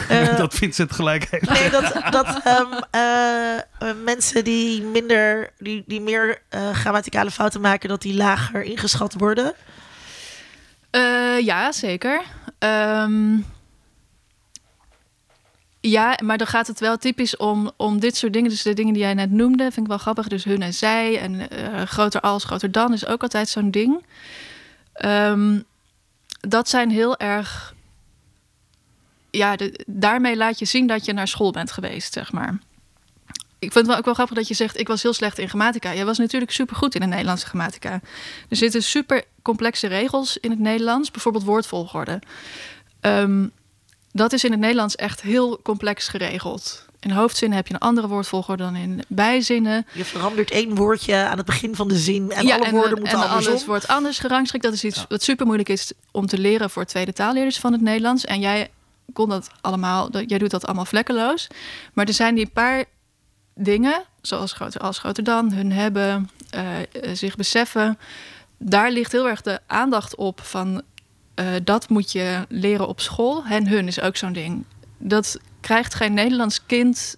eh, 0.09 0.37
dat 0.43 0.53
vindt 0.53 0.75
ze 0.75 0.81
het 0.81 0.91
gelijk 0.91 1.27
heeft. 1.29 1.49
Nee, 1.49 1.69
dat, 1.69 1.93
dat 2.09 2.39
ehm, 2.43 2.81
eh, 2.91 3.55
eh, 3.57 3.63
mensen 4.03 4.43
die 4.43 4.83
minder, 4.83 5.49
die, 5.57 5.83
die 5.87 6.01
meer 6.01 6.41
eh, 6.49 6.69
grammaticale 6.69 7.31
fouten 7.31 7.61
maken, 7.61 7.89
dat 7.89 8.01
die 8.01 8.15
lager 8.15 8.63
ingeschat 8.63 9.13
worden. 9.13 9.53
Eh, 10.89 11.39
ja, 11.39 11.71
zeker. 11.71 12.21
Ehm, 12.59 13.37
ja, 15.79 16.19
maar 16.23 16.37
dan 16.37 16.47
gaat 16.47 16.67
het 16.67 16.79
wel 16.79 16.97
typisch 16.97 17.37
om, 17.37 17.71
om 17.77 17.99
dit 17.99 18.17
soort 18.17 18.33
dingen. 18.33 18.49
Dus 18.49 18.61
de 18.61 18.73
dingen 18.73 18.93
die 18.93 19.01
jij 19.01 19.13
net 19.13 19.31
noemde, 19.31 19.63
vind 19.63 19.77
ik 19.77 19.87
wel 19.87 19.97
grappig. 19.97 20.27
Dus 20.27 20.43
hun 20.43 20.61
en 20.61 20.73
zij 20.73 21.19
en 21.19 21.49
eh, 21.49 21.81
groter 21.83 22.21
als, 22.21 22.43
groter 22.43 22.71
dan 22.71 22.93
is 22.93 23.05
ook 23.05 23.21
altijd 23.21 23.49
zo'n 23.49 23.71
ding. 23.71 24.05
Ehm, 24.93 25.59
dat 26.39 26.69
zijn 26.69 26.89
heel 26.89 27.17
erg... 27.17 27.75
Ja, 29.31 29.55
de- 29.55 29.83
daarmee 29.87 30.35
laat 30.37 30.59
je 30.59 30.65
zien 30.65 30.87
dat 30.87 31.05
je 31.05 31.13
naar 31.13 31.27
school 31.27 31.51
bent 31.51 31.71
geweest, 31.71 32.13
zeg 32.13 32.31
maar. 32.31 32.57
Ik 33.59 33.71
vind 33.71 33.73
het 33.73 33.87
wel 33.87 33.97
ook 33.97 34.05
wel 34.05 34.13
grappig 34.13 34.35
dat 34.35 34.47
je 34.47 34.53
zegt... 34.53 34.79
ik 34.79 34.87
was 34.87 35.03
heel 35.03 35.13
slecht 35.13 35.39
in 35.39 35.47
grammatica. 35.47 35.93
Jij 35.93 36.05
was 36.05 36.17
natuurlijk 36.17 36.51
supergoed 36.51 36.95
in 36.95 37.01
de 37.01 37.07
Nederlandse 37.07 37.45
grammatica. 37.45 37.91
Er 38.49 38.55
zitten 38.55 38.83
super 38.83 39.23
complexe 39.41 39.87
regels 39.87 40.37
in 40.37 40.49
het 40.49 40.59
Nederlands. 40.59 41.11
Bijvoorbeeld 41.11 41.43
woordvolgorde. 41.43 42.21
Ehm, 42.99 43.47
dat 44.11 44.33
is 44.33 44.43
in 44.43 44.51
het 44.51 44.59
Nederlands 44.59 44.95
echt 44.95 45.21
heel 45.21 45.59
complex 45.63 46.07
geregeld. 46.07 46.85
In 46.99 47.11
hoofdzinnen 47.11 47.57
heb 47.57 47.67
je 47.67 47.73
een 47.73 47.79
andere 47.79 48.07
woordvolgorde 48.07 48.63
dan 48.63 48.75
in 48.75 49.03
bijzinnen. 49.07 49.85
Je 49.93 50.05
verandert 50.05 50.51
één 50.51 50.75
woordje 50.75 51.15
aan 51.15 51.37
het 51.37 51.45
begin 51.45 51.75
van 51.75 51.87
de 51.87 51.97
zin 51.97 52.31
en 52.31 52.51
alle 52.51 52.65
en, 52.65 52.71
woorden 52.71 52.99
moeten 52.99 53.17
en 53.17 53.23
andersom. 53.23 53.51
alles 53.51 53.65
wordt 53.65 53.87
anders 53.87 54.19
gerangschikt. 54.19 54.63
Dat 54.63 54.73
is 54.73 54.83
iets 54.83 55.05
wat 55.09 55.23
super 55.23 55.45
moeilijk 55.45 55.69
is 55.69 55.91
om 56.11 56.25
te 56.25 56.37
leren 56.37 56.69
voor 56.69 56.85
tweede 56.85 57.13
taalleerders 57.13 57.59
van 57.59 57.71
het 57.71 57.81
Nederlands. 57.81 58.25
En 58.25 58.39
jij 58.39 58.69
kon 59.13 59.29
dat 59.29 59.49
allemaal, 59.61 60.11
dat- 60.11 60.29
jij 60.29 60.37
doet 60.37 60.51
dat 60.51 60.65
allemaal 60.65 60.85
vlekkeloos. 60.85 61.47
Maar 61.93 62.05
er 62.07 62.13
zijn 62.13 62.35
die 62.35 62.49
paar 62.49 62.83
dingen, 63.55 64.03
zoals 64.21 64.53
groter 64.53 64.81
als 64.81 64.99
groter 64.99 65.23
dan, 65.23 65.51
hun 65.51 65.71
hebben, 65.71 66.29
eh, 66.49 66.79
eh, 66.79 66.85
zich 67.13 67.35
beseffen. 67.35 67.99
Daar 68.57 68.91
ligt 68.91 69.11
heel 69.11 69.27
erg 69.27 69.41
de 69.41 69.59
aandacht 69.67 70.15
op 70.15 70.41
van 70.41 70.81
eh, 71.35 71.47
dat 71.63 71.89
moet 71.89 72.11
je 72.11 72.45
leren 72.49 72.87
op 72.87 72.99
school. 73.01 73.43
En 73.45 73.67
hun 73.67 73.87
is 73.87 73.99
ook 74.01 74.15
zo'n 74.17 74.33
ding. 74.33 74.65
Dat 74.97 75.37
krijgt 75.61 75.93
geen 75.95 76.13
Nederlands 76.13 76.65
kind, 76.65 77.15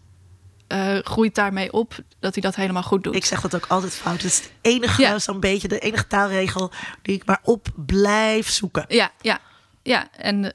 groeit 1.03 1.35
daarmee 1.35 1.73
op 1.73 1.95
dat 2.19 2.33
hij 2.33 2.41
dat 2.43 2.55
helemaal 2.55 2.83
goed 2.83 3.03
doet. 3.03 3.15
Ik 3.15 3.25
zeg 3.25 3.41
dat 3.41 3.55
ook 3.55 3.65
altijd 3.67 3.93
fout. 3.93 4.13
Het 4.15 4.23
is 4.23 4.37
het 4.37 4.51
enige, 4.61 5.01
Ja. 5.01 5.19
zo'n 5.19 5.39
beetje 5.39 5.67
de 5.67 5.79
enige 5.79 6.07
taalregel 6.07 6.71
die 7.01 7.15
ik 7.15 7.25
maar 7.25 7.39
op 7.43 7.67
blijf 7.75 8.49
zoeken. 8.49 8.85
Ja, 8.87 9.11
ja, 9.21 9.39
ja. 9.83 10.07
En 10.11 10.53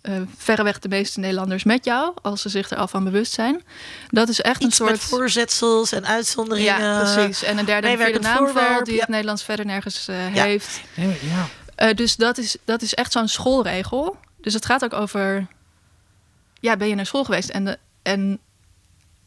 eh, 0.00 0.14
verreweg 0.36 0.78
de 0.78 0.88
meeste 0.88 1.20
Nederlanders 1.20 1.64
met 1.64 1.84
jou, 1.84 2.12
als 2.22 2.42
ze 2.42 2.48
zich 2.48 2.70
er 2.70 2.76
al 2.76 2.88
van 2.88 3.04
bewust 3.04 3.32
zijn. 3.32 3.62
Dat 4.08 4.28
is 4.28 4.40
echt 4.40 4.62
Iets 4.62 4.78
een 4.78 4.84
met 4.84 5.00
soort. 5.00 5.08
voorzetsels 5.08 5.92
en 5.92 6.06
uitzonderingen. 6.06 6.80
Ja, 6.80 6.98
precies. 7.14 7.42
En 7.42 7.58
een 7.58 7.64
derde 7.64 7.88
en 7.88 7.98
vierde 7.98 8.18
naamval 8.18 8.46
voorwerp, 8.46 8.84
die 8.84 8.94
ja. 8.94 9.00
het 9.00 9.08
Nederlands 9.08 9.42
verder 9.44 9.66
nergens 9.66 10.08
eh, 10.08 10.34
Ja. 10.34 10.44
heeft. 10.44 10.80
Ja. 10.94 11.48
Eh, 11.74 11.94
dus 11.94 12.16
dat 12.16 12.38
is, 12.38 12.56
dat 12.64 12.82
is 12.82 12.94
echt 12.94 13.12
zo'n 13.12 13.28
schoolregel. 13.28 14.16
Dus 14.40 14.54
het 14.54 14.64
gaat 14.66 14.84
ook 14.84 14.92
over... 14.92 15.46
Ja, 16.60 16.76
ben 16.76 16.88
je 16.88 16.94
naar 16.94 17.06
school 17.06 17.24
geweest? 17.24 17.48
En, 17.48 17.64
de, 17.64 17.78
en 18.02 18.38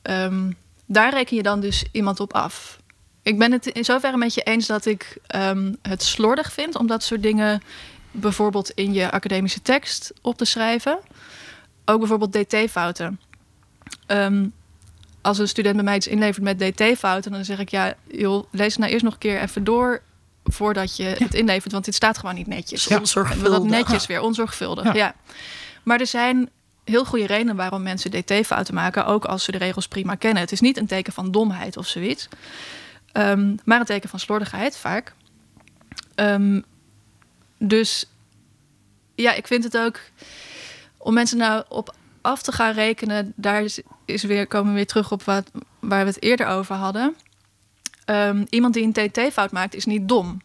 ehm, 0.02 0.52
daar 0.85 1.14
reken 1.14 1.35
je 1.35 1.43
dan 1.43 1.60
dus 1.60 1.85
iemand 1.91 2.19
op 2.19 2.34
af. 2.34 2.80
Ik 3.23 3.38
ben 3.38 3.52
het 3.52 3.65
in 3.65 3.85
zoverre 3.85 4.18
met 4.18 4.34
je 4.34 4.41
eens 4.41 4.68
dat 4.68 4.85
ik 4.85 5.18
ehm, 5.27 5.73
het 5.81 6.03
slordig 6.03 6.53
vind... 6.53 6.76
om 6.76 6.88
dat 6.88 7.03
soort 7.03 7.23
dingen 7.23 7.61
bijvoorbeeld 8.11 8.69
in 8.69 8.93
je 8.93 9.11
academische 9.11 9.61
tekst 9.61 10.13
op 10.21 10.38
te 10.38 10.45
schrijven. 10.45 10.99
Ook 11.85 11.99
bijvoorbeeld 11.99 12.31
dt-fouten. 12.33 13.19
Ehm, 14.05 14.47
als 15.21 15.38
een 15.38 15.47
student 15.47 15.75
bij 15.75 15.83
mij 15.83 15.95
iets 15.95 16.07
inlevert 16.07 16.43
met 16.43 16.77
dt-fouten... 16.77 17.31
dan 17.31 17.45
zeg 17.45 17.59
ik, 17.59 17.69
ja, 17.69 17.93
joh, 18.07 18.43
lees 18.51 18.71
het 18.71 18.77
nou 18.77 18.91
eerst 18.91 19.03
nog 19.03 19.13
een 19.13 19.19
keer 19.19 19.41
even 19.41 19.63
door... 19.63 20.01
voordat 20.43 20.95
je 20.95 21.03
het 21.03 21.33
inlevert, 21.33 21.71
want 21.71 21.85
dit 21.85 21.95
staat 21.95 22.17
gewoon 22.17 22.35
niet 22.35 22.47
netjes. 22.47 22.85
Ja. 22.85 22.97
Onzorgvuldig. 22.97 23.51
Dat 23.51 23.63
netjes 23.63 24.05
weer, 24.05 24.21
onzorgvuldig. 24.21 24.83
Ja. 24.83 24.93
Ja. 24.93 25.15
Maar 25.83 25.99
er 25.99 26.07
zijn 26.07 26.49
heel 26.83 27.05
goede 27.05 27.25
redenen 27.25 27.55
waarom 27.55 27.83
mensen 27.83 28.11
dt-fouten 28.11 28.73
maken... 28.73 29.05
ook 29.05 29.25
als 29.25 29.43
ze 29.43 29.51
de 29.51 29.57
regels 29.57 29.88
prima 29.88 30.15
kennen. 30.15 30.41
Het 30.41 30.51
is 30.51 30.59
niet 30.59 30.77
een 30.77 30.88
teken 30.88 31.13
van 31.13 31.31
domheid 31.31 31.77
of 31.77 31.88
zoiets... 31.88 32.27
Ehm, 33.11 33.55
maar 33.65 33.79
een 33.79 33.85
teken 33.85 34.09
van 34.09 34.19
slordigheid 34.19 34.77
vaak. 34.77 35.13
Ehm, 36.15 36.61
dus 37.63 38.05
ja, 39.15 39.33
ik 39.33 39.47
vind 39.47 39.63
het 39.63 39.77
ook 39.77 39.99
om 40.97 41.13
mensen 41.13 41.38
nou 41.38 41.63
op 41.69 41.95
af 42.21 42.41
te 42.41 42.51
gaan 42.51 42.73
rekenen, 42.73 43.33
daar 43.35 43.63
is, 44.05 44.23
weer, 44.23 44.47
komen 44.47 44.69
we 44.69 44.75
weer 44.75 44.88
terug 44.88 45.11
op 45.11 45.23
wat, 45.23 45.51
waar 45.79 46.03
we 46.03 46.11
het 46.11 46.23
eerder 46.23 46.47
over 46.47 46.75
hadden. 46.75 47.15
Ehm, 48.05 48.45
iemand 48.49 48.73
die 48.73 48.83
een 48.83 49.11
TT-fout 49.11 49.51
maakt, 49.51 49.75
is 49.75 49.85
niet 49.85 50.07
dom. 50.07 50.41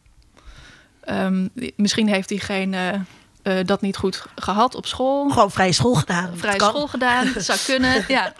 Ehm, 1.00 1.48
misschien 1.76 2.08
heeft 2.08 2.28
diegene 2.28 3.00
eh, 3.46 3.64
dat 3.64 3.80
niet 3.80 3.96
goed 3.96 4.24
gehad 4.34 4.74
op 4.74 4.86
school. 4.86 5.28
Gewoon 5.30 5.50
vrije 5.50 5.72
school 5.72 5.94
gedaan. 5.94 6.30
Vrije 6.36 6.56
kan. 6.56 6.68
school 6.68 6.86
gedaan, 6.86 7.26
zou 7.36 7.58
kunnen, 7.66 8.04
ja. 8.08 8.32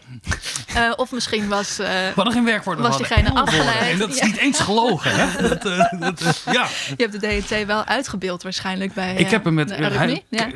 Eh, 0.75 0.93
of 0.97 1.13
misschien 1.13 1.49
was... 1.49 1.79
eh, 1.79 1.87
We 1.89 2.13
hadden 2.15 2.33
geen 2.33 2.45
werkwoorden. 2.45 2.85
Was 2.85 2.97
diegene 2.97 3.35
afgeleid? 3.35 3.81
En 3.93 3.99
dat 3.99 4.09
is 4.11 4.19
Ja. 4.19 4.27
niet 4.27 4.37
eens 4.37 4.59
gelogen, 4.61 5.11
hè? 5.15 5.27
Dat, 5.49 5.65
eh, 5.65 6.01
dat, 6.01 6.43
ja. 6.53 6.67
je 6.97 7.03
hebt 7.07 7.21
de 7.21 7.43
DNT 7.47 7.67
wel 7.67 7.85
uitgebeeld 7.85 8.43
waarschijnlijk 8.43 8.95
bij 8.95 9.15
Ik 9.17 9.31
heb 9.31 9.45
hem 9.45 9.55
met 9.55 9.79
eurythmie. 9.79 10.25
Ja. 10.29 10.49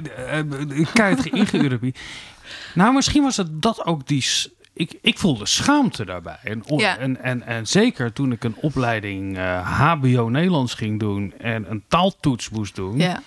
Nou, 2.74 2.94
misschien 2.94 3.22
was 3.22 3.36
het 3.36 3.62
dat 3.62 3.85
ook 3.85 4.06
die... 4.06 4.27
Ik, 4.74 4.98
ik 5.02 5.18
voelde 5.18 5.47
schaamte 5.47 6.05
daarbij. 6.05 6.39
En, 6.44 6.62
Ja. 6.66 6.98
en, 6.98 7.22
en, 7.22 7.43
en 7.47 7.66
zeker 7.66 8.12
toen 8.12 8.32
ik 8.32 8.44
een 8.44 8.55
opleiding 8.56 9.36
eh, 9.39 9.81
HBO 9.81 10.28
Nederlands 10.28 10.74
ging 10.74 11.01
doen... 11.01 11.35
en 11.39 11.70
een 11.70 11.82
taaltoets 11.89 12.48
moest 12.51 12.74
doen... 12.74 12.98
Ja. 12.98 13.22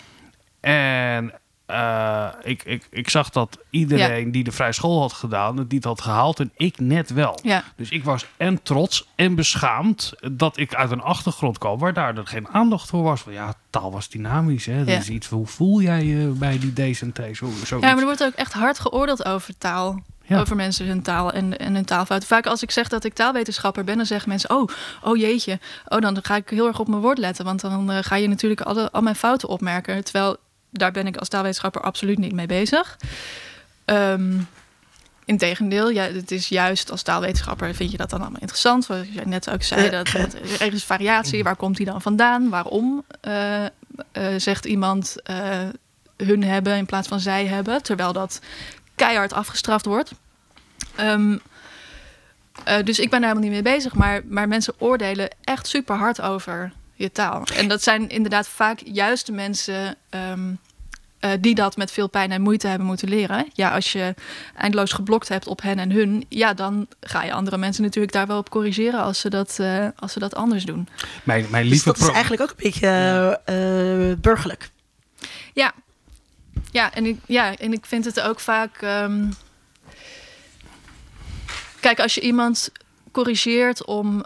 En 0.64 1.34
eh, 1.66 2.28
ik, 2.44 2.64
ik, 2.64 2.88
ik 2.90 3.10
zag 3.10 3.30
dat 3.30 3.58
iedereen 3.70 4.32
die 4.32 4.44
de 4.44 4.52
vrije 4.52 4.72
school 4.74 5.00
had 5.00 5.14
gedaan, 5.14 5.58
het 5.58 5.72
niet 5.72 5.84
had 5.84 6.02
gehaald 6.02 6.40
en 6.40 6.52
ik 6.58 6.80
net 6.80 7.14
wel. 7.14 7.40
Ja. 7.44 7.64
Dus 7.76 7.90
ik 7.90 8.04
was 8.04 8.26
en 8.38 8.62
trots 8.64 9.08
en 9.16 9.36
beschaamd 9.36 10.14
dat 10.32 10.58
ik 10.58 10.76
uit 10.76 10.92
een 10.92 11.02
achtergrond 11.02 11.58
kwam 11.58 11.80
waar 11.80 11.94
daar 11.94 12.18
er 12.18 12.28
geen 12.28 12.48
aandacht 12.48 12.90
voor 12.90 13.04
was. 13.04 13.22
Van 13.22 13.34
ja, 13.34 13.54
taal 13.70 13.92
was 13.92 14.10
dynamisch. 14.10 14.66
Hè? 14.66 14.78
Dat 14.78 14.88
Ja. 14.88 14.98
is 14.98 15.10
iets, 15.10 15.28
hoe 15.28 15.48
voel 15.48 15.82
jij 15.82 16.04
je 16.06 16.28
bij 16.28 16.60
die 16.60 16.74
T's? 16.74 17.00
Zo, 17.00 17.06
zoiets. 17.34 17.70
ja, 17.70 17.78
maar 17.80 17.98
er 17.98 18.04
wordt 18.04 18.24
ook 18.24 18.34
echt 18.34 18.54
hard 18.54 18.80
geoordeeld 18.80 19.26
over 19.26 19.58
taal. 19.58 20.02
Ja. 20.26 20.40
Over 20.40 20.56
mensen 20.56 20.88
hun 20.88 21.02
taal 21.02 21.32
en, 21.32 21.58
en 21.58 21.74
hun 21.74 21.86
taalfouten. 21.86 22.28
Vaak 22.28 22.46
als 22.46 22.64
ik 22.64 22.72
zeg 22.72 22.88
dat 22.88 23.04
ik 23.04 23.14
taalwetenschapper 23.14 23.84
ben, 23.84 23.98
dan 23.98 24.06
zeggen 24.06 24.30
mensen: 24.30 24.50
Oh, 24.50 24.68
oh 25.02 25.18
jeetje. 25.18 25.60
Oh, 25.88 26.00
dan 26.02 26.18
ga 26.22 26.36
ik 26.36 26.50
heel 26.50 26.68
erg 26.68 26.80
op 26.80 26.88
mijn 26.88 27.02
woord 27.02 27.18
letten. 27.18 27.46
Want 27.46 27.62
dan 27.62 27.92
eh, 27.92 27.98
ga 28.02 28.16
je 28.16 28.28
natuurlijk 28.28 28.62
alle, 28.62 28.92
al 28.92 29.02
mijn 29.02 29.16
fouten 29.16 29.50
opmerken. 29.50 30.04
Terwijl 30.04 30.38
daar 30.74 30.92
ben 30.92 31.08
ik 31.08 31.18
als 31.18 31.28
taalwetenschapper 31.28 31.82
absoluut 31.82 32.18
niet 32.18 32.34
mee 32.34 32.48
bezig. 32.48 32.98
Ehm 33.86 34.40
Integendeel, 35.26 35.90
ja, 35.90 36.04
het 36.04 36.32
is 36.32 36.48
juist 36.48 36.92
als 36.92 37.02
taalwetenschapper 37.02 37.76
vind 37.76 37.92
je 37.92 37.98
dat 37.98 38.10
dan 38.10 38.22
allemaal 38.22 38.40
interessant. 38.40 38.86
Zoals 38.86 39.08
jij 39.12 39.24
net 39.26 39.50
ook 39.50 39.64
zei, 39.64 39.90
dat, 39.90 40.12
dat 40.18 40.34
er 40.60 40.74
is 40.74 40.84
variatie. 40.84 41.44
Waar 41.44 41.56
komt 41.56 41.78
die 41.78 41.86
dan 41.86 42.02
vandaan? 42.02 42.50
Waarom 42.50 43.04
eh, 43.22 43.66
eh, 43.66 43.70
zegt 44.38 44.66
iemand 44.66 45.16
eh, 45.24 45.68
hun 46.18 46.44
hebben 46.44 46.78
in 46.78 46.86
plaats 46.86 47.08
van 47.08 47.20
zij 47.20 47.46
hebben. 47.46 47.84
Terwijl 47.84 48.14
dat 48.14 48.40
keihard 48.96 49.34
afgestraft 49.34 49.86
wordt. 49.86 50.12
Ehm, 50.96 51.38
eh, 52.64 52.84
dus 52.84 53.00
ik 53.00 53.10
ben 53.10 53.22
daar 53.22 53.30
helemaal 53.30 53.50
niet 53.50 53.64
mee 53.64 53.74
bezig. 53.74 53.94
Maar, 53.94 54.22
maar 54.26 54.48
mensen 54.48 54.74
oordelen 54.78 55.30
echt 55.44 55.68
super 55.68 55.96
hard 55.96 56.22
over 56.22 56.72
je 57.04 57.12
taal. 57.12 57.44
En 57.54 57.68
dat 57.68 57.84
zijn 57.84 58.10
inderdaad 58.10 58.48
vaak 58.48 58.80
juist 58.86 59.26
de 59.26 59.32
mensen 59.32 59.96
ehm, 60.10 60.54
eh, 61.20 61.32
die 61.40 61.56
dat 61.56 61.78
met 61.78 61.92
veel 61.92 62.08
pijn 62.10 62.32
en 62.32 62.42
moeite 62.42 62.68
hebben 62.68 62.88
moeten 62.88 63.10
leren. 63.10 63.46
Ja, 63.54 63.72
als 63.72 63.92
je 63.92 64.16
eindeloos 64.58 64.92
geblokt 64.92 65.28
hebt 65.28 65.48
op 65.48 65.62
hen 65.62 65.80
en 65.80 65.92
hun, 65.92 66.26
ja, 66.30 66.54
dan 66.54 66.88
ga 67.02 67.24
je 67.24 67.34
andere 67.34 67.58
mensen 67.58 67.84
natuurlijk 67.84 68.14
daar 68.14 68.28
wel 68.28 68.38
op 68.38 68.50
corrigeren 68.50 69.02
als 69.02 69.20
ze 69.20 69.30
dat, 69.30 69.58
eh, 69.60 69.88
als 69.96 70.14
ze 70.14 70.20
dat 70.20 70.36
anders 70.36 70.66
doen. 70.66 70.88
Mijn, 71.24 71.46
mijn 71.50 71.64
Dus 71.64 71.72
lieve 71.72 71.86
dat 71.86 71.98
is 71.98 72.08
eigenlijk 72.08 72.42
ook 72.42 72.50
een 72.50 72.64
beetje 72.64 72.88
eh, 73.46 74.12
eh, 74.12 74.18
burgerlijk. 74.18 74.70
Ja, 75.54 75.74
ja, 76.72 76.94
en 76.94 77.06
ik, 77.06 77.20
ja, 77.26 77.56
en 77.56 77.74
ik 77.74 77.86
vind 77.86 78.06
het 78.06 78.22
ook 78.22 78.40
vaak. 78.40 78.82
ehm, 78.82 79.26
Kijk, 81.80 82.00
als 82.00 82.16
je 82.16 82.22
iemand 82.22 82.72
corrigeert 83.12 83.86
om. 83.86 84.24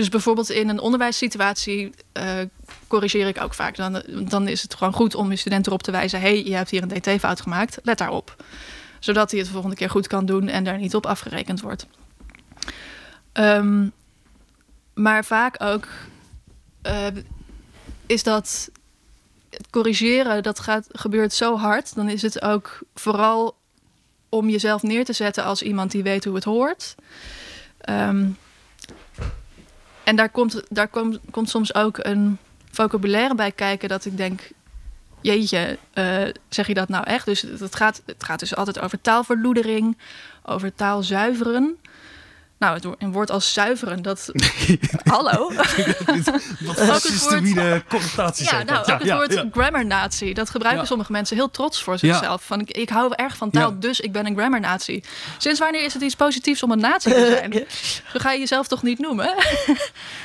Dus 0.00 0.08
bijvoorbeeld 0.08 0.50
in 0.50 0.68
een 0.68 0.80
onderwijssituatie 0.80 1.90
eh, 2.12 2.38
corrigeer 2.86 3.26
ik 3.26 3.42
ook 3.42 3.54
vaak. 3.54 3.76
Dan, 3.76 4.02
dan 4.28 4.48
is 4.48 4.62
het 4.62 4.74
gewoon 4.74 4.92
goed 4.92 5.14
om 5.14 5.30
je 5.30 5.36
student 5.36 5.66
erop 5.66 5.82
te 5.82 5.90
wijzen: 5.90 6.20
hey, 6.20 6.44
je 6.44 6.54
hebt 6.54 6.70
hier 6.70 6.82
een 6.82 7.00
DT-fout 7.00 7.40
gemaakt, 7.40 7.78
let 7.82 7.98
daarop. 7.98 8.44
Zodat 8.98 9.30
hij 9.30 9.38
het 9.38 9.48
de 9.48 9.52
volgende 9.52 9.76
keer 9.76 9.90
goed 9.90 10.06
kan 10.06 10.26
doen 10.26 10.48
en 10.48 10.64
daar 10.64 10.78
niet 10.78 10.94
op 10.94 11.06
afgerekend 11.06 11.60
wordt. 11.60 11.86
Ehm, 13.32 13.88
maar 14.94 15.24
vaak 15.24 15.62
ook 15.62 15.88
eh, 16.82 17.06
is 18.06 18.22
dat 18.22 18.70
het 19.50 19.70
corrigeren, 19.70 20.42
dat 20.42 20.60
gaat, 20.60 20.86
gebeurt 20.92 21.32
zo 21.32 21.56
hard. 21.56 21.94
Dan 21.94 22.08
is 22.08 22.22
het 22.22 22.42
ook 22.42 22.78
vooral 22.94 23.56
om 24.28 24.48
jezelf 24.48 24.82
neer 24.82 25.04
te 25.04 25.12
zetten 25.12 25.44
als 25.44 25.62
iemand 25.62 25.90
die 25.90 26.02
weet 26.02 26.24
hoe 26.24 26.34
het 26.34 26.44
hoort. 26.44 26.94
Ehm, 27.78 28.26
en 30.04 30.16
daar, 30.16 30.28
komt, 30.28 30.62
daar 30.68 30.88
komt, 30.88 31.18
komt 31.30 31.48
soms 31.48 31.74
ook 31.74 31.98
een 31.98 32.38
vocabulaire 32.70 33.34
bij 33.34 33.52
kijken 33.52 33.88
dat 33.88 34.04
ik 34.04 34.16
denk... 34.16 34.40
Jeetje, 35.22 35.78
eh, 35.92 36.22
zeg 36.48 36.66
je 36.66 36.74
dat 36.74 36.88
nou 36.88 37.04
echt? 37.04 37.24
Dus 37.24 37.42
het 37.42 37.76
gaat, 37.76 38.02
het 38.06 38.24
gaat 38.24 38.38
dus 38.38 38.56
altijd 38.56 38.80
over 38.80 39.00
taalverloedering, 39.00 39.98
over 40.42 40.74
taal 40.74 41.02
zuiveren. 41.02 41.78
Nou, 42.60 42.74
het 42.74 42.86
een 42.98 43.12
woord 43.18 43.30
als 43.30 43.52
zuiveren, 43.52 44.02
dat... 44.02 44.32
Hallo? 45.04 45.52
Wat 45.54 46.78
voor 47.02 47.82
connotaties 47.88 48.50
Ja, 48.50 48.62
nou, 48.62 48.78
ook 48.78 48.86
het 48.86 49.10
woord 49.12 49.32
ja. 49.32 49.44
grammar 49.52 49.86
nazi. 49.86 50.32
Dat 50.32 50.50
gebruiken 50.50 50.82
Ja. 50.82 50.88
sommige 50.88 51.12
mensen 51.12 51.36
heel 51.36 51.50
trots 51.50 51.82
voor 51.82 51.98
zichzelf. 51.98 52.42
Van, 52.44 52.60
ik, 52.60 52.70
ik 52.70 52.88
hou 52.88 53.12
erg 53.14 53.36
van 53.36 53.50
taal, 53.50 53.78
dus 53.80 54.00
ik 54.00 54.12
ben 54.12 54.26
een 54.26 54.36
grammar 54.36 54.60
nazi. 54.60 55.02
Sinds 55.38 55.58
wanneer 55.60 55.84
is 55.84 55.92
het 55.94 56.02
iets 56.02 56.14
positiefs 56.16 56.62
om 56.62 56.70
een 56.70 56.78
nazi 56.80 57.10
te 57.10 57.26
zijn? 57.40 57.52
Zo 58.12 58.18
ga 58.18 58.32
je 58.32 58.38
jezelf 58.38 58.68
toch 58.68 58.82
niet 58.82 58.98
noemen? 58.98 59.34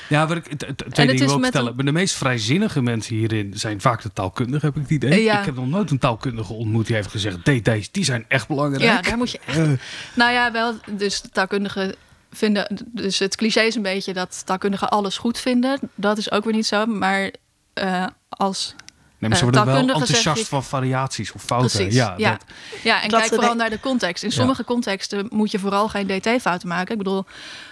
Ja, 0.10 0.28
wat 0.28 0.38
ik, 0.38 0.44
twee 0.44 0.70
het 0.70 0.96
dingen 0.96 1.18
wil 1.28 1.40
vertellen. 1.40 1.74
een- 1.78 1.86
de 1.86 1.92
meest 1.92 2.16
vrijzinnige 2.16 2.82
mensen 2.82 3.16
hierin 3.16 3.54
zijn 3.56 3.82
vaak 3.82 4.02
de 4.02 4.14
taalkundigen, 4.14 4.68
heb 4.68 4.76
ik 4.76 4.82
het 4.82 4.92
idee. 4.92 5.22
Ik 5.24 5.46
heb 5.46 5.56
nog 5.56 5.68
nooit 5.68 5.92
een 5.92 6.00
taalkundige 6.00 6.54
ontmoet 6.54 6.86
die 6.88 6.96
heeft 6.96 7.10
gezegd... 7.12 7.38
DT's, 7.46 7.92
die 7.92 8.04
zijn 8.04 8.26
echt 8.28 8.48
belangrijk. 8.48 8.84
ja, 8.84 9.02
daar 9.02 9.18
moet 9.18 9.32
je 9.32 9.40
echt... 9.46 9.58
Eh, 9.58 9.70
Nou 10.14 10.32
ja, 10.32 10.52
wel, 10.52 10.74
dus 10.92 11.22
taalkundigen 11.32 11.96
vinden... 12.36 12.86
Dus 12.86 13.20
het 13.20 13.36
cliché 13.36 13.62
is 13.62 13.76
een 13.76 13.82
beetje 13.82 14.14
dat 14.14 14.46
taalkundigen 14.46 14.90
alles 14.90 15.18
goed 15.18 15.40
vinden. 15.40 15.80
Dat 15.96 16.18
is 16.18 16.32
ook 16.32 16.44
weer 16.44 16.54
niet 16.54 16.66
zo, 16.66 16.86
maar... 16.86 17.32
eh, 17.74 18.06
als 18.30 18.76
nee, 19.18 19.30
maar 19.30 19.40
ze 19.40 19.46
Eh, 19.46 19.52
worden 19.54 19.66
wel 19.74 19.88
enthousiast 19.96 20.42
ik- 20.42 20.46
van 20.48 20.64
variaties 20.64 21.32
of 21.32 21.42
fouten. 21.44 21.72
Precies, 21.72 21.96
Ja, 21.96 22.14
ja. 22.18 22.32
dat- 22.32 22.44
Ja, 22.84 23.02
en 23.02 23.10
Dat 23.10 23.20
kijk 23.20 23.34
vooral 23.34 23.50
de- 23.52 23.56
naar 23.58 23.70
de 23.70 23.80
context. 23.80 24.24
In 24.24 24.30
Ja. 24.30 24.36
sommige 24.36 24.64
contexten 24.64 25.28
moet 25.30 25.52
je 25.52 25.60
vooral 25.60 25.90
geen 25.90 26.08
dt-fouten 26.08 26.68
maken. 26.68 26.92
Ik 26.92 26.98
bedoel, 26.98 27.26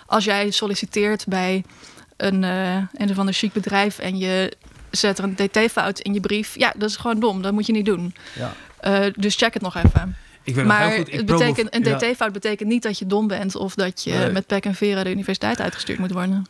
als 0.06 0.24
jij 0.24 0.52
solliciteert 0.52 1.26
bij 1.28 1.64
een, 2.18 2.44
eh 2.44 2.76
een 2.94 3.10
of 3.10 3.18
ander 3.20 3.34
chic 3.34 3.54
bedrijf... 3.54 4.00
en 4.00 4.18
je 4.18 4.58
zet 4.92 5.18
er 5.18 5.24
een 5.24 5.36
dt-fout 5.36 6.00
in 6.00 6.14
je 6.14 6.20
brief... 6.20 6.56
ja, 6.58 6.74
dat 6.78 6.90
is 6.90 6.96
gewoon 6.96 7.20
dom. 7.20 7.42
Dat 7.42 7.54
moet 7.54 7.66
je 7.66 7.72
niet 7.74 7.86
doen. 7.86 8.16
ja. 8.36 8.54
Eh, 8.80 9.14
dus 9.16 9.36
check 9.36 9.54
het 9.54 9.62
nog 9.64 9.76
even. 9.76 10.18
Ik 10.44 10.64
Maar 10.64 10.88
heel 10.88 10.98
goed, 10.98 11.08
ik 11.08 11.14
het 11.14 11.26
promo- 11.26 11.46
betekent, 11.46 11.76
een 11.76 11.84
ja, 11.84 11.98
dt-fout 11.98 12.32
betekent 12.34 12.70
niet 12.70 12.84
dat 12.84 12.98
je 13.00 13.06
dom 13.06 13.28
bent... 13.28 13.56
of 13.56 13.76
dat 13.76 14.04
je 14.04 14.12
Nee. 14.12 14.32
met 14.32 14.48
pek 14.48 14.66
en 14.66 14.76
veren 14.76 15.04
de 15.04 15.12
universiteit 15.12 15.62
uitgestuurd 15.62 16.00
moet 16.00 16.12
worden. 16.12 16.46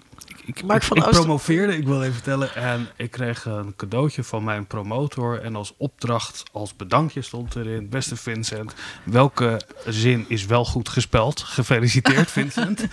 ik, 0.46 0.60
ik- 0.62 0.84
van 0.84 0.98
ik 0.98 1.04
Ooster- 1.04 1.12
promoveerde, 1.24 1.78
ik 1.78 1.86
wil 1.86 2.02
even 2.02 2.14
vertellen. 2.14 2.56
En 2.56 2.88
ik 2.98 3.12
kreeg 3.12 3.46
een 3.46 3.74
cadeautje 3.76 4.24
van 4.24 4.44
mijn 4.44 4.68
promotor. 4.68 5.42
En 5.42 5.56
als 5.56 5.74
opdracht, 5.78 6.44
als 6.52 6.76
bedankje 6.76 7.22
stond 7.22 7.56
erin... 7.56 7.90
Beste 7.90 8.16
Vincent, 8.16 8.74
welke 9.04 9.62
zin 9.86 10.26
is 10.28 10.46
wel 10.46 10.66
goed 10.66 10.90
gespeld? 10.90 11.40
Gefeliciteerd, 11.42 12.32
Vincent. 12.42 12.86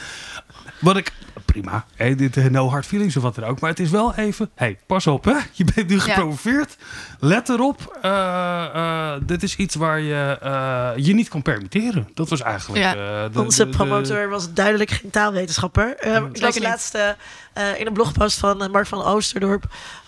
Wat 0.80 0.96
ik... 0.96 1.12
Prima, 1.44 1.84
hè, 1.96 2.14
dit 2.14 2.36
eh, 2.36 2.44
no 2.44 2.68
hard 2.68 2.86
feelings 2.86 3.16
of 3.16 3.22
wat 3.22 3.34
dan 3.34 3.44
ook. 3.44 3.60
Maar 3.60 3.70
het 3.70 3.80
is 3.80 3.90
wel 3.90 4.14
even... 4.14 4.50
hey, 4.54 4.78
pas 4.86 5.06
op 5.06 5.24
hè. 5.24 5.34
Je 5.52 5.64
bent 5.74 5.88
nu 5.88 6.00
gepromoveerd. 6.00 6.76
Let 7.18 7.48
erop. 7.48 7.98
eh, 8.02 8.64
eh, 8.74 9.20
dit 9.22 9.42
is 9.42 9.56
iets 9.56 9.74
waar 9.74 10.00
je 10.00 10.38
eh, 10.42 10.90
je 10.96 11.14
niet 11.14 11.28
kan 11.28 11.42
permitteren. 11.42 12.08
Dat 12.14 12.28
was 12.28 12.40
eigenlijk... 12.40 12.82
Ja. 12.82 12.90
eh, 13.24 13.32
de- 13.32 13.40
Onze 13.42 13.64
de- 13.64 13.70
de- 13.70 13.76
promotor 13.76 14.28
was 14.28 14.52
duidelijk 14.52 14.90
geen 14.90 15.10
taalwetenschapper. 15.10 15.96
Eh, 15.96 16.14
ik 16.14 16.20
las 16.20 16.30
Zeker 16.32 16.52
niet. 16.54 16.62
laatst 16.62 16.94
eh, 16.94 17.08
eh, 17.52 17.80
in 17.80 17.86
een 17.86 17.92
blogpost 17.92 18.38
van 18.38 18.70
Mark 18.70 18.86
van 18.86 19.02
Oosterdorp 19.04 19.64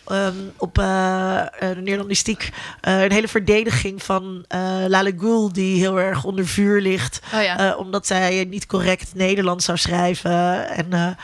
ehm, 0.06 0.36
op 0.56 0.78
eh, 0.78 1.40
eh, 1.40 1.48
de 1.58 1.80
Nederlandistiek 1.80 2.50
eh, 2.80 3.02
een 3.02 3.12
hele 3.12 3.28
verdediging 3.28 4.02
van 4.02 4.44
Lale 4.88 5.14
Gül 5.18 5.52
die 5.52 5.78
heel 5.78 6.00
erg 6.00 6.24
onder 6.24 6.46
vuur 6.46 6.80
ligt. 6.80 7.20
Oh 7.34 7.42
ja. 7.42 7.74
omdat 7.76 8.06
zij 8.06 8.44
niet 8.44 8.66
correct 8.66 9.14
Nederlands 9.14 9.64
zou 9.64 9.78
schrijven. 9.78 10.68
En, 10.68 11.16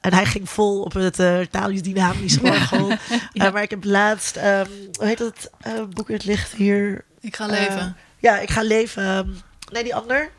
en 0.00 0.14
hij 0.14 0.24
ging 0.24 0.50
vol 0.50 0.82
op 0.82 0.92
het 0.92 1.18
uh, 1.18 1.40
taalisch 1.40 1.82
dynamisch 1.82 2.40
orgel. 2.40 2.90
Eh, 3.32 3.52
maar 3.52 3.62
ik 3.62 3.70
heb 3.70 3.84
laatst, 3.84 4.36
ehm, 4.36 4.70
hoe 4.92 5.06
heet 5.06 5.18
dat 5.18 5.50
eh, 5.60 5.72
boek? 5.90 6.08
Het 6.08 6.24
ligt 6.24 6.52
hier. 6.52 7.04
ik 7.20 7.36
ga 7.36 7.46
leven. 7.46 7.96
Ja, 8.18 8.38
ik 8.38 8.50
ga 8.50 8.62
leven. 8.62 9.02
ehm, 9.02 9.28
nee, 9.72 9.82
die 9.82 9.94
ander. 9.94 10.30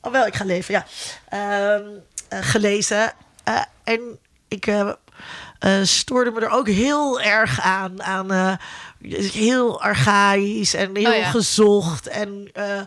Oh, 0.00 0.12
wel, 0.12 0.26
ik 0.26 0.34
ga 0.34 0.44
leven, 0.44 0.74
ja. 0.74 0.86
Gelezen. 2.28 3.12
En 3.84 4.18
ik 4.48 4.66
eh, 5.62 5.80
eh, 5.80 5.86
stoorde 5.86 6.30
me 6.30 6.40
er 6.40 6.50
ook 6.50 6.68
heel 6.68 7.20
erg 7.20 7.60
aan. 7.60 8.02
aan 8.02 8.32
eh, 8.32 8.52
heel 9.32 9.82
archaïs 9.82 10.74
en 10.74 10.96
heel 10.96 11.10
Oh 11.10 11.16
ja. 11.16 11.30
gezocht. 11.30 12.06
En 12.06 12.50
eh, 12.52 12.78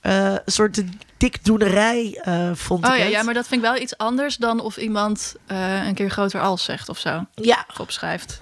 eh, 0.00 0.32
een 0.44 0.52
soort 0.52 0.82
dikdoenerij 1.16 2.20
eh, 2.22 2.50
vond 2.54 2.84
Oh 2.86 2.90
ik 2.92 2.96
ja, 2.98 3.02
het. 3.04 3.12
ja, 3.12 3.22
maar 3.22 3.34
dat 3.34 3.46
vind 3.48 3.62
ik 3.64 3.70
wel 3.70 3.80
iets 3.82 3.96
anders 3.96 4.36
dan 4.36 4.60
of 4.60 4.76
iemand 4.76 5.34
eh, 5.46 5.86
een 5.86 5.94
keer 5.94 6.10
groter 6.10 6.40
als 6.40 6.64
zegt 6.64 6.88
of 6.88 6.98
zo. 6.98 7.24
Ja, 7.34 7.64
Of 7.70 7.80
opschrijft. 7.80 8.40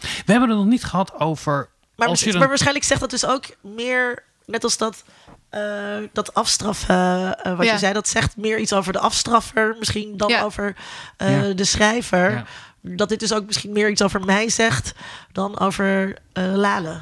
We 0.00 0.32
hebben 0.32 0.48
het 0.48 0.58
nog 0.58 0.66
niet 0.66 0.84
gehad 0.84 1.14
over... 1.20 1.68
maar, 1.96 2.08
als 2.08 2.20
je 2.22 2.32
maar 2.32 2.42
een- 2.42 2.48
waarschijnlijk 2.48 2.84
zegt 2.84 3.00
dat 3.00 3.10
dus 3.10 3.24
ook 3.26 3.44
meer, 3.60 4.22
net 4.46 4.64
als 4.64 4.76
dat, 4.76 5.04
eh, 5.50 5.96
dat 6.12 6.34
afstraffen, 6.34 7.38
eh, 7.42 7.56
wat 7.56 7.66
Ja. 7.66 7.72
je 7.72 7.78
zei, 7.78 7.92
dat 7.92 8.08
zegt 8.08 8.36
meer 8.36 8.58
iets 8.58 8.72
over 8.72 8.92
de 8.92 8.98
afstraffer, 8.98 9.76
misschien 9.78 10.16
dan 10.16 10.28
Ja. 10.28 10.42
over 10.42 10.76
eh, 11.16 11.48
Ja. 11.48 11.54
de 11.54 11.64
schrijver. 11.64 12.30
Ja. 12.32 12.44
Dat 12.82 13.08
dit 13.08 13.20
dus 13.20 13.32
ook 13.32 13.46
misschien 13.46 13.72
meer 13.72 13.90
iets 13.90 14.02
over 14.02 14.24
mij 14.24 14.48
zegt 14.48 14.92
dan 15.32 15.58
over 15.58 16.16
eh, 16.32 16.52
Lale. 16.54 17.00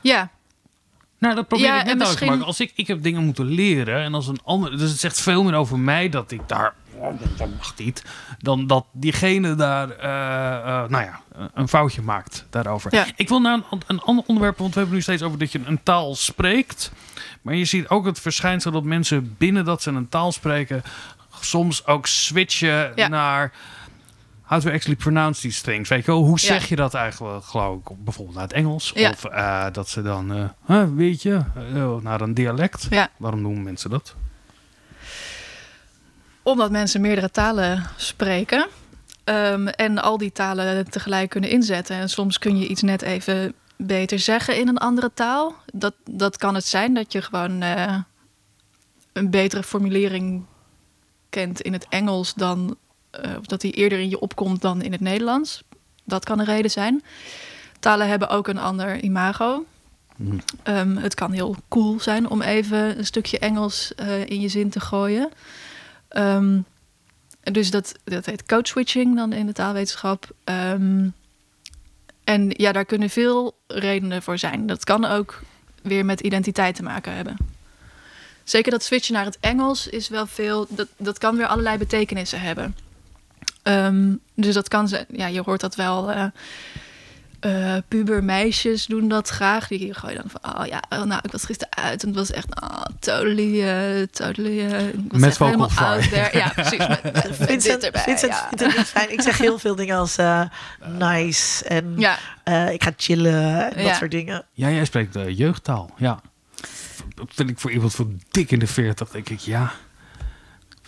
Ja, 0.00 0.30
Nou, 1.18 1.34
dat 1.34 1.48
probeer 1.48 1.66
Ja, 1.66 1.80
ik 1.80 1.86
net 1.86 2.02
uit 2.02 2.16
te 2.16 2.24
maken. 2.24 2.44
Als 2.44 2.60
ik, 2.60 2.72
ik 2.74 2.86
heb 2.86 3.02
dingen 3.02 3.24
moeten 3.24 3.44
leren 3.44 4.02
en 4.02 4.14
als 4.14 4.26
een 4.26 4.40
ander... 4.44 4.78
Dus 4.78 4.90
het 4.90 5.00
zegt 5.00 5.20
veel 5.20 5.44
meer 5.44 5.54
over 5.54 5.78
mij 5.78 6.08
dat 6.08 6.30
ik 6.30 6.40
daar... 6.46 6.74
oh, 6.94 7.20
Dat 7.36 7.48
mag 7.56 7.74
niet. 7.76 8.04
Dan 8.38 8.66
dat 8.66 8.86
diegene 8.92 9.54
daar, 9.54 9.90
eh, 9.90 10.82
eh, 10.82 10.90
nou 10.90 11.04
ja, 11.04 11.20
een 11.54 11.68
foutje 11.68 12.02
maakt 12.02 12.46
daarover. 12.50 12.94
Ja. 12.94 13.06
Ik 13.16 13.28
wil 13.28 13.40
naar 13.40 13.54
een, 13.70 13.80
een 13.86 14.00
ander 14.00 14.24
onderwerp, 14.26 14.58
want 14.58 14.72
we 14.72 14.78
hebben 14.78 14.96
nu 14.96 15.02
steeds 15.02 15.22
over 15.22 15.38
dat 15.38 15.52
je 15.52 15.60
een 15.64 15.82
taal 15.82 16.14
spreekt. 16.14 16.92
Maar 17.42 17.54
je 17.54 17.64
ziet 17.64 17.88
ook 17.88 18.06
het 18.06 18.20
verschijnsel 18.20 18.70
dat 18.70 18.84
mensen 18.84 19.34
binnen 19.38 19.64
dat 19.64 19.82
ze 19.82 19.90
een 19.90 20.08
taal 20.08 20.32
spreken... 20.32 20.82
soms 21.40 21.86
ook 21.86 22.06
switchen 22.06 22.92
Ja. 22.94 23.08
naar... 23.08 23.52
How 24.48 24.60
to 24.60 24.70
actually 24.70 24.96
pronounce 24.96 25.40
these 25.40 25.62
things. 25.62 25.88
Weet 25.88 26.04
je 26.04 26.10
wel, 26.10 26.20
hoe 26.20 26.30
Ja. 26.40 26.46
zeg 26.46 26.68
je 26.68 26.76
dat 26.76 26.94
eigenlijk, 26.94 27.44
geloof 27.44 27.76
ik, 27.78 28.04
bijvoorbeeld 28.04 28.36
naar 28.36 28.44
het 28.46 28.52
Engels? 28.56 28.92
Ja. 28.94 29.10
Of 29.10 29.24
eh, 29.24 29.66
dat 29.72 29.88
ze 29.88 30.02
dan, 30.02 30.32
eh, 30.34 30.44
huh, 30.66 30.88
weet 30.94 31.22
je, 31.22 31.40
eh, 31.74 31.96
naar 31.96 32.20
een 32.20 32.34
dialect. 32.34 32.86
ja. 32.90 33.08
Waarom 33.16 33.42
doen 33.42 33.62
mensen 33.62 33.90
dat? 33.90 34.14
Omdat 36.42 36.70
mensen 36.70 37.00
meerdere 37.00 37.30
talen 37.30 37.86
spreken. 37.96 38.66
ehm, 39.24 39.66
en 39.66 39.98
al 39.98 40.18
die 40.18 40.32
talen 40.32 40.90
tegelijk 40.90 41.30
kunnen 41.30 41.50
inzetten. 41.50 41.96
En 41.96 42.08
soms 42.08 42.38
kun 42.38 42.58
je 42.58 42.66
iets 42.66 42.82
net 42.82 43.02
even 43.02 43.54
beter 43.76 44.18
zeggen 44.18 44.58
in 44.58 44.68
een 44.68 44.78
andere 44.78 45.10
taal. 45.14 45.54
Dat, 45.74 45.94
dat 46.10 46.36
kan 46.36 46.54
het 46.54 46.64
zijn 46.66 46.94
dat 46.94 47.12
je 47.12 47.22
gewoon 47.22 47.60
een 49.12 49.30
betere 49.30 49.62
formulering 49.62 50.44
kent 51.30 51.60
in 51.60 51.72
het 51.72 51.86
Engels 51.88 52.34
dan. 52.34 52.76
Of 53.38 53.46
dat 53.46 53.60
die 53.60 53.72
eerder 53.72 53.98
in 53.98 54.08
je 54.08 54.20
opkomt 54.20 54.60
dan 54.60 54.82
in 54.82 54.92
het 54.92 55.00
Nederlands. 55.00 55.62
Dat 56.04 56.24
kan 56.24 56.38
een 56.38 56.44
reden 56.44 56.70
zijn. 56.70 57.02
Talen 57.80 58.08
hebben 58.08 58.28
ook 58.28 58.48
een 58.48 58.58
ander 58.58 59.00
imago. 59.00 59.64
Mhm. 60.16 60.38
Ehm, 60.62 60.96
het 60.96 61.14
kan 61.14 61.32
heel 61.32 61.56
cool 61.68 62.00
zijn 62.00 62.28
om 62.28 62.42
even 62.42 62.98
een 62.98 63.06
stukje 63.06 63.38
Engels 63.38 63.94
eh, 63.94 64.26
in 64.26 64.40
je 64.40 64.48
zin 64.48 64.70
te 64.70 64.80
gooien. 64.80 65.30
Ehm, 66.08 66.60
dus 67.42 67.70
dat, 67.70 67.94
dat 68.04 68.26
heet 68.26 68.46
code 68.46 68.68
switching 68.68 69.16
dan 69.16 69.32
in 69.32 69.46
de 69.46 69.52
taalwetenschap. 69.52 70.30
Ehm, 70.44 71.08
en 72.24 72.50
ja, 72.56 72.72
daar 72.72 72.84
kunnen 72.84 73.10
veel 73.10 73.58
redenen 73.66 74.22
voor 74.22 74.38
zijn. 74.38 74.66
Dat 74.66 74.84
kan 74.84 75.04
ook 75.04 75.42
weer 75.82 76.04
met 76.04 76.20
identiteit 76.20 76.74
te 76.74 76.82
maken 76.82 77.14
hebben. 77.14 77.36
Zeker 78.44 78.70
dat 78.70 78.82
switchen 78.82 79.14
naar 79.14 79.24
het 79.24 79.38
Engels 79.40 79.88
is 79.88 80.08
wel 80.08 80.26
veel. 80.26 80.66
Dat, 80.68 80.88
dat 80.96 81.18
kan 81.18 81.36
weer 81.36 81.46
allerlei 81.46 81.78
betekenissen 81.78 82.40
hebben. 82.40 82.74
Ehm, 83.68 84.14
dus 84.34 84.54
dat 84.54 84.68
kan 84.68 84.88
zijn. 84.88 85.06
Ja, 85.12 85.26
je 85.26 85.42
hoort 85.44 85.60
dat 85.60 85.74
wel. 85.74 86.10
eh 86.10 86.24
eh, 87.40 87.76
pubermeisjes 87.88 88.86
doen 88.86 89.08
dat 89.08 89.28
graag. 89.28 89.68
Die 89.68 89.94
gooien 89.94 90.16
dan 90.16 90.30
van, 90.30 90.60
oh 90.60 90.66
ja, 90.66 90.82
oh, 90.88 91.02
nou, 91.02 91.20
ik 91.24 91.32
was 91.32 91.44
gisteren 91.44 91.76
uit 91.76 92.02
en 92.02 92.08
het 92.08 92.16
was 92.16 92.30
echt, 92.30 92.62
oh, 92.62 92.82
totally, 92.98 93.62
eh, 93.62 94.06
totally, 94.10 94.66
eh, 94.72 94.82
Met 95.10 95.38
helemaal 95.38 95.70
out 95.74 96.10
there. 96.10 96.38
Ja, 96.38 96.48
precies. 96.54 96.78
Met, 96.78 97.02
met, 97.02 97.12
met 97.12 97.22
dit 97.22 97.36
Vincent, 97.36 97.82
erbij, 97.82 98.02
Vincent 98.02 98.32
ja. 98.94 99.08
Ik 99.08 99.20
zeg 99.20 99.38
heel 99.38 99.58
veel 99.58 99.74
dingen 99.74 99.96
als 99.96 100.16
eh, 100.16 100.42
nice 100.98 101.64
en 101.64 101.94
Ja, 101.96 102.18
eh, 102.44 102.72
ik 102.72 102.82
ga 102.82 102.92
chillen 102.96 103.74
en 103.74 103.84
dat 103.84 103.96
soort 103.96 104.10
dingen. 104.10 104.44
Ja, 104.52 104.70
jij 104.70 104.84
spreekt 104.84 105.12
de 105.12 105.34
jeugdtaal. 105.34 105.90
Ja. 105.96 106.20
Dat 107.14 107.28
vind 107.34 107.50
ik 107.50 107.58
voor 107.58 107.70
iemand 107.70 107.94
van 107.94 108.20
dik 108.30 108.50
in 108.50 108.58
de 108.58 108.66
40, 108.66 109.10
denk 109.10 109.28
ik, 109.28 109.38
ja. 109.38 109.72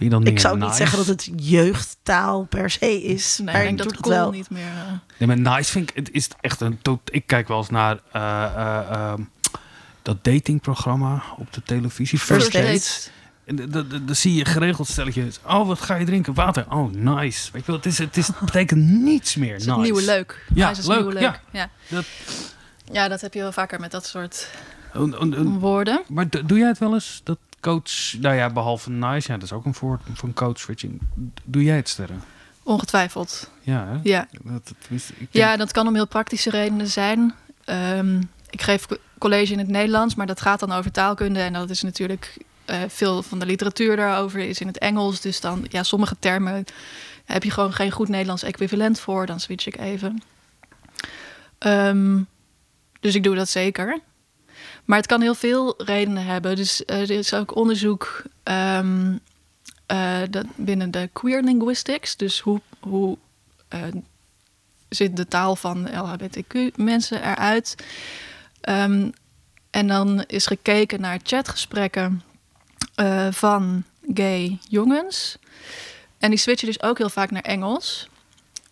Vind 0.00 0.12
je 0.12 0.18
dan 0.18 0.26
Ik 0.26 0.40
zou 0.40 0.58
niet 0.58 0.72
zeggen 0.74 0.98
dat 0.98 1.06
het 1.06 1.30
jeugdtaal 1.36 2.44
per 2.44 2.70
se 2.70 3.02
is, 3.02 3.38
nee, 3.38 3.46
maar 3.46 3.62
ik 3.62 3.62
denk 3.66 3.78
dat 3.78 3.86
het 3.90 4.00
cool 4.00 4.14
wel. 4.14 4.30
niet 4.30 4.50
meer. 4.50 4.62
eh, 4.62 4.92
Nee, 5.18 5.36
maar 5.36 5.54
nice 5.56 5.70
vind 5.70 5.90
ik, 5.90 5.96
het 5.96 6.10
is 6.12 6.28
echt 6.40 6.60
een 6.60 6.78
tot. 6.82 7.00
Ik 7.04 7.26
kijk 7.26 7.48
wel 7.48 7.58
eens 7.58 7.70
naar 7.70 7.98
eh, 8.12 8.44
eh, 8.44 8.90
ehm, 8.90 9.22
dat 10.02 10.24
datingprogramma 10.24 11.22
op 11.38 11.52
de 11.52 11.62
televisie. 11.62 12.18
First, 12.18 12.40
First 12.50 12.52
Dates. 12.52 12.70
dates. 12.72 13.10
En 13.44 13.70
dan- 14.06 14.14
zie 14.14 14.34
je 14.34 14.44
geregeld 14.44 14.88
stelletjes. 14.88 15.38
Oh, 15.46 15.66
wat 15.66 15.80
ga 15.80 15.94
je 15.94 16.04
drinken? 16.04 16.34
Water. 16.34 16.66
Oh, 16.70 16.92
nice. 16.92 17.48
Weet 17.52 17.60
je 17.60 17.66
wel, 17.66 17.76
het, 17.76 17.86
is, 17.86 17.98
het, 17.98 18.16
is, 18.16 18.26
het 18.26 18.38
betekent 18.40 18.84
niets 18.86 19.36
meer. 19.36 19.52
Het 19.52 19.60
is 19.60 19.66
nice. 19.66 19.78
het 19.80 19.88
nieuwe 19.90 20.04
leuk. 20.04 20.44
Ja, 20.54 20.68
Nice 20.68 20.80
is 20.80 20.86
leuk, 20.86 20.96
nieuwe 20.96 21.12
leuk. 21.12 21.22
ja. 21.22 21.40
Ja. 21.50 21.68
Dat- 21.88 22.04
ja, 22.92 23.08
dat 23.08 23.20
heb 23.20 23.34
je 23.34 23.40
wel 23.40 23.52
vaker 23.52 23.80
met 23.80 23.90
dat 23.90 24.06
soort 24.06 24.48
Een- 24.92 25.22
een- 25.22 25.38
een- 25.40 25.58
woorden. 25.58 26.02
maar 26.08 26.28
do- 26.28 26.44
doe 26.46 26.58
jij 26.58 26.68
het 26.68 26.78
wel 26.78 26.94
eens? 26.94 27.20
Dat 27.24 27.38
coach, 27.60 28.14
nou 28.18 28.34
ja, 28.34 28.50
behalve 28.50 28.90
nice, 28.90 29.28
ja, 29.32 29.34
dat 29.38 29.42
is 29.44 29.52
ook 29.52 29.64
een 29.64 29.74
woord 29.80 30.00
van 30.14 30.32
coach 30.32 30.58
switching. 30.58 31.00
Doe 31.44 31.62
jij 31.64 31.76
het 31.76 31.88
sterren? 31.88 32.22
Ongetwijfeld. 32.62 33.50
Ja, 33.60 33.86
hè? 33.86 33.98
Ja. 34.02 34.28
Dat, 34.42 34.72
tenminste, 34.80 35.12
ik 35.12 35.18
denk- 35.18 35.32
ja, 35.32 35.56
dat 35.56 35.72
kan 35.72 35.86
om 35.86 35.94
heel 35.94 36.06
praktische 36.06 36.50
redenen 36.50 36.86
zijn. 36.88 37.34
Ehm, 37.64 38.20
ik 38.50 38.62
geef 38.62 38.86
co- 38.86 38.96
college 39.18 39.52
in 39.52 39.58
het 39.58 39.68
Nederlands, 39.68 40.14
maar 40.14 40.26
dat 40.26 40.40
gaat 40.40 40.60
dan 40.60 40.72
over 40.72 40.90
taalkunde. 40.90 41.40
En 41.40 41.52
dat 41.52 41.70
is 41.70 41.82
natuurlijk 41.82 42.36
eh, 42.64 42.78
veel 42.88 43.22
van 43.22 43.38
de 43.38 43.46
literatuur 43.46 43.96
daarover 43.96 44.40
is 44.40 44.60
in 44.60 44.66
het 44.66 44.78
Engels. 44.78 45.20
Dus 45.20 45.40
dan, 45.40 45.66
ja, 45.68 45.82
sommige 45.82 46.16
termen 46.18 46.64
heb 47.24 47.42
je 47.42 47.50
gewoon 47.50 47.72
geen 47.72 47.90
goed 47.90 48.08
Nederlands 48.08 48.42
equivalent 48.42 49.00
voor. 49.00 49.26
Dan 49.26 49.40
switch 49.40 49.66
ik 49.66 49.76
even. 49.78 50.22
Ehm, 51.58 52.18
dus 53.00 53.14
ik 53.14 53.22
doe 53.22 53.34
dat 53.34 53.48
zeker. 53.48 54.00
Maar 54.84 54.98
het 54.98 55.06
kan 55.06 55.20
heel 55.20 55.34
veel 55.34 55.74
redenen 55.76 56.24
hebben. 56.24 56.56
Dus 56.56 56.84
eh, 56.84 57.00
er 57.00 57.10
is 57.10 57.34
ook 57.34 57.56
onderzoek 57.56 58.22
eh, 58.42 58.82
dat 60.30 60.46
binnen 60.56 60.90
de 60.90 61.08
queer 61.12 61.42
linguistics. 61.42 62.16
Dus 62.16 62.40
hoe, 62.40 62.60
hoe 62.80 63.18
eh, 63.68 63.82
zit 64.88 65.16
de 65.16 65.28
taal 65.28 65.56
van 65.56 65.88
LHBTQ-mensen 65.94 67.22
eruit? 67.22 67.74
Ehm, 68.60 69.10
en 69.70 69.86
dan 69.86 70.24
is 70.26 70.46
gekeken 70.46 71.00
naar 71.00 71.20
chatgesprekken 71.22 72.22
van 73.30 73.84
gay 74.14 74.58
jongens. 74.68 75.36
En 76.18 76.30
die 76.30 76.38
switchen 76.38 76.66
dus 76.66 76.82
ook 76.82 76.98
heel 76.98 77.08
vaak 77.08 77.30
naar 77.30 77.42
Engels. 77.42 78.08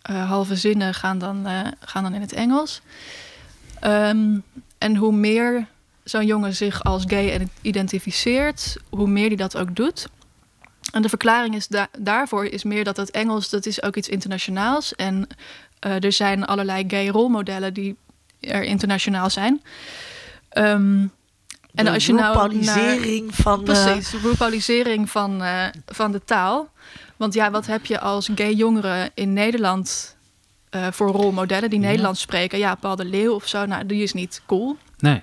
Halve 0.01 0.55
zinnen 0.55 0.93
gaan 0.93 1.19
dan, 1.19 1.47
gaan 1.79 2.03
dan 2.03 2.13
in 2.13 2.21
het 2.21 2.33
Engels. 2.33 2.81
Ehm, 3.79 4.39
en 4.77 4.95
hoe 4.95 5.13
meer 5.13 5.67
zo'n 6.09 6.25
jongen 6.25 6.55
zich 6.55 6.83
als 6.83 7.03
gay 7.07 7.47
identificeert, 7.61 8.77
hoe 8.89 9.07
meer 9.07 9.27
hij 9.27 9.35
dat 9.35 9.57
ook 9.57 9.75
doet. 9.75 10.07
En 10.91 11.01
de 11.01 11.09
verklaring 11.09 11.55
is 11.55 11.67
da- 11.67 11.87
daarvoor 11.99 12.45
is 12.45 12.63
meer 12.63 12.83
dat 12.83 12.97
het 12.97 13.11
Engels, 13.11 13.49
dat 13.49 13.65
is 13.65 13.83
ook 13.83 13.95
iets 13.95 14.09
internationaals. 14.09 14.95
En 14.95 15.27
eh, 15.79 16.03
er 16.03 16.11
zijn 16.11 16.45
allerlei 16.45 16.83
gay 16.87 17.07
rolmodellen 17.07 17.73
die 17.73 17.95
er 18.39 18.63
internationaal 18.63 19.29
zijn. 19.29 19.61
Ehm, 20.49 21.05
en 21.75 21.85
de 21.85 21.91
als 21.91 22.05
je 22.05 22.13
nou 22.13 22.53
naar- 22.65 22.83
van... 23.33 23.59
eh, 23.59 23.63
Precies, 23.63 24.09
de 24.09 24.19
van, 25.09 25.43
eh, 25.43 25.65
van 25.85 26.11
de 26.11 26.21
taal. 26.25 26.69
Want 27.17 27.33
ja, 27.33 27.51
wat 27.51 27.65
heb 27.65 27.85
je 27.85 27.99
als 27.99 28.29
gay 28.35 28.53
jongeren 28.53 29.11
in 29.13 29.33
Nederland 29.33 30.17
eh, 30.69 30.87
voor 30.91 31.07
rolmodellen 31.11 31.69
die 31.69 31.79
Ja. 31.79 31.85
Nederlands 31.87 32.21
spreken? 32.21 32.57
Ja, 32.59 32.75
Paul 32.75 32.95
de 32.95 33.05
Leeuw 33.05 33.33
of 33.33 33.47
zo, 33.47 33.65
nou, 33.65 33.85
die 33.85 34.03
is 34.03 34.13
niet 34.13 34.41
cool. 34.45 34.77
Nee. 34.97 35.21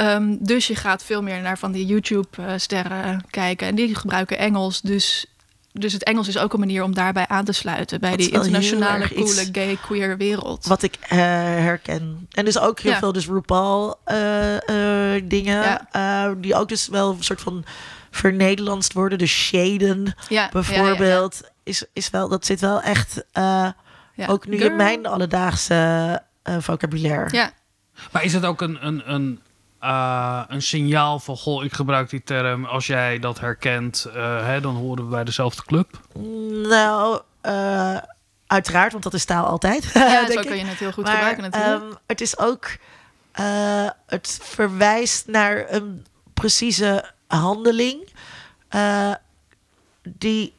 Ehm, 0.00 0.36
dus 0.38 0.66
je 0.66 0.74
gaat 0.76 1.04
veel 1.04 1.22
meer 1.22 1.40
naar 1.40 1.58
van 1.58 1.72
die 1.72 1.86
YouTube-sterren 1.86 3.24
kijken. 3.30 3.66
En 3.66 3.74
die 3.74 3.94
gebruiken 3.94 4.38
Engels. 4.38 4.80
Dus, 4.80 5.26
dus 5.72 5.92
het 5.92 6.04
Engels 6.04 6.28
is 6.28 6.38
ook 6.38 6.52
een 6.52 6.58
manier 6.58 6.82
om 6.82 6.94
daarbij 6.94 7.26
aan 7.26 7.44
te 7.44 7.52
sluiten. 7.52 8.00
Bij 8.00 8.10
Dat 8.10 8.18
die 8.18 8.30
internationale, 8.30 9.08
coole, 9.14 9.48
gay, 9.52 9.76
queer 9.82 10.16
wereld. 10.16 10.66
Wat 10.66 10.82
ik 10.82 10.96
eh, 11.00 11.18
herken. 11.18 12.26
En 12.30 12.44
dus 12.44 12.58
ook 12.58 12.80
heel 12.80 12.92
Ja. 12.92 12.98
veel 12.98 13.12
dus 13.12 13.26
RuPaul 13.26 14.00
eh, 14.04 15.14
eh. 15.16 15.30
Ja. 15.30 15.86
eh, 15.90 16.32
die 16.36 16.54
ook 16.54 16.68
dus 16.68 16.88
wel 16.88 17.10
een 17.10 17.22
soort 17.24 17.40
van 17.40 17.64
vernederlandst 18.10 18.92
worden. 18.92 19.18
De 19.18 19.26
shaden 19.26 20.04
ja, 20.04 20.14
ja, 20.28 20.42
ja, 20.42 20.48
bijvoorbeeld. 20.52 21.40
Is, 21.62 21.84
is 21.92 22.10
wel, 22.10 22.28
dat 22.28 22.46
zit 22.46 22.60
wel 22.60 22.80
echt 22.80 23.24
ook 24.26 24.46
nu 24.46 24.56
Girl. 24.58 24.70
in 24.70 24.76
mijn 24.76 25.06
alledaagse 25.06 25.74
eh 26.42 26.56
vocabulaire. 26.60 27.36
Ja, 27.36 27.52
Maar 28.12 28.24
is 28.24 28.32
het 28.32 28.44
ook 28.44 28.60
een, 28.60 28.86
een, 28.86 29.12
een, 29.12 29.40
eh, 29.80 30.42
een 30.48 30.62
signaal 30.62 31.18
van... 31.18 31.36
Goh, 31.36 31.64
ik 31.64 31.72
gebruik 31.72 32.10
die 32.10 32.22
term. 32.22 32.64
Als 32.64 32.86
jij 32.86 33.18
dat 33.18 33.40
herkent, 33.40 34.04
eh, 34.04 34.46
hè, 34.46 34.60
dan 34.60 34.74
horen 34.74 35.04
we 35.04 35.10
bij 35.10 35.24
dezelfde 35.24 35.62
club. 35.62 36.00
Nou, 36.68 37.20
eh, 37.40 37.96
uiteraard, 38.46 38.92
want 38.92 39.04
dat 39.04 39.14
is 39.14 39.24
taal 39.24 39.46
altijd. 39.46 39.90
ja 39.94 40.20
denk 40.26 40.32
zo 40.32 40.40
ik. 40.40 40.46
kan 40.46 40.58
je 40.58 40.64
het 40.64 40.78
heel 40.78 40.92
goed 40.92 41.04
maar, 41.04 41.12
gebruiken 41.12 41.42
natuurlijk. 41.42 41.82
ehm, 41.82 41.92
het 42.06 42.20
is 42.20 42.38
ook, 42.38 42.76
eh, 43.32 43.88
het 44.06 44.38
verwijst 44.42 45.26
naar 45.26 45.64
een 45.68 46.06
precieze 46.34 47.10
handeling 47.26 48.08
eh, 48.68 49.14
die 50.02 50.52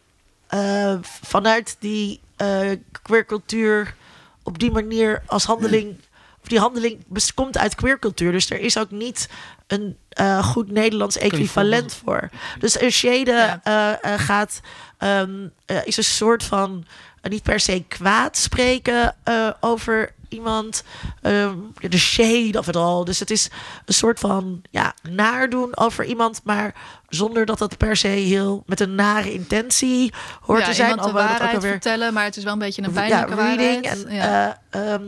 eh, 0.48 0.96
vanuit 1.02 1.76
die 1.80 2.20
eh 2.36 2.72
queercultuur 3.02 3.96
op 4.44 4.60
die 4.60 4.72
manier 4.72 5.24
als 5.26 5.46
handeling, 5.46 6.00
of 6.42 6.48
die 6.48 6.60
handeling 6.60 7.06
komt 7.36 7.58
uit 7.58 7.76
queercultuur. 7.76 8.32
Dus 8.32 8.50
er 8.50 8.60
is 8.60 8.78
ook 8.78 8.92
niet 8.92 9.30
een 9.68 9.98
eh, 10.10 10.44
goed 10.44 10.72
Nederlands 10.72 11.18
equivalent 11.18 11.94
voor. 11.94 12.30
Dus 12.60 12.82
een 12.82 12.92
shade 12.92 13.32
Ja. 13.32 13.60
eh, 13.64 14.14
eh, 14.14 14.20
gaat, 14.20 14.62
ehm, 14.98 15.48
eh, 15.66 15.78
is 15.86 15.98
een 15.98 16.04
soort 16.04 16.44
van 16.44 16.86
niet 17.22 17.44
per 17.44 17.60
se 17.60 17.84
kwaad 17.88 18.38
spreken 18.38 19.16
eh, 19.24 19.50
over 19.60 20.14
iemand. 20.30 20.84
ehm, 21.22 21.56
de 21.80 21.98
shade 21.98 22.58
of 22.60 22.66
het 22.66 22.76
al. 22.76 23.06
Dus 23.06 23.20
het 23.20 23.32
is 23.32 23.50
een 23.86 23.94
soort 23.94 24.20
van 24.20 24.62
ja, 24.70 24.94
naardoen 25.10 25.78
over 25.78 26.06
iemand, 26.06 26.42
maar 26.44 26.74
zonder 27.10 27.46
dat 27.46 27.58
dat 27.58 27.78
per 27.78 27.96
se 27.98 28.08
heel 28.08 28.64
met 28.66 28.80
een 28.80 28.96
nare 28.96 29.34
intentie 29.34 30.14
hoort 30.42 30.60
ja, 30.62 30.66
te 30.68 30.74
zijn. 30.74 30.90
iemand 30.90 31.08
de 31.08 31.14
waarheid 31.14 31.42
ook 31.50 31.56
alweer 31.56 31.72
vertellen, 31.72 32.14
maar 32.14 32.24
het 32.24 32.38
is 32.38 32.44
wel 32.44 32.54
een 32.54 32.60
beetje 32.60 32.82
een 32.84 32.94
ja, 32.94 33.00
pijnlijke 33.08 33.36
reading 33.36 33.84
waarheid. 33.84 34.06
en 34.06 34.16
ja. 34.16 34.58
eh, 34.70 34.94
ehm, 34.94 35.04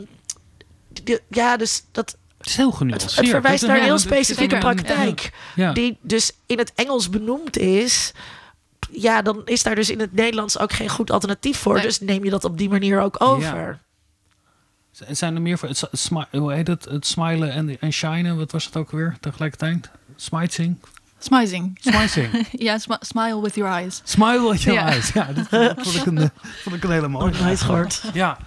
die- 1.04 1.18
ja, 1.28 1.56
dus 1.56 1.84
dat 1.92 2.16
Het 2.38 2.46
is 2.46 2.56
heel 2.56 2.66
het, 2.68 2.76
genuanceerd. 2.76 3.16
het 3.16 3.28
verwijst 3.28 3.66
naar 3.66 3.76
een 3.76 3.82
heel 3.82 3.98
specifieke 3.98 4.58
praktijk 4.58 5.32
Ja. 5.54 5.72
die 5.72 5.98
dus 6.00 6.32
in 6.46 6.58
het 6.58 6.72
Engels 6.74 7.10
benoemd 7.10 7.56
is. 7.58 8.12
Ja, 8.90 9.22
dan 9.22 9.42
is 9.44 9.62
daar 9.62 9.74
dus 9.74 9.90
in 9.90 10.00
het 10.00 10.12
Nederlands 10.12 10.58
ook 10.58 10.72
geen 10.72 10.88
goed 10.88 11.10
alternatief 11.10 11.58
voor. 11.58 11.74
Nee. 11.74 11.82
Dus 11.82 12.00
neem 12.00 12.24
je 12.24 12.30
dat 12.30 12.44
op 12.44 12.58
die 12.58 12.68
manier 12.68 13.00
ook 13.00 13.16
over. 13.22 13.78
Zijn 15.10 15.34
er 15.34 15.42
meer 15.42 15.58
voor 15.58 15.68
het, 15.68 15.88
smi- 15.92 16.26
hoe 16.30 16.52
heet 16.52 16.66
het? 16.66 16.84
Het 16.84 17.06
smilen 17.06 17.52
en, 17.52 17.80
en 17.80 17.92
shinen, 17.92 18.36
wat 18.36 18.52
was 18.52 18.64
het 18.64 18.76
ook 18.76 18.90
weer 18.90 19.16
tegelijkertijd? 19.20 19.90
Smiting? 20.16 20.76
Smizing. 21.18 21.78
Smiting. 21.80 22.46
ja, 22.66 22.78
smi- 22.78 22.96
smile 23.00 23.40
with 23.42 23.54
your 23.54 23.72
eyes. 23.72 24.00
Smile 24.04 24.50
with 24.50 24.62
your 24.62 24.80
Ja. 24.80 24.86
eyes. 24.88 25.12
Ja, 25.12 25.28
dat, 25.32 25.46
vond, 25.78 25.96
ik 25.96 26.06
een, 26.06 26.30
vond 26.62 26.76
ik 26.76 26.84
een 26.84 26.90
hele 26.90 27.08
mooie. 27.08 27.30
Nog 27.30 27.40
nooit 27.40 27.60
gehoord. 27.60 28.02
Ja. 28.12 28.38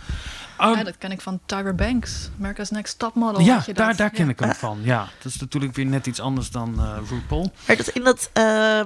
Um, 0.62 0.76
ja, 0.76 0.84
dat 0.84 0.98
ken 0.98 1.12
ik 1.12 1.22
van 1.22 1.40
Tyra 1.46 1.74
Banks. 1.74 2.30
America's 2.40 2.70
Next 2.70 3.00
Top 3.00 3.16
Model. 3.16 3.42
ja, 3.42 3.56
je 3.56 3.66
dat? 3.66 3.76
daar, 3.76 3.96
daar 3.96 4.10
ken 4.10 4.26
Ja. 4.26 4.32
ik 4.32 4.40
hem 4.40 4.54
van. 4.54 4.80
Ja, 4.84 5.08
dat 5.24 5.32
is 5.34 5.40
natuurlijk 5.40 5.76
weer 5.76 5.86
net 5.86 6.08
iets 6.08 6.20
anders 6.20 6.50
dan 6.52 6.80
eh 6.80 6.98
RuPaul. 7.10 7.52
Maar 7.68 7.78
dat 7.78 7.88
in 7.88 8.04
dat, 8.04 8.30
ehm, 8.34 8.86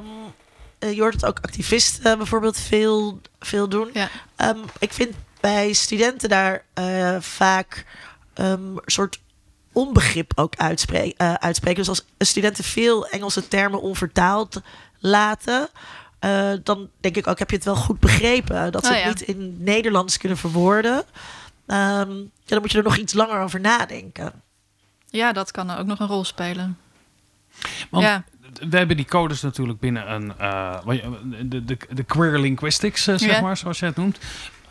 eh, 0.79 0.93
je 0.93 1.01
hoort 1.01 1.13
het 1.13 1.25
ook 1.25 1.39
activisten 1.41 2.17
bijvoorbeeld 2.17 2.57
veel, 2.57 3.21
veel 3.39 3.69
doen. 3.69 3.89
Ja. 3.93 4.09
Ehm, 4.35 4.57
ik 4.79 4.93
vind 4.93 5.15
bij 5.39 5.73
studenten 5.73 6.29
daar 6.29 6.63
eh, 6.73 7.15
vaak 7.19 7.85
ehm, 8.33 8.61
soort 8.85 9.19
onbegrip 9.73 10.31
ook 10.35 10.55
uitspreken, 10.55 11.41
uitspreken. 11.41 11.77
Dus 11.85 11.87
als 11.89 12.05
studenten 12.17 12.63
veel 12.63 13.07
Engelse 13.07 13.47
termen 13.47 13.81
onvertaald 13.81 14.61
laten, 14.99 15.69
eh, 16.19 16.51
dan 16.63 16.89
denk 16.99 17.15
ik 17.17 17.27
ook, 17.27 17.39
heb 17.39 17.49
je 17.49 17.55
het 17.55 17.65
wel 17.65 17.75
goed 17.75 17.99
begrepen? 17.99 18.71
Dat 18.71 18.85
ze 18.85 18.91
Oh, 18.91 18.97
ja. 18.97 19.07
niet 19.07 19.21
in 19.21 19.55
Nederlands 19.59 20.17
kunnen 20.17 20.37
verwoorden. 20.37 21.03
Ehm, 21.71 22.11
ja, 22.19 22.25
dan 22.45 22.61
moet 22.61 22.71
je 22.71 22.77
er 22.77 22.83
nog 22.83 22.97
iets 22.97 23.13
langer 23.13 23.39
over 23.39 23.59
nadenken. 23.59 24.41
Ja, 25.09 25.31
dat 25.33 25.51
kan 25.51 25.69
ook 25.69 25.85
nog 25.85 25.99
een 25.99 26.07
rol 26.07 26.23
spelen. 26.23 26.77
Want 27.89 28.03
ja. 28.05 28.23
we 28.69 28.77
hebben 28.77 28.95
die 28.97 29.05
codes 29.05 29.41
natuurlijk 29.41 29.79
binnen 29.79 30.11
een, 30.11 30.37
eh, 30.37 30.87
de, 31.45 31.65
de, 31.65 31.77
de 31.89 32.03
queer 32.03 32.39
linguistics, 32.39 33.07
eh, 33.07 33.17
zeg 33.17 33.29
Ja. 33.35 33.41
maar, 33.41 33.57
zoals 33.57 33.79
je 33.79 33.85
het 33.85 33.95
noemt. 33.95 34.17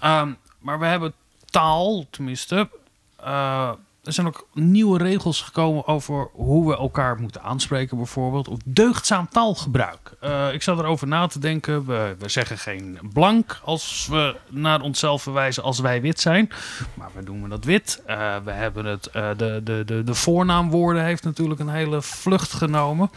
Ehm, 0.01 0.33
maar 0.59 0.79
we 0.79 0.87
hebben 0.87 1.13
taal, 1.45 2.07
tenminste. 2.11 2.69
eh, 3.17 3.73
er 4.11 4.17
zijn 4.17 4.27
ook 4.27 4.49
nieuwe 4.55 4.99
regels 4.99 5.43
gekomen 5.43 5.87
over 5.87 6.29
hoe 6.33 6.69
we 6.69 6.77
elkaar 6.77 7.19
moeten 7.21 7.43
aanspreken, 7.43 7.97
bijvoorbeeld. 7.97 8.49
Of 8.49 8.59
deugdzaam 8.65 9.29
taalgebruik. 9.29 10.13
Eh, 10.21 10.53
ik 10.53 10.63
zat 10.63 10.79
erover 10.79 11.07
na 11.07 11.27
te 11.27 11.39
denken. 11.39 11.87
We, 11.87 12.17
we 12.19 12.29
zeggen 12.29 12.59
geen 12.59 12.99
blank 13.13 13.61
als 13.65 14.07
we 14.11 14.37
naar 14.49 14.81
onszelf 14.81 15.23
verwijzen 15.23 15.63
als 15.63 15.79
wij 15.79 16.01
wit 16.01 16.21
zijn. 16.21 16.51
Maar 16.95 17.09
we 17.15 17.25
doen 17.25 17.49
dat 17.49 17.65
wit. 17.65 18.03
Eh, 18.07 18.37
we 18.45 18.51
hebben 18.51 18.85
het, 18.85 19.07
eh, 19.07 19.29
de, 19.37 19.61
de, 19.65 19.83
de, 19.87 20.05
de 20.05 20.15
voornaamwoorden 20.15 21.05
heeft 21.05 21.25
natuurlijk 21.25 21.61
een 21.61 21.69
hele 21.69 22.03
vlucht 22.03 22.53
genomen. 22.53 23.11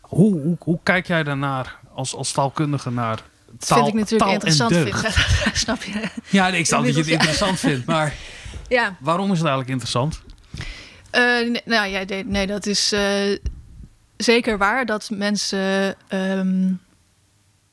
Hoe, 0.00 0.40
hoe, 0.40 0.56
hoe 0.58 0.78
kijk 0.82 1.06
jij 1.06 1.22
daarnaar 1.22 1.78
als, 1.94 2.14
als 2.14 2.32
taalkundige 2.32 2.90
naar 2.90 3.16
Dat 3.46 3.68
taal, 3.68 3.78
vind 3.78 3.88
ik 3.88 3.94
natuurlijk 3.94 4.30
interessant. 4.30 4.72
en 4.72 4.84
deugd? 4.84 5.12
Vind, 5.14 5.56
snap 5.64 5.82
je? 5.82 6.08
Ja, 6.28 6.48
nee, 6.48 6.58
ik 6.60 6.66
snap 6.66 6.84
dat 6.84 6.92
je 6.92 6.98
het 6.98 7.06
ja. 7.08 7.12
interessant 7.12 7.58
vindt, 7.58 7.86
maar 7.86 8.14
Ja. 8.68 8.96
waarom 9.00 9.24
is 9.32 9.38
het 9.38 9.46
eigenlijk 9.46 9.70
interessant? 9.70 10.22
Eh, 11.10 11.22
nee, 11.22 11.62
nou 11.64 11.88
ja, 11.88 12.04
nee, 12.06 12.24
nee, 12.24 12.46
dat 12.46 12.66
is 12.66 12.92
eh, 12.92 13.36
zeker 14.16 14.58
waar 14.58 14.86
dat 14.86 15.10
mensen 15.10 15.94
ehm, 16.08 16.72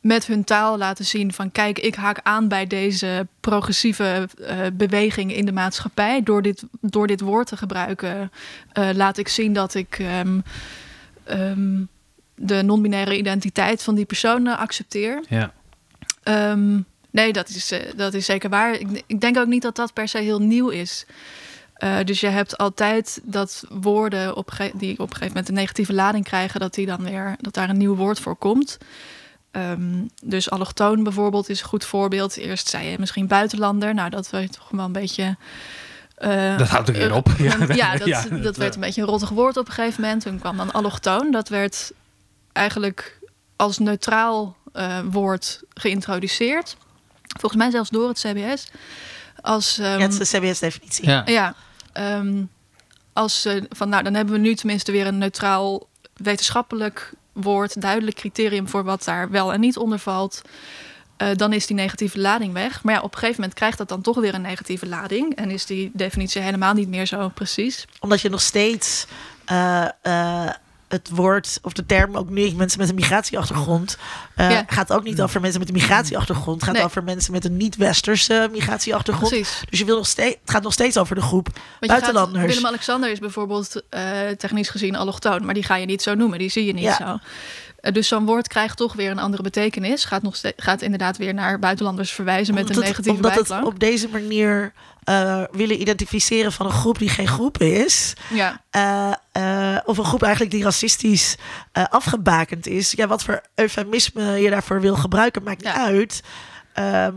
met 0.01 0.25
hun 0.25 0.43
taal 0.43 0.77
laten 0.77 1.05
zien 1.05 1.33
van 1.33 1.51
kijk, 1.51 1.79
ik 1.79 1.95
haak 1.95 2.19
aan 2.23 2.47
bij 2.47 2.67
deze 2.67 3.27
progressieve 3.39 4.29
eh, 4.45 4.57
beweging 4.73 5.33
in 5.33 5.45
de 5.45 5.51
maatschappij. 5.51 6.23
Door 6.23 6.41
dit, 6.41 6.63
door 6.81 7.07
dit 7.07 7.21
woord 7.21 7.47
te 7.47 7.57
gebruiken 7.57 8.31
laat 8.93 9.17
ik 9.17 9.27
zien 9.27 9.53
dat 9.53 9.73
ik 9.73 9.99
ehm, 9.99 10.39
ehm, 11.23 11.79
de 12.37 12.61
non-binaire 12.61 13.17
identiteit 13.17 13.83
van 13.83 13.95
die 13.95 14.05
persoon 14.05 14.47
eh, 14.47 14.59
accepteer. 14.59 15.23
Ja. 15.29 15.53
Nee, 17.11 17.33
dat 17.33 17.49
is, 17.49 17.73
dat 17.95 18.13
is 18.13 18.25
zeker 18.25 18.49
waar. 18.49 18.73
Ik, 18.73 19.03
ik 19.05 19.21
denk 19.21 19.37
ook 19.37 19.47
niet 19.47 19.61
dat 19.61 19.75
dat 19.75 19.93
per 19.93 20.07
se 20.07 20.17
heel 20.17 20.41
nieuw 20.41 20.69
is. 20.69 21.05
Eh, 21.77 21.97
dus 22.05 22.19
je 22.19 22.27
hebt 22.27 22.57
altijd 22.57 23.19
dat 23.23 23.63
woorden 23.69 24.35
op, 24.35 24.51
die 24.73 24.91
op 24.93 24.99
een 24.99 25.07
gegeven 25.07 25.27
moment 25.27 25.47
een 25.47 25.53
negatieve 25.53 25.93
lading 25.93 26.23
krijgen, 26.25 26.59
dat, 26.59 26.73
die 26.73 26.85
dan 26.85 27.03
weer, 27.03 27.35
dat 27.39 27.53
daar 27.53 27.69
een 27.69 27.77
nieuw 27.77 27.95
woord 27.95 28.19
voor 28.19 28.35
komt. 28.35 28.77
Ehm, 29.51 30.05
dus 30.23 30.49
allochtoon 30.49 31.03
bijvoorbeeld 31.03 31.49
is 31.49 31.61
een 31.61 31.67
goed 31.67 31.85
voorbeeld. 31.85 32.37
Eerst 32.37 32.67
zei 32.67 32.87
je 32.87 32.99
misschien 32.99 33.27
buitenlander. 33.27 33.93
Nou, 33.93 34.09
dat 34.09 34.29
werd 34.29 34.51
toch 34.53 34.69
wel 34.71 34.85
een 34.85 34.91
beetje. 34.91 35.37
eh, 36.15 36.57
Dat 36.57 36.67
houdt 36.67 36.91
keer 36.91 37.13
op. 37.13 37.29
ja, 37.37 37.55
Ja, 37.75 37.97
dat, 37.97 38.07
ja, 38.07 38.23
dat 38.41 38.57
werd 38.57 38.75
een 38.75 38.81
beetje 38.81 39.01
een 39.01 39.07
rottig 39.07 39.29
woord 39.29 39.57
op 39.57 39.67
een 39.67 39.73
gegeven 39.73 40.01
moment. 40.01 40.21
Toen 40.21 40.39
kwam 40.39 40.57
dan 40.57 40.71
allochtoon. 40.71 41.31
Dat 41.31 41.49
werd 41.49 41.91
eigenlijk 42.53 43.19
als 43.55 43.77
neutraal 43.77 44.57
eh, 44.73 44.99
woord 45.11 45.61
geïntroduceerd. 45.73 46.75
Volgens 47.39 47.61
mij 47.61 47.71
zelfs 47.71 47.89
door 47.89 48.07
het 48.07 48.19
CBS. 48.19 48.67
Als, 49.41 49.77
ehm, 49.77 49.99
ja, 49.99 50.05
het 50.07 50.19
is 50.21 50.29
de 50.29 50.37
CBS-definitie. 50.39 51.05
Ja. 51.07 51.21
ja, 51.25 51.55
ehm, 51.97 52.43
als 53.13 53.45
eh, 53.45 53.63
van 53.69 53.89
nou, 53.89 54.03
dan 54.03 54.13
hebben 54.13 54.33
we 54.33 54.39
nu 54.39 54.55
tenminste 54.55 54.91
weer 54.91 55.07
een 55.07 55.17
neutraal 55.17 55.87
wetenschappelijk 56.13 57.13
woord, 57.33 57.81
duidelijk 57.81 58.15
criterium 58.15 58.67
voor 58.67 58.83
wat 58.83 59.03
daar 59.03 59.29
wel 59.29 59.53
en 59.53 59.59
niet 59.59 59.77
onder 59.77 59.99
valt. 59.99 60.41
Eh, 61.17 61.29
dan 61.35 61.53
is 61.53 61.67
die 61.67 61.75
negatieve 61.75 62.19
lading 62.19 62.53
weg. 62.53 62.83
Maar 62.83 62.93
ja, 62.93 63.01
op 63.01 63.13
een 63.13 63.19
gegeven 63.19 63.41
moment 63.41 63.57
krijgt 63.57 63.77
dat 63.77 63.89
dan 63.89 64.01
toch 64.01 64.15
weer 64.15 64.33
een 64.33 64.41
negatieve 64.41 64.87
lading. 64.87 65.35
En 65.35 65.51
is 65.51 65.65
die 65.65 65.91
definitie 65.93 66.41
helemaal 66.41 66.73
niet 66.73 66.87
meer 66.87 67.05
zo 67.05 67.29
precies. 67.29 67.85
Omdat 67.99 68.21
je 68.21 68.29
nog 68.29 68.41
steeds 68.41 69.05
eh, 69.45 69.87
eh, 70.01 70.49
het 70.87 71.09
woord 71.13 71.59
of 71.61 71.73
de 71.73 71.85
term 71.85 72.17
ook 72.17 72.29
niet 72.29 72.57
mensen 72.57 72.79
met 72.79 72.89
een 72.89 72.95
migratieachtergrond. 72.95 73.97
eh, 74.35 74.51
Ja. 74.51 74.63
gaat 74.67 74.91
ook 74.93 75.03
niet 75.03 75.21
over 75.21 75.41
mensen 75.41 75.59
met 75.59 75.69
een 75.69 75.75
migratieachtergrond. 75.75 76.55
Het 76.55 76.63
gaat 76.63 76.73
Nee. 76.73 76.83
over 76.83 77.03
mensen 77.03 77.31
met 77.31 77.45
een 77.45 77.57
niet-westerse 77.57 78.49
migratieachtergrond. 78.51 79.29
Precies. 79.29 79.61
Dus 79.69 79.79
je 79.79 79.85
wil 79.85 79.95
nog 79.95 80.07
steeds, 80.07 80.37
het 80.41 80.51
gaat 80.51 80.63
nog 80.63 80.73
steeds 80.73 80.97
over 80.97 81.15
de 81.15 81.21
groep 81.21 81.47
Want 81.79 81.91
buitenlanders. 81.91 82.45
Willem-Alexander 82.45 83.11
is 83.11 83.19
bijvoorbeeld 83.19 83.81
eh, 83.89 84.01
technisch 84.37 84.69
gezien 84.69 84.95
allochtoon, 84.95 85.45
maar 85.45 85.53
die 85.53 85.63
ga 85.63 85.75
je 85.75 85.85
niet 85.85 86.01
zo 86.01 86.13
noemen, 86.13 86.39
die 86.39 86.49
zie 86.49 86.65
je 86.65 86.73
niet 86.73 86.83
Ja. 86.83 86.95
zo. 86.95 87.17
Eh, 87.87 87.93
dus 87.93 88.07
zo'n 88.07 88.25
woord 88.25 88.47
krijgt 88.47 88.77
toch 88.77 88.93
weer 88.93 89.11
een 89.11 89.19
andere 89.19 89.43
betekenis. 89.43 90.05
Gaat, 90.05 90.21
nog 90.21 90.35
ste- 90.35 90.53
gaat 90.55 90.81
inderdaad 90.81 91.17
weer 91.17 91.33
naar 91.33 91.59
buitenlanders 91.59 92.11
verwijzen 92.11 92.53
met 92.53 92.69
een 92.69 92.75
het, 92.75 92.85
negatieve 92.85 93.15
omdat 93.15 93.35
het 93.35 93.63
op 93.63 93.79
deze 93.79 94.07
manier 94.09 94.73
eh, 95.03 95.43
willen 95.51 95.81
identificeren 95.81 96.51
van 96.51 96.65
een 96.65 96.71
groep 96.71 96.99
die 96.99 97.09
geen 97.09 97.27
groep 97.27 97.57
is. 97.57 98.13
Ja, 98.29 98.61
eh, 99.31 99.77
of 99.85 99.97
een 99.97 100.05
groep 100.05 100.21
eigenlijk 100.23 100.51
die 100.53 100.63
racistisch 100.63 101.35
afgebakend 101.71 102.67
is. 102.67 102.91
Ja, 102.91 103.07
wat 103.07 103.23
voor 103.23 103.41
eufemisme 103.55 104.31
je 104.31 104.49
daarvoor 104.49 104.81
wil 104.81 104.95
gebruiken, 104.95 105.43
maakt 105.43 105.63
niet 105.63 105.73
Ja. 105.73 105.85
uit. 105.85 106.21
Ehm, 106.73 107.15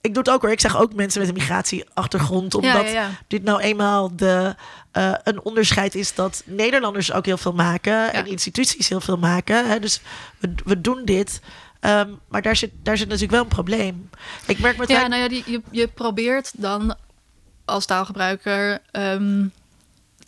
ik 0.00 0.14
doe 0.14 0.22
het 0.22 0.32
ook 0.32 0.42
hoor. 0.42 0.50
Ik 0.50 0.60
zeg 0.60 0.76
ook 0.76 0.94
mensen 0.94 1.20
met 1.20 1.28
een 1.28 1.34
migratieachtergrond. 1.34 2.54
Omdat 2.54 2.86
ja, 2.86 2.92
ja. 2.92 3.10
dit 3.26 3.42
nou 3.42 3.60
eenmaal 3.60 4.16
de, 4.16 4.54
eh, 4.92 5.12
een 5.24 5.42
onderscheid 5.42 5.94
is 5.94 6.14
dat 6.14 6.42
Nederlanders 6.46 7.12
ook 7.12 7.26
heel 7.26 7.38
veel 7.38 7.52
maken. 7.52 8.12
En 8.12 8.26
instituties 8.26 8.88
heel 8.88 9.00
veel 9.00 9.18
maken. 9.18 9.68
Hè? 9.68 9.78
Dus 9.78 10.00
we, 10.38 10.54
we 10.64 10.80
doen 10.80 11.04
dit. 11.04 11.40
Ehm, 11.80 12.10
maar 12.28 12.42
daar 12.42 12.56
zit, 12.56 12.70
daar 12.82 12.96
zit 12.96 13.06
natuurlijk 13.06 13.32
wel 13.32 13.42
een 13.42 13.48
probleem. 13.48 14.10
Ik 14.46 14.58
merk 14.58 14.76
met 14.76 14.88
Ja, 14.88 15.06
nou 15.06 15.22
ja, 15.22 15.28
die, 15.28 15.42
je, 15.46 15.62
je 15.70 15.88
probeert 15.88 16.52
dan 16.56 16.96
als 17.64 17.86
taalgebruiker 17.86 18.78
ehm, 18.90 19.46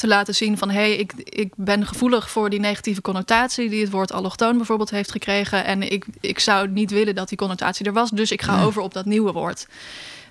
te 0.02 0.08
laten 0.08 0.34
zien 0.34 0.58
van... 0.58 0.70
hé, 0.70 0.80
hey, 0.80 0.96
ik, 0.96 1.12
ik 1.16 1.52
ben 1.56 1.86
gevoelig 1.86 2.30
voor 2.30 2.50
die 2.50 2.60
negatieve 2.60 3.00
connotatie... 3.00 3.68
die 3.68 3.80
het 3.80 3.90
woord 3.90 4.12
allochtoon 4.12 4.56
bijvoorbeeld 4.56 4.90
heeft 4.90 5.10
gekregen... 5.10 5.64
en 5.64 5.92
ik, 5.92 6.06
ik 6.20 6.38
zou 6.38 6.68
niet 6.68 6.90
willen 6.90 7.14
dat 7.14 7.28
die 7.28 7.38
connotatie 7.38 7.86
er 7.86 7.92
was... 7.92 8.10
dus 8.10 8.30
ik 8.30 8.42
ga 8.42 8.62
over 8.64 8.82
op 8.82 8.94
dat 8.94 9.04
nieuwe 9.04 9.32
woord. 9.32 9.66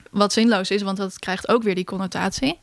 Wat 0.10 0.34
zinloos 0.34 0.72
is, 0.72 0.82
want 0.82 0.98
dat 0.98 1.20
krijgt 1.20 1.48
ook 1.48 1.64
weer 1.64 1.76
die 1.76 1.84
connotatie. 1.84 2.60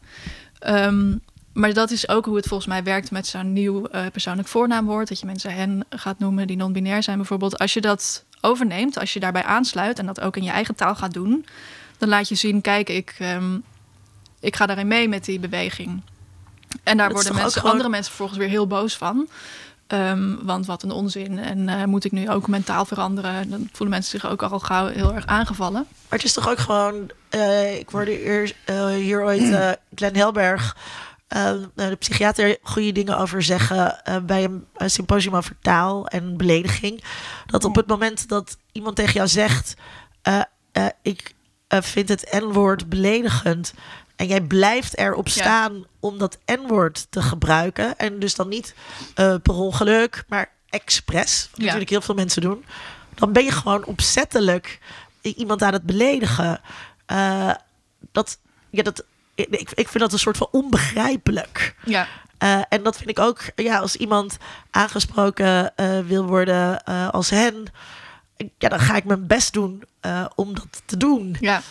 Ehm, 0.58 1.16
maar 1.52 1.72
dat 1.72 1.90
is 1.90 2.08
ook 2.08 2.24
hoe 2.24 2.36
het 2.36 2.46
volgens 2.46 2.68
mij 2.68 2.82
werkt 2.82 3.10
met 3.10 3.26
zo'n 3.26 3.52
nieuw 3.52 3.86
eh, 3.86 4.06
persoonlijk 4.12 4.48
voornaamwoord. 4.48 5.08
Dat 5.08 5.20
je 5.20 5.26
mensen 5.26 5.54
hen 5.54 5.86
gaat 5.90 6.18
noemen 6.18 6.46
die 6.46 6.56
non-binair 6.56 7.02
zijn 7.02 7.16
bijvoorbeeld. 7.16 7.58
Als 7.58 7.72
je 7.72 7.80
dat 7.80 8.24
overneemt, 8.40 8.98
als 8.98 9.12
je 9.12 9.20
daarbij 9.20 9.44
aansluit 9.44 9.98
en 9.98 10.06
dat 10.06 10.20
ook 10.20 10.36
in 10.36 10.44
je 10.44 10.50
eigen 10.50 10.74
taal 10.74 10.94
gaat 10.94 11.12
doen, 11.12 11.46
dan 11.98 12.08
laat 12.08 12.28
je 12.28 12.34
zien: 12.34 12.60
kijk, 12.60 12.88
ik, 12.88 13.14
ehm, 13.18 13.58
ik 14.40 14.56
ga 14.56 14.66
daarin 14.66 14.88
mee 14.88 15.08
met 15.08 15.24
die 15.24 15.38
beweging. 15.38 16.02
En 16.82 16.96
daar 16.96 17.12
worden 17.12 17.34
mensen, 17.34 17.52
gewoon- 17.52 17.70
andere 17.72 17.88
mensen 17.90 18.08
vervolgens 18.08 18.38
weer 18.38 18.48
heel 18.48 18.66
boos 18.66 18.96
van. 18.96 19.28
Ehm, 19.86 20.34
want 20.42 20.66
wat 20.66 20.82
een 20.82 20.90
onzin. 20.90 21.38
En 21.38 21.68
eh, 21.68 21.84
moet 21.84 22.04
ik 22.04 22.12
nu 22.12 22.30
ook 22.30 22.48
mentaal 22.48 22.84
veranderen? 22.84 23.50
Dan 23.50 23.68
voelen 23.72 23.94
mensen 23.94 24.20
zich 24.20 24.30
ook 24.30 24.42
al 24.42 24.58
gauw 24.60 24.86
heel 24.86 25.14
erg 25.14 25.26
aangevallen. 25.26 25.86
Maar 25.90 26.18
het 26.18 26.24
is 26.24 26.32
toch 26.32 26.48
ook 26.48 26.58
gewoon. 26.58 27.10
eh, 27.28 27.78
ik 27.78 27.88
hoorde 27.88 28.26
eer, 28.26 28.52
eh, 28.64 28.86
hier 28.88 29.22
ooit 29.22 29.50
eh 29.52 29.70
Glenn 29.94 30.16
Helberg, 30.16 30.76
eh, 31.28 31.52
de 31.74 31.96
psychiater, 31.96 32.56
goede 32.62 32.92
dingen 32.92 33.18
over 33.18 33.42
zeggen 33.42 34.00
bij 34.26 34.44
een, 34.44 34.64
een 34.76 34.90
symposium 34.90 35.36
over 35.36 35.56
taal 35.60 36.06
en 36.06 36.36
belediging. 36.36 37.04
Dat 37.46 37.64
op 37.64 37.74
het 37.76 37.86
moment 37.86 38.28
dat 38.28 38.56
iemand 38.72 38.96
tegen 38.96 39.12
jou 39.12 39.28
zegt: 39.28 39.74
Ik 41.02 41.34
vind 41.68 42.08
het 42.08 42.28
N-woord 42.40 42.88
beledigend. 42.88 43.72
En 44.18 44.26
jij 44.26 44.40
blijft 44.40 44.96
erop 44.98 45.28
staan 45.28 45.84
om 46.00 46.18
dat 46.18 46.38
N-woord 46.46 47.06
te 47.10 47.22
gebruiken. 47.22 47.98
En 47.98 48.18
dus 48.18 48.34
dan 48.34 48.48
niet 48.48 48.74
eh, 49.14 49.34
per 49.42 49.54
ongeluk, 49.54 50.24
maar 50.28 50.50
expres. 50.68 51.48
Wat 51.50 51.58
Ja. 51.58 51.64
natuurlijk 51.64 51.90
heel 51.90 52.00
veel 52.00 52.14
mensen 52.14 52.42
doen. 52.42 52.64
Dan 53.14 53.32
ben 53.32 53.44
je 53.44 53.50
gewoon 53.52 53.84
opzettelijk 53.84 54.78
iemand 55.20 55.62
aan 55.62 55.72
het 55.72 55.82
beledigen. 55.82 56.60
Eh, 57.06 57.50
dat, 58.12 58.38
ja, 58.70 58.82
dat, 58.82 59.04
ik, 59.34 59.70
ik 59.74 59.88
vind 59.88 59.98
dat 59.98 60.12
een 60.12 60.18
soort 60.18 60.36
van 60.36 60.48
onbegrijpelijk. 60.50 61.74
Ja, 61.84 62.06
Eh, 62.38 62.60
en 62.68 62.82
dat 62.82 62.96
vind 62.96 63.08
ik 63.08 63.18
ook, 63.18 63.40
ja, 63.56 63.78
als 63.78 63.96
iemand 63.96 64.36
aangesproken 64.70 65.72
wil 66.06 66.24
worden 66.24 66.84
als 67.12 67.30
hen, 67.30 67.64
ja, 68.58 68.68
dan 68.68 68.80
ga 68.80 68.96
ik 68.96 69.04
mijn 69.04 69.26
best 69.26 69.52
doen 69.52 69.82
om 70.34 70.54
dat 70.54 70.82
te 70.84 70.96
doen. 70.96 71.36
ja. 71.40 71.62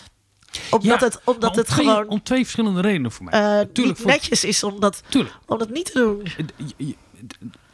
Omdat 0.72 1.00
Ja, 1.00 1.06
het, 1.06 1.20
omdat 1.24 1.52
om 1.52 1.58
het 1.58 1.68
twee, 1.68 1.86
gewoon 1.86 2.08
Om 2.08 2.24
twee 2.24 2.42
verschillende 2.42 2.82
redenen 2.82 3.12
voor 3.12 3.26
mij. 3.26 3.60
eh, 3.60 3.66
Tuurlijk, 3.74 3.98
voor- 4.00 4.12
netjes 4.12 4.44
is 4.44 4.64
om 4.64 4.80
dat, 4.80 5.02
om 5.46 5.58
dat 5.58 5.70
niet 5.70 5.92
te 5.92 6.00
doen. 6.00 6.48
Je- 6.78 6.96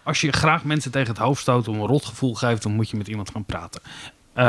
Als 0.04 0.22
je 0.22 0.32
graag 0.32 0.64
mensen 0.64 0.91
tegen 0.91 1.08
het 1.10 1.18
hoofd 1.18 1.41
stoot 1.41 1.68
om 1.68 1.80
een 1.80 1.88
rotgevoel 1.88 2.34
geeft, 2.36 2.64
dan 2.64 2.72
moet 2.76 2.90
je 2.90 2.98
met 2.98 3.08
iemand 3.08 3.30
gaan 3.32 3.45
praten. 3.45 3.82
Eh, 4.34 4.44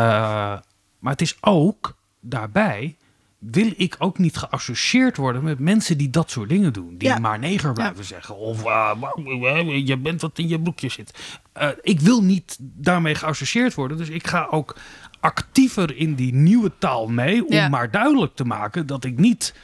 maar 0.99 1.13
het 1.13 1.21
is 1.21 1.37
ook 1.41 1.97
daarbij 2.21 2.97
wil 3.39 3.73
ik 3.77 3.97
ook 3.99 4.19
niet 4.19 4.37
geassocieerd 4.37 5.17
worden 5.17 5.43
met 5.43 5.59
mensen 5.59 5.99
die 5.99 6.11
dat 6.11 6.31
soort 6.31 6.49
dingen 6.49 6.73
doen. 6.73 6.95
Die 6.99 7.09
Ja. 7.09 7.19
maar 7.19 7.39
neger 7.39 7.73
blijven 7.73 8.05
zeggen. 8.05 8.37
Of 8.37 8.65
uh, 8.65 9.87
je 9.87 9.97
bent 9.97 10.21
wat 10.21 10.39
in 10.39 10.49
je 10.49 10.61
broekje 10.61 10.89
zit. 10.89 11.19
Uh, 11.63 11.69
ik 11.83 12.01
wil 12.01 12.23
niet 12.23 12.57
daarmee 12.61 13.15
geassocieerd 13.15 13.75
worden. 13.75 13.97
Dus 13.97 14.09
ik 14.09 14.27
ga 14.27 14.47
ook 14.51 14.77
actiever 15.25 15.97
in 15.97 16.15
die 16.15 16.35
nieuwe 16.35 16.73
taal 16.79 17.07
mee. 17.07 17.47
Om 17.47 17.53
Ja. 17.53 17.69
maar 17.69 17.91
duidelijk 17.91 18.35
te 18.35 18.45
maken 18.45 18.87
dat 18.87 19.05
ik 19.05 19.19
niet 19.19 19.55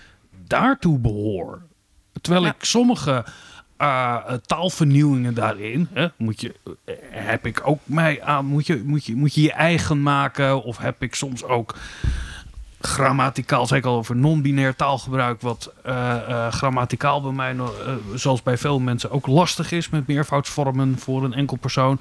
daartoe 0.47 0.99
behoor. 0.99 1.63
Terwijl 2.21 2.45
Ja. 2.45 2.51
ik 2.59 2.65
sommige 2.65 3.25
uh, 3.79 4.17
taalvernieuwingen 4.47 5.35
daarin, 5.35 5.89
hè, 5.93 6.09
moet 6.17 6.41
je, 6.41 6.55
uh, 6.65 6.95
heb 7.11 7.47
ik 7.47 7.61
ook 7.65 7.81
mij 7.85 8.23
aan, 8.23 8.45
moet 8.47 8.67
je, 8.67 8.83
moet, 8.85 9.05
je, 9.05 9.17
moet 9.17 9.35
je 9.35 9.43
je 9.43 9.53
eigen 9.53 10.03
maken, 10.03 10.63
of 10.63 10.79
heb 10.79 11.03
ik 11.03 11.15
soms 11.15 11.45
ook 11.45 11.75
grammaticaal, 12.81 13.75
ik 13.75 13.85
al 13.85 13.97
over 13.97 14.17
non-binair 14.17 14.77
taalgebruik, 14.77 15.41
wat 15.41 15.73
uh, 15.87 16.49
grammaticaal 16.53 17.23
bij 17.23 17.33
mij, 17.33 17.57
zoals 18.15 18.43
bij 18.43 18.59
veel 18.59 18.79
mensen, 18.79 19.11
ook 19.11 19.27
lastig 19.27 19.73
is 19.73 19.89
met 19.89 20.07
meervoudsvormen 20.07 20.99
voor 20.99 21.25
een 21.25 21.35
enkel 21.35 21.57
persoon. 21.57 22.01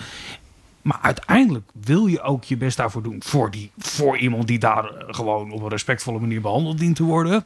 Maar 0.89 0.99
uiteindelijk 1.01 1.69
wil 1.81 2.05
je 2.05 2.21
ook 2.21 2.43
je 2.43 2.57
best 2.57 2.77
daarvoor 2.77 3.03
doen 3.03 3.21
voor, 3.23 3.51
die, 3.51 3.71
voor 3.77 4.17
iemand 4.17 4.47
die 4.47 4.59
daar 4.59 4.91
gewoon 5.07 5.51
op 5.51 5.61
een 5.61 5.69
respectvolle 5.69 6.19
manier 6.19 6.41
behandeld 6.41 6.77
dient 6.77 6.95
te 6.95 7.03
worden. 7.03 7.45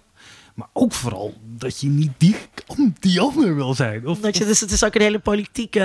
Maar 0.53 0.67
ook 0.73 0.93
vooral 0.93 1.33
dat 1.43 1.79
je 1.79 1.87
niet 1.87 2.11
die, 2.17 2.35
die 2.99 3.21
ander 3.21 3.55
wil 3.55 3.73
zijn. 3.73 4.07
Of, 4.07 4.19
dat 4.19 4.37
je, 4.37 4.45
dus 4.45 4.59
het 4.59 4.71
is 4.71 4.83
ook 4.83 4.95
een 4.95 5.01
hele 5.01 5.19
politieke. 5.19 5.79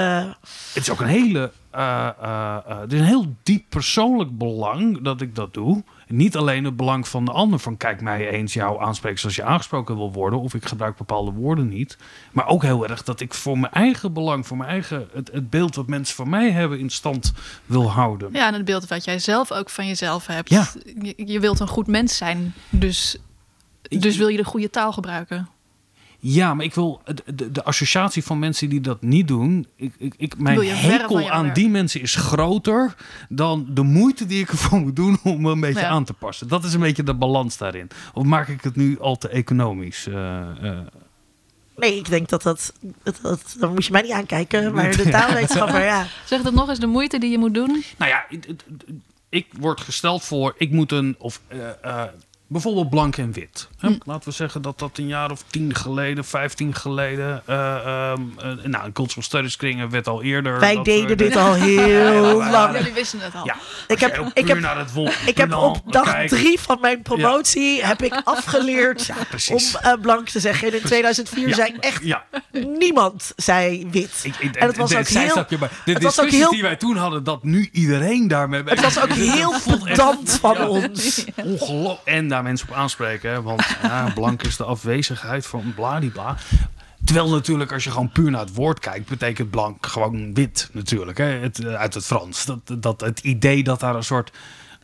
Het 0.74 0.82
is 0.82 0.90
ook 0.90 1.00
een 1.00 1.06
hele. 1.06 1.52
Uh, 1.74 2.08
uh, 2.22 2.56
uh, 2.68 2.80
het 2.80 2.92
is 2.92 2.98
een 2.98 3.04
heel 3.04 3.34
diep 3.42 3.64
persoonlijk 3.68 4.38
belang 4.38 5.02
dat 5.02 5.20
ik 5.20 5.34
dat 5.34 5.54
doe. 5.54 5.84
Niet 6.08 6.36
alleen 6.36 6.64
het 6.64 6.76
belang 6.76 7.08
van 7.08 7.24
de 7.24 7.30
ander. 7.32 7.58
Van 7.58 7.76
kijk 7.76 8.00
mij 8.00 8.28
eens 8.28 8.52
jou 8.52 8.82
aanspreken 8.82 9.20
zoals 9.20 9.36
je 9.36 9.44
aangesproken 9.44 9.96
wil 9.96 10.12
worden. 10.12 10.40
Of 10.40 10.54
ik 10.54 10.64
gebruik 10.64 10.96
bepaalde 10.96 11.30
woorden 11.30 11.68
niet. 11.68 11.96
Maar 12.32 12.46
ook 12.46 12.62
heel 12.62 12.88
erg 12.88 13.02
dat 13.02 13.20
ik 13.20 13.34
voor 13.34 13.58
mijn 13.58 13.72
eigen 13.72 14.12
belang. 14.12 14.46
Voor 14.46 14.56
mijn 14.56 14.70
eigen. 14.70 15.08
Het, 15.12 15.30
het 15.32 15.50
beeld 15.50 15.74
wat 15.74 15.86
mensen 15.86 16.16
van 16.16 16.28
mij 16.28 16.50
hebben 16.50 16.78
in 16.78 16.90
stand 16.90 17.32
wil 17.66 17.90
houden. 17.90 18.28
Ja, 18.32 18.46
en 18.46 18.54
het 18.54 18.64
beeld 18.64 18.88
wat 18.88 19.04
jij 19.04 19.18
zelf 19.18 19.52
ook 19.52 19.70
van 19.70 19.86
jezelf 19.86 20.26
hebt. 20.26 20.50
Ja. 20.50 20.68
Je, 21.02 21.14
je 21.16 21.40
wilt 21.40 21.60
een 21.60 21.68
goed 21.68 21.86
mens 21.86 22.16
zijn. 22.16 22.54
Dus 22.70 23.18
dus 23.88 24.16
wil 24.16 24.28
je 24.28 24.36
de 24.36 24.44
goede 24.44 24.70
taal 24.70 24.92
gebruiken? 24.92 25.48
Ja, 26.20 26.54
maar 26.54 26.64
ik 26.64 26.74
wil 26.74 27.00
de, 27.04 27.34
de, 27.34 27.52
de 27.52 27.64
associatie 27.64 28.24
van 28.24 28.38
mensen 28.38 28.68
die 28.68 28.80
dat 28.80 29.02
niet 29.02 29.28
doen. 29.28 29.66
Ik, 29.76 29.94
ik, 29.98 30.14
ik, 30.16 30.38
mijn 30.38 30.60
hekel 30.60 31.30
aan 31.30 31.52
die 31.52 31.68
mensen 31.68 32.00
is 32.00 32.14
groter 32.14 32.94
dan 33.28 33.66
de 33.70 33.82
moeite 33.82 34.26
die 34.26 34.40
ik 34.40 34.48
ervoor 34.48 34.80
moet 34.80 34.96
doen 34.96 35.18
om 35.22 35.40
me 35.40 35.50
een 35.50 35.60
beetje 35.60 35.80
ja. 35.80 35.88
aan 35.88 36.04
te 36.04 36.12
passen. 36.12 36.48
Dat 36.48 36.64
is 36.64 36.74
een 36.74 36.80
beetje 36.80 37.02
de 37.02 37.14
balans 37.14 37.56
daarin. 37.56 37.88
Of 38.14 38.24
maak 38.24 38.48
ik 38.48 38.62
het 38.62 38.76
nu 38.76 39.00
al 39.00 39.18
te 39.18 39.28
economisch? 39.28 40.06
Uh, 40.06 40.14
uh, 40.62 40.78
Nee, 41.78 41.96
ik 41.96 42.08
denk 42.08 42.28
dat 42.28 42.42
dat, 42.42 42.72
dat, 43.02 43.18
dat, 43.22 43.56
Dan 43.58 43.72
moet 43.72 43.84
je 43.84 43.92
mij 43.92 44.02
niet 44.02 44.10
aankijken, 44.12 44.74
maar 44.74 44.96
de 44.96 45.08
taalwetenschapper, 45.18 45.84
ja. 45.84 46.06
Zeg 46.24 46.42
dat 46.42 46.54
nog 46.54 46.68
eens, 46.68 46.78
de 46.78 46.86
moeite 46.86 47.18
die 47.18 47.30
je 47.30 47.38
moet 47.38 47.54
doen? 47.54 47.84
Nou 47.98 48.10
ja, 48.10 48.26
ik 49.28 49.46
word 49.58 49.80
gesteld 49.80 50.24
voor, 50.24 50.54
ik 50.56 50.70
moet 50.70 50.92
een, 50.92 51.16
of 51.18 51.40
uh, 51.84 52.02
bijvoorbeeld 52.46 52.90
blank 52.90 53.16
en 53.16 53.32
wit. 53.32 53.68
Hm. 53.80 53.96
Laten 54.04 54.28
we 54.28 54.34
zeggen 54.34 54.62
dat 54.62 54.78
dat 54.78 54.98
een 54.98 55.06
jaar 55.06 55.30
of 55.30 55.44
tien 55.50 55.74
geleden, 55.74 56.24
vijftien 56.24 56.74
geleden, 56.74 57.42
uh, 57.48 58.12
um, 58.16 58.34
uh, 58.38 58.64
nou, 58.64 58.84
in 58.84 58.92
cultural 58.92 59.22
studies 59.22 59.56
kringen 59.56 59.90
werd 59.90 60.06
al 60.06 60.22
eerder. 60.22 60.60
Wij 60.60 60.74
dat, 60.74 60.84
deden 60.84 61.16
dit 61.16 61.36
al 61.36 61.54
heel 61.68 62.40
ja, 62.40 62.50
lang. 62.50 62.76
Jullie 62.76 62.92
wisten 62.92 63.20
het 63.20 63.34
al. 63.34 63.44
Ja, 63.44 63.56
ik 63.86 64.00
heb, 64.00 64.30
ik 64.34 64.48
heb, 64.48 64.60
naar 64.60 64.78
het 64.78 64.90
ik 65.26 65.36
heb 65.36 65.54
op 65.54 65.92
dag 65.92 66.12
kijken. 66.12 66.36
drie 66.36 66.60
van 66.60 66.78
mijn 66.80 67.02
promotie 67.02 67.76
ja. 67.76 67.86
heb 67.86 68.02
ik 68.02 68.20
afgeleerd 68.24 69.06
ja, 69.06 69.16
om 69.50 69.62
uh, 69.84 69.92
blank 70.00 70.28
te 70.28 70.40
zeggen. 70.40 70.68
En 70.68 70.74
in 70.74 70.82
2004 70.82 71.48
ja. 71.48 71.54
zei 71.54 71.76
echt 71.80 72.02
ja. 72.02 72.24
niemand 72.78 73.32
zei 73.36 73.86
wit. 73.90 74.20
Ik, 74.22 74.36
ik, 74.36 74.56
en 74.56 74.66
het 74.66 74.76
was 74.76 74.90
de, 74.90 74.98
ook 74.98 75.06
heel... 75.06 75.44
Je 75.48 75.58
bij. 75.58 75.68
De 75.84 75.92
het 75.92 76.02
was 76.02 76.14
discussies 76.14 76.24
ook 76.24 76.30
heel, 76.30 76.50
die 76.50 76.62
wij 76.62 76.76
toen 76.76 76.96
hadden, 76.96 77.24
dat 77.24 77.44
nu 77.44 77.68
iedereen 77.72 78.28
daarmee 78.28 78.62
Het 78.64 78.80
was 78.80 79.00
ook 79.00 79.12
heel 79.12 79.54
pedant 79.84 80.38
van 80.40 80.68
ons. 80.68 81.24
Ongelooflijk. 81.36 82.00
En 82.04 82.28
daar 82.28 82.42
mensen 82.42 82.68
op 82.68 82.74
aanspreken. 82.74 83.30
Hè, 83.30 83.42
want 83.42 83.67
ja, 83.82 84.10
blank 84.14 84.42
is 84.42 84.56
de 84.56 84.64
afwezigheid 84.64 85.46
van 85.46 85.72
bladibla. 85.74 86.36
Terwijl 87.04 87.30
natuurlijk, 87.30 87.72
als 87.72 87.84
je 87.84 87.90
gewoon 87.90 88.12
puur 88.12 88.30
naar 88.30 88.40
het 88.40 88.54
woord 88.54 88.78
kijkt, 88.78 89.08
betekent 89.08 89.50
blank 89.50 89.86
gewoon 89.86 90.34
wit 90.34 90.68
natuurlijk. 90.72 91.18
Hè? 91.18 91.24
Het, 91.24 91.64
uit 91.64 91.94
het 91.94 92.04
Frans. 92.04 92.44
Dat, 92.44 92.60
dat 92.82 93.00
het 93.00 93.20
idee 93.20 93.62
dat 93.62 93.80
daar 93.80 93.94
een 93.94 94.04
soort 94.04 94.32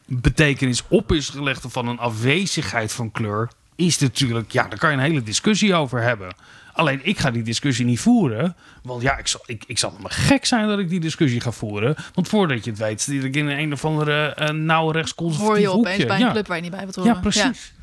betekenis 0.07 0.83
op 0.89 1.13
is 1.13 1.29
gelegd 1.29 1.65
van 1.69 1.89
een 1.89 1.99
afwezigheid 1.99 2.93
van 2.93 3.11
kleur, 3.11 3.49
is 3.75 3.99
natuurlijk, 3.99 4.53
ja, 4.53 4.69
daar 4.69 4.79
kan 4.79 4.91
je 4.91 4.97
een 4.97 5.03
hele 5.03 5.23
discussie 5.23 5.75
over 5.75 6.03
hebben. 6.03 6.35
Alleen 6.73 7.01
ik 7.03 7.19
ga 7.19 7.31
die 7.31 7.43
discussie 7.43 7.85
niet 7.85 8.01
voeren. 8.01 8.57
Want 8.83 9.03
ja, 9.03 9.17
ik 9.19 9.27
zal, 9.27 9.41
ik, 9.47 9.65
ik 9.67 9.79
zal 9.79 9.97
me 10.01 10.11
gek 10.11 10.45
zijn 10.45 10.69
dat 10.69 10.79
ik 10.79 10.89
die 10.89 11.01
discussie 11.01 11.41
ga 11.41 11.51
voeren. 11.51 11.97
Want 12.15 12.29
voordat 12.29 12.65
je 12.65 12.71
het 12.71 12.79
weet, 12.79 13.03
zit 13.03 13.25
ik 13.25 13.37
in 13.37 13.49
een 13.49 13.73
of 13.73 13.85
andere 13.85 14.37
uh, 14.41 14.49
nauw 14.49 14.91
rechtsconservatief 14.91 15.49
Hoor 15.49 15.61
je 15.61 15.67
hoekje. 15.67 15.93
opeens 15.93 16.07
bij 16.07 16.17
een 16.17 16.27
ja. 16.27 16.31
club 16.31 16.47
waar 16.47 16.57
je 16.57 16.63
niet 16.63 16.71
bij 16.71 16.81
wilt 16.81 16.95
horen. 16.95 17.15
Ja, 17.15 17.21
precies. 17.21 17.74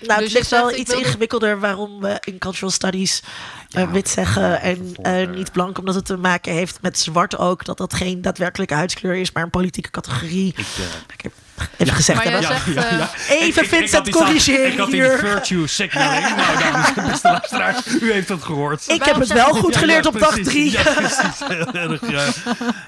Nou, 0.00 0.20
Dus 0.20 0.28
het 0.28 0.38
ligt 0.38 0.50
wel 0.50 0.74
iets 0.74 0.90
wilde- 0.90 1.06
ingewikkelder 1.06 1.60
waarom 1.60 2.00
we 2.00 2.16
in 2.24 2.38
cultural 2.38 2.70
studies 2.70 3.22
uh, 3.76 3.92
wit 3.92 4.08
zeggen 4.08 4.60
en 4.60 4.94
uh, 5.02 5.28
niet 5.36 5.52
blank. 5.52 5.78
Omdat 5.78 5.94
het 5.94 6.04
te 6.04 6.16
maken 6.16 6.52
heeft 6.52 6.78
met 6.82 6.98
zwart 6.98 7.36
ook. 7.38 7.64
Dat 7.64 7.76
dat 7.78 7.94
geen 7.94 8.22
daadwerkelijke 8.22 8.74
huidskleur 8.74 9.14
is, 9.14 9.32
maar 9.32 9.42
een 9.42 9.50
politieke 9.50 9.90
categorie. 9.90 10.48
Ik, 10.56 10.66
uh, 11.24 11.30
even 11.76 11.94
gezegd 11.94 12.22
hebben. 12.24 12.42
eh, 12.76 13.06
Even 13.28 13.66
Vincent 13.66 14.10
corrigeren 14.10 14.72
Ik 14.72 14.78
had 14.78 14.90
die 14.90 15.00
hier. 15.02 15.18
virtue 15.18 15.66
signaling. 15.66 16.36
nou, 16.36 16.58
dames 16.58 16.86
en 16.96 17.06
beste 17.08 17.28
luisteraars, 17.28 17.86
u 18.00 18.12
heeft 18.12 18.28
het 18.28 18.42
gehoord. 18.42 18.88
Ik 18.88 19.02
heb 19.04 19.16
het 19.16 19.32
wel 19.32 19.54
goed 19.54 19.76
geleerd 19.76 20.04
ja, 20.04 20.10
op 20.10 20.18
dag 20.18 20.38
drie. 20.38 20.70
Ja, 20.70 20.82
precies. 20.82 21.38
Heel 21.44 21.72
erg, 21.90 22.10
ja, 22.10 22.26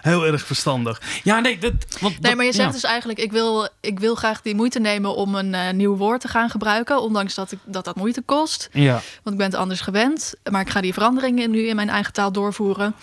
heel 0.01 0.24
erg 0.26 0.47
verstandig. 0.47 1.01
Ja, 1.22 1.40
nee, 1.40 1.59
dat, 1.59 1.72
want 2.01 2.12
Nee, 2.12 2.20
dat- 2.20 2.34
maar 2.34 2.44
je 2.44 2.52
zegt 2.52 2.66
ja. 2.68 2.72
dus 2.74 2.84
eigenlijk, 2.84 3.18
ik 3.18 3.32
wil, 3.32 3.68
ik 3.80 4.01
wil 4.01 4.14
graag 4.14 4.42
die 4.42 4.55
moeite 4.55 4.78
nemen 4.78 5.14
om 5.14 5.34
een 5.34 5.55
eh, 5.55 5.70
nieuw 5.72 5.97
woord 5.97 6.20
te 6.20 6.28
gaan 6.28 6.51
gebruiken. 6.51 7.01
Ondanks 7.02 7.34
dat, 7.34 7.52
ik, 7.52 7.59
dat 7.64 7.84
dat 7.84 7.97
moeite 7.97 8.22
kost. 8.22 8.68
Ja, 8.72 8.92
Want 8.92 9.02
ik 9.32 9.36
ben 9.36 9.47
het 9.47 9.55
anders 9.55 9.80
gewend. 9.80 10.34
Maar 10.51 10.60
ik 10.60 10.70
ga 10.70 10.80
die 10.80 10.92
veranderingen 10.92 11.51
nu 11.51 11.66
in 11.68 11.76
mijn 11.76 11.88
eigen 11.90 12.12
taal 12.12 12.32
doorvoeren. 12.32 12.94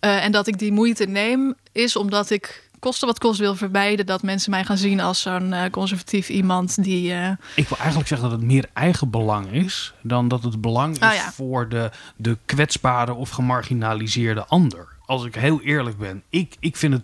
Eh, 0.00 0.24
en 0.24 0.32
dat 0.32 0.46
ik 0.46 0.58
die 0.58 0.72
moeite 0.72 1.04
neem, 1.04 1.54
is 1.72 1.96
omdat 1.96 2.30
ik 2.30 2.65
kosten 2.78 3.06
wat 3.08 3.18
kost 3.18 3.38
wil 3.38 3.54
vermijden 3.54 4.06
dat 4.06 4.22
mensen 4.22 4.50
mij 4.50 4.64
gaan 4.64 4.76
zien 4.76 5.00
als 5.00 5.20
zo'n 5.20 5.52
eh, 5.52 5.70
conservatief 5.70 6.28
iemand 6.28 6.82
die. 6.82 7.12
eh, 7.12 7.30
ik 7.54 7.68
wil 7.68 7.78
eigenlijk 7.78 8.08
zeggen 8.08 8.28
dat 8.30 8.38
het 8.38 8.46
meer 8.48 8.68
eigen 8.72 9.10
belang 9.10 9.52
is 9.52 9.94
dan 10.02 10.28
dat 10.28 10.42
het 10.42 10.60
belang 10.60 10.94
is 10.94 11.00
Ah, 11.00 11.14
ja. 11.14 11.32
voor 11.32 11.68
de, 11.68 11.90
de 12.16 12.38
kwetsbare 12.44 13.14
of 13.14 13.30
gemarginaliseerde 13.30 14.44
ander. 14.46 14.88
Als 15.06 15.24
ik 15.24 15.34
heel 15.34 15.60
eerlijk 15.62 15.98
ben, 15.98 16.22
ik, 16.30 16.56
ik 16.60 16.76
vind 16.76 16.92
het 16.92 17.02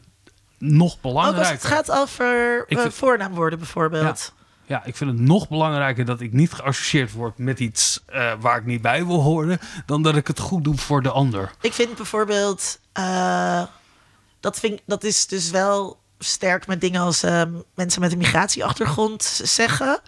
nog 0.58 0.92
Ook 0.94 1.00
belangrijker. 1.00 1.52
als 1.52 1.62
het 1.62 1.72
gaat 1.72 1.90
over 1.90 2.64
uh, 2.68 2.78
vind- 2.80 2.94
voornaamwoorden 2.94 3.58
bijvoorbeeld. 3.58 4.32
Ja, 4.66 4.84
ik 4.84 4.96
vind 4.96 5.10
het 5.10 5.20
nog 5.20 5.48
belangrijker 5.48 6.04
dat 6.04 6.20
ik 6.20 6.32
niet 6.32 6.52
geassocieerd 6.52 7.12
word 7.12 7.38
met 7.38 7.60
iets 7.60 8.00
eh, 8.06 8.32
waar 8.40 8.56
ik 8.58 8.64
niet 8.64 8.82
bij 8.82 9.06
wil 9.06 9.20
horen, 9.20 9.58
dan 9.86 10.02
dat 10.02 10.16
ik 10.16 10.26
het 10.26 10.38
goed 10.38 10.64
doe 10.64 10.76
voor 10.76 11.02
de 11.02 11.10
ander. 11.10 11.50
Ik 11.60 11.72
vind 11.72 11.96
bijvoorbeeld, 11.96 12.78
eh, 12.92 13.62
dat, 14.42 14.58
vind, 14.58 14.72
ik- 14.78 14.82
dat 14.86 15.04
is 15.04 15.26
dus 15.26 15.50
wel 15.50 16.00
sterk 16.18 16.66
met 16.66 16.80
dingen 16.80 17.00
als 17.00 17.22
eh, 17.22 17.42
mensen 17.74 18.00
met 18.00 18.12
een 18.12 18.18
migratieachtergrond 18.18 19.22
zeggen. 19.42 20.00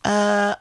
Eh, 0.00 0.52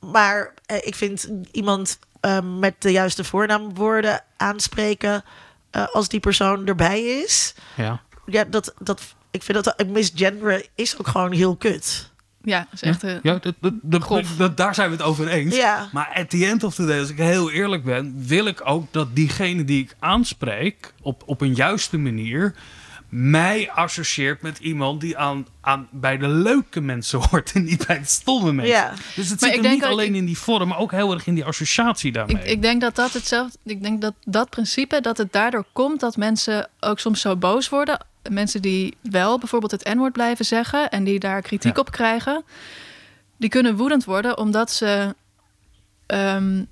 maar 0.00 0.54
eh, 0.66 0.76
ik 0.86 0.94
vind 0.94 1.28
iemand 1.52 1.98
eh, 2.20 2.38
met 2.58 2.74
de 2.82 2.90
juiste 2.92 3.24
voornaamwoorden 3.24 4.24
aanspreken 4.36 5.24
eh, 5.70 5.86
als 5.92 6.08
die 6.08 6.20
persoon 6.20 6.66
erbij 6.66 7.02
is. 7.02 7.54
Ja. 7.76 8.00
Ja, 8.26 8.44
dat, 8.44 8.74
dat, 8.78 9.00
ik 9.30 9.42
vind 9.42 9.64
dat 9.64 9.80
een 9.80 9.92
misgenderen 9.92 10.66
is 10.74 10.98
ook 10.98 11.06
gewoon 11.06 11.32
heel 11.32 11.56
kut. 11.56 12.10
Ja, 12.48 12.66
is 12.72 12.82
echt. 12.82 13.02
eh, 13.04 13.12
Ja, 13.22 13.38
dat, 13.40 13.54
dat, 13.60 13.72
dat, 13.82 14.02
Grof. 14.02 14.36
dat- 14.36 14.56
daar 14.56 14.74
zijn 14.74 14.90
we 14.90 14.96
het 14.96 15.04
over 15.04 15.28
eens. 15.28 15.56
Ja. 15.56 15.88
Maar 15.92 16.12
at 16.14 16.30
the 16.30 16.46
end 16.46 16.64
of 16.64 16.74
the 16.74 16.86
day, 16.86 17.00
als 17.00 17.10
ik 17.10 17.18
heel 17.18 17.50
eerlijk 17.50 17.84
ben, 17.84 18.14
wil 18.26 18.46
ik 18.46 18.60
ook 18.64 18.92
dat 18.92 19.16
diegene 19.16 19.64
die 19.64 19.82
ik 19.82 19.96
aanspreek 19.98 20.92
op, 21.02 21.22
op 21.26 21.40
een 21.40 21.54
juiste 21.54 21.98
manier 21.98 22.54
mij 23.08 23.70
associeert 23.70 24.42
met 24.42 24.58
iemand 24.58 25.00
die 25.00 25.18
aan, 25.18 25.46
aan 25.60 25.88
bij 25.90 26.16
de 26.18 26.28
leuke 26.28 26.80
mensen 26.80 27.20
hoort 27.30 27.52
en 27.52 27.64
niet 27.64 27.86
bij 27.86 27.98
de 27.98 28.04
stomme 28.06 28.52
mensen. 28.52 28.74
Ja. 28.74 28.92
Dus 29.16 29.28
het 29.30 29.40
Maar 29.40 29.50
zit 29.52 29.62
denk 29.62 29.74
niet 29.74 29.84
alleen 29.84 30.08
ik- 30.10 30.14
in 30.20 30.24
die 30.24 30.38
vorm, 30.38 30.68
maar 30.68 30.78
ook 30.78 30.90
heel 30.92 31.12
erg 31.12 31.26
in 31.26 31.34
die 31.34 31.44
associatie 31.44 32.12
daarmee. 32.12 32.36
Ik, 32.36 32.44
ik 32.44 32.62
denk 32.62 32.80
dat 32.80 32.96
dat 32.96 33.12
hetzelfde. 33.12 33.58
Ik 33.64 33.82
denk 33.82 34.00
dat 34.00 34.14
dat 34.24 34.50
principe 34.50 35.00
dat 35.00 35.18
het 35.18 35.32
daardoor 35.32 35.64
komt 35.72 36.00
dat 36.00 36.16
mensen 36.16 36.68
ook 36.80 36.98
soms 36.98 37.20
zo 37.20 37.36
boos 37.36 37.68
worden. 37.68 38.06
Mensen 38.30 38.62
die 38.62 38.96
wel 39.00 39.38
bijvoorbeeld 39.38 39.70
het 39.70 39.84
N-woord 39.94 40.12
blijven 40.12 40.44
zeggen 40.44 40.90
en 40.90 41.04
die 41.04 41.18
daar 41.18 41.42
kritiek 41.42 41.74
Ja. 41.74 41.80
op 41.80 41.90
krijgen, 41.90 42.44
die 43.36 43.48
kunnen 43.48 43.76
woedend 43.76 44.04
worden 44.04 44.38
omdat 44.38 44.70
ze. 44.70 45.14
ehm, 46.06 46.64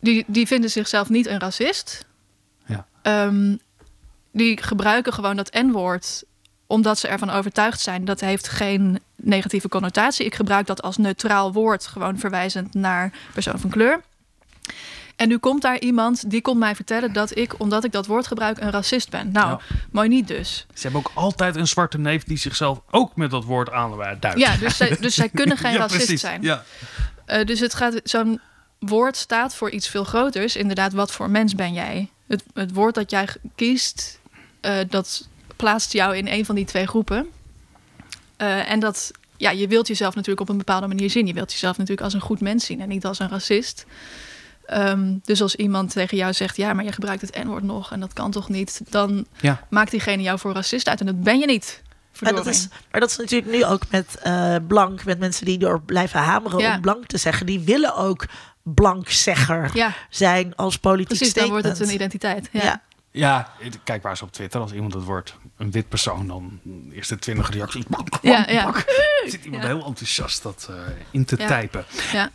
die, 0.00 0.24
die 0.26 0.46
vinden 0.46 0.70
zichzelf 0.70 1.08
niet 1.08 1.26
een 1.26 1.38
racist. 1.40 2.06
Ja. 2.66 2.86
Ehm, 3.02 3.56
die 4.32 4.62
gebruiken 4.62 5.12
gewoon 5.12 5.36
dat 5.36 5.52
N-woord 5.54 6.24
omdat 6.66 6.98
ze 6.98 7.08
ervan 7.08 7.30
overtuigd 7.30 7.80
zijn 7.80 8.04
dat 8.04 8.20
heeft 8.20 8.48
geen 8.48 9.00
negatieve 9.16 9.68
connotatie. 9.68 10.26
Ik 10.26 10.34
gebruik 10.34 10.66
dat 10.66 10.82
als 10.82 10.96
neutraal 10.96 11.52
woord, 11.52 11.86
gewoon 11.86 12.18
verwijzend 12.18 12.74
naar 12.74 13.12
persoon 13.32 13.58
van 13.58 13.70
kleur. 13.70 14.00
En 15.22 15.28
nu 15.28 15.38
komt 15.38 15.62
daar 15.62 15.78
iemand 15.78 16.30
die 16.30 16.40
komt 16.40 16.58
mij 16.58 16.74
vertellen 16.74 17.12
dat 17.12 17.36
ik, 17.36 17.60
omdat 17.60 17.84
ik 17.84 17.92
dat 17.92 18.06
woord 18.06 18.26
gebruik, 18.26 18.58
een 18.60 18.70
racist 18.70 19.10
ben. 19.10 19.32
Nou, 19.32 19.48
Ja. 19.48 19.58
mooi 19.90 20.08
niet 20.08 20.28
dus. 20.28 20.66
Ze 20.74 20.82
hebben 20.82 21.00
ook 21.00 21.10
altijd 21.14 21.56
een 21.56 21.68
zwarte 21.68 21.98
neef 21.98 22.24
die 22.24 22.36
zichzelf 22.36 22.80
ook 22.90 23.16
met 23.16 23.30
dat 23.30 23.44
woord 23.44 23.70
aanduidt. 23.70 24.38
Ja, 24.38 24.56
dus 24.56 24.76
zij, 24.76 24.96
dus 25.00 25.14
zij 25.14 25.28
kunnen 25.40 25.56
geen 25.56 25.72
Ja, 25.72 25.78
racist 25.78 25.96
precies. 26.04 26.20
zijn. 26.20 26.42
Ja. 26.42 26.64
Eh, 27.24 27.44
dus 27.44 27.60
het 27.60 27.74
gaat, 27.74 28.00
zo'n 28.04 28.40
woord 28.78 29.16
staat 29.16 29.54
voor 29.54 29.70
iets 29.70 29.88
veel 29.88 30.04
groters. 30.04 30.56
Inderdaad, 30.56 30.92
wat 30.92 31.12
voor 31.12 31.30
mens 31.30 31.54
ben 31.54 31.72
jij? 31.72 32.08
Het, 32.26 32.42
het 32.54 32.72
woord 32.72 32.94
dat 32.94 33.10
jij 33.10 33.28
kiest, 33.54 34.18
eh, 34.60 34.78
dat 34.88 35.28
plaatst 35.56 35.92
jou 35.92 36.16
in 36.16 36.28
een 36.28 36.44
van 36.44 36.54
die 36.54 36.64
twee 36.64 36.86
groepen. 36.86 37.26
Eh, 38.36 38.70
en 38.70 38.80
dat, 38.80 39.10
ja, 39.36 39.50
je 39.50 39.68
wilt 39.68 39.86
jezelf 39.86 40.14
natuurlijk 40.14 40.40
op 40.40 40.48
een 40.48 40.58
bepaalde 40.58 40.86
manier 40.86 41.10
zien. 41.10 41.26
Je 41.26 41.32
wilt 41.32 41.52
jezelf 41.52 41.76
natuurlijk 41.76 42.04
als 42.04 42.14
een 42.14 42.20
goed 42.20 42.40
mens 42.40 42.64
zien 42.64 42.80
en 42.80 42.88
niet 42.88 43.04
als 43.04 43.18
een 43.18 43.28
racist. 43.28 43.86
Ehm, 44.72 45.16
dus 45.24 45.42
als 45.42 45.54
iemand 45.56 45.92
tegen 45.92 46.16
jou 46.16 46.32
zegt, 46.32 46.56
ja, 46.56 46.72
maar 46.72 46.84
je 46.84 46.92
gebruikt 46.92 47.20
het 47.22 47.44
N-woord 47.44 47.62
nog 47.62 47.92
en 47.92 48.00
dat 48.00 48.12
kan 48.12 48.30
toch 48.30 48.48
niet, 48.48 48.80
dan 48.88 49.26
Ja. 49.40 49.66
maakt 49.70 49.90
diegene 49.90 50.22
jou 50.22 50.38
voor 50.38 50.52
racist 50.52 50.88
uit 50.88 51.00
en 51.00 51.06
dat 51.06 51.22
ben 51.22 51.38
je 51.38 51.46
niet. 51.46 51.82
Maar 52.20 52.34
dat, 52.34 52.46
is, 52.46 52.68
maar 52.90 53.00
dat 53.00 53.10
is 53.10 53.16
natuurlijk 53.16 53.50
nu 53.52 53.64
ook 53.64 53.82
met 53.90 54.16
eh, 54.22 54.56
blank, 54.66 55.04
met 55.04 55.18
mensen 55.18 55.44
die 55.46 55.58
door 55.58 55.80
blijven 55.80 56.20
hameren 56.20 56.58
Ja. 56.58 56.74
om 56.74 56.80
blank 56.80 57.06
te 57.06 57.18
zeggen. 57.18 57.46
Die 57.46 57.60
willen 57.60 57.96
ook 57.96 58.26
blankzegger 58.62 59.70
Ja, 59.74 59.92
zijn 60.10 60.56
als 60.56 60.76
politiek 60.78 61.16
precies, 61.16 61.34
dan 61.34 61.48
wordt 61.48 61.64
het 61.64 61.78
een 61.80 61.86
statement. 61.86 62.14
identiteit. 62.14 62.48
Ja. 62.64 62.82
Ja. 63.10 63.48
Kijk 63.84 64.02
maar 64.02 64.10
eens 64.12 64.22
op 64.22 64.32
Twitter. 64.32 64.60
Als 64.60 64.72
iemand 64.72 64.94
het 64.94 65.04
wordt 65.04 65.36
een 65.56 65.70
wit 65.70 65.88
persoon, 65.88 66.26
dan 66.26 66.60
eerst 66.92 67.08
de 67.08 67.18
twintig 67.18 67.50
reacties. 67.50 67.84
Bak, 67.86 68.08
Ja, 68.22 68.36
bak, 68.38 68.48
ja. 68.50 68.64
bak. 68.64 68.84
Zit 69.26 69.44
iemand 69.44 69.62
Ja. 69.62 69.68
heel 69.68 69.84
enthousiast 69.86 70.42
dat 70.42 70.66
eh, 70.70 70.76
in 71.10 71.24
te 71.24 71.36
Ja. 71.38 71.60
typen. 71.60 71.84
Ja. 72.12 72.30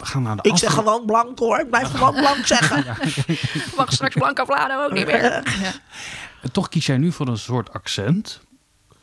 We 0.00 0.06
gaan 0.06 0.22
naar 0.22 0.36
de 0.36 0.48
Ik 0.48 0.56
zeg 0.56 0.72
gewoon 0.72 1.06
blank 1.06 1.38
hoor, 1.38 1.58
ik 1.58 1.70
blijf 1.70 1.90
gewoon 1.90 2.14
blank 2.14 2.46
zeggen. 2.46 2.84
Mag 3.76 3.92
straks 3.92 4.14
Blanca 4.14 4.44
Vlado 4.44 4.84
ook 4.84 4.92
niet 4.92 5.06
meer. 5.06 5.22
Ja. 5.62 5.72
En 6.42 6.52
Toch 6.52 6.68
kies 6.68 6.86
jij 6.86 6.96
nu 6.96 7.12
voor 7.12 7.28
een 7.28 7.38
soort 7.38 7.72
accent. 7.72 8.40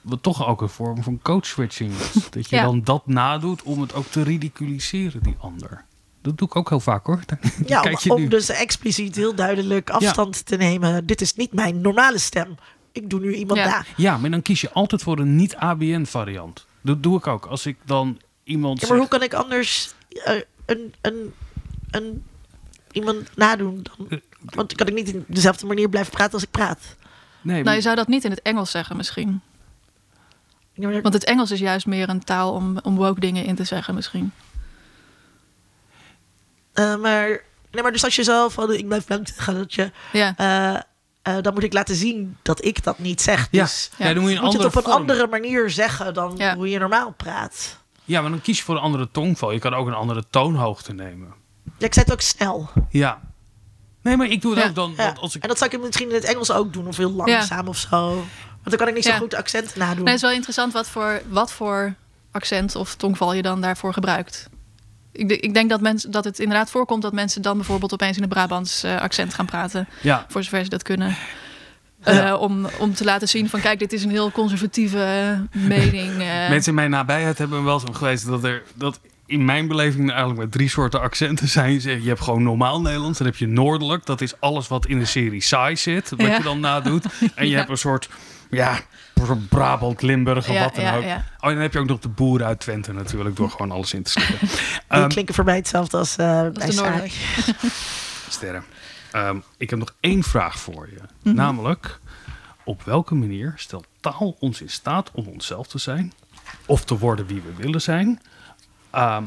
Wat 0.02 0.24
toch 0.24 0.48
ook 0.48 0.62
een 0.62 0.70
vorm 0.70 1.04
van 1.04 1.20
code-switching 1.22 1.92
is. 1.94 2.14
Dat 2.30 2.50
je 2.50 2.56
Ja. 2.56 2.64
dan 2.64 2.84
dat 2.84 3.08
nadoet 3.08 3.62
om 3.64 3.82
het 3.82 3.94
ook 3.94 4.06
te 4.08 4.24
ridiculiseren, 4.24 5.24
die 5.24 5.36
ander. 5.40 5.86
Dat 6.22 6.38
doe 6.38 6.48
ik 6.48 6.56
ook 6.56 6.70
heel 6.70 6.80
vaak 6.80 7.06
hoor. 7.06 7.20
Ja, 7.66 7.82
Kijk 7.82 7.94
om, 7.96 8.00
je 8.04 8.14
om 8.14 8.22
nu. 8.22 8.28
dus 8.28 8.50
expliciet 8.50 9.16
heel 9.16 9.36
duidelijk 9.36 9.90
afstand 9.90 10.46
te 10.46 10.56
nemen. 10.56 11.06
Dit 11.06 11.22
is 11.22 11.34
niet 11.34 11.54
mijn 11.54 11.82
normale 11.82 12.18
stem. 12.20 12.56
Ik 12.92 13.10
doe 13.10 13.20
nu 13.20 13.34
iemand 13.34 13.60
Ja. 13.60 13.66
na. 13.66 13.84
Ja, 13.96 14.18
maar 14.18 14.30
dan 14.30 14.42
kies 14.42 14.62
je 14.62 14.72
altijd 14.72 15.04
voor 15.04 15.20
een 15.20 15.36
niet-ABN 15.36 16.04
variant. 16.06 16.66
Dat 16.82 17.04
doe 17.04 17.18
ik 17.18 17.28
ook. 17.28 17.46
Als 17.46 17.66
ik 17.66 17.78
dan 17.86 18.20
iemand 18.44 18.82
Ja, 18.82 18.88
maar 18.88 18.98
hoe 18.98 19.08
kan 19.08 19.24
ik 19.24 19.34
anders 19.34 19.94
eh, 20.10 20.42
een, 20.68 20.94
een, 21.02 21.34
een, 21.92 22.24
iemand 22.92 23.36
nadoen? 23.36 23.86
Dan? 23.98 24.22
Want 24.40 24.76
kan 24.76 24.88
ik 24.88 24.94
niet 24.94 25.08
in 25.14 25.26
dezelfde 25.28 25.66
manier 25.66 25.90
blijven 25.90 26.12
praten 26.14 26.34
als 26.34 26.44
ik 26.44 26.52
praat? 26.52 26.96
Nee, 27.42 27.64
Nou, 27.64 27.76
je 27.76 27.82
zou 27.82 27.96
dat 27.96 28.08
niet 28.08 28.24
in 28.24 28.32
het 28.32 28.42
Engels 28.42 28.72
zeggen 28.72 28.98
misschien. 28.98 29.42
Want 30.76 31.14
het 31.14 31.24
Engels 31.24 31.52
is 31.52 31.60
juist 31.60 31.86
meer 31.86 32.10
een 32.10 32.24
taal 32.24 32.54
om, 32.54 32.78
om 32.84 32.96
woke 32.96 33.20
dingen 33.20 33.46
in 33.46 33.56
te 33.56 33.64
zeggen 33.64 33.96
misschien. 33.96 34.32
Eh, 36.74 36.96
maar, 36.96 37.28
nee, 37.72 37.82
maar 37.84 37.92
dus 37.92 38.04
als 38.04 38.16
je 38.16 38.24
zelf 38.24 38.54
van 38.54 38.74
ik 38.74 38.88
blijf 38.88 39.06
blank 39.06 39.28
zeggen 39.28 39.54
dat 39.56 39.74
je, 39.74 39.92
Ja, 40.12 40.34
eh, 40.38 40.76
eh, 41.36 41.42
dan 41.44 41.54
moet 41.54 41.64
ik 41.64 41.74
laten 41.74 41.96
zien 41.96 42.38
dat 42.42 42.66
ik 42.66 42.84
dat 42.84 43.00
niet 43.00 43.22
zeg. 43.22 43.48
ja, 43.52 43.64
Dus 43.64 43.90
ja. 43.98 44.14
dan 44.14 44.22
moet 44.22 44.32
je 44.32 44.38
een 44.38 44.44
moet 44.44 44.52
je 44.54 44.58
andere 44.58 44.64
het 44.68 44.76
op 44.78 44.86
een 44.86 44.90
vorm. 44.92 45.02
andere 45.02 45.28
manier 45.28 45.70
zeggen 45.70 46.14
dan 46.14 46.34
Ja. 46.38 46.56
hoe 46.56 46.70
je 46.70 46.80
normaal 46.80 47.12
praat. 47.12 47.78
Ja, 48.08 48.22
maar 48.22 48.30
dan 48.30 48.42
kies 48.42 48.58
je 48.58 48.64
voor 48.64 48.76
een 48.76 48.82
andere 48.82 49.12
tongval. 49.12 49.52
Je 49.52 49.60
kan 49.60 49.74
ook 49.74 49.88
een 49.88 49.94
andere 49.94 50.24
toonhoogte 50.30 50.94
nemen. 50.94 51.34
Ja, 51.78 51.86
ik 51.86 51.94
zei 51.94 52.06
het 52.06 52.14
ook 52.14 52.22
snel. 52.22 52.70
Ja. 52.90 53.22
Nee, 54.02 54.18
maar 54.18 54.28
ik 54.28 54.42
doe 54.42 54.54
het 54.54 54.64
Ja. 54.64 54.70
ook 54.70 54.76
dan. 54.76 54.94
Ja. 54.98 55.16
Als 55.20 55.36
ik, 55.36 55.42
En 55.42 55.48
dat 55.48 55.58
zou 55.58 55.72
ik 55.72 55.82
misschien 55.82 56.10
in 56.10 56.16
het 56.16 56.24
Engels 56.24 56.52
ook 56.52 56.74
doen, 56.74 56.88
of 56.88 56.98
heel 56.98 57.12
langzaam 57.12 57.68
of 57.68 57.78
zo. 57.78 58.08
Want 58.50 58.64
dan 58.64 58.78
kan 58.78 58.88
ik 58.88 58.94
niet 58.94 59.04
zo 59.14 59.18
goed 59.18 59.34
accenten 59.34 59.80
nadoen. 59.80 59.96
nee, 60.04 60.06
het 60.06 60.16
is 60.16 60.22
wel 60.22 60.32
interessant 60.32 60.74
wat 60.74 60.88
voor, 60.90 61.22
wat 61.30 61.52
voor 61.52 61.94
accent 62.32 62.76
of 62.76 62.96
tongval 62.96 63.34
je 63.34 63.42
dan 63.42 63.62
daarvoor 63.62 63.94
gebruikt. 63.94 64.50
Ik, 65.12 65.32
ik 65.32 65.54
denk 65.54 65.70
dat, 65.70 65.82
mensen, 65.82 66.12
dat 66.12 66.24
het 66.24 66.40
inderdaad 66.40 66.70
voorkomt 66.70 67.02
dat 67.02 67.14
mensen 67.14 67.42
dan 67.42 67.58
bijvoorbeeld 67.58 67.94
opeens 67.94 68.18
in 68.18 68.24
een 68.24 68.30
Brabants 68.30 68.84
eh, 68.84 69.02
accent 69.02 69.34
gaan 69.34 69.46
praten. 69.46 69.88
ja, 70.02 70.26
Voor 70.30 70.44
zover 70.44 70.64
ze 70.64 70.70
dat 70.70 70.84
kunnen. 70.84 71.16
Ja. 72.04 72.28
Eh, 72.28 72.42
om, 72.42 72.68
om 72.80 72.94
te 72.94 73.04
laten 73.04 73.28
zien 73.28 73.50
van 73.50 73.60
kijk, 73.62 73.80
dit 73.80 73.94
is 73.94 74.04
een 74.04 74.10
heel 74.10 74.32
conservatieve 74.32 75.00
eh, 75.52 75.62
mening. 75.68 76.12
eh. 76.12 76.50
mensen 76.50 76.70
in 76.70 76.74
mijn 76.76 76.90
nabijheid 76.90 77.38
hebben 77.38 77.64
wel 77.64 77.80
zo 77.80 77.88
geweest 77.92 78.26
dat 78.28 78.44
er 78.44 78.64
dat 78.74 79.00
in 79.26 79.46
mijn 79.46 79.68
beleving 79.68 80.04
er 80.04 80.10
eigenlijk 80.10 80.40
maar 80.40 80.50
drie 80.50 80.70
soorten 80.70 81.02
accenten 81.02 81.48
zijn. 81.48 81.74
Je 81.74 81.80
zegt, 81.80 82.02
Je 82.02 82.08
hebt 82.08 82.22
gewoon 82.22 82.44
normaal 82.44 82.82
Nederlands, 82.82 83.18
dan 83.18 83.28
heb 83.28 83.36
je 83.36 83.48
noordelijk. 83.48 84.06
Dat 84.06 84.22
is 84.22 84.40
alles 84.40 84.68
wat 84.68 84.86
in 84.86 85.00
de 85.00 85.06
serie 85.06 85.42
saai 85.42 85.76
zit, 85.76 86.10
wat 86.10 86.20
Ja. 86.22 86.38
je 86.38 86.44
dan 86.44 86.60
nadoet. 86.60 87.06
En 87.36 87.46
je 87.46 87.50
Ja. 87.52 87.58
hebt 87.58 87.70
een 87.70 87.78
soort, 87.78 88.10
ja, 88.50 88.80
Brabant, 89.50 90.02
Limburg 90.02 90.48
of 90.48 90.54
Ja, 90.54 90.64
wat 90.64 90.76
dan 90.76 90.84
ja, 90.84 90.96
ook. 90.98 91.04
ja. 91.04 91.16
Oh, 91.40 91.50
en 91.50 91.54
dan 91.54 91.62
heb 91.62 91.74
je 91.74 91.80
ook 91.80 91.88
nog 91.88 92.00
de 92.00 92.08
boeren 92.10 92.48
uit 92.48 92.60
Twente 92.60 92.94
natuurlijk, 92.94 93.36
door 93.36 93.50
gewoon 93.50 93.72
alles 93.72 93.94
in 93.94 94.04
te 94.04 94.12
slikken. 94.12 94.38
Die 94.48 94.58
Ehm, 94.88 95.08
klinken 95.08 95.36
voor 95.36 95.44
mij 95.46 95.56
hetzelfde 95.56 95.98
als 95.98 96.16
eh 96.18 96.42
bij 96.42 96.52
de 96.66 96.72
Saar. 96.72 96.90
Noorder. 96.92 97.12
Sterren. 98.30 98.64
Ehm, 99.18 99.38
ik 99.58 99.70
heb 99.70 99.80
nog 99.80 99.94
één 100.00 100.24
vraag 100.24 100.60
voor 100.60 100.88
je. 100.90 101.00
Mhm. 101.24 101.36
Namelijk, 101.36 102.00
op 102.64 102.84
welke 102.84 103.16
manier 103.16 103.54
stelt 103.56 103.86
taal 104.00 104.36
ons 104.40 104.62
in 104.62 104.70
staat 104.70 105.10
om 105.14 105.28
onszelf 105.28 105.68
te 105.68 105.78
zijn? 105.78 106.14
Of 106.66 106.84
te 106.86 106.98
worden 106.98 107.26
wie 107.28 107.42
we 107.42 107.64
willen 107.64 107.82
zijn? 107.82 108.22
Ehm, 108.90 109.24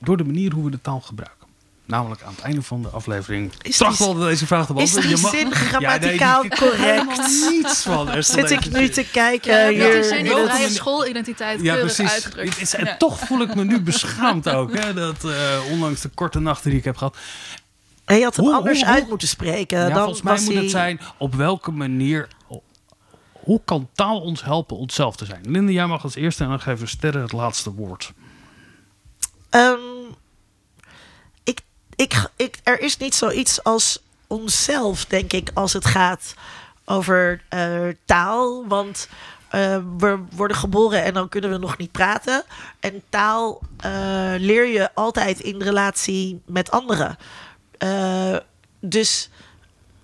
door 0.00 0.16
de 0.16 0.24
manier 0.24 0.52
hoe 0.52 0.64
we 0.64 0.70
de 0.70 0.80
taal 0.80 1.00
gebruiken. 1.00 1.42
Namelijk 1.86 2.22
aan 2.22 2.32
het 2.34 2.40
einde 2.44 2.62
van 2.62 2.82
de 2.82 2.88
aflevering. 2.88 3.52
Is 3.62 3.76
tracht 3.76 3.98
wel 3.98 4.14
deze 4.14 4.46
vraag 4.46 4.66
te 4.66 4.74
Is 4.74 4.92
beantwoorden. 4.92 5.08
die 5.10 5.16
Je 5.16 5.22
mag- 5.22 5.58
zin 5.70 5.80
Ja, 5.80 5.98
nee, 5.98 6.18
grammaticaal 6.18 6.44
correct? 6.48 7.16
Niets 7.50 7.82
van. 7.82 8.08
Er 8.10 8.24
staat 8.24 8.48
Zit 8.48 8.64
ik 8.66 8.72
nu 8.72 8.88
te 8.88 9.04
kijken 9.12 9.52
Ja, 9.52 9.58
is 9.88 10.08
in 10.10 10.24
je 10.24 10.34
het- 10.36 10.50
vrije 10.50 10.68
schoolidentiteit 10.70 11.60
Ja, 11.60 11.76
precies. 11.76 12.10
uitgedrukt. 12.10 12.48
Het 12.50 12.60
is- 12.60 12.70
Ja. 12.72 12.78
En 12.78 12.98
toch 12.98 13.18
voel 13.18 13.40
ik 13.40 13.54
me 13.54 13.64
nu 13.64 13.80
beschaamd 13.80 14.48
ook. 14.48 14.76
Hè, 14.78 14.94
dat 14.94 15.24
eh, 15.24 15.58
ondanks 15.70 16.00
de 16.00 16.08
korte 16.08 16.40
nachten 16.40 16.70
die 16.70 16.78
ik 16.78 16.84
heb 16.84 16.96
gehad. 16.96 17.16
Hij 18.04 18.20
had 18.20 18.36
hem 18.36 18.44
Hoe- 18.44 18.54
anders 18.54 18.78
hoe- 18.78 18.86
hoe- 18.86 18.96
uit 18.96 19.08
moeten 19.08 19.28
spreken. 19.28 19.78
Ja, 19.78 19.88
dan 19.88 19.96
volgens 19.96 20.22
mij 20.22 20.40
moet 20.40 20.52
hij... 20.52 20.62
het 20.62 20.70
zijn 20.70 21.00
op 21.18 21.34
welke 21.34 21.70
manier. 21.70 22.28
Hoe 23.32 23.60
kan 23.64 23.88
taal 23.94 24.20
ons 24.20 24.44
helpen 24.44 24.76
onszelf 24.76 25.16
te 25.16 25.24
zijn? 25.24 25.50
Linde, 25.50 25.72
jij 25.72 25.86
mag 25.86 26.02
als 26.02 26.14
eerste 26.14 26.42
en 26.44 26.48
dan 26.50 26.60
geven 26.60 26.88
sterren 26.88 27.22
het 27.22 27.32
laatste 27.32 27.72
woord. 27.72 28.12
Ehm, 29.50 29.78
ik, 31.44 31.60
ik, 31.96 32.30
ik, 32.36 32.58
er 32.62 32.80
is 32.80 32.96
niet 32.96 33.14
zoiets 33.14 33.62
als 33.64 34.02
onszelf, 34.26 35.04
denk 35.04 35.32
ik, 35.32 35.50
als 35.54 35.72
het 35.72 35.84
gaat 35.84 36.34
over 36.84 37.42
eh, 37.48 37.88
taal. 38.04 38.66
Want 38.68 39.08
eh, 39.48 39.78
we 39.98 40.18
worden 40.32 40.56
geboren 40.56 41.02
en 41.02 41.14
dan 41.14 41.28
kunnen 41.28 41.50
we 41.50 41.58
nog 41.58 41.76
niet 41.76 41.92
praten. 41.92 42.42
En 42.80 43.02
taal 43.08 43.60
eh, 43.76 43.90
leer 44.36 44.66
je 44.66 44.94
altijd 44.94 45.40
in 45.40 45.62
relatie 45.62 46.42
met 46.46 46.70
anderen. 46.70 47.16
Eh, 47.78 48.36
dus, 48.80 49.30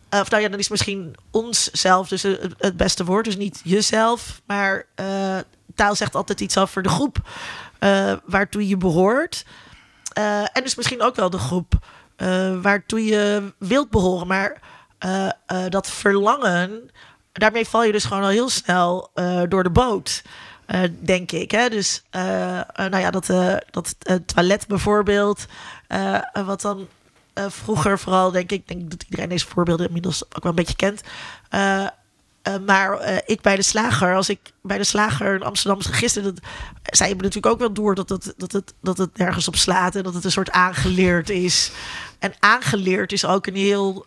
eh, 0.08 0.20
of 0.20 0.30
nou 0.30 0.42
ja, 0.42 0.48
dan 0.48 0.58
is 0.58 0.68
misschien 0.68 1.14
onszelf 1.30 2.08
dus 2.08 2.22
het, 2.22 2.76
beste 2.76 3.04
woord. 3.04 3.24
Dus 3.24 3.36
niet 3.36 3.60
jezelf, 3.64 4.40
maar 4.46 4.86
eh, 4.94 5.38
taal 5.74 5.94
zegt 5.94 6.14
altijd 6.14 6.40
iets 6.40 6.58
over 6.58 6.82
de 6.82 6.88
groep 6.88 7.16
waartoe 8.24 8.68
je 8.68 8.76
behoort. 8.76 9.44
Eh, 10.12 10.40
en 10.40 10.62
dus 10.62 10.74
misschien 10.74 11.02
ook 11.02 11.16
wel 11.16 11.30
de 11.30 11.38
groep 11.38 11.72
waartoe 12.62 13.04
je 13.04 13.52
wilt 13.58 13.90
behoren. 13.90 14.26
Maar 14.26 14.60
dat 15.68 15.90
verlangen, 15.90 16.90
daarmee 17.32 17.66
val 17.66 17.84
je 17.84 17.92
dus 17.92 18.04
gewoon 18.04 18.22
al 18.22 18.28
heel 18.28 18.48
snel 18.48 19.10
door 19.48 19.62
de 19.62 19.70
boot. 19.70 20.22
denk 21.00 21.32
ik. 21.32 21.50
Hè? 21.50 21.68
Dus, 21.68 22.02
nou 22.10 22.98
ja, 22.98 23.10
dat, 23.10 23.26
dat 23.70 23.94
toilet 24.26 24.66
bijvoorbeeld. 24.66 25.46
wat 26.44 26.60
dan 26.60 26.88
eh, 27.34 27.44
vroeger 27.48 27.98
vooral, 27.98 28.30
denk 28.30 28.50
ik, 28.52 28.68
denk 28.68 28.90
dat 28.90 29.02
iedereen 29.02 29.28
deze 29.28 29.46
voorbeelden 29.46 29.86
inmiddels 29.86 30.24
ook 30.24 30.42
wel 30.42 30.50
een 30.52 30.54
beetje 30.58 30.76
kent. 30.76 31.00
Eh, 31.48 31.86
eh, 32.42 32.54
maar 32.66 33.22
ik 33.26 33.40
bij 33.40 33.56
de 33.56 33.62
slager, 33.62 34.14
als 34.14 34.28
ik 34.28 34.38
bij 34.62 34.78
de 34.78 34.84
slager 34.84 35.34
in 35.34 35.42
Amsterdam 35.42 35.82
gisteren, 35.82 36.34
dat, 36.34 36.44
zij 36.82 37.06
hebben 37.06 37.24
natuurlijk 37.24 37.52
ook 37.54 37.60
wel 37.60 37.72
door 37.72 37.94
dat 37.94 38.08
het, 38.08 38.34
dat, 38.36 38.52
het, 38.52 38.74
dat 38.82 38.98
het 38.98 39.16
nergens 39.18 39.48
op 39.48 39.56
slaat 39.56 39.94
en 39.94 40.02
dat 40.02 40.14
het 40.14 40.24
een 40.24 40.30
soort 40.30 40.50
aangeleerd 40.50 41.30
is. 41.30 41.70
En 42.18 42.32
aangeleerd 42.38 43.12
is 43.12 43.24
ook 43.24 43.46
een 43.46 43.54
heel. 43.56 44.06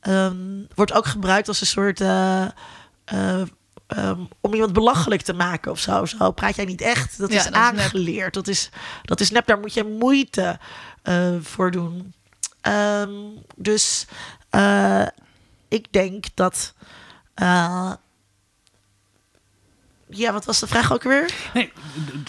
ehm, 0.00 0.36
wordt 0.74 0.92
ook 0.92 1.06
gebruikt 1.06 1.48
als 1.48 1.60
een 1.60 1.66
soort. 1.66 2.00
eh, 2.00 2.44
eh, 3.04 3.42
ehm, 3.86 4.20
om 4.40 4.52
iemand 4.54 4.72
belachelijk 4.72 5.22
te 5.22 5.32
maken 5.32 5.70
of 5.70 5.78
zo. 5.78 6.04
zo. 6.04 6.30
Praat 6.30 6.56
jij 6.56 6.64
niet 6.64 6.80
echt? 6.80 7.18
Dat 7.18 7.32
Ja, 7.32 7.36
is 7.38 7.44
dat 7.44 7.52
is 7.54 7.58
nep. 7.60 7.78
aangeleerd. 7.78 8.34
Dat 8.34 8.48
is, 8.48 8.70
dat 9.02 9.20
is 9.20 9.30
nep. 9.30 9.46
Daar 9.46 9.58
moet 9.58 9.74
je 9.74 9.84
moeite 9.84 10.58
eh, 11.02 11.36
voor 11.40 11.70
doen. 11.70 12.12
Ehm, 12.60 13.10
dus 13.56 14.06
eh, 14.50 15.06
ik 15.68 15.92
denk 15.92 16.24
dat. 16.34 16.74
eh, 17.34 17.92
ja, 20.08 20.32
wat 20.32 20.44
was 20.44 20.60
de 20.60 20.66
vraag 20.66 20.92
ook 20.92 21.02
weer? 21.02 21.34
Nee, 21.54 21.72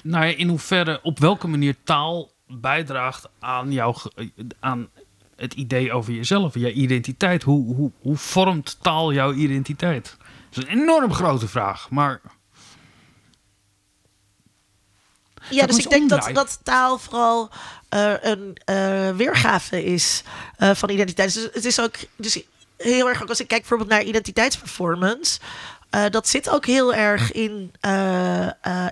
nou 0.03 0.25
in 0.25 0.47
hoeverre, 0.49 0.99
op 1.03 1.19
welke 1.19 1.47
manier 1.47 1.75
taal 1.83 2.31
bijdraagt 2.47 3.29
aan, 3.39 3.71
jouw, 3.71 3.93
ge- 3.93 4.31
aan 4.59 4.89
het 5.35 5.53
idee 5.53 5.91
over 5.93 6.13
jezelf, 6.13 6.53
je 6.53 6.73
identiteit. 6.73 7.43
Hoe, 7.43 7.75
hoe, 7.75 7.91
hoe 8.01 8.17
vormt 8.17 8.77
taal 8.81 9.13
jouw 9.13 9.33
identiteit? 9.33 10.17
Dat 10.49 10.63
is 10.63 10.69
een 10.69 10.79
enorm 10.81 11.13
grote 11.13 11.47
vraag, 11.47 11.89
maar 11.89 12.21
Ja, 15.49 15.65
dus 15.65 15.77
ik 15.77 15.89
denk 15.89 16.09
dat, 16.09 16.29
dat 16.33 16.59
taal 16.63 16.97
vooral 16.97 17.49
eh, 17.89 18.13
een 18.21 18.57
eh, 18.65 19.09
weergave 19.15 19.83
is 19.83 20.23
eh, 20.57 20.71
van 20.73 20.89
identiteit. 20.89 21.33
Dus 21.33 21.49
het 21.53 21.65
is 21.65 21.79
ook 21.79 21.95
dus 22.15 22.43
heel 22.77 23.09
erg, 23.09 23.21
ook 23.21 23.29
als 23.29 23.39
ik 23.39 23.47
kijk 23.47 23.59
bijvoorbeeld 23.59 23.89
naar 23.89 24.03
identiteitsperformance, 24.03 25.39
dat 26.09 26.27
zit 26.27 26.49
ook 26.49 26.65
heel 26.65 26.93
erg 26.93 27.31
in, 27.31 27.71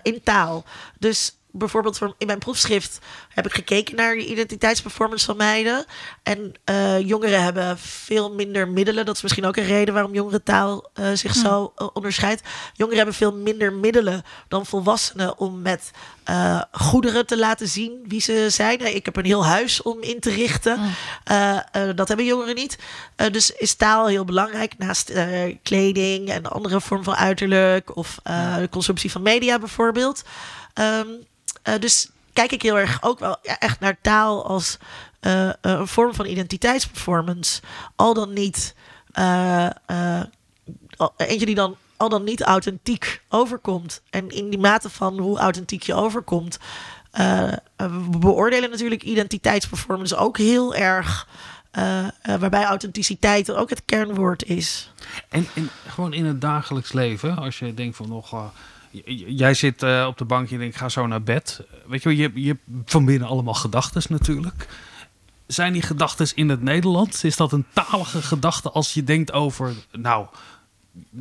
in 0.01 0.21
taal. 0.23 0.63
Dus 0.99 1.37
bijvoorbeeld 1.51 1.97
voor- 1.97 2.15
in 2.17 2.27
mijn 2.27 2.39
proefschrift 2.39 2.99
heb 3.29 3.45
ik 3.45 3.53
gekeken 3.53 3.95
naar 3.95 4.15
de 4.15 4.25
identiteitsperformance 4.27 5.25
van 5.25 5.37
meiden. 5.37 5.85
En 6.23 6.53
eh, 6.63 6.99
jongeren 7.07 7.43
hebben 7.43 7.77
veel 7.77 8.33
minder 8.33 8.67
middelen. 8.67 9.05
Dat 9.05 9.15
is 9.15 9.21
misschien 9.21 9.45
ook 9.45 9.55
een 9.55 9.63
reden 9.65 9.93
waarom 9.93 10.13
jongerentaal 10.13 10.89
eh 10.93 11.05
zich 11.13 11.33
zo 11.35 11.73
eh, 11.75 11.87
onderscheidt. 11.93 12.41
Jongeren 12.73 12.97
hebben 12.97 13.15
veel 13.15 13.33
minder 13.33 13.73
middelen 13.73 14.23
dan 14.47 14.65
volwassenen 14.65 15.37
om 15.37 15.61
met 15.61 15.91
goederen 16.71 17.25
te 17.25 17.37
laten 17.37 17.67
zien 17.67 18.03
wie 18.07 18.21
ze 18.21 18.45
zijn. 18.49 18.79
Eh, 18.79 18.95
Ik 18.95 19.05
heb 19.05 19.15
een 19.15 19.25
heel 19.25 19.45
huis 19.45 19.81
om 19.81 20.01
in 20.01 20.19
te 20.19 20.29
richten. 20.29 20.79
Eh, 21.23 21.57
dat 21.95 22.07
hebben 22.07 22.25
jongeren 22.25 22.55
niet. 22.55 22.77
Dus 23.31 23.51
is 23.51 23.73
taal 23.73 24.07
heel 24.07 24.25
belangrijk 24.25 24.77
naast 24.77 25.11
kleding 25.63 26.29
en 26.29 26.45
andere 26.45 26.81
vorm 26.81 27.03
van 27.03 27.15
uiterlijk 27.15 27.95
of 27.95 28.19
de 28.57 28.67
consumptie 28.71 29.11
van 29.11 29.21
media 29.21 29.59
bijvoorbeeld. 29.59 30.21
Ehm, 30.73 31.07
eh, 31.61 31.79
dus 31.79 32.09
kijk 32.33 32.51
ik 32.51 32.61
heel 32.61 32.77
erg 32.77 33.03
ook 33.03 33.19
wel 33.19 33.37
echt 33.41 33.79
naar 33.79 33.97
taal 34.01 34.45
als 34.45 34.77
eh, 35.19 35.49
eh, 35.49 35.55
een 35.61 35.87
vorm 35.87 36.13
van 36.13 36.25
identiteitsperformance. 36.25 37.61
Al 37.95 38.13
dan 38.13 38.33
niet 38.33 38.75
eentje 41.17 41.45
die 41.45 41.55
dan 41.55 41.75
al 41.97 42.09
dan 42.09 42.23
niet 42.23 42.41
authentiek 42.41 43.21
overkomt. 43.29 44.01
En 44.09 44.29
in 44.29 44.49
die 44.49 44.59
mate 44.59 44.89
van 44.89 45.19
hoe 45.19 45.39
authentiek 45.39 45.83
je 45.83 45.93
overkomt. 45.93 46.59
we 47.75 48.17
beoordelen 48.19 48.69
natuurlijk 48.69 49.03
identiteitsperformance 49.03 50.15
ook 50.15 50.37
heel 50.37 50.75
erg. 50.75 51.27
waarbij 52.21 52.63
authenticiteit 52.63 53.51
ook 53.51 53.69
het 53.69 53.85
kernwoord 53.85 54.43
is. 54.43 54.91
En, 55.29 55.47
en 55.55 55.69
gewoon 55.87 56.13
in 56.13 56.25
het 56.25 56.41
dagelijks 56.41 56.93
leven, 56.93 57.37
als 57.37 57.59
je 57.59 57.73
denkt 57.73 57.95
van 57.95 58.09
nog. 58.09 58.51
Jij 59.27 59.53
zit 59.53 59.83
eh, 59.83 60.05
op 60.07 60.17
de 60.17 60.25
bank 60.25 60.45
en 60.45 60.53
je 60.53 60.57
denkt, 60.57 60.77
ga 60.77 60.89
zo 60.89 61.07
naar 61.07 61.23
bed. 61.23 61.63
Weet 61.87 62.03
je, 62.03 62.15
je, 62.15 62.31
je 62.33 62.47
hebt 62.47 62.91
van 62.91 63.05
binnen 63.05 63.27
allemaal 63.27 63.53
gedachten 63.53 64.01
natuurlijk. 64.09 64.67
Zijn 65.47 65.73
die 65.73 65.81
gedachten 65.81 66.27
in 66.35 66.49
het 66.49 66.61
Nederlands? 66.61 67.23
Is 67.23 67.35
dat 67.35 67.51
een 67.51 67.65
talige 67.73 68.21
gedachte 68.21 68.71
als 68.71 68.93
je 68.93 69.03
denkt 69.03 69.31
over. 69.31 69.73
Nou, 69.91 70.27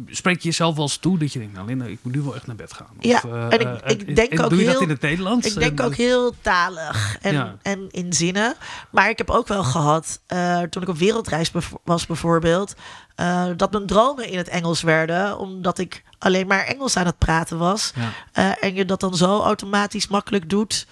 spreek 0.06 0.36
je 0.40 0.48
jezelf 0.48 0.74
wel 0.74 0.84
eens 0.84 0.96
toe 0.96 1.18
dat 1.18 1.32
je 1.32 1.38
denkt, 1.38 1.54
nou 1.54 1.66
Linda, 1.66 1.84
ik 1.84 1.98
moet 2.02 2.14
nu 2.14 2.20
wel 2.20 2.34
echt 2.34 2.46
naar 2.46 2.56
bed 2.56 2.72
gaan. 2.72 2.86
Ja, 3.00 3.22
eh, 3.22 3.44
en 3.44 3.52
ik- 3.52 3.80
eh, 3.82 3.90
ik 3.90 4.16
denk 4.16 4.32
en 4.32 4.40
ook 4.40 4.50
doe 4.50 4.58
je 4.58 4.64
dat 4.64 4.74
heel- 4.74 4.82
in 4.82 4.88
het 4.88 5.00
Nederlands? 5.00 5.46
Ik 5.46 5.54
denk 5.54 5.78
En, 5.78 5.84
ook 5.86 5.94
heel 5.94 6.34
talig 6.40 7.16
en, 7.20 7.32
Ja. 7.32 7.56
en 7.62 7.86
in 7.90 8.12
zinnen. 8.12 8.54
Maar 8.90 9.08
ik 9.08 9.18
heb 9.18 9.30
ook 9.30 9.48
wel 9.48 9.64
gehad, 9.64 10.20
eh, 10.26 10.60
toen 10.62 10.82
ik 10.82 10.88
op 10.88 10.96
wereldreis 10.98 11.50
bev- 11.50 11.72
was 11.84 12.06
bijvoorbeeld, 12.06 12.74
dat 13.56 13.72
mijn 13.72 13.86
dromen 13.86 14.28
in 14.28 14.38
het 14.38 14.48
Engels 14.48 14.82
werden, 14.82 15.38
omdat 15.38 15.78
ik 15.78 16.02
alleen 16.18 16.46
maar 16.46 16.64
Engels 16.64 16.96
aan 16.96 17.06
het 17.06 17.18
praten 17.18 17.58
was. 17.58 17.92
Ja. 18.32 18.58
En 18.58 18.74
je 18.74 18.84
dat 18.84 19.00
dan 19.00 19.14
zo 19.16 19.40
automatisch 19.42 20.08
makkelijk 20.08 20.50
doet. 20.50 20.86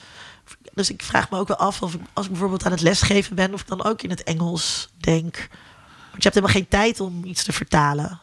Dus 0.75 0.91
ik 0.91 1.03
vraag 1.03 1.31
me 1.31 1.39
ook 1.39 1.49
wel 1.49 1.57
af 1.57 1.83
of 1.83 1.95
ik, 1.95 2.01
als 2.13 2.25
ik 2.25 2.31
bijvoorbeeld 2.31 2.65
aan 2.65 2.71
het 2.71 2.81
lesgeven 2.81 3.35
ben, 3.37 3.55
of 3.55 3.61
ik 3.61 3.67
dan 3.69 3.85
ook 3.85 4.03
in 4.03 4.11
het 4.11 4.23
Engels 4.23 4.89
denk. 4.97 5.37
Want 6.11 6.23
je 6.23 6.29
hebt 6.29 6.35
helemaal 6.35 6.55
geen 6.55 6.69
tijd 6.69 7.01
om 7.01 7.25
iets 7.25 7.45
te 7.45 7.53
vertalen. 7.53 8.21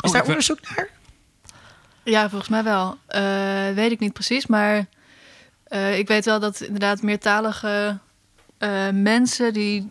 Is 0.00 0.10
Oh, 0.10 0.12
daar 0.16 0.26
onderzoek 0.26 0.58
naar? 0.76 0.88
Ja, 2.02 2.28
volgens 2.28 2.50
mij 2.50 2.62
wel. 2.64 2.98
Eh, 3.06 3.74
weet 3.74 3.90
ik 3.90 3.98
niet 3.98 4.12
precies, 4.12 4.46
maar 4.46 4.86
eh, 5.64 5.98
ik 5.98 6.08
weet 6.08 6.24
wel 6.24 6.40
dat 6.40 6.60
inderdaad 6.60 7.02
meertalige 7.02 7.98
eh, 8.58 8.88
mensen 8.92 9.52
die. 9.52 9.90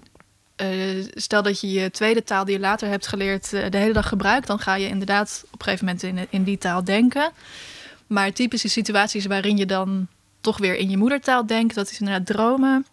eh, 0.56 1.06
stel 1.14 1.42
dat 1.44 1.62
je 1.62 1.72
je 1.72 1.92
tweede 1.92 2.24
taal 2.24 2.46
die 2.46 2.54
je 2.54 2.60
later 2.60 2.90
hebt 2.90 3.08
geleerd 3.08 3.50
de 3.50 3.78
hele 3.78 3.94
dag 3.94 4.08
gebruikt, 4.08 4.48
dan 4.48 4.60
ga 4.60 4.76
je 4.76 4.88
inderdaad 4.88 5.44
op 5.52 5.60
een 5.60 5.64
gegeven 5.66 5.86
moment 5.86 6.04
in, 6.04 6.28
in 6.30 6.44
die 6.44 6.58
taal 6.58 6.84
denken. 6.84 7.32
Maar 8.08 8.34
typische 8.34 8.68
situaties 8.70 9.26
waarin 9.26 9.58
je 9.58 9.66
dan 9.66 10.08
toch 10.42 10.58
weer 10.58 10.76
in 10.76 10.90
je 10.90 10.98
moedertaal 10.98 11.46
denkt, 11.46 11.76
dat 11.76 11.92
is 11.92 12.00
inderdaad 12.00 12.26
dromen. 12.26 12.86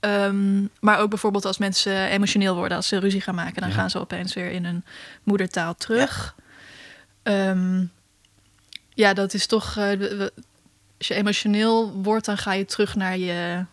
Ehm, 0.00 0.64
maar 0.80 0.98
ook 0.98 1.08
bijvoorbeeld 1.08 1.44
als 1.44 1.58
mensen 1.58 2.08
emotioneel 2.08 2.54
worden, 2.54 2.76
als 2.76 2.88
ze 2.88 2.98
ruzie 2.98 3.20
gaan 3.20 3.34
maken, 3.34 3.60
dan 3.60 3.70
Ja. 3.70 3.74
gaan 3.76 3.90
ze 3.90 3.98
opeens 4.00 4.34
weer 4.34 4.50
in 4.50 4.64
hun 4.64 4.84
moedertaal 5.22 5.74
terug. 5.74 6.34
Ehm, 7.26 7.84
ja, 8.94 9.12
dat 9.14 9.34
is 9.34 9.46
toch. 9.46 9.76
eh, 9.76 10.20
als 10.98 11.08
je 11.08 11.14
emotioneel 11.14 11.92
wordt, 11.92 12.24
dan 12.26 12.36
ga 12.38 12.52
je 12.52 12.64
terug 12.64 12.94
naar 12.94 13.18
je 13.18 13.64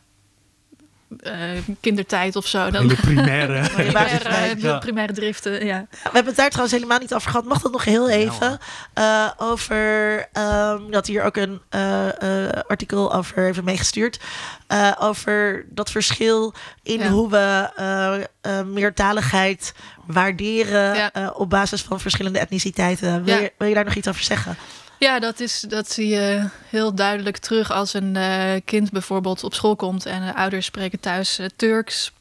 eh, 1.19 1.34
kindertijd 1.81 2.35
of 2.35 2.48
zo. 2.48 2.69
Dan, 2.72 2.81
Hele 2.81 2.95
primaire. 2.95 3.69
primaire, 3.76 4.56
de 4.56 4.68
ja. 4.68 4.77
primaire 4.77 5.14
driften. 5.14 5.65
Ja. 5.65 5.85
We 5.90 5.98
hebben 6.03 6.26
het 6.26 6.35
daar 6.35 6.49
trouwens 6.49 6.76
helemaal 6.76 6.99
niet 6.99 7.14
over 7.14 7.30
gehad. 7.31 7.45
Mag 7.45 7.61
dat 7.61 7.72
nog 7.72 7.84
heel 7.85 8.10
even? 8.10 8.57
Eh, 8.94 9.30
over 9.38 10.26
ehm, 10.34 10.91
dat 10.91 11.07
hier 11.07 11.23
ook 11.23 11.35
een 11.38 11.61
eh, 11.69 12.45
eh, 12.45 12.49
artikel 12.68 13.14
over 13.14 13.44
heeft 13.44 13.61
meegestuurd. 13.61 14.19
Eh, 14.68 14.91
over 14.99 15.65
dat 15.69 15.91
verschil 15.91 16.53
in 16.84 16.99
Ja. 16.99 17.07
hoe 17.10 17.30
we 17.30 17.69
eh, 17.76 18.15
eh, 18.60 18.65
meertaligheid 18.65 19.73
waarderen 20.06 20.95
Ja. 20.95 21.11
eh, 21.11 21.30
op 21.34 21.49
basis 21.49 21.81
van 21.81 21.99
verschillende 21.99 22.40
etniciteiten. 22.40 23.23
Wil, 23.23 23.35
Ja. 23.35 23.41
je, 23.41 23.52
wil 23.57 23.68
je 23.68 23.73
daar 23.73 23.84
nog 23.85 23.95
iets 23.95 24.07
over 24.07 24.23
zeggen? 24.23 24.57
Ja, 25.03 25.19
dat, 25.19 25.39
is, 25.39 25.59
dat 25.59 25.91
zie 25.91 26.07
je 26.07 26.49
heel 26.69 26.95
duidelijk 26.95 27.38
terug 27.38 27.71
als 27.71 27.93
een 27.93 28.15
eh, 28.15 28.61
kind 28.65 28.91
bijvoorbeeld 28.91 29.43
op 29.43 29.53
school 29.53 29.75
komt 29.75 30.05
en 30.05 30.25
de 30.25 30.35
ouders 30.35 30.65
spreken 30.65 30.99
thuis 30.99 31.39
eh, 31.39 31.45
Turks. 31.55 32.11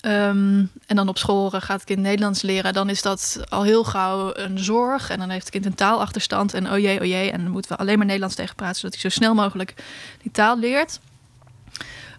Ehm, 0.00 0.64
en 0.86 0.96
dan 0.96 1.08
op 1.08 1.18
school 1.18 1.52
eh, 1.52 1.60
gaat 1.60 1.76
het 1.76 1.84
kind 1.84 2.00
Nederlands 2.00 2.42
leren. 2.42 2.72
Dan 2.72 2.88
is 2.88 3.02
dat 3.02 3.40
al 3.48 3.62
heel 3.62 3.84
gauw 3.84 4.30
een 4.34 4.58
zorg. 4.58 5.10
En 5.10 5.18
dan 5.18 5.30
heeft 5.30 5.44
het 5.44 5.52
kind 5.52 5.66
een 5.66 5.74
taalachterstand. 5.74 6.54
En 6.54 6.72
oh 6.72 6.78
jee, 6.78 7.00
oh 7.00 7.06
jee. 7.06 7.30
En 7.30 7.42
dan 7.42 7.50
moeten 7.50 7.70
we 7.70 7.76
alleen 7.76 7.96
maar 7.96 8.06
Nederlands 8.06 8.36
tegen 8.36 8.54
praten, 8.54 8.76
zodat 8.76 9.00
hij 9.00 9.10
zo 9.10 9.16
snel 9.16 9.34
mogelijk 9.34 9.74
die 10.22 10.30
taal 10.30 10.58
leert. 10.58 11.00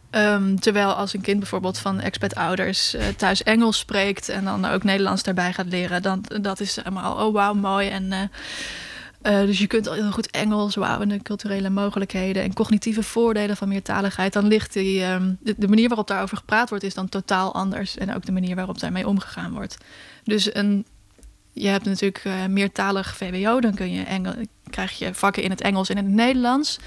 Ehm, 0.09 0.55
terwijl 0.55 0.91
als 0.93 1.13
een 1.13 1.21
kind 1.21 1.39
bijvoorbeeld 1.39 1.77
van 1.77 1.99
expat-ouders 1.99 2.93
eh, 2.93 3.07
thuis 3.07 3.43
Engels 3.43 3.77
spreekt 3.77 4.29
en 4.29 4.43
dan 4.43 4.65
ook 4.65 4.83
Nederlands 4.83 5.23
daarbij 5.23 5.53
gaat 5.53 5.65
leren, 5.65 6.01
dan 6.01 6.25
dat 6.41 6.59
is 6.59 6.75
helemaal 6.75 7.25
oh 7.27 7.33
wauw 7.33 7.53
mooi 7.53 7.89
en 7.89 8.11
eh, 8.11 8.19
eh, 9.23 9.39
dus 9.39 9.59
je 9.59 9.67
kunt 9.67 9.87
al 9.87 9.93
heel 9.93 10.11
goed 10.11 10.31
Engels, 10.31 10.75
wauw, 10.75 11.01
en 11.01 11.09
de 11.09 11.21
culturele 11.21 11.69
mogelijkheden 11.69 12.43
en 12.43 12.53
cognitieve 12.53 13.03
voordelen 13.03 13.57
van 13.57 13.67
meertaligheid. 13.67 14.33
Dan 14.33 14.47
ligt 14.47 14.73
die, 14.73 15.03
ehm, 15.03 15.33
de, 15.39 15.67
manier 15.67 15.87
waarop 15.87 16.07
daarover 16.07 16.37
gepraat 16.37 16.69
wordt, 16.69 16.83
is 16.83 16.93
dan 16.93 17.09
totaal 17.09 17.53
anders. 17.53 17.97
En 17.97 18.15
ook 18.15 18.25
de 18.25 18.31
manier 18.31 18.55
waarop 18.55 18.79
daarmee 18.79 19.07
omgegaan 19.07 19.53
wordt. 19.53 19.77
Dus 20.23 20.55
een, 20.55 20.85
je 21.53 21.67
hebt 21.67 21.85
natuurlijk 21.85 22.21
eh, 22.23 22.45
meertalig 22.45 23.15
VWO, 23.15 23.59
dan 23.59 23.73
kun 23.73 23.91
je 23.91 24.03
Engel, 24.03 24.33
krijg 24.69 24.91
je 24.91 25.13
vakken 25.13 25.43
in 25.43 25.49
het 25.49 25.61
Engels 25.61 25.89
en 25.89 25.97
in 25.97 26.05
het 26.05 26.13
Nederlands. 26.13 26.79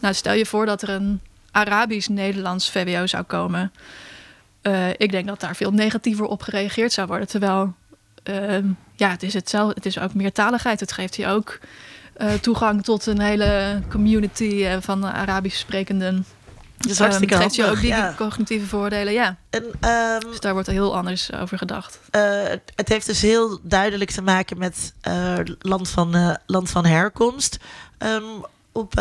Nou, 0.00 0.14
stel 0.14 0.34
je 0.34 0.46
voor 0.46 0.66
dat 0.66 0.82
er 0.82 0.88
een 0.88 1.20
Arabisch-Nederlands 1.50 2.70
VWO 2.70 3.06
zou 3.06 3.22
komen. 3.22 3.72
Eh, 4.62 4.88
ik 4.90 5.10
denk 5.10 5.26
dat 5.26 5.40
daar 5.40 5.56
veel 5.56 5.72
negatiever 5.72 6.24
op 6.24 6.42
gereageerd 6.42 6.92
zou 6.92 7.06
worden. 7.06 7.28
Terwijl, 7.28 7.74
ehm, 8.22 8.66
ja, 8.98 9.10
het 9.10 9.22
is 9.22 9.34
hetzelfde. 9.34 9.74
Het 9.74 9.86
is 9.86 9.98
ook 9.98 10.14
meertaligheid. 10.14 10.80
Het 10.80 10.92
geeft 10.92 11.16
je 11.16 11.26
ook 11.26 11.58
eh, 12.12 12.32
toegang 12.32 12.84
tot 12.84 13.06
een 13.06 13.20
hele 13.20 13.80
community 13.90 14.64
eh, 14.64 14.76
van 14.80 15.04
Arabisch 15.04 15.58
sprekenden. 15.58 16.24
Dat 16.76 16.90
is 16.90 16.98
hartstikke 16.98 17.34
Ehm, 17.34 17.42
geeft 17.42 17.54
je 17.54 17.64
ook 17.66 17.80
die 17.80 17.86
ja. 17.88 18.14
cognitieve 18.16 18.66
voordelen, 18.66 19.12
ja. 19.12 19.36
En, 19.50 19.64
ehm, 19.80 20.20
Dus 20.20 20.40
daar 20.40 20.52
wordt 20.52 20.68
er 20.68 20.74
heel 20.74 20.96
anders 20.96 21.32
over 21.32 21.58
gedacht. 21.58 21.98
Eh, 22.10 22.22
het- 22.74 22.88
heeft 22.88 23.06
dus 23.06 23.22
heel 23.22 23.58
duidelijk 23.62 24.10
te 24.10 24.22
maken 24.22 24.58
met 24.58 24.92
land, 25.60 25.88
van, 25.88 26.38
land 26.46 26.70
van 26.70 26.86
herkomst. 26.86 27.58
Ehm, 27.98 28.22
op 28.72 28.92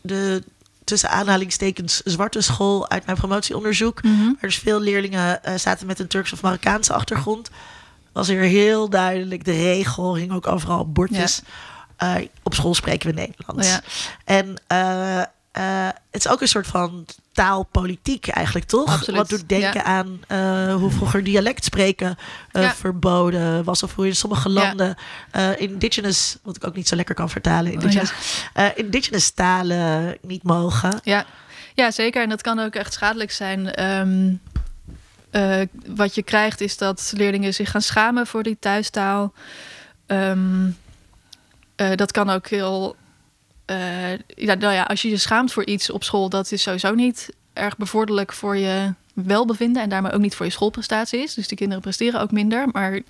de 0.00 0.42
tussen 0.84 1.10
aanhalingstekens 1.10 2.00
zwarte 2.04 2.40
school 2.40 2.88
uit 2.90 3.06
mijn 3.06 3.18
promotieonderzoek, 3.18 4.00
waar 4.02 4.34
dus 4.40 4.58
veel 4.58 4.80
leerlingen 4.80 5.40
zaten 5.56 5.86
met 5.86 5.98
een 5.98 6.06
Turks 6.06 6.32
of 6.32 6.42
Marokkaanse 6.42 6.92
achtergrond, 6.92 7.50
was 8.12 8.28
er 8.28 8.42
heel 8.42 8.88
duidelijk 8.90 9.44
de 9.44 9.52
regel, 9.52 10.16
hing 10.16 10.32
ook 10.32 10.46
overal 10.46 10.78
op 10.78 10.94
bordjes. 10.94 11.42
eh, 11.96 12.14
op 12.42 12.54
school 12.54 12.74
spreken 12.74 13.08
we 13.14 13.20
Nederlands. 13.20 13.68
Ja. 13.68 13.80
En 14.24 14.54
eh, 14.66 15.18
eh, 15.20 15.88
het 16.10 16.24
is 16.24 16.28
ook 16.28 16.40
een 16.40 16.48
soort 16.48 16.66
van 16.66 17.06
taalpolitiek 17.32 18.28
eigenlijk, 18.28 18.66
toch? 18.66 18.88
Absoluut, 18.88 19.20
Wat 19.20 19.28
doet 19.28 19.48
denken 19.48 19.72
ja. 19.74 19.82
aan 19.82 20.20
hoe 20.78 20.90
vroeger 20.90 21.24
dialect 21.24 21.64
spreken 21.64 22.18
Ja. 22.52 22.74
verboden 22.74 23.64
was. 23.64 23.82
Of 23.82 23.94
hoe 23.94 24.06
in 24.06 24.16
sommige 24.16 24.48
landen 24.48 24.96
indigenous, 25.56 26.36
wat 26.42 26.56
ik 26.56 26.66
ook 26.66 26.74
niet 26.76 26.88
zo 26.88 26.96
lekker 26.96 27.14
kan 27.14 27.30
vertalen, 27.30 27.72
indigenous, 27.72 28.12
eh, 28.52 28.66
indigenous 28.74 29.30
talen 29.30 30.16
niet 30.22 30.42
mogen. 30.42 31.00
Ja. 31.02 31.26
ja, 31.74 31.90
zeker. 31.90 32.22
En 32.22 32.28
dat 32.28 32.42
kan 32.42 32.58
ook 32.58 32.74
echt 32.74 32.92
schadelijk 32.92 33.30
zijn. 33.32 33.74
Ehm, 33.74 34.32
eh, 35.30 35.60
wat 35.86 36.14
je 36.14 36.22
krijgt 36.22 36.60
is 36.60 36.76
dat 36.76 37.12
leerlingen 37.16 37.54
zich 37.54 37.70
gaan 37.70 37.82
schamen 37.82 38.26
voor 38.26 38.42
die 38.42 38.56
thuistaal. 38.60 39.32
Ehm, 40.06 40.70
eh, 41.76 41.94
dat 41.94 42.12
kan 42.12 42.30
ook 42.30 42.48
heel. 42.48 42.96
eh, 43.64 44.12
ja, 44.18 44.54
nou 44.54 44.72
ja, 44.72 44.82
als 44.82 45.02
je 45.02 45.08
je 45.08 45.16
schaamt 45.16 45.52
voor 45.52 45.66
iets 45.66 45.90
op 45.90 46.04
school, 46.04 46.28
dat 46.28 46.52
is 46.52 46.62
sowieso 46.62 46.94
niet 46.94 47.30
erg 47.52 47.76
bevorderlijk 47.76 48.32
voor 48.32 48.56
je 48.56 48.94
welbevinden 49.14 49.82
en 49.82 49.88
daarmee 49.88 50.12
ook 50.12 50.20
niet 50.20 50.34
voor 50.34 50.46
je 50.46 50.52
schoolprestaties. 50.52 51.34
Dus 51.34 51.48
die 51.48 51.56
kinderen 51.56 51.82
presteren 51.82 52.20
ook 52.20 52.30
minder. 52.30 52.68
Maar 52.72 53.00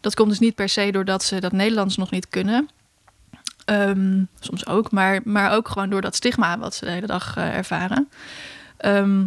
dat 0.00 0.14
komt 0.14 0.28
dus 0.28 0.38
niet 0.38 0.54
per 0.54 0.68
se 0.68 0.90
doordat 0.92 1.24
ze 1.24 1.40
dat 1.40 1.52
Nederlands 1.52 1.96
nog 1.96 2.10
niet 2.10 2.28
kunnen. 2.28 2.68
Ehm, 3.64 4.22
soms 4.40 4.66
ook, 4.66 4.90
maar, 4.90 5.20
maar 5.24 5.52
ook 5.52 5.68
gewoon 5.68 5.90
door 5.90 6.00
dat 6.00 6.14
stigma 6.16 6.58
wat 6.58 6.74
ze 6.74 6.84
de 6.84 6.90
hele 6.90 7.06
dag 7.06 7.36
ervaren. 7.36 8.08
Ehm, 8.76 9.24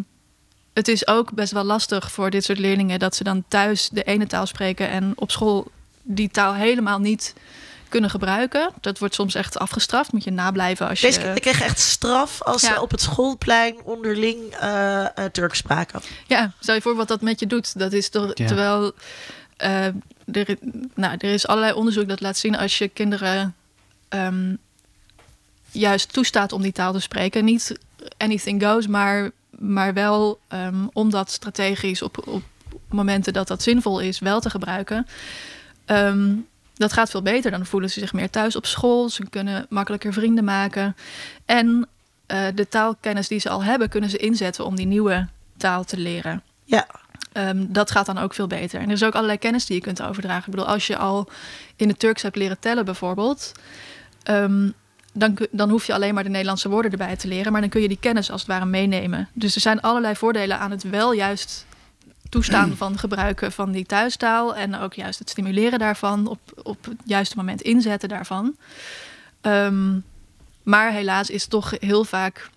het 0.76 0.88
is 0.88 1.08
ook 1.08 1.32
best 1.34 1.52
wel 1.52 1.64
lastig 1.64 2.12
voor 2.12 2.30
dit 2.30 2.44
soort 2.44 2.60
leerlingen 2.60 3.00
dat 3.00 3.16
ze 3.16 3.24
dan 3.24 3.44
thuis 3.48 3.90
de 3.90 4.04
ene 4.04 4.28
taal 4.28 4.46
spreken 4.46 4.90
en 4.90 5.14
op 5.16 5.32
school 5.32 5.72
die 6.02 6.30
taal 6.30 6.54
helemaal 6.54 7.00
niet 7.00 7.34
kunnen 7.90 8.10
gebruiken. 8.10 8.70
Dat 8.82 9.00
wordt 9.00 9.14
soms 9.16 9.36
echt 9.36 9.58
afgestraft. 9.60 10.12
Moet 10.12 10.24
je 10.24 10.32
nablijven 10.32 10.88
als 10.90 11.00
je. 11.02 11.08
Deze 11.08 11.22
ik 11.22 11.42
kreeg 11.42 11.62
echt 11.62 11.80
straf 11.80 12.42
als 12.42 12.62
Ja. 12.62 12.74
ze 12.74 12.82
op 12.82 12.92
het 12.92 13.02
schoolplein 13.02 13.76
onderling 13.84 14.54
eh 14.54 15.06
eh, 15.18 15.32
Turks 15.32 15.58
spraken. 15.58 16.02
Ja, 16.28 16.52
stel 16.60 16.76
je 16.76 16.82
voor 16.82 16.96
wat 16.96 17.08
dat 17.08 17.22
met 17.22 17.40
je 17.40 17.48
doet. 17.48 17.80
Dat 17.80 17.94
is 17.94 18.10
toch, 18.10 18.32
Ja. 18.34 18.48
terwijl 18.48 18.92
eh, 19.58 19.86
er, 20.32 20.58
nou, 20.94 21.16
er 21.18 21.34
is 21.34 21.48
allerlei 21.48 21.74
onderzoek 21.74 22.08
dat 22.08 22.22
laat 22.22 22.38
zien 22.38 22.58
als 22.58 22.78
je 22.78 22.88
kinderen 22.88 23.56
ehm, 24.10 24.56
juist 25.72 26.14
toestaat 26.14 26.52
om 26.52 26.62
die 26.62 26.72
taal 26.72 26.94
te 26.94 27.00
spreken. 27.00 27.46
Niet 27.46 27.80
anything 28.18 28.64
goes, 28.64 28.88
maar, 28.88 29.32
maar 29.60 29.94
wel 29.94 30.40
ehm, 30.48 30.88
om 30.94 31.10
dat 31.10 31.32
strategisch 31.32 32.02
op, 32.02 32.28
op 32.28 32.44
momenten 32.90 33.34
dat 33.34 33.48
dat 33.48 33.64
zinvol 33.64 34.00
is, 34.00 34.20
wel 34.20 34.40
te 34.40 34.50
gebruiken. 34.50 35.08
Ehm, 35.86 36.34
dat 36.74 36.94
gaat 36.94 37.10
veel 37.10 37.22
beter. 37.22 37.52
Dan 37.52 37.66
voelen 37.66 37.90
ze 37.90 38.00
zich 38.00 38.14
meer 38.14 38.30
thuis 38.30 38.56
op 38.56 38.66
school. 38.66 39.10
Ze 39.10 39.30
kunnen 39.30 39.66
makkelijker 39.70 40.14
vrienden 40.14 40.44
maken. 40.44 40.96
En 41.46 41.88
eh, 42.26 42.46
de 42.56 42.68
taalkennis 42.68 43.28
die 43.28 43.40
ze 43.40 43.50
al 43.50 43.64
hebben, 43.64 43.90
kunnen 43.90 44.10
ze 44.10 44.18
inzetten 44.18 44.66
om 44.66 44.76
die 44.76 44.88
nieuwe 44.88 45.28
taal 45.58 45.84
te 45.84 45.98
leren. 45.98 46.44
Ja, 46.64 46.88
Ehm, 47.36 47.66
dat 47.68 47.92
gaat 47.92 48.06
dan 48.06 48.18
ook 48.18 48.34
veel 48.34 48.48
beter. 48.48 48.80
En 48.80 48.86
er 48.86 48.94
is 48.94 49.04
ook 49.04 49.14
allerlei 49.14 49.38
kennis 49.38 49.66
die 49.66 49.76
je 49.76 49.82
kunt 49.82 50.02
overdragen. 50.02 50.46
Ik 50.46 50.52
bedoel, 50.52 50.68
als 50.68 50.88
je 50.88 50.98
al 50.98 51.30
in 51.76 51.88
het 51.88 52.00
Turks 52.00 52.22
hebt 52.22 52.36
leren 52.36 52.60
tellen 52.60 52.86
bijvoorbeeld... 52.86 53.52
dan, 55.18 55.38
dan 55.52 55.70
hoef 55.70 55.86
je 55.86 55.94
alleen 55.94 56.14
maar 56.14 56.24
de 56.24 56.30
Nederlandse 56.30 56.70
woorden 56.70 56.92
erbij 56.92 57.16
te 57.16 57.28
leren. 57.28 57.52
Maar 57.52 57.62
dan 57.62 57.70
kun 57.70 57.82
je 57.82 57.88
die 57.88 58.00
kennis 58.00 58.32
als 58.32 58.42
het 58.42 58.50
ware 58.50 58.66
meenemen. 58.66 59.30
Dus 59.34 59.56
er 59.56 59.62
zijn 59.62 59.82
allerlei 59.82 60.16
voordelen 60.16 60.60
aan 60.60 60.72
het 60.72 60.84
wel 60.84 61.14
juist 61.14 61.66
toestaan 62.30 62.78
van 62.78 62.98
gebruiken 62.98 63.52
van 63.52 63.72
die 63.72 63.86
thuistaal. 63.86 64.56
En 64.56 64.76
ook 64.76 64.94
juist 64.94 65.20
het 65.20 65.30
stimuleren 65.30 65.80
daarvan. 65.80 66.28
Op, 66.28 66.40
op 66.64 66.86
het 66.86 66.98
juiste 67.06 67.36
moment 67.36 67.62
inzetten 67.62 68.10
daarvan. 68.10 68.56
Ehm, 69.42 70.00
maar 70.64 70.92
helaas 70.92 71.30
is 71.30 71.46
toch 71.46 71.74
heel 71.80 72.04
vaak 72.04 72.50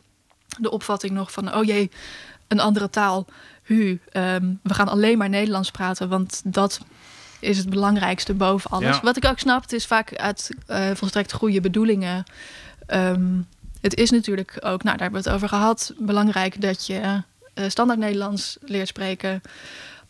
de 0.59 0.70
opvatting 0.70 1.12
nog 1.12 1.32
van... 1.32 1.55
oh 1.55 1.64
jee, 1.64 1.90
een 2.48 2.60
andere 2.60 2.90
taal. 2.90 3.26
Hu, 3.62 4.01
ehm, 4.12 4.52
we 4.62 4.74
gaan 4.74 4.89
alleen 4.89 5.18
maar 5.18 5.28
Nederlands 5.28 5.70
praten, 5.70 6.09
want 6.09 6.40
dat 6.44 6.80
is 7.39 7.59
het 7.59 7.70
belangrijkste 7.70 8.35
boven 8.35 8.70
alles. 8.70 8.97
Ja. 8.97 9.02
Wat 9.02 9.16
ik 9.16 9.24
ook 9.24 9.39
snap, 9.39 9.62
het 9.62 9.73
is 9.73 9.86
vaak 9.86 10.16
uit 10.16 10.51
eh, 10.66 10.90
volstrekt 10.94 11.32
goede 11.32 11.60
bedoelingen. 11.60 12.24
Ehm, 12.86 13.27
het 13.81 13.94
is 13.94 14.10
natuurlijk 14.10 14.52
ook, 14.55 14.82
nou 14.82 14.97
daar 14.97 14.98
hebben 15.09 15.23
we 15.23 15.28
het 15.28 15.36
over 15.36 15.48
gehad, 15.48 15.93
belangrijk 15.98 16.60
dat 16.60 16.86
je 16.86 17.23
eh, 17.55 17.65
standaard 17.69 17.98
Nederlands 17.98 18.56
leert 18.60 18.89
spreken 18.89 19.43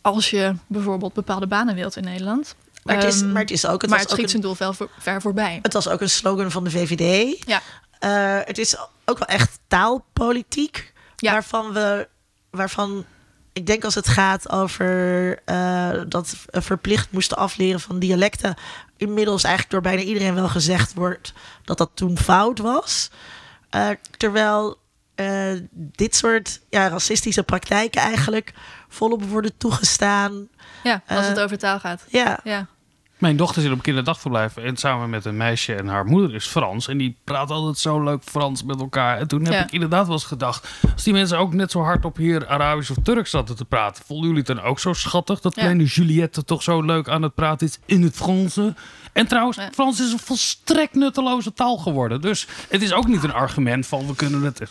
als 0.01 0.29
je 0.29 0.55
bijvoorbeeld 0.67 1.13
bepaalde 1.13 1.47
banen 1.47 1.75
wilt 1.75 1.95
in 1.95 2.03
Nederland. 2.03 2.55
maar 2.83 2.95
het 2.95 3.03
is, 3.13 3.21
Ehm, 3.21 3.31
maar 3.31 3.41
het 3.41 3.51
is 3.51 3.65
ook, 3.65 3.81
het 3.81 3.89
maar 3.89 3.99
was 3.99 4.11
het 4.11 4.19
ook 4.19 4.27
schiet 4.27 4.35
een, 4.35 4.41
zijn 4.41 4.41
doel 4.41 4.55
wel 4.57 4.73
voor, 4.73 4.89
ver 4.99 5.21
voorbij. 5.21 5.59
het 5.61 5.73
was 5.73 5.87
ook 5.87 6.01
een 6.01 6.09
slogan 6.09 6.51
van 6.51 6.63
de 6.63 6.69
VVD. 6.69 7.37
Ja. 7.47 7.61
Eh, 7.99 8.47
het 8.47 8.57
is 8.57 8.77
ook 9.05 9.17
wel 9.17 9.27
echt 9.27 9.59
taalpolitiek. 9.67 10.93
Ja. 11.15 11.31
Waarvan 11.31 11.73
we, 11.73 12.07
waarvan 12.49 13.05
ik 13.59 13.65
denk 13.65 13.83
als 13.83 13.95
het 13.95 14.07
gaat 14.07 14.49
over 14.49 15.37
eh, 15.45 16.01
dat 16.07 16.35
verplicht 16.51 17.11
moesten 17.11 17.37
afleren 17.37 17.79
van 17.79 17.99
dialecten, 17.99 18.55
inmiddels 18.97 19.43
eigenlijk 19.43 19.73
door 19.73 19.91
bijna 19.91 20.01
iedereen 20.01 20.35
wel 20.35 20.49
gezegd 20.49 20.93
wordt 20.93 21.33
dat 21.63 21.77
dat 21.77 21.89
toen 21.93 22.17
fout 22.17 22.59
was. 22.59 23.09
Eh, 23.69 23.89
terwijl 24.17 24.77
eh, 25.15 25.51
dit 25.73 26.15
soort 26.15 26.61
ja, 26.69 26.87
racistische 26.87 27.43
praktijken 27.43 28.01
eigenlijk 28.01 28.53
volop 28.87 29.23
worden 29.23 29.57
toegestaan. 29.57 30.47
Ja, 30.83 31.01
als 31.07 31.27
het 31.27 31.39
over 31.39 31.57
taal 31.57 31.79
gaat. 31.79 32.03
Ja, 32.07 32.39
Ja. 32.43 32.67
Mijn 33.19 33.37
dochter 33.37 33.61
zit 33.61 33.71
op 33.71 33.81
kinderdagverblijf 33.81 34.57
en 34.57 34.77
samen 34.77 35.09
met 35.09 35.25
een 35.25 35.37
meisje 35.37 35.75
en 35.75 35.87
haar 35.87 36.05
moeder 36.05 36.35
is 36.35 36.45
Frans. 36.47 36.87
En 36.87 36.97
die 36.97 37.17
praat 37.23 37.49
altijd 37.51 37.77
zo 37.77 38.03
leuk 38.03 38.23
Frans 38.23 38.63
met 38.63 38.79
elkaar. 38.79 39.17
En 39.17 39.27
toen 39.27 39.43
heb 39.43 39.53
Ja. 39.53 39.63
ik 39.63 39.71
inderdaad 39.71 40.05
wel 40.05 40.15
eens 40.15 40.23
gedacht, 40.23 40.67
als 40.93 41.03
die 41.03 41.13
mensen 41.13 41.37
ook 41.37 41.53
net 41.53 41.71
zo 41.71 41.81
hard 41.81 42.05
op 42.05 42.17
hier 42.17 42.47
Arabisch 42.47 42.89
of 42.91 42.97
Turks 43.03 43.29
zaten 43.29 43.55
te 43.55 43.65
praten, 43.65 44.03
vonden 44.05 44.25
jullie 44.27 44.43
het 44.47 44.55
dan 44.57 44.65
ook 44.65 44.79
zo 44.79 44.93
schattig 44.93 45.39
dat 45.39 45.55
Ja. 45.55 45.61
kleine 45.61 45.83
Juliette 45.83 46.43
toch 46.43 46.63
zo 46.63 46.81
leuk 46.81 47.09
aan 47.09 47.21
het 47.21 47.35
praten 47.35 47.67
is 47.67 47.79
in 47.85 48.01
het 48.03 48.15
Franse? 48.15 48.73
En 49.13 49.27
trouwens, 49.27 49.57
Ja. 49.57 49.69
Frans 49.73 49.99
is 50.01 50.11
een 50.11 50.19
volstrekt 50.19 50.93
nutteloze 50.95 51.53
taal 51.53 51.77
geworden. 51.77 52.21
Dus 52.21 52.47
het 52.69 52.81
is 52.81 52.93
ook 52.93 53.07
niet 53.07 53.23
een 53.23 53.33
argument 53.33 53.87
van 53.87 54.07
we 54.07 54.15
kunnen 54.15 54.41
het. 54.43 54.61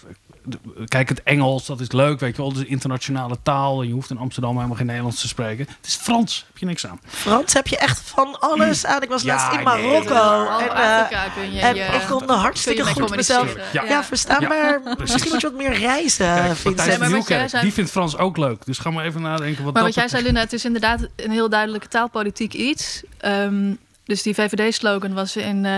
Kijk, 0.88 1.08
het 1.08 1.22
Engels, 1.22 1.66
dat 1.66 1.80
is 1.80 1.92
leuk, 1.92 2.20
weet 2.20 2.30
je 2.36 2.42
wel. 2.42 2.48
Het 2.50 2.56
is 2.58 2.64
een 2.64 2.70
internationale 2.70 3.36
taal. 3.42 3.80
En 3.82 3.86
je 3.88 3.92
hoeft 3.94 4.10
in 4.10 4.18
Amsterdam 4.18 4.54
helemaal 4.56 4.76
geen 4.76 4.86
Nederlands 4.86 5.20
te 5.20 5.28
spreken. 5.28 5.66
Het 5.76 5.86
is 5.86 5.94
Frans, 5.94 6.44
heb 6.46 6.58
je 6.58 6.66
niks 6.66 6.86
aan. 6.86 7.00
Frans 7.06 7.52
heb 7.52 7.66
je 7.66 7.76
echt 7.76 8.00
van 8.00 8.40
alles 8.40 8.86
aan. 8.86 9.02
Ik 9.02 9.08
was 9.08 9.22
Ja, 9.22 9.34
laatst 9.34 9.48
in 9.48 9.54
nee, 9.54 9.64
Marokko. 9.64 10.14
Al 10.14 10.60
en, 10.60 10.68
eh, 10.68 11.00
Afrika 11.00 11.28
kun 11.28 11.52
je, 11.52 11.60
en 11.60 11.74
je- 11.74 11.82
ik 11.82 12.04
kon 12.08 12.28
hartstikke 12.30 12.82
kun 12.82 12.88
je 12.94 12.98
mee 13.00 13.06
goed 13.08 13.16
mezelf 13.16 13.46
communiceren. 13.46 13.86
Ja. 13.88 13.94
Ja, 13.94 14.04
verstaan, 14.04 14.40
Ja, 14.40 14.48
maar 14.48 14.80
precies. 14.82 15.12
misschien 15.12 15.32
moet 15.32 15.40
je 15.40 15.48
wat 15.50 15.56
meer 15.56 15.72
reizen, 15.78 16.26
Kijk, 16.26 16.44
Vincent. 16.44 16.64
Matthijs 16.64 16.76
maar 16.76 16.86
van 16.86 16.98
wat 16.98 17.08
jij 17.08 17.18
Nieuwkerk, 17.36 17.48
zei- 17.50 17.62
die 17.62 17.72
vindt 17.72 17.90
Frans 17.90 18.16
ook 18.16 18.36
leuk. 18.36 18.64
Dus 18.66 18.78
ga 18.78 18.90
maar 18.90 19.04
even 19.04 19.22
nadenken 19.22 19.64
wat 19.64 19.72
Maar 19.74 19.82
dat 19.82 19.94
wat 19.94 19.94
jij 19.94 20.08
zei. 20.08 20.22
Luna, 20.22 20.40
het 20.40 20.52
is 20.52 20.64
inderdaad 20.64 21.00
een 21.16 21.30
heel 21.30 21.48
duidelijke 21.48 21.88
taalpolitiek 21.88 22.52
iets. 22.54 23.02
Ehm, 23.18 23.74
dus 24.04 24.22
die 24.22 24.34
VVD-slogan 24.34 25.14
was 25.14 25.36
in, 25.36 25.64
eh, 25.64 25.74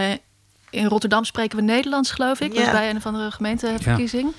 in 0.70 0.86
Rotterdam 0.86 1.24
spreken 1.24 1.56
we 1.58 1.64
Nederlands, 1.64 2.10
geloof 2.10 2.40
ik. 2.40 2.52
Ja. 2.52 2.60
Was 2.62 2.70
bij 2.70 2.90
een 2.90 2.96
of 2.96 3.06
andere 3.06 3.30
gemeenteverkiezing. 3.30 4.32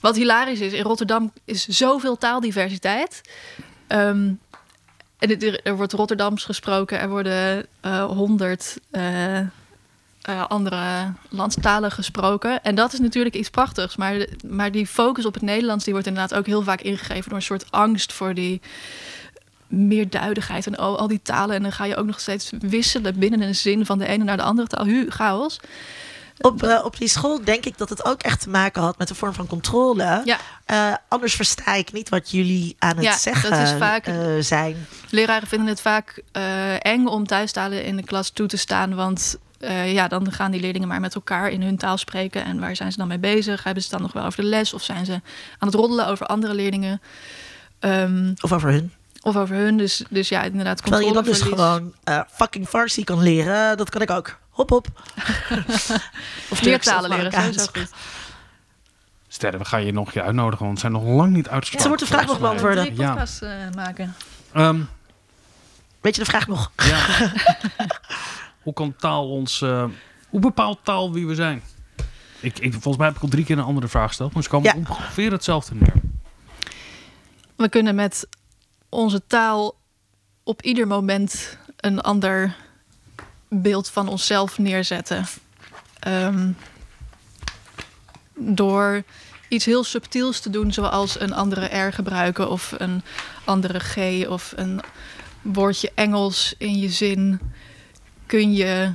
Wat 0.00 0.16
hilarisch 0.16 0.60
is, 0.60 0.72
in 0.72 0.82
Rotterdam 0.82 1.32
is 1.44 1.66
zoveel 1.66 2.18
taaldiversiteit. 2.18 3.20
Ehm, 3.86 4.30
en 5.18 5.28
het- 5.30 5.60
er, 5.66 5.76
wordt 5.76 5.92
Rotterdams 5.92 6.44
gesproken, 6.44 7.00
er 7.00 7.08
worden 7.08 7.66
honderd 8.08 8.78
andere 10.48 11.12
landstalen 11.28 11.90
gesproken. 11.90 12.62
En 12.62 12.74
dat 12.74 12.92
is 12.92 12.98
natuurlijk 12.98 13.34
iets 13.34 13.50
prachtigs. 13.50 13.96
Maar, 13.96 14.26
maar 14.46 14.70
die 14.72 14.86
focus 14.86 15.26
op 15.26 15.34
het 15.34 15.42
Nederlands 15.42 15.84
die 15.84 15.92
wordt 15.92 16.08
inderdaad 16.08 16.38
ook 16.38 16.46
heel 16.46 16.62
vaak 16.62 16.80
ingegeven 16.80 17.28
door 17.28 17.38
een 17.38 17.42
soort 17.44 17.70
angst 17.70 18.12
voor 18.12 18.34
die 18.34 18.60
meerduidigheid 19.68 20.66
en 20.66 20.76
al, 20.76 20.98
al 20.98 21.08
die 21.08 21.20
talen. 21.22 21.56
En 21.56 21.62
dan 21.62 21.72
ga 21.72 21.84
je 21.84 21.96
ook 21.96 22.06
nog 22.06 22.20
steeds 22.20 22.50
wisselen 22.60 23.18
binnen 23.18 23.40
een 23.40 23.54
zin 23.54 23.86
van 23.86 23.98
de 23.98 24.06
ene 24.06 24.24
naar 24.24 24.36
de 24.36 24.42
andere 24.42 24.68
taal. 24.68 24.84
Hu, 24.86 25.10
chaos. 25.10 25.60
Op, 26.40 26.62
eh, 26.62 26.84
op 26.84 26.96
die 26.98 27.08
school 27.08 27.44
denk 27.44 27.64
ik 27.64 27.78
dat 27.78 27.88
het 27.88 28.04
ook 28.04 28.22
echt 28.22 28.40
te 28.40 28.48
maken 28.50 28.82
had 28.82 28.98
met 28.98 29.10
een 29.10 29.16
vorm 29.16 29.32
van 29.34 29.46
controle. 29.46 30.22
Ja. 30.24 30.38
Eh, 30.64 30.94
anders 31.08 31.34
versta 31.34 31.74
ik 31.74 31.92
niet 31.92 32.08
wat 32.08 32.30
jullie 32.30 32.76
aan 32.78 32.96
het 32.96 33.04
Ja, 33.04 33.16
zeggen 33.16 33.50
dat 33.50 33.60
is 33.60 33.72
vaak- 33.72 34.06
eh, 34.06 34.16
zijn. 34.40 34.86
Leraren 35.10 35.48
vinden 35.48 35.68
het 35.68 35.80
vaak 35.80 36.22
eng 36.78 37.06
om 37.06 37.26
thuistalen 37.26 37.84
in 37.84 37.96
de 37.96 38.04
klas 38.04 38.30
toe 38.30 38.46
te 38.46 38.56
staan. 38.56 38.94
Want 38.94 39.36
ja, 39.84 40.08
dan 40.08 40.32
gaan 40.32 40.50
die 40.50 40.60
leerlingen 40.60 40.88
maar 40.88 41.00
met 41.00 41.14
elkaar 41.14 41.50
in 41.50 41.62
hun 41.62 41.76
taal 41.76 41.96
spreken. 41.98 42.44
En 42.44 42.60
waar 42.60 42.76
zijn 42.76 42.92
ze 42.92 42.98
dan 42.98 43.08
mee 43.08 43.18
bezig? 43.18 43.64
Hebben 43.64 43.82
ze 43.82 43.88
het 43.88 43.98
dan 43.98 44.06
nog 44.06 44.12
wel 44.16 44.24
over 44.24 44.42
de 44.42 44.48
les? 44.48 44.74
Of 44.74 44.82
zijn 44.82 45.04
ze 45.06 45.12
aan 45.58 45.68
het 45.68 45.74
roddelen 45.74 46.06
over 46.06 46.26
andere 46.26 46.54
leerlingen? 46.54 47.00
Ehm, 47.78 48.32
Of 48.40 48.52
over 48.52 48.70
hun. 48.70 48.92
Of 49.20 49.36
over 49.36 49.56
hun. 49.56 49.76
Dus, 49.76 50.04
dus 50.10 50.28
ja, 50.28 50.42
inderdaad, 50.42 50.82
Terwijl 50.82 51.06
je 51.06 51.12
dan 51.12 51.24
dus 51.24 51.40
gewoon 51.40 51.94
eh, 52.04 52.20
fucking 52.30 52.68
Farsi 52.68 53.04
kan 53.04 53.22
leren. 53.22 53.76
Dat 53.76 53.90
kan 53.90 54.00
ik 54.00 54.10
ook. 54.10 54.38
Hop, 54.50 54.70
hop. 54.70 54.86
of 56.50 56.64
Meer 56.64 56.80
talen 56.80 57.10
leren, 57.10 57.32
sowieso 57.32 57.66
goed. 57.72 57.90
Sterren, 59.28 59.58
we 59.60 59.64
gaan 59.64 59.84
je 59.84 59.92
nog 59.92 60.06
een 60.06 60.12
keer 60.12 60.22
uitnodigen, 60.22 60.64
want 60.64 60.74
we 60.74 60.80
zijn 60.80 60.92
nog 60.92 61.04
lang 61.04 61.32
niet 61.32 61.48
uitgesproken. 61.48 61.80
Ze 61.82 61.88
wordt 61.88 62.02
de 62.02 62.08
vraag 62.08 62.26
nog 62.26 62.40
beantwoorden. 62.40 62.84
Ja. 62.84 63.08
podcasts 63.10 63.40
eh, 63.40 63.50
maken. 63.74 64.14
Ehm, 64.52 64.80
Weet 66.00 66.16
je 66.16 66.22
de 66.22 66.30
vraag 66.30 66.46
nog? 66.46 66.72
ja. 66.76 67.06
Hoe 68.62 68.72
kan 68.72 68.94
taal 68.96 69.30
ons... 69.30 69.62
eh, 69.62 69.84
hoe 70.28 70.40
bepaalt 70.40 70.78
taal 70.82 71.12
wie 71.12 71.26
we 71.26 71.34
zijn? 71.34 71.62
Ik, 72.40 72.58
ik, 72.58 72.72
volgens 72.72 72.96
mij 72.96 73.06
heb 73.06 73.16
ik 73.16 73.22
al 73.22 73.28
drie 73.28 73.44
keer 73.44 73.58
een 73.58 73.64
andere 73.64 73.88
vraag 73.88 74.06
gesteld, 74.08 74.32
maar 74.34 74.42
ze 74.42 74.48
komen 74.48 74.66
Ja. 74.68 74.74
ongeveer 74.76 75.32
hetzelfde 75.32 75.74
neer. 75.74 75.92
we 77.56 77.68
kunnen 77.68 77.94
met 77.94 78.26
onze 78.88 79.22
taal 79.26 79.76
op 80.42 80.62
ieder 80.62 80.86
moment 80.86 81.58
een 81.76 82.00
ander 82.00 82.56
beeld 83.48 83.90
van 83.90 84.08
onszelf 84.08 84.58
neerzetten. 84.58 85.26
Ehm, 85.98 86.52
door 88.34 89.02
iets 89.48 89.64
heel 89.64 89.84
subtiels 89.84 90.40
te 90.40 90.50
doen, 90.50 90.72
zoals 90.72 91.20
een 91.20 91.32
andere 91.32 91.76
R 91.76 91.92
gebruiken 91.92 92.50
of 92.50 92.74
een 92.78 93.02
andere 93.44 93.78
G 93.80 94.26
of 94.28 94.52
een 94.56 94.80
woordje 95.42 95.90
Engels 95.94 96.54
in 96.58 96.78
je 96.78 96.88
zin, 96.88 97.40
kun 98.26 98.52
je 98.52 98.92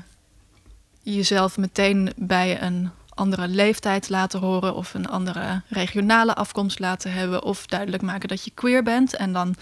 jezelf 1.02 1.58
meteen 1.58 2.14
bij 2.16 2.62
een 2.62 2.92
andere 3.16 3.48
leeftijd 3.48 4.10
laten 4.10 4.40
horen 4.40 4.76
of 4.76 4.94
een 4.94 5.08
andere 5.08 5.62
regionale 5.68 6.34
afkomst 6.34 6.80
laten 6.80 7.12
hebben 7.12 7.44
of 7.44 7.66
duidelijk 7.66 8.04
maken 8.04 8.28
dat 8.28 8.44
je 8.44 8.52
queer 8.52 8.84
bent. 8.84 9.16
En 9.16 9.34
dan 9.34 9.56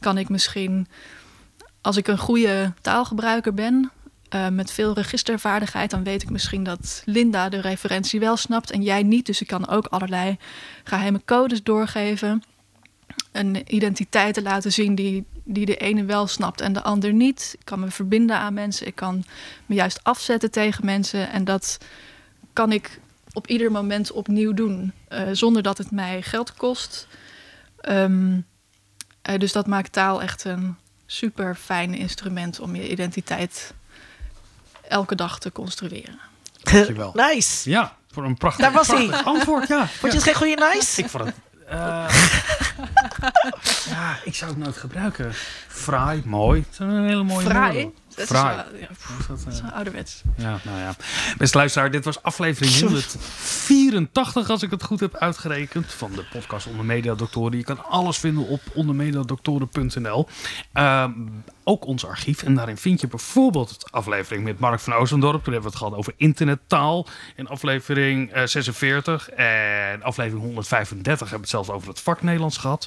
kan 0.00 0.18
ik 0.18 0.28
misschien, 0.28 0.86
als 1.80 1.96
ik 1.96 2.06
een 2.06 2.18
goede 2.18 2.72
taalgebruiker 2.80 3.54
ben, 3.54 3.90
uh, 4.34 4.48
met 4.48 4.70
veel 4.70 4.94
registervaardigheid, 4.94 5.90
dan 5.90 6.04
weet 6.04 6.22
ik 6.22 6.30
misschien 6.30 6.62
dat 6.62 7.02
Linda 7.04 7.48
de 7.48 7.60
referentie 7.60 8.20
wel 8.20 8.36
snapt 8.36 8.70
en 8.70 8.82
jij 8.82 9.02
niet. 9.02 9.26
Dus 9.26 9.40
ik 9.40 9.46
kan 9.46 9.68
ook 9.68 9.86
allerlei 9.86 10.36
geheime 10.84 11.20
codes 11.24 11.62
doorgeven. 11.62 12.42
Een 13.32 13.74
identiteiten 13.74 14.42
laten 14.42 14.72
zien 14.72 14.94
die, 14.94 15.24
die 15.44 15.66
de 15.66 15.76
ene 15.76 16.04
wel 16.04 16.26
snapt 16.26 16.60
en 16.60 16.72
de 16.72 16.82
ander 16.82 17.12
niet. 17.12 17.54
Ik 17.58 17.64
kan 17.64 17.80
me 17.80 17.90
verbinden 17.90 18.36
aan 18.36 18.54
mensen. 18.54 18.86
Ik 18.86 18.94
kan 18.94 19.24
me 19.66 19.74
juist 19.74 20.04
afzetten 20.04 20.50
tegen 20.50 20.84
mensen. 20.84 21.30
En 21.30 21.44
dat 21.44 21.78
kan 22.58 22.72
ik 22.72 23.00
op 23.32 23.46
ieder 23.46 23.72
moment 23.72 24.12
opnieuw 24.12 24.52
doen. 24.52 24.92
Uh, 25.08 25.20
zonder 25.32 25.62
dat 25.62 25.78
het 25.78 25.90
mij 25.90 26.22
geld 26.22 26.54
kost. 26.54 27.06
Um, 27.88 28.46
uh, 29.30 29.38
dus 29.38 29.52
dat 29.52 29.66
maakt 29.66 29.92
taal 29.92 30.22
echt 30.22 30.44
een 30.44 30.76
super 31.06 31.54
fijn 31.54 31.94
instrument 31.94 32.60
om 32.60 32.74
je 32.74 32.90
identiteit 32.90 33.74
elke 34.88 35.14
dag 35.14 35.38
te 35.38 35.52
construeren. 35.52 36.18
Dankjewel. 36.62 37.12
nice. 37.28 37.70
Ja, 37.70 37.96
voor 38.10 38.24
een 38.24 38.36
prachtig, 38.36 38.64
Daar 38.64 38.72
was 38.72 38.86
prachtig 38.86 39.10
hij. 39.10 39.22
antwoord. 39.22 39.68
Ja. 39.68 39.86
Vond 39.86 40.12
je 40.12 40.18
het 40.18 40.28
geen 40.28 40.34
goede 40.34 40.72
nice? 40.72 41.02
Ik 41.02 41.08
vond 41.08 41.24
het. 41.24 41.34
Uh, 41.72 41.74
ja, 43.94 44.18
ik 44.24 44.34
zou 44.34 44.50
het 44.50 44.60
nooit 44.60 44.76
gebruiken. 44.76 45.32
Fraai, 45.68 46.22
mooi. 46.24 46.60
Het 46.60 46.72
is 46.72 46.78
een 46.78 47.04
hele 47.04 47.22
mooie 47.22 47.46
Fraai? 47.46 47.92
Dat 48.18 48.26
is 48.26 48.30
wel- 48.30 48.40
ja, 48.42 48.86
pff, 48.92 49.06
Hoe 49.08 49.18
is 49.18 49.26
dat, 49.26 49.38
dat 49.44 49.52
is 49.52 49.58
eh? 49.58 49.64
wel 49.64 49.72
ouderwets. 49.74 50.22
Ja, 50.36 50.58
nou 50.64 50.78
ja. 50.78 50.96
Beste 51.38 51.56
luisteraar, 51.56 51.90
dit 51.90 52.04
was 52.04 52.22
aflevering 52.22 52.74
184, 52.80 54.50
als 54.50 54.62
ik 54.62 54.70
het 54.70 54.82
goed 54.82 55.00
heb 55.00 55.16
uitgerekend, 55.16 55.92
van 55.92 56.12
de 56.12 56.24
podcast 56.32 56.66
Onder 56.66 56.84
Media 56.84 57.14
Doctoren. 57.14 57.56
Je 57.58 57.64
kan 57.64 57.84
alles 57.84 58.18
vinden 58.18 58.46
op 58.46 58.60
ondermediadoktoren.nl. 58.74 60.28
Ehm, 60.72 61.10
ook 61.64 61.86
ons 61.86 62.04
archief. 62.06 62.42
En 62.42 62.54
daarin 62.54 62.76
vind 62.76 63.00
je 63.00 63.06
bijvoorbeeld 63.06 63.80
de 63.80 63.86
aflevering 63.90 64.44
met 64.44 64.58
Mark 64.58 64.80
van 64.80 64.92
Oostendorp. 64.92 65.44
Toen 65.44 65.52
hebben 65.52 65.70
we 65.70 65.76
het 65.76 65.84
gehad 65.86 65.94
over 65.94 66.12
internettaal. 66.16 67.06
In 67.36 67.48
aflevering 67.48 68.32
eh, 68.32 68.42
46 68.46 69.30
en 69.30 70.02
aflevering 70.02 70.42
135 70.44 71.18
hebben 71.18 71.28
we 71.28 71.36
het 71.40 71.48
zelfs 71.66 71.70
over 71.70 71.88
het 71.88 72.00
vak 72.00 72.22
Nederlands 72.22 72.56
gehad. 72.56 72.86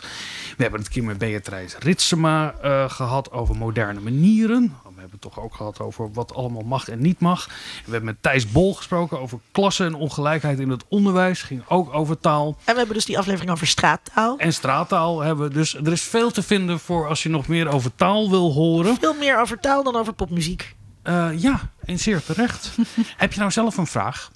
We 0.58 0.62
hebben 0.64 0.80
het 0.80 0.88
een 0.88 0.94
keer 0.96 1.04
met 1.04 1.18
Beatrice 1.18 1.76
Ritsema 1.80 2.54
eh, 2.62 2.90
gehad 2.90 3.32
over 3.32 3.56
moderne 3.56 4.00
manieren. 4.00 4.76
We 5.02 5.08
hebben 5.08 5.30
het 5.30 5.36
toch 5.36 5.46
ook 5.46 5.56
gehad 5.56 5.80
over 5.80 6.12
wat 6.14 6.34
allemaal 6.34 6.62
mag 6.62 6.90
en 6.90 7.02
niet 7.02 7.20
mag. 7.20 7.48
We 7.86 7.92
hebben 7.92 8.04
met 8.04 8.18
Thijs 8.22 8.52
Bol 8.52 8.74
gesproken 8.74 9.20
over 9.20 9.40
klassen 9.52 9.86
en 9.86 9.94
ongelijkheid 9.94 10.60
in 10.60 10.70
het 10.70 10.84
onderwijs. 10.88 11.42
Ging 11.42 11.64
ook 11.68 11.94
over 11.94 12.20
taal. 12.20 12.48
En 12.48 12.72
we 12.72 12.78
hebben 12.78 12.96
dus 12.96 13.06
die 13.06 13.18
aflevering 13.18 13.52
over 13.52 13.68
straattaal. 13.68 14.38
En 14.38 14.54
straattaal 14.54 15.20
hebben 15.20 15.48
we. 15.48 15.54
Dus 15.54 15.76
er 15.76 15.92
is 15.92 16.02
veel 16.02 16.32
te 16.32 16.44
vinden 16.44 16.80
voor 16.80 17.08
als 17.08 17.24
je 17.24 17.30
nog 17.30 17.48
meer 17.48 17.68
over 17.68 17.96
taal 17.96 18.30
wil 18.30 18.52
horen. 18.52 18.98
Veel 19.00 19.14
meer 19.14 19.40
over 19.40 19.60
taal 19.60 19.84
dan 19.84 19.96
over 19.96 20.14
popmuziek. 20.14 20.76
Eh, 21.04 21.30
ja, 21.36 21.60
en 21.86 22.00
zeer 22.00 22.24
terecht. 22.24 22.76
Heb 23.18 23.34
je 23.34 23.40
nou 23.40 23.52
zelf 23.52 23.78
een 23.78 23.88
vraag? 23.88 24.32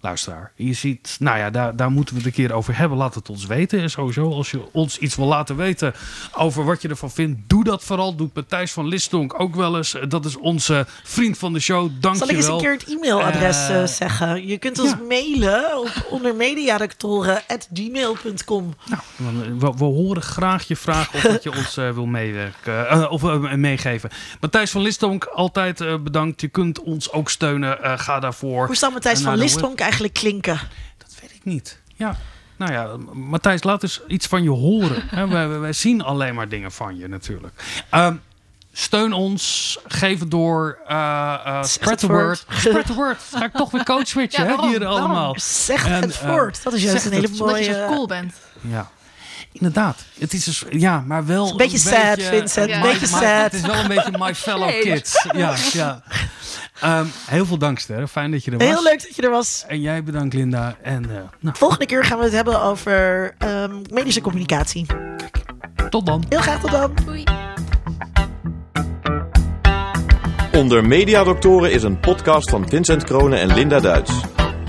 Luisteraar, 0.00 0.52
je 0.56 0.72
ziet, 0.72 1.16
nou 1.18 1.38
ja, 1.38 1.50
daar, 1.50 1.76
daar 1.76 1.90
moeten 1.90 2.14
we 2.14 2.20
het 2.20 2.28
een 2.28 2.34
keer 2.44 2.54
over 2.54 2.76
hebben. 2.76 2.98
Laat 2.98 3.14
het 3.14 3.30
ons 3.30 3.46
weten. 3.46 3.80
En 3.80 3.90
sowieso, 3.90 4.32
als 4.32 4.50
je 4.50 4.72
ons 4.72 4.98
iets 4.98 5.16
wil 5.16 5.26
laten 5.26 5.56
weten 5.56 5.94
over 6.32 6.64
wat 6.64 6.82
je 6.82 6.88
ervan 6.88 7.10
vindt, 7.10 7.40
doe 7.46 7.64
dat 7.64 7.84
vooral. 7.84 8.14
Doet 8.14 8.34
Matthijs 8.34 8.72
van 8.72 8.86
Listonk 8.86 9.40
ook 9.40 9.54
wel 9.54 9.76
eens. 9.76 9.94
Dat 10.08 10.24
is 10.24 10.36
onze 10.36 10.86
vriend 11.04 11.38
van 11.38 11.52
de 11.52 11.60
show. 11.60 11.90
Dank 12.00 12.16
Zal 12.16 12.28
ik 12.28 12.36
eens 12.36 12.46
een 12.46 12.58
keer 12.58 12.72
het 12.72 12.84
e-mailadres 12.88 13.56
Eh, 13.68 13.82
eh, 13.82 13.88
zeggen? 13.88 14.46
Je 14.46 14.58
kunt 14.58 14.78
ons 14.78 14.90
ja. 14.90 14.98
mailen 15.08 15.78
op 15.78 15.92
ondermediadoctoren.gmail.com. 16.10 18.74
Nou, 18.88 19.00
dan, 19.16 19.58
we, 19.58 19.72
we 19.76 19.84
horen 19.84 20.22
graag 20.22 20.68
je 20.68 20.76
vraag 20.76 21.14
of 21.14 21.20
dat 21.20 21.42
je 21.42 21.52
ons 21.60 21.76
eh, 21.76 21.90
wil 21.90 22.06
meewerken, 22.06 22.88
eh, 22.88 23.12
of 23.12 23.22
eh, 23.24 23.54
meegeven. 23.54 24.10
Matthijs 24.40 24.70
van 24.70 24.82
Listonk, 24.82 25.24
altijd 25.24 25.80
eh, 25.80 25.96
bedankt. 25.96 26.40
Je 26.40 26.48
kunt 26.48 26.80
ons 26.82 27.12
ook 27.12 27.30
steunen. 27.30 27.82
Eh, 27.82 27.98
ga 27.98 28.20
daarvoor. 28.20 28.66
Hoe 28.66 28.76
zou 28.76 28.92
Matthijs 28.92 29.20
van 29.20 29.36
Listonk 29.38 29.80
eigenlijk 29.88 30.14
klinken? 30.14 30.60
Dat 30.98 31.14
weet 31.20 31.30
ik 31.34 31.44
niet. 31.44 31.80
Ja. 31.96 32.16
Nou 32.56 32.72
ja, 32.72 32.96
Matthijs, 33.12 33.62
laat 33.62 33.82
eens 33.82 34.00
iets 34.06 34.26
van 34.26 34.42
je 34.42 34.50
horen. 34.50 35.02
Hè, 35.14 35.28
wij, 35.28 35.48
wij- 35.48 35.72
zien 35.72 36.02
alleen 36.02 36.34
maar 36.34 36.48
dingen 36.48 36.72
van 36.72 36.96
je 36.98 37.08
natuurlijk. 37.08 37.62
Ehm, 37.90 38.14
steun 38.72 39.12
ons, 39.12 39.78
geef 39.86 40.20
het 40.20 40.30
door, 40.30 40.78
eh, 40.86 41.34
eh, 41.44 41.56
Zeg 41.56 41.70
spread 41.70 41.90
het 41.90 41.98
the 42.00 42.06
word. 42.06 42.44
Spread 42.48 42.86
the 42.86 42.94
word. 42.94 43.16
Ga 43.34 43.44
ik 43.44 43.52
toch 43.52 43.70
weer 43.70 43.84
coach 43.94 44.06
switchen, 44.06 44.44
Ja, 44.44 44.60
hè, 44.60 44.68
hier 44.68 44.78
Waarom? 44.78 44.98
allemaal. 45.00 45.34
Zeg 45.40 45.86
En, 45.86 45.92
het 45.92 46.20
eh, 46.20 46.28
voort. 46.28 46.62
Dat 46.62 46.72
is 46.72 46.82
juist 46.82 47.04
een 47.04 47.12
hele 47.12 47.28
het. 47.28 47.40
Omdat 47.40 47.64
je 47.64 47.70
mooie... 47.70 47.86
zo 47.86 47.94
cool 47.94 48.06
bent. 48.06 48.34
Ja. 48.60 48.90
Inderdaad. 49.52 50.04
Het 50.18 50.32
is 50.32 50.44
dus, 50.44 50.64
ja, 50.70 51.00
maar 51.06 51.26
wel 51.26 51.50
een 51.50 51.56
beetje 51.56 51.78
sad, 51.78 52.22
Vincent. 52.22 52.70
Een 52.70 52.80
beetje 52.80 53.06
sad. 53.06 53.22
Het 53.22 53.52
is 53.54 53.60
wel 53.60 53.74
een 53.74 53.88
beetje 53.88 54.12
my 54.18 54.34
fellow 54.34 54.80
kids. 54.80 55.26
Ja, 55.34 55.54
ja. 55.72 56.02
Ehm, 56.80 57.04
heel 57.26 57.46
veel 57.46 57.58
dank, 57.58 57.78
Ster. 57.78 58.06
Fijn 58.08 58.30
dat 58.30 58.44
je 58.44 58.50
er 58.50 58.58
was. 58.58 58.66
Heel 58.66 58.82
leuk 58.82 59.02
dat 59.02 59.16
je 59.16 59.22
er 59.22 59.30
was. 59.30 59.64
En 59.68 59.80
jij 59.80 60.02
bedankt, 60.02 60.34
Linda. 60.34 60.76
En 60.82 61.04
eh, 61.10 61.16
nou, 61.40 61.56
Volgende 61.56 61.86
keer 61.86 62.04
gaan 62.04 62.18
we 62.18 62.24
het 62.24 62.32
hebben 62.32 62.62
over 62.62 63.34
ehm, 63.38 63.74
medische 63.92 64.20
communicatie. 64.20 64.86
tot 65.90 66.06
dan. 66.06 66.24
Heel 66.28 66.40
graag 66.40 66.60
tot 66.60 66.70
dan. 66.70 66.92
Doei. 67.04 67.24
Onder 70.52 70.86
Mediadoktoren 70.86 71.72
is 71.72 71.82
een 71.82 72.00
podcast 72.00 72.50
van 72.50 72.68
Vincent 72.68 73.04
Kronen 73.04 73.40
en 73.40 73.54
Linda 73.54 73.80
Duits. 73.80 74.12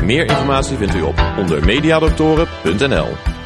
Meer 0.04 0.26
informatie 0.26 0.78
vindt 0.78 0.96
u 0.96 1.02
op 1.02 1.24
ondermediadoktoren.nl. 1.38 3.39